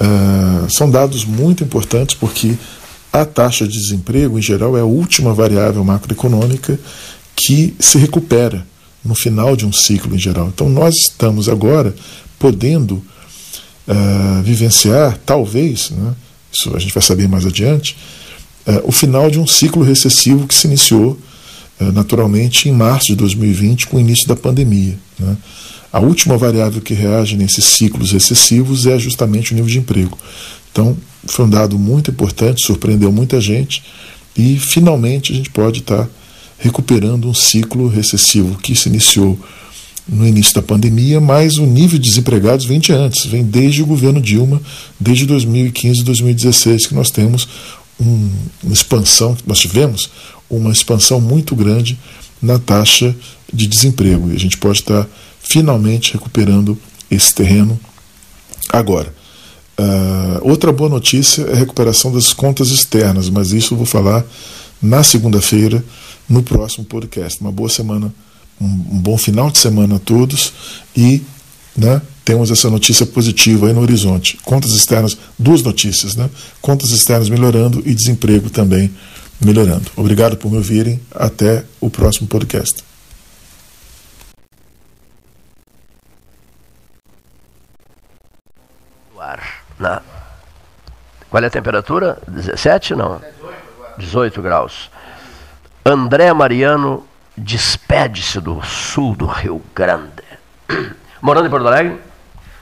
ah, 0.00 0.66
são 0.68 0.90
dados 0.90 1.24
muito 1.24 1.62
importantes 1.62 2.16
porque 2.16 2.56
a 3.12 3.24
taxa 3.24 3.66
de 3.66 3.78
desemprego, 3.78 4.38
em 4.38 4.42
geral, 4.42 4.76
é 4.76 4.80
a 4.80 4.84
última 4.84 5.34
variável 5.34 5.84
macroeconômica 5.84 6.80
que 7.34 7.74
se 7.78 7.98
recupera 7.98 8.66
no 9.04 9.14
final 9.14 9.56
de 9.56 9.66
um 9.66 9.72
ciclo, 9.72 10.14
em 10.14 10.18
geral. 10.18 10.48
Então, 10.48 10.68
nós 10.68 10.94
estamos 10.96 11.48
agora 11.48 11.94
podendo 12.38 12.94
uh, 13.88 14.42
vivenciar, 14.42 15.18
talvez, 15.24 15.90
né, 15.90 16.14
isso 16.52 16.74
a 16.74 16.78
gente 16.78 16.94
vai 16.94 17.02
saber 17.02 17.28
mais 17.28 17.44
adiante, 17.44 17.96
uh, 18.66 18.80
o 18.84 18.92
final 18.92 19.30
de 19.30 19.40
um 19.40 19.46
ciclo 19.46 19.82
recessivo 19.82 20.46
que 20.46 20.54
se 20.54 20.66
iniciou 20.66 21.18
eh, 21.82 21.90
naturalmente 21.90 22.68
em 22.68 22.72
março 22.72 23.06
de 23.06 23.16
2020, 23.16 23.88
com 23.88 23.96
o 23.96 24.00
início 24.00 24.28
da 24.28 24.36
pandemia. 24.36 24.96
Né? 25.18 25.36
A 25.92 25.98
última 26.00 26.36
variável 26.38 26.80
que 26.80 26.94
reage 26.94 27.36
nesses 27.36 27.64
ciclos 27.64 28.12
recessivos 28.12 28.86
é 28.86 28.98
justamente 28.98 29.52
o 29.52 29.54
nível 29.54 29.70
de 29.70 29.78
emprego. 29.78 30.16
Então, 30.70 30.96
foi 31.26 31.44
um 31.44 31.50
dado 31.50 31.78
muito 31.78 32.10
importante, 32.10 32.64
surpreendeu 32.64 33.10
muita 33.10 33.40
gente 33.40 33.82
e 34.36 34.58
finalmente 34.58 35.32
a 35.32 35.36
gente 35.36 35.50
pode 35.50 35.80
estar 35.80 36.08
recuperando 36.62 37.28
um 37.28 37.34
ciclo 37.34 37.88
recessivo 37.88 38.56
que 38.56 38.74
se 38.76 38.88
iniciou 38.88 39.38
no 40.08 40.26
início 40.26 40.54
da 40.54 40.62
pandemia, 40.62 41.20
mas 41.20 41.58
o 41.58 41.66
nível 41.66 41.98
de 41.98 42.08
desempregados 42.08 42.64
vem 42.64 42.78
de 42.78 42.92
antes, 42.92 43.26
vem 43.26 43.42
desde 43.42 43.82
o 43.82 43.86
governo 43.86 44.20
Dilma, 44.20 44.62
desde 44.98 45.26
2015 45.26 46.04
2016, 46.04 46.86
que 46.86 46.94
nós 46.94 47.10
temos 47.10 47.48
um, 48.00 48.30
uma 48.62 48.72
expansão, 48.72 49.36
nós 49.46 49.58
tivemos 49.58 50.08
uma 50.48 50.70
expansão 50.70 51.20
muito 51.20 51.54
grande 51.56 51.98
na 52.40 52.58
taxa 52.58 53.14
de 53.52 53.66
desemprego. 53.66 54.30
E 54.30 54.36
a 54.36 54.38
gente 54.38 54.56
pode 54.56 54.78
estar 54.78 55.06
finalmente 55.40 56.12
recuperando 56.12 56.78
esse 57.10 57.34
terreno 57.34 57.78
agora. 58.72 59.12
Uh, 59.78 60.48
outra 60.48 60.72
boa 60.72 60.90
notícia 60.90 61.42
é 61.42 61.52
a 61.52 61.56
recuperação 61.56 62.12
das 62.12 62.32
contas 62.32 62.68
externas, 62.68 63.28
mas 63.28 63.52
isso 63.52 63.74
eu 63.74 63.78
vou 63.78 63.86
falar 63.86 64.24
na 64.80 65.02
segunda-feira, 65.02 65.82
no 66.32 66.42
próximo 66.42 66.84
podcast. 66.86 67.40
Uma 67.42 67.52
boa 67.52 67.68
semana, 67.68 68.12
um, 68.58 68.64
um 68.64 68.98
bom 68.98 69.18
final 69.18 69.50
de 69.50 69.58
semana 69.58 69.96
a 69.96 69.98
todos 69.98 70.52
e 70.96 71.22
né, 71.76 72.00
temos 72.24 72.50
essa 72.50 72.70
notícia 72.70 73.04
positiva 73.04 73.66
aí 73.66 73.74
no 73.74 73.82
horizonte. 73.82 74.38
Contas 74.42 74.72
externas, 74.72 75.16
duas 75.38 75.62
notícias, 75.62 76.16
né? 76.16 76.30
Contas 76.62 76.90
externas 76.90 77.28
melhorando 77.28 77.82
e 77.84 77.94
desemprego 77.94 78.48
também 78.48 78.90
melhorando. 79.44 79.90
Obrigado 79.94 80.36
por 80.36 80.50
me 80.50 80.56
ouvirem. 80.56 81.00
Até 81.10 81.64
o 81.80 81.90
próximo 81.90 82.26
podcast. 82.26 82.82
Qual 91.28 91.42
é 91.42 91.46
a 91.46 91.50
temperatura? 91.50 92.18
17 92.28 92.94
não? 92.94 93.20
18 93.98 94.40
graus. 94.42 94.90
André 95.84 96.32
Mariano 96.32 97.04
despede-se 97.36 98.40
do 98.40 98.62
sul 98.62 99.16
do 99.16 99.26
Rio 99.26 99.60
Grande. 99.74 100.22
Morando 101.20 101.46
em 101.46 101.50
Porto 101.50 101.66
Alegre? 101.66 101.98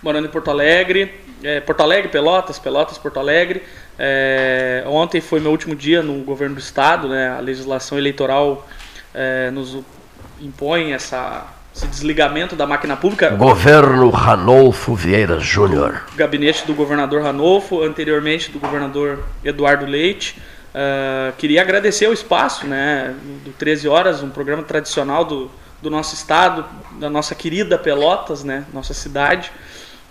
Morando 0.03 0.27
em 0.27 0.31
Porto 0.31 0.51
Alegre. 0.51 1.21
É, 1.43 1.61
Porto 1.61 1.83
Alegre, 1.83 2.09
Pelotas, 2.09 2.59
Pelotas, 2.59 2.97
Porto 2.97 3.19
Alegre. 3.19 3.63
É, 3.99 4.85
ontem 4.87 5.21
foi 5.21 5.39
meu 5.39 5.51
último 5.51 5.75
dia 5.75 6.03
no 6.03 6.25
governo 6.25 6.55
do 6.55 6.61
estado, 6.61 7.09
né? 7.09 7.37
A 7.37 7.41
legislação 7.41 7.99
eleitoral 7.99 8.67
é, 9.15 9.51
nos 9.51 9.79
impõe 10.41 10.93
essa, 10.93 11.47
esse 11.75 11.87
desligamento 11.87 12.57
da 12.57 12.67
máquina 12.67 12.97
pública. 12.97 13.31
Governo 13.31 14.09
Ranolfo 14.09 14.95
Vieira 14.95 15.39
Júnior. 15.39 16.05
Gabinete 16.17 16.67
do 16.67 16.73
governador 16.73 17.23
Ranolfo, 17.23 17.83
anteriormente 17.83 18.51
do 18.51 18.59
governador 18.59 19.25
Eduardo 19.45 19.85
Leite. 19.85 20.41
Uh, 20.71 21.33
queria 21.37 21.63
agradecer 21.63 22.09
o 22.09 22.13
espaço, 22.13 22.65
né, 22.65 23.15
do 23.45 23.51
13 23.53 23.89
Horas, 23.89 24.23
um 24.23 24.31
programa 24.31 24.63
tradicional 24.63 25.25
do, 25.25 25.51
do 25.83 25.91
nosso 25.91 26.15
estado, 26.15 26.65
da 26.93 27.11
nossa 27.11 27.35
querida 27.35 27.77
Pelotas, 27.77 28.45
né, 28.45 28.65
nossa 28.73 28.95
cidade, 28.95 29.51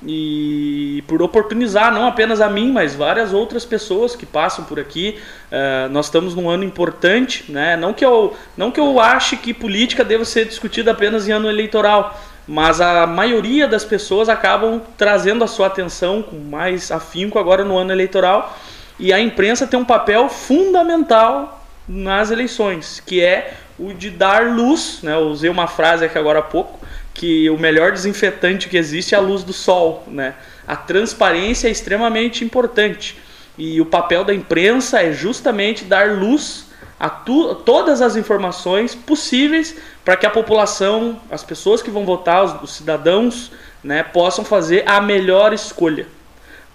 e 0.05 1.01
por 1.07 1.21
oportunizar 1.21 1.93
não 1.93 2.05
apenas 2.05 2.41
a 2.41 2.49
mim, 2.49 2.71
mas 2.73 2.93
várias 2.93 3.33
outras 3.33 3.63
pessoas 3.63 4.15
que 4.17 4.25
passam 4.25 4.65
por 4.65 4.79
aqui. 4.79 5.17
Uh, 5.49 5.89
nós 5.91 6.07
estamos 6.07 6.35
num 6.35 6.49
ano 6.49 6.65
importante, 6.65 7.49
né, 7.49 7.77
não, 7.77 7.93
que 7.93 8.03
eu, 8.03 8.35
não 8.57 8.69
que 8.69 8.81
eu 8.81 8.99
ache 8.99 9.37
que 9.37 9.53
política 9.53 10.03
deva 10.03 10.25
ser 10.25 10.45
discutida 10.45 10.91
apenas 10.91 11.25
em 11.25 11.31
ano 11.31 11.49
eleitoral, 11.49 12.19
mas 12.45 12.81
a 12.81 13.07
maioria 13.07 13.65
das 13.65 13.85
pessoas 13.85 14.27
acabam 14.27 14.81
trazendo 14.97 15.41
a 15.41 15.47
sua 15.47 15.67
atenção 15.67 16.21
com 16.21 16.37
mais 16.37 16.91
afinco 16.91 17.39
agora 17.39 17.63
no 17.63 17.77
ano 17.77 17.93
eleitoral 17.93 18.57
e 18.99 19.13
a 19.13 19.19
imprensa 19.19 19.65
tem 19.65 19.79
um 19.79 19.85
papel 19.85 20.27
fundamental 20.27 21.65
nas 21.87 22.29
eleições, 22.29 23.01
que 23.05 23.21
é 23.21 23.53
o 23.79 23.93
de 23.93 24.09
dar 24.09 24.51
luz. 24.53 24.99
Né? 25.01 25.13
Eu 25.13 25.29
usei 25.29 25.49
uma 25.49 25.67
frase 25.67 26.03
aqui 26.03 26.17
agora 26.17 26.39
há 26.39 26.43
pouco, 26.43 26.79
que 27.13 27.49
o 27.49 27.57
melhor 27.57 27.93
desinfetante 27.93 28.67
que 28.67 28.77
existe 28.77 29.15
é 29.15 29.17
a 29.17 29.21
luz 29.21 29.43
do 29.43 29.53
sol. 29.53 30.03
Né? 30.07 30.35
A 30.67 30.75
transparência 30.75 31.69
é 31.69 31.71
extremamente 31.71 32.43
importante. 32.43 33.17
E 33.57 33.79
o 33.79 33.85
papel 33.85 34.23
da 34.25 34.33
imprensa 34.33 35.01
é 35.01 35.13
justamente 35.13 35.85
dar 35.85 36.11
luz 36.11 36.67
a 36.99 37.09
tu, 37.09 37.55
todas 37.55 38.01
as 38.01 38.17
informações 38.17 38.93
possíveis 38.93 39.75
para 40.03 40.17
que 40.17 40.25
a 40.25 40.29
população, 40.29 41.19
as 41.31 41.43
pessoas 41.43 41.81
que 41.81 41.89
vão 41.89 42.05
votar, 42.05 42.43
os, 42.43 42.63
os 42.63 42.75
cidadãos, 42.75 43.51
né, 43.81 44.03
possam 44.03 44.43
fazer 44.43 44.83
a 44.85 44.99
melhor 44.99 45.53
escolha. 45.53 46.05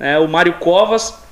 É, 0.00 0.18
o 0.18 0.26
Mário 0.26 0.54
Covas 0.54 1.23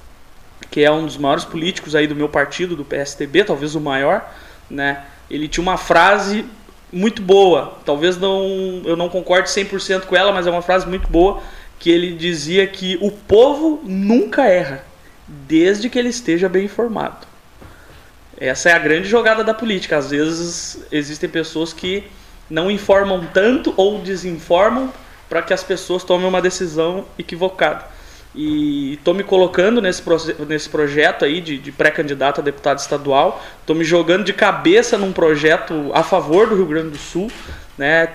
que 0.72 0.82
é 0.82 0.90
um 0.90 1.04
dos 1.04 1.18
maiores 1.18 1.44
políticos 1.44 1.94
aí 1.94 2.06
do 2.06 2.16
meu 2.16 2.30
partido, 2.30 2.74
do 2.74 2.82
PSTB, 2.82 3.44
talvez 3.44 3.74
o 3.74 3.80
maior, 3.80 4.26
né? 4.70 5.04
Ele 5.30 5.46
tinha 5.46 5.62
uma 5.62 5.76
frase 5.76 6.46
muito 6.90 7.20
boa, 7.20 7.78
talvez 7.84 8.16
não 8.16 8.80
eu 8.84 8.96
não 8.96 9.10
concorde 9.10 9.50
100% 9.50 10.06
com 10.06 10.16
ela, 10.16 10.32
mas 10.32 10.46
é 10.46 10.50
uma 10.50 10.62
frase 10.62 10.88
muito 10.88 11.08
boa, 11.08 11.42
que 11.78 11.90
ele 11.90 12.14
dizia 12.14 12.66
que 12.66 12.98
o 13.02 13.10
povo 13.10 13.82
nunca 13.84 14.46
erra, 14.46 14.82
desde 15.28 15.90
que 15.90 15.98
ele 15.98 16.08
esteja 16.08 16.48
bem 16.48 16.64
informado. 16.64 17.26
Essa 18.38 18.70
é 18.70 18.72
a 18.72 18.78
grande 18.78 19.06
jogada 19.06 19.44
da 19.44 19.52
política. 19.52 19.98
Às 19.98 20.10
vezes 20.10 20.86
existem 20.90 21.28
pessoas 21.28 21.74
que 21.74 22.04
não 22.48 22.70
informam 22.70 23.26
tanto 23.32 23.74
ou 23.76 24.00
desinformam 24.00 24.90
para 25.28 25.42
que 25.42 25.52
as 25.52 25.62
pessoas 25.62 26.02
tomem 26.02 26.26
uma 26.26 26.40
decisão 26.40 27.04
equivocada. 27.18 27.91
E 28.34 28.94
estou 28.94 29.12
me 29.12 29.22
colocando 29.22 29.80
nesse, 29.82 30.02
nesse 30.48 30.68
projeto 30.68 31.24
aí 31.24 31.40
de, 31.40 31.58
de 31.58 31.70
pré-candidato 31.70 32.40
a 32.40 32.44
deputado 32.44 32.78
estadual. 32.78 33.42
Estou 33.60 33.76
me 33.76 33.84
jogando 33.84 34.24
de 34.24 34.32
cabeça 34.32 34.96
num 34.96 35.12
projeto 35.12 35.90
a 35.92 36.02
favor 36.02 36.48
do 36.48 36.56
Rio 36.56 36.66
Grande 36.66 36.90
do 36.90 36.98
Sul. 36.98 37.30
Né? 37.76 38.08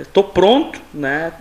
Estou 0.00 0.24
é, 0.24 0.26
é, 0.26 0.30
pronto, 0.32 0.80
né? 0.92 1.32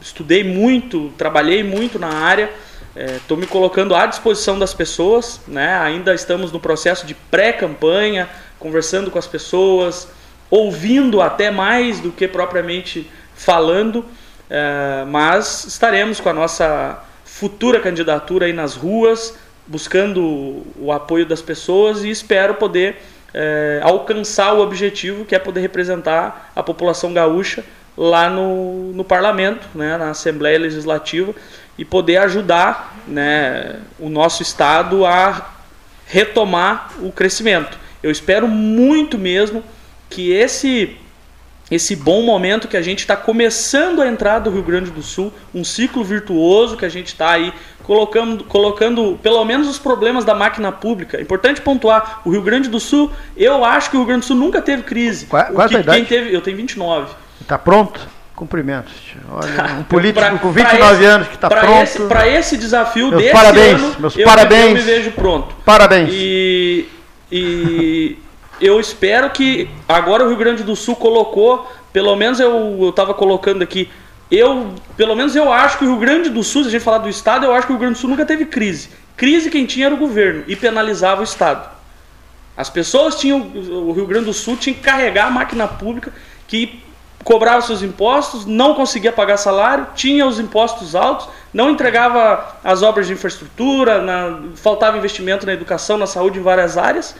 estudei 0.00 0.42
muito, 0.42 1.12
trabalhei 1.18 1.62
muito 1.62 1.98
na 1.98 2.08
área. 2.08 2.50
Estou 2.94 3.36
é, 3.36 3.40
me 3.40 3.46
colocando 3.46 3.94
à 3.94 4.06
disposição 4.06 4.58
das 4.58 4.72
pessoas. 4.72 5.42
Né? 5.46 5.76
Ainda 5.78 6.14
estamos 6.14 6.50
no 6.50 6.58
processo 6.58 7.06
de 7.06 7.14
pré-campanha, 7.14 8.26
conversando 8.58 9.10
com 9.10 9.18
as 9.18 9.26
pessoas, 9.26 10.08
ouvindo 10.48 11.20
até 11.20 11.50
mais 11.50 12.00
do 12.00 12.10
que 12.10 12.26
propriamente 12.26 13.10
falando. 13.34 14.02
É, 14.48 15.04
mas 15.06 15.64
estaremos 15.64 16.20
com 16.20 16.28
a 16.28 16.32
nossa 16.32 17.02
futura 17.24 17.80
candidatura 17.80 18.46
aí 18.46 18.52
nas 18.52 18.74
ruas, 18.74 19.34
buscando 19.66 20.64
o 20.78 20.92
apoio 20.92 21.26
das 21.26 21.42
pessoas 21.42 22.04
e 22.04 22.10
espero 22.10 22.54
poder 22.54 23.02
é, 23.34 23.80
alcançar 23.82 24.54
o 24.54 24.60
objetivo 24.60 25.24
que 25.24 25.34
é 25.34 25.38
poder 25.38 25.60
representar 25.60 26.52
a 26.54 26.62
população 26.62 27.12
gaúcha 27.12 27.64
lá 27.96 28.30
no, 28.30 28.92
no 28.92 29.04
parlamento, 29.04 29.66
né, 29.74 29.96
na 29.96 30.10
Assembleia 30.10 30.58
Legislativa 30.58 31.34
e 31.76 31.84
poder 31.84 32.18
ajudar 32.18 32.96
né, 33.06 33.80
o 33.98 34.08
nosso 34.08 34.42
estado 34.42 35.04
a 35.04 35.50
retomar 36.06 36.92
o 37.00 37.10
crescimento. 37.10 37.78
Eu 38.02 38.10
espero 38.10 38.46
muito 38.46 39.18
mesmo 39.18 39.62
que 40.08 40.32
esse 40.32 40.96
esse 41.70 41.96
bom 41.96 42.22
momento 42.22 42.68
que 42.68 42.76
a 42.76 42.82
gente 42.82 43.00
está 43.00 43.16
começando 43.16 44.00
a 44.00 44.06
entrar 44.06 44.38
do 44.38 44.50
Rio 44.50 44.62
Grande 44.62 44.90
do 44.90 45.02
Sul, 45.02 45.32
um 45.54 45.64
ciclo 45.64 46.04
virtuoso 46.04 46.76
que 46.76 46.84
a 46.84 46.88
gente 46.88 47.08
está 47.08 47.30
aí 47.30 47.52
colocando, 47.82 48.44
colocando 48.44 49.18
pelo 49.22 49.44
menos 49.44 49.68
os 49.68 49.78
problemas 49.78 50.24
da 50.24 50.34
máquina 50.34 50.70
pública. 50.70 51.20
Importante 51.20 51.60
pontuar, 51.60 52.20
o 52.24 52.30
Rio 52.30 52.42
Grande 52.42 52.68
do 52.68 52.78
Sul, 52.78 53.10
eu 53.36 53.64
acho 53.64 53.90
que 53.90 53.96
o 53.96 54.00
Rio 54.00 54.06
Grande 54.06 54.20
do 54.20 54.26
Sul 54.26 54.36
nunca 54.36 54.62
teve 54.62 54.84
crise. 54.84 55.26
Qual, 55.26 55.44
qual 55.46 55.68
que, 55.68 55.76
a 55.76 55.80
idade? 55.80 56.04
Teve, 56.04 56.34
eu 56.34 56.40
tenho 56.40 56.56
29. 56.56 57.12
Está 57.40 57.58
pronto? 57.58 58.00
Cumprimentos. 58.36 58.92
Olha, 59.28 59.78
um 59.80 59.82
político 59.84 60.20
pra, 60.20 60.38
com 60.38 60.52
29 60.52 60.94
esse, 60.94 61.04
anos 61.04 61.28
que 61.28 61.34
está 61.34 61.48
pronto. 61.48 62.06
Para 62.06 62.28
esse 62.28 62.56
desafio 62.56 63.08
meus 63.08 63.22
desse 63.22 63.32
parabéns, 63.32 63.82
ano, 63.82 63.96
meus 63.98 64.16
eu, 64.16 64.24
parabéns. 64.24 64.66
eu 64.66 64.74
me 64.74 64.80
vejo 64.80 65.10
pronto. 65.12 65.54
Parabéns. 65.64 66.10
E, 66.12 66.86
e 67.32 68.18
eu 68.60 68.80
espero 68.80 69.30
que 69.30 69.68
agora 69.88 70.24
o 70.24 70.28
Rio 70.28 70.36
Grande 70.36 70.62
do 70.62 70.74
Sul 70.74 70.96
colocou, 70.96 71.70
pelo 71.92 72.14
menos 72.16 72.40
eu 72.40 72.88
estava 72.88 73.12
colocando 73.12 73.62
aqui, 73.62 73.90
eu, 74.30 74.74
pelo 74.96 75.14
menos 75.14 75.36
eu 75.36 75.52
acho 75.52 75.78
que 75.78 75.84
o 75.84 75.88
Rio 75.88 75.98
Grande 75.98 76.30
do 76.30 76.42
Sul, 76.42 76.62
se 76.62 76.68
a 76.68 76.72
gente 76.72 76.82
falar 76.82 76.98
do 76.98 77.08
Estado, 77.08 77.46
eu 77.46 77.52
acho 77.52 77.66
que 77.66 77.72
o 77.72 77.74
Rio 77.74 77.80
Grande 77.80 77.94
do 77.94 78.00
Sul 78.00 78.10
nunca 78.10 78.24
teve 78.24 78.46
crise. 78.46 78.90
Crise 79.16 79.50
quem 79.50 79.66
tinha 79.66 79.86
era 79.86 79.94
o 79.94 79.98
governo 79.98 80.44
e 80.46 80.56
penalizava 80.56 81.20
o 81.20 81.24
Estado. 81.24 81.70
As 82.56 82.70
pessoas 82.70 83.16
tinham, 83.16 83.40
o 83.40 83.92
Rio 83.92 84.06
Grande 84.06 84.26
do 84.26 84.32
Sul 84.32 84.56
tinha 84.56 84.74
que 84.74 84.80
carregar 84.80 85.26
a 85.26 85.30
máquina 85.30 85.68
pública 85.68 86.12
que 86.48 86.82
cobrava 87.22 87.60
seus 87.60 87.82
impostos, 87.82 88.46
não 88.46 88.74
conseguia 88.74 89.12
pagar 89.12 89.36
salário, 89.36 89.88
tinha 89.94 90.26
os 90.26 90.38
impostos 90.38 90.94
altos, 90.94 91.28
não 91.52 91.70
entregava 91.70 92.56
as 92.62 92.82
obras 92.82 93.06
de 93.06 93.12
infraestrutura, 93.12 94.00
na, 94.00 94.40
faltava 94.54 94.96
investimento 94.96 95.44
na 95.44 95.52
educação, 95.52 95.98
na 95.98 96.06
saúde, 96.06 96.38
em 96.38 96.42
várias 96.42 96.78
áreas 96.78 97.14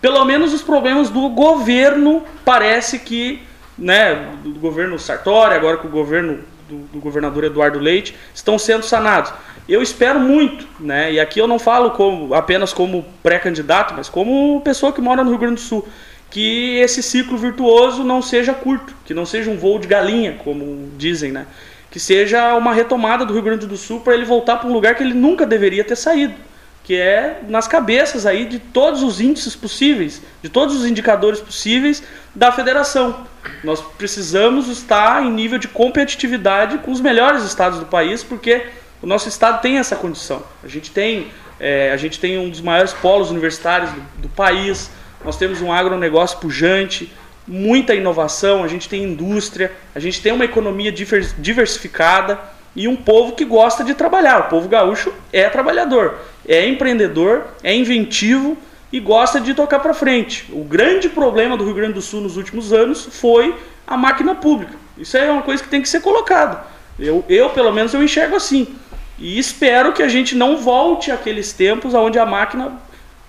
pelo 0.00 0.24
menos 0.24 0.52
os 0.52 0.62
problemas 0.62 1.10
do 1.10 1.28
governo 1.28 2.22
parece 2.44 2.98
que, 2.98 3.42
né, 3.76 4.32
do 4.42 4.54
governo 4.54 4.98
Sartori, 4.98 5.54
agora 5.54 5.76
com 5.76 5.88
o 5.88 5.90
governo 5.90 6.38
do, 6.68 6.78
do, 6.92 7.00
governador 7.00 7.44
Eduardo 7.44 7.78
Leite, 7.78 8.14
estão 8.34 8.58
sendo 8.58 8.84
sanados. 8.84 9.32
Eu 9.68 9.82
espero 9.82 10.20
muito, 10.20 10.66
né, 10.78 11.12
e 11.12 11.20
aqui 11.20 11.40
eu 11.40 11.48
não 11.48 11.58
falo 11.58 11.90
como, 11.90 12.32
apenas 12.32 12.72
como 12.72 13.04
pré-candidato, 13.22 13.94
mas 13.96 14.08
como 14.08 14.60
pessoa 14.62 14.92
que 14.92 15.00
mora 15.00 15.24
no 15.24 15.30
Rio 15.30 15.38
Grande 15.38 15.56
do 15.56 15.60
Sul, 15.60 15.86
que 16.30 16.76
esse 16.76 17.02
ciclo 17.02 17.36
virtuoso 17.36 18.04
não 18.04 18.22
seja 18.22 18.54
curto, 18.54 18.94
que 19.04 19.14
não 19.14 19.26
seja 19.26 19.50
um 19.50 19.56
voo 19.56 19.78
de 19.78 19.88
galinha, 19.88 20.38
como 20.44 20.90
dizem, 20.96 21.32
né, 21.32 21.46
que 21.90 21.98
seja 21.98 22.54
uma 22.54 22.72
retomada 22.72 23.24
do 23.24 23.32
Rio 23.32 23.42
Grande 23.42 23.66
do 23.66 23.76
Sul 23.76 24.00
para 24.00 24.14
ele 24.14 24.24
voltar 24.24 24.58
para 24.58 24.68
um 24.68 24.72
lugar 24.72 24.94
que 24.94 25.02
ele 25.02 25.14
nunca 25.14 25.44
deveria 25.44 25.82
ter 25.82 25.96
saído 25.96 26.34
que 26.88 26.96
é 26.96 27.42
nas 27.46 27.68
cabeças 27.68 28.24
aí 28.24 28.46
de 28.46 28.58
todos 28.58 29.02
os 29.02 29.20
índices 29.20 29.54
possíveis, 29.54 30.22
de 30.42 30.48
todos 30.48 30.74
os 30.74 30.86
indicadores 30.86 31.38
possíveis 31.38 32.02
da 32.34 32.50
federação. 32.50 33.26
Nós 33.62 33.78
precisamos 33.78 34.68
estar 34.68 35.22
em 35.22 35.30
nível 35.30 35.58
de 35.58 35.68
competitividade 35.68 36.78
com 36.78 36.90
os 36.90 37.02
melhores 37.02 37.44
estados 37.44 37.78
do 37.78 37.84
país, 37.84 38.24
porque 38.24 38.64
o 39.02 39.06
nosso 39.06 39.28
estado 39.28 39.60
tem 39.60 39.76
essa 39.76 39.96
condição. 39.96 40.42
A 40.64 40.66
gente 40.66 40.90
tem, 40.90 41.26
é, 41.60 41.92
a 41.92 41.96
gente 41.98 42.18
tem 42.18 42.38
um 42.38 42.48
dos 42.48 42.62
maiores 42.62 42.94
polos 42.94 43.30
universitários 43.30 43.90
do, 43.90 44.22
do 44.22 44.28
país, 44.30 44.90
nós 45.22 45.36
temos 45.36 45.60
um 45.60 45.70
agronegócio 45.70 46.38
pujante, 46.38 47.12
muita 47.46 47.94
inovação, 47.94 48.64
a 48.64 48.68
gente 48.68 48.88
tem 48.88 49.02
indústria, 49.02 49.70
a 49.94 50.00
gente 50.00 50.22
tem 50.22 50.32
uma 50.32 50.46
economia 50.46 50.90
diversificada 50.90 52.40
e 52.78 52.86
um 52.86 52.94
povo 52.94 53.32
que 53.32 53.44
gosta 53.44 53.82
de 53.82 53.92
trabalhar. 53.92 54.38
O 54.42 54.44
povo 54.44 54.68
gaúcho 54.68 55.12
é 55.32 55.48
trabalhador, 55.48 56.16
é 56.46 56.64
empreendedor, 56.68 57.42
é 57.60 57.74
inventivo 57.74 58.56
e 58.92 59.00
gosta 59.00 59.40
de 59.40 59.52
tocar 59.52 59.80
para 59.80 59.92
frente. 59.92 60.46
O 60.52 60.62
grande 60.62 61.08
problema 61.08 61.56
do 61.56 61.64
Rio 61.64 61.74
Grande 61.74 61.94
do 61.94 62.00
Sul 62.00 62.20
nos 62.20 62.36
últimos 62.36 62.72
anos 62.72 63.08
foi 63.10 63.52
a 63.84 63.96
máquina 63.96 64.32
pública. 64.32 64.74
Isso 64.96 65.16
é 65.16 65.28
uma 65.28 65.42
coisa 65.42 65.60
que 65.60 65.68
tem 65.68 65.82
que 65.82 65.88
ser 65.88 66.00
colocada. 66.00 66.62
Eu, 66.96 67.24
eu 67.28 67.50
pelo 67.50 67.72
menos, 67.72 67.92
eu 67.92 68.02
enxergo 68.02 68.36
assim. 68.36 68.68
E 69.18 69.40
espero 69.40 69.92
que 69.92 70.02
a 70.02 70.08
gente 70.08 70.36
não 70.36 70.58
volte 70.58 71.10
àqueles 71.10 71.52
tempos 71.52 71.94
onde 71.94 72.16
a 72.16 72.24
máquina 72.24 72.80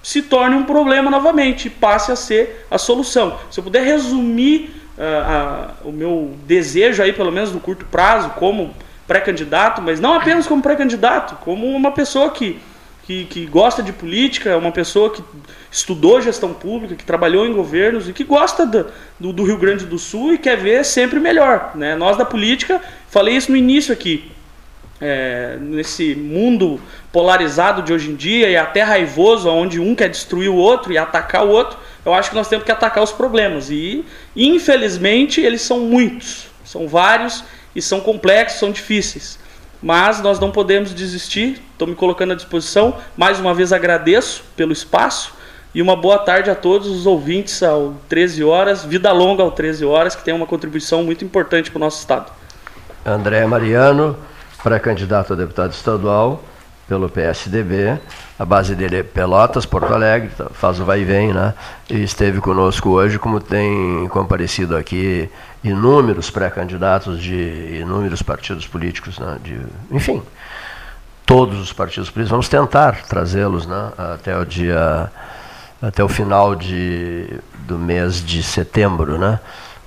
se 0.04 0.22
torne 0.22 0.56
um 0.56 0.64
problema 0.64 1.10
novamente 1.10 1.66
e 1.66 1.72
passe 1.72 2.12
a 2.12 2.16
ser 2.16 2.68
a 2.70 2.78
solução. 2.78 3.40
Se 3.50 3.60
eu 3.60 3.64
puder 3.64 3.84
resumir 3.84 4.76
uh, 4.96 5.86
uh, 5.86 5.90
o 5.90 5.92
meu 5.92 6.36
desejo 6.46 7.02
aí, 7.02 7.12
pelo 7.12 7.32
menos 7.32 7.52
no 7.52 7.60
curto 7.60 7.86
prazo, 7.86 8.30
como 8.38 8.76
pré-candidato, 9.10 9.82
mas 9.82 10.00
não 10.00 10.14
apenas 10.14 10.46
como 10.46 10.62
pré-candidato, 10.62 11.36
como 11.44 11.66
uma 11.66 11.92
pessoa 11.92 12.30
que, 12.30 12.60
que, 13.04 13.26
que, 13.26 13.46
gosta 13.48 13.82
de 13.82 13.92
política, 13.92 14.56
uma 14.56 14.72
pessoa 14.72 15.10
que 15.10 15.24
estudou 15.72 16.22
gestão 16.22 16.54
pública, 16.54 16.94
que 16.96 17.04
trabalhou 17.04 17.48
em 17.48 17.52
governos 17.52 18.08
e 18.08 18.14
que 18.14 18.24
gosta 18.24 18.68
do, 18.68 19.34
do, 19.34 19.44
Rio 19.44 19.58
Grande 19.58 19.88
do 19.88 19.98
Sul 19.98 20.36
e 20.36 20.38
quer 20.38 20.58
ver 20.58 20.86
sempre 20.86 21.20
melhor. 21.20 21.72
Né? 21.74 21.96
Nós 21.96 22.18
da 22.18 22.24
política, 22.24 22.80
falei 23.10 23.36
isso 23.36 23.50
no 23.50 23.58
início 23.58 23.92
aqui, 23.92 24.32
é, 25.02 25.58
nesse 25.60 26.14
mundo 26.14 26.80
polarizado 27.12 27.82
de 27.82 27.92
hoje 27.92 28.12
em 28.12 28.16
dia 28.16 28.48
e 28.48 28.56
até 28.56 28.84
raivoso, 28.84 29.50
onde 29.50 29.80
um 29.80 29.96
quer 29.96 30.10
destruir 30.10 30.50
o 30.50 30.56
outro 30.56 30.94
e 30.94 31.00
atacar 31.00 31.48
o 31.48 31.50
outro, 31.50 31.80
eu 32.06 32.14
acho 32.14 32.30
que 32.30 32.36
nós 32.36 32.48
temos 32.48 32.64
que 32.64 32.72
atacar 32.72 33.04
os 33.04 33.12
problemas. 33.12 33.72
E, 33.72 34.06
infelizmente, 34.36 35.42
eles 35.42 35.64
são 35.64 35.80
muitos, 35.80 36.46
são 36.64 36.88
vários 36.88 37.44
e 37.80 37.82
são 37.82 38.00
complexos, 38.02 38.60
são 38.60 38.72
difíceis. 38.72 39.40
Mas 39.82 40.22
nós 40.22 40.40
não 40.40 40.52
podemos 40.52 40.94
desistir, 40.94 41.62
estou 41.72 41.88
me 41.88 41.96
colocando 41.96 42.34
à 42.34 42.36
disposição. 42.36 42.98
Mais 43.16 43.40
uma 43.40 43.54
vez 43.54 43.72
agradeço 43.72 44.44
pelo 44.56 44.74
espaço 44.74 45.34
e 45.74 45.82
uma 45.82 45.96
boa 45.96 46.20
tarde 46.20 46.50
a 46.50 46.56
todos 46.56 46.88
os 46.88 47.06
ouvintes 47.06 47.64
ao 47.64 47.94
13 48.10 48.44
horas, 48.44 48.84
vida 48.84 49.12
longa 49.14 49.42
ao 49.42 49.52
13 49.52 49.86
horas, 49.86 50.16
que 50.16 50.24
tem 50.24 50.34
uma 50.34 50.46
contribuição 50.46 51.04
muito 51.04 51.24
importante 51.24 51.72
para 51.72 51.78
o 51.78 51.80
nosso 51.80 52.00
Estado. 52.00 52.30
André 53.06 53.46
Mariano, 53.48 54.18
pré-candidato 54.62 55.32
a 55.32 55.36
deputado 55.38 55.72
estadual 55.72 56.44
pelo 56.90 57.08
PSDB. 57.08 57.98
A 58.38 58.44
base 58.44 58.76
dele 58.76 58.98
é 58.98 59.04
Pelotas, 59.04 59.66
Porto 59.66 59.94
Alegre, 59.94 60.32
tá, 60.36 60.48
faz 60.52 60.80
o 60.80 60.86
vai 60.86 61.02
e 61.02 61.06
vem, 61.06 61.32
né? 61.32 61.54
E 61.90 62.02
esteve 62.04 62.42
conosco 62.42 62.90
hoje, 62.90 63.20
como 63.20 63.40
tem 63.40 64.08
comparecido 64.10 64.76
aqui 64.76 65.30
inúmeros 65.64 66.30
pré-candidatos 66.30 67.22
de 67.22 67.80
inúmeros 67.82 68.22
partidos 68.22 68.66
políticos, 68.66 69.20
né? 69.20 69.38
De, 69.44 69.60
enfim, 69.92 70.22
todos 71.26 71.60
os 71.60 71.74
partidos 71.74 72.10
políticos. 72.10 72.32
Vamos 72.32 72.50
tentar 72.50 73.04
trazê-los 73.04 73.66
né? 73.66 73.92
até 73.98 74.38
o 74.38 74.46
dia 74.46 75.12
até 75.82 76.04
o 76.04 76.10
final 76.10 76.56
de, 76.56 77.40
do 77.66 77.78
mês 77.78 78.24
de 78.24 78.44
setembro, 78.44 79.18
né? 79.18 79.40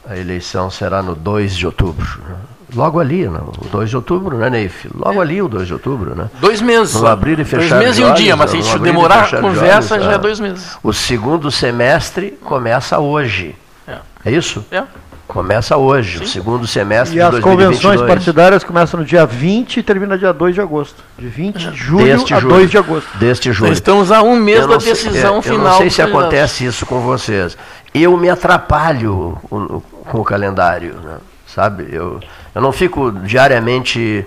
A 0.08 0.16
eleição 0.16 0.70
será 0.70 1.02
no 1.02 1.14
2 1.14 1.54
de 1.54 1.66
outubro. 1.66 2.06
Né? 2.26 2.34
Logo 2.74 2.98
ali, 2.98 3.28
né? 3.28 3.38
o 3.42 3.66
2 3.66 3.90
de 3.90 3.96
outubro, 3.96 4.38
né, 4.38 4.48
Neif? 4.48 4.88
Logo 4.94 5.20
ali 5.20 5.42
o 5.42 5.48
2 5.48 5.66
de 5.66 5.74
outubro, 5.74 6.14
né? 6.14 6.30
Dois 6.40 6.62
meses. 6.62 6.94
Não 6.94 7.06
abrir 7.06 7.38
e 7.38 7.44
fechar 7.44 7.76
Dois 7.76 7.84
meses 7.84 7.98
e 7.98 8.04
um 8.04 8.14
dia, 8.14 8.34
mas 8.34 8.50
se 8.50 8.56
a 8.56 8.60
gente 8.60 8.78
demorar 8.78 9.24
a 9.24 9.40
conversa, 9.40 9.94
olhos, 9.94 10.06
já 10.06 10.12
é 10.12 10.14
é. 10.14 10.18
dois 10.18 10.40
meses. 10.40 10.78
O 10.82 10.92
segundo 10.92 11.50
semestre 11.50 12.38
começa 12.42 12.98
hoje. 12.98 13.54
É, 13.86 13.98
é 14.24 14.30
isso? 14.30 14.64
É. 14.70 14.84
Começa 15.32 15.78
hoje, 15.78 16.18
Sim. 16.18 16.24
o 16.24 16.26
segundo 16.26 16.66
semestre 16.66 17.18
e 17.18 17.24
de 17.24 17.30
2022. 17.30 17.34
E 17.34 17.38
as 17.38 17.80
convenções 17.80 18.06
partidárias 18.06 18.62
começam 18.62 19.00
no 19.00 19.06
dia 19.06 19.24
20 19.24 19.78
e 19.78 19.82
termina 19.82 20.18
dia 20.18 20.30
2 20.30 20.54
de 20.54 20.60
agosto. 20.60 21.02
De 21.18 21.26
20 21.26 21.70
de 21.70 21.74
julho 21.74 22.04
Deste 22.04 22.34
a 22.34 22.38
julho. 22.38 22.54
2 22.54 22.70
de 22.70 22.76
agosto. 22.76 23.16
Deste 23.16 23.50
julho. 23.50 23.68
Nós 23.70 23.78
estamos 23.78 24.12
a 24.12 24.22
um 24.22 24.36
mês 24.36 24.60
da 24.60 24.74
não 24.74 24.78
sei- 24.80 24.92
decisão 24.92 25.38
é, 25.38 25.42
final. 25.42 25.58
Eu 25.58 25.64
não 25.64 25.78
sei 25.78 25.88
se 25.88 26.02
acontece 26.02 26.66
isso 26.66 26.84
com 26.84 27.00
vocês. 27.00 27.56
Eu 27.94 28.14
me 28.18 28.28
atrapalho 28.28 29.38
com, 29.48 29.80
o 30.12 30.22
calendário, 30.22 30.96
né? 31.02 31.16
sabe? 31.46 31.88
Eu, 31.90 32.20
eu 32.54 32.60
não 32.60 32.70
fico 32.70 33.10
diariamente 33.10 34.26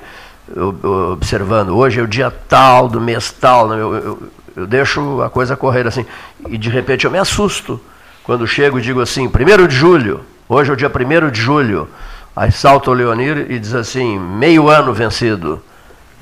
observando. 1.11 1.77
Hoje 1.77 1.99
é 1.99 2.03
o 2.03 2.07
dia 2.07 2.34
tal, 2.49 2.88
do 2.88 2.99
mês 2.99 3.32
tal. 3.32 3.68
né? 3.68 3.76
Eu, 3.76 3.94
eu, 3.94 4.23
eu 4.56 4.65
deixo 4.65 5.22
a 5.22 5.30
coisa 5.30 5.56
correr 5.56 5.86
assim. 5.86 6.03
E 6.49 6.57
de 6.57 6.69
repente 6.72 7.06
eu 7.06 7.11
me 7.11 7.19
assusto 7.19 7.80
quando 8.23 8.48
chego 8.48 8.80
e 8.80 8.82
digo 8.82 9.02
assim, 9.02 9.27
1 9.27 9.68
de 9.68 9.76
julho, 9.76 10.22
hoje 10.50 10.70
é 10.70 10.74
o 10.74 10.78
dia 10.78 10.90
1 10.90 11.30
de 11.32 11.42
julho. 11.42 11.88
Aí 12.36 12.52
salta 12.52 12.92
o 12.92 12.94
Leonir 12.94 13.48
e 13.50 13.58
diz 13.60 13.74
assim, 13.74 14.20
meio 14.20 14.68
ano 14.70 14.94
vencido. 14.94 15.62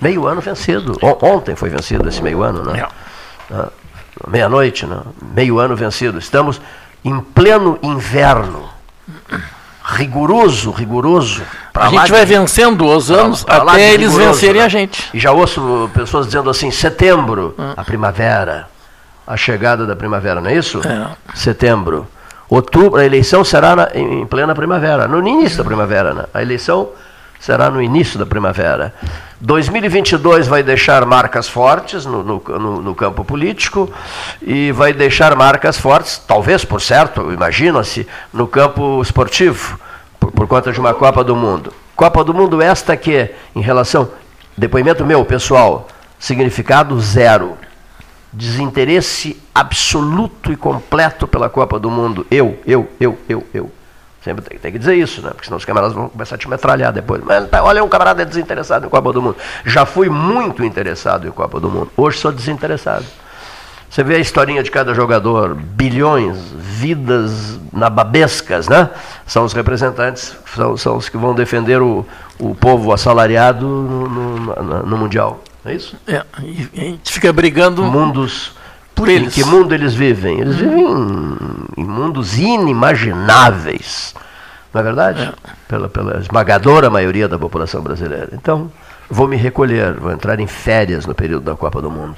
Meio 0.02 0.28
ano 0.28 0.42
vencido. 0.42 0.98
On- 1.02 1.18
Ontem 1.36 1.56
foi 1.56 1.70
vencido 1.70 2.08
esse 2.08 2.22
meio 2.22 2.44
ano, 2.44 2.64
né? 2.72 2.86
Ah, 3.52 3.70
Meia-noite, 4.28 4.86
né? 4.86 5.00
meio 5.34 5.58
ano 5.60 5.76
vencido. 5.76 6.20
Estamos 6.20 6.62
em 7.04 7.20
pleno 7.20 7.80
inverno. 7.82 8.70
Rigoroso, 9.86 10.72
rigoroso. 10.72 11.42
pra 11.74 11.86
A 11.88 11.90
gente 11.90 12.06
de- 12.06 12.12
vai 12.12 12.26
vencendo 12.26 12.86
os 12.86 13.12
anos 13.12 13.44
pra 13.44 13.60
de 13.60 13.70
até 13.72 13.92
eles 13.94 14.12
rigoroso, 14.12 14.34
vencerem 14.34 14.60
né? 14.62 14.66
a 14.66 14.70
gente. 14.70 15.10
E 15.14 15.20
já 15.20 15.32
ouço 15.32 15.90
pessoas 15.94 16.26
dizendo 16.28 16.50
assim, 16.50 16.72
setembro, 16.72 17.54
Ah. 17.58 17.74
a 17.78 17.84
primavera, 17.84 18.70
a 19.28 19.36
chegada 19.36 19.86
da 19.86 19.96
primavera, 19.96 20.40
não 20.40 20.50
é 20.50 20.56
isso? 20.56 20.80
É. 20.88 21.08
Setembro. 21.36 22.08
Outubro, 22.56 23.00
a 23.00 23.06
eleição 23.06 23.44
será 23.44 23.76
na- 23.76 23.90
em, 23.96 24.26
plena 24.28 24.54
primavera, 24.54 25.08
no 25.08 25.18
início 25.28 25.58
da 25.58 25.64
primavera. 25.64 26.14
Né? 26.14 26.26
A 26.34 26.42
eleição 26.42 26.90
será 27.40 27.70
no 27.72 27.82
início 27.82 28.20
da 28.20 28.28
primavera. 28.28 28.94
2022 29.42 30.46
vai 30.48 30.62
deixar 30.62 31.04
marcas 31.06 31.50
fortes 31.50 32.06
no, 32.06 32.24
no- 32.24 32.44
no- 32.48 32.82
no 32.84 32.94
campo 32.96 33.26
político 33.26 33.92
e 34.40 34.72
vai 34.72 34.94
deixar 34.94 35.36
marcas 35.36 35.80
fortes, 35.80 36.20
talvez, 36.28 36.64
por 36.64 36.80
certo, 36.80 37.32
imagina-se, 37.32 38.08
no 38.32 38.46
campo 38.48 39.02
esportivo, 39.02 39.80
por, 40.20 40.32
por 40.32 40.48
conta 40.48 40.72
de 40.72 40.80
uma 40.80 40.94
Copa 40.94 41.24
do 41.24 41.36
Mundo. 41.36 41.74
Copa 41.96 42.24
do 42.24 42.36
Mundo 42.36 42.62
esta 42.62 42.96
que, 42.96 43.32
em 43.56 43.62
relação, 43.62 44.10
depoimento 44.56 45.04
meu, 45.04 45.26
pessoal, 45.26 45.88
significado 46.20 47.00
zero 47.02 47.58
desinteresse 48.34 49.42
absoluto 49.54 50.52
e 50.52 50.56
completo 50.56 51.28
pela 51.28 51.50
Copa 51.50 51.80
do 51.80 51.90
Mundo. 51.90 52.26
Eu, 52.30 52.60
eu, 52.66 52.90
eu, 53.00 53.18
eu, 53.30 53.44
eu. 53.54 53.72
Sempre 54.24 54.58
tem, 54.58 54.72
que 54.72 54.80
dizer 54.80 54.96
isso, 54.96 55.22
né? 55.22 55.30
Porque 55.32 55.44
senão 55.46 55.58
os 55.58 55.66
camaradas 55.66 55.94
vão 55.94 56.08
começar 56.08 56.36
a 56.36 56.38
te 56.38 56.48
metralhar 56.50 56.94
depois. 56.94 57.22
Mas 57.24 57.50
tá, 57.50 57.62
olha, 57.62 57.84
um 57.84 57.90
camarada 57.90 58.22
é 58.22 58.26
desinteressado 58.26 58.86
em 58.86 58.90
Copa 58.90 59.12
do 59.12 59.22
Mundo. 59.22 59.36
Já 59.66 59.86
fui 59.86 60.10
muito 60.10 60.64
interessado 60.64 61.28
em 61.28 61.32
Copa 61.32 61.60
do 61.60 61.70
Mundo. 61.70 61.92
Hoje 61.98 62.20
sou 62.20 62.32
desinteressado. 62.32 63.06
Você 63.90 64.02
vê 64.02 64.16
a 64.16 64.20
historinha 64.20 64.64
de 64.64 64.72
cada 64.72 64.94
jogador, 64.94 65.54
bilhões, 65.54 66.38
vidas 66.58 67.60
nababescas, 67.72 68.68
né? 68.68 68.90
São 69.28 69.44
os 69.44 69.54
representantes, 69.54 70.36
são, 70.56 70.76
são 70.78 70.98
os 70.98 71.10
que 71.10 71.18
vão 71.18 71.36
defender 71.36 71.80
o, 71.82 72.04
o 72.40 72.56
povo 72.56 72.92
assalariado 72.94 73.68
no- 73.68 74.08
no- 74.10 74.84
no 74.84 74.98
Mundial. 74.98 75.44
Não 75.64 75.72
é 75.72 75.76
isso? 75.76 75.96
É, 76.08 76.24
e 76.42 76.70
a 76.76 76.80
gente 76.82 77.12
fica 77.12 77.32
brigando 77.32 77.84
mundos 77.84 78.52
por 78.94 79.08
Em 79.10 79.14
eles. 79.14 79.34
que 79.34 79.44
mundo 79.44 79.74
eles 79.74 79.94
vivem? 79.94 80.40
Eles 80.40 80.56
vivem 80.58 80.84
em, 80.86 81.82
em 81.82 81.86
mundos 81.86 82.38
inimagináveis, 82.38 84.14
não 84.74 84.82
é 84.82 84.84
verdade? 84.84 85.34
Pela, 85.68 85.88
pela 85.90 86.20
esmagadora 86.20 86.90
maioria 86.90 87.28
da 87.28 87.38
população 87.40 87.82
brasileira. 87.82 88.30
Então, 88.34 88.72
vou 89.10 89.28
me 89.28 89.36
recolher, 89.38 89.94
vou 89.94 90.12
entrar 90.12 90.40
em 90.40 90.48
férias 90.48 91.06
no 91.06 91.16
período 91.16 91.44
da 91.46 91.56
Copa 91.56 91.82
do 91.82 91.90
Mundo. 91.90 92.18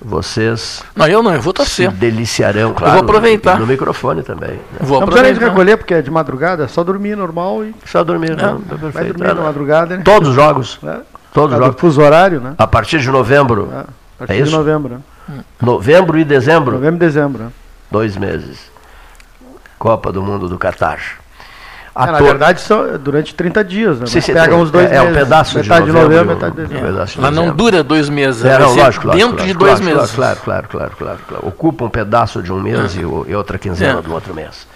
Vocês 0.00 0.84
Não, 0.94 1.06
eu 1.08 1.22
não, 1.22 1.32
eu 1.32 1.40
vou 1.40 1.52
se 1.52 1.56
torcer. 1.56 1.90
deliciarão, 1.90 2.68
Eu 2.68 2.74
claro. 2.74 2.92
vou 2.92 3.02
aproveitar. 3.02 3.58
No 3.58 3.66
microfone 3.66 4.22
também. 4.22 4.50
né? 4.50 4.58
Vou 4.80 5.00
não 5.00 5.06
precisa 5.06 5.24
nem 5.30 5.34
se 5.34 5.40
recolher, 5.40 5.76
porque 5.78 5.94
é 5.94 6.02
de 6.02 6.10
madrugada, 6.10 6.64
é 6.64 6.68
só 6.68 6.84
dormir 6.84 7.16
normal 7.16 7.64
e. 7.64 7.74
Só 7.86 8.04
dormir, 8.04 8.36
não, 8.36 8.60
tá 8.60 8.76
Vai 8.92 9.06
dormir 9.06 9.34
na 9.34 9.42
madrugada, 9.42 9.96
né? 9.96 10.02
Todos 10.04 10.28
os 10.28 10.34
jogos. 10.34 10.78
É. 10.84 10.98
Todos 11.36 11.58
jogos. 11.58 11.78
fuso 11.80 12.00
horário, 12.00 12.40
né? 12.40 12.54
A 12.56 12.66
partir 12.66 12.98
de 12.98 13.10
novembro. 13.10 13.68
É, 13.72 13.78
a 13.80 13.84
partir 14.18 14.32
é 14.32 14.36
de 14.36 14.42
isso? 14.44 14.56
novembro, 14.56 14.94
né? 15.28 15.44
Novembro 15.60 16.18
e 16.18 16.24
dezembro. 16.24 16.72
Novembro 16.72 16.96
e 16.96 16.98
dezembro, 16.98 17.42
né? 17.44 17.50
Dois 17.90 18.16
meses. 18.16 18.70
Copa 19.78 20.10
do 20.10 20.22
Mundo 20.22 20.48
do 20.48 20.56
Catar. 20.58 20.98
É, 21.94 22.06
na 22.10 22.18
verdade, 22.18 22.60
são 22.60 22.98
durante 22.98 23.34
30 23.34 23.64
dias, 23.64 23.98
né? 24.00 24.06
Sim, 24.06 24.20
sim, 24.20 24.32
Pegam 24.34 24.60
os 24.60 24.70
dois 24.70 24.90
é, 24.90 24.96
é 24.96 25.00
um 25.02 25.06
meses. 25.06 25.18
pedaço 25.20 25.50
de 25.52 25.68
metade 25.68 25.86
de 25.86 25.92
novembro 25.92 26.14
novembro, 26.16 26.30
e 26.30 26.32
um- 26.32 26.34
metade 26.34 26.54
de 26.54 26.60
um 26.60 26.66
dezembro. 26.66 26.92
pedaço 26.92 27.12
de 27.14 27.20
Mas 27.20 27.30
não 27.34 27.42
dezembro. 27.44 27.56
dura 27.64 27.82
dois 27.82 28.08
meses, 28.10 28.44
É, 28.44 28.58
não, 28.58 28.74
lógico, 28.74 29.06
lógico, 29.06 29.08
dentro 29.10 29.36
de 29.36 29.42
lógico, 29.42 29.58
dois 29.60 29.80
claro, 29.80 29.96
meses. 29.96 30.10
Claro, 30.14 30.38
claro, 30.44 30.68
claro, 30.68 30.90
claro, 30.98 31.18
claro. 31.26 31.48
Ocupa 31.48 31.84
um 31.84 31.88
pedaço 31.90 32.42
de 32.42 32.52
um 32.52 32.60
mês 32.60 32.94
e, 32.96 33.04
o- 33.04 33.24
e 33.28 33.34
outra 33.34 33.56
quinzena 33.58 33.98
É. 33.98 34.02
do 34.02 34.12
outro 34.12 34.34
mês. 34.34 34.66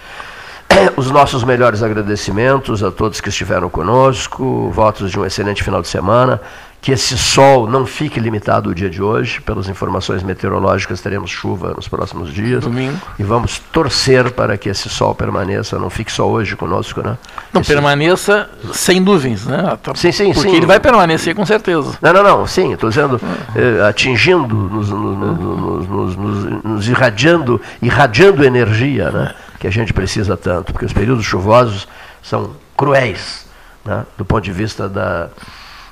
Os 0.97 1.09
nossos 1.11 1.43
melhores 1.43 1.81
agradecimentos 1.83 2.83
a 2.83 2.91
todos 2.91 3.19
que 3.21 3.29
estiveram 3.29 3.69
conosco, 3.69 4.69
votos 4.73 5.11
de 5.11 5.19
um 5.19 5.25
excelente 5.25 5.63
final 5.63 5.81
de 5.81 5.87
semana. 5.87 6.41
Que 6.81 6.91
esse 6.93 7.15
sol 7.15 7.69
não 7.69 7.85
fique 7.85 8.19
limitado 8.19 8.69
ao 8.69 8.73
dia 8.73 8.89
de 8.89 9.03
hoje. 9.03 9.39
Pelas 9.41 9.69
informações 9.69 10.23
meteorológicas, 10.23 10.99
teremos 10.99 11.29
chuva 11.29 11.73
nos 11.75 11.87
próximos 11.87 12.33
dias. 12.33 12.63
Domingo. 12.63 12.97
E 13.19 13.23
vamos 13.23 13.59
torcer 13.71 14.31
para 14.31 14.57
que 14.57 14.67
esse 14.67 14.89
sol 14.89 15.13
permaneça, 15.13 15.77
não 15.77 15.91
fique 15.91 16.11
só 16.11 16.27
hoje 16.27 16.55
conosco, 16.55 17.03
né? 17.03 17.19
Não 17.53 17.61
Esse- 17.61 17.71
permaneça 17.71 18.49
sem 18.73 18.99
nuvens, 18.99 19.45
né? 19.45 19.77
Sim, 19.93 20.11
sim, 20.11 20.33
Porque 20.33 20.49
sim. 20.49 20.55
ele 20.55 20.65
vai 20.65 20.79
permanecer 20.79 21.35
com 21.35 21.45
certeza. 21.45 21.99
Não, 22.01 22.13
não, 22.13 22.23
não, 22.23 22.47
sim, 22.47 22.73
estou 22.73 22.89
dizendo, 22.89 23.21
eh, 23.55 23.87
atingindo, 23.87 24.55
nos, 24.55 24.89
nos, 24.89 25.17
nos, 25.17 25.87
nos- 25.87 26.15
nos- 26.17 26.63
nos 26.63 26.87
irradiando, 26.89 27.61
irradiando 27.79 28.43
energia, 28.43 29.11
né, 29.11 29.35
que 29.61 29.67
a 29.67 29.71
gente 29.71 29.93
precisa 29.93 30.35
tanto, 30.35 30.73
porque 30.73 30.85
os 30.85 30.91
períodos 30.91 31.23
chuvosos 31.23 31.87
são 32.23 32.55
cruéis, 32.75 33.45
né, 33.85 34.03
do 34.17 34.25
ponto 34.25 34.43
de 34.43 34.51
vista 34.51 34.89
da, 34.89 35.29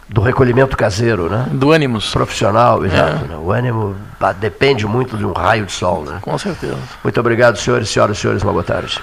do 0.09 0.21
recolhimento 0.21 0.75
caseiro, 0.75 1.29
né, 1.29 1.47
Do 1.51 1.71
ânimos. 1.71 2.11
profissional, 2.11 2.83
exato. 2.83 3.25
É. 3.25 3.27
né, 3.27 3.35
o 3.37 3.51
ânimo 3.51 3.95
ah, 4.19 4.33
depende 4.33 4.87
muito 4.87 5.15
de 5.15 5.23
um 5.23 5.33
raio 5.33 5.67
de 5.67 5.71
sol. 5.71 6.03
Né. 6.03 6.17
Com 6.19 6.35
certeza. 6.39 6.79
Muito 7.03 7.19
obrigado, 7.19 7.57
senhores 7.57 7.87
e 7.87 7.91
senhoras 7.91 8.17
e 8.17 8.21
senhores, 8.21 8.41
uma 8.41 8.51
boa 8.51 8.63
tarde. 8.63 8.99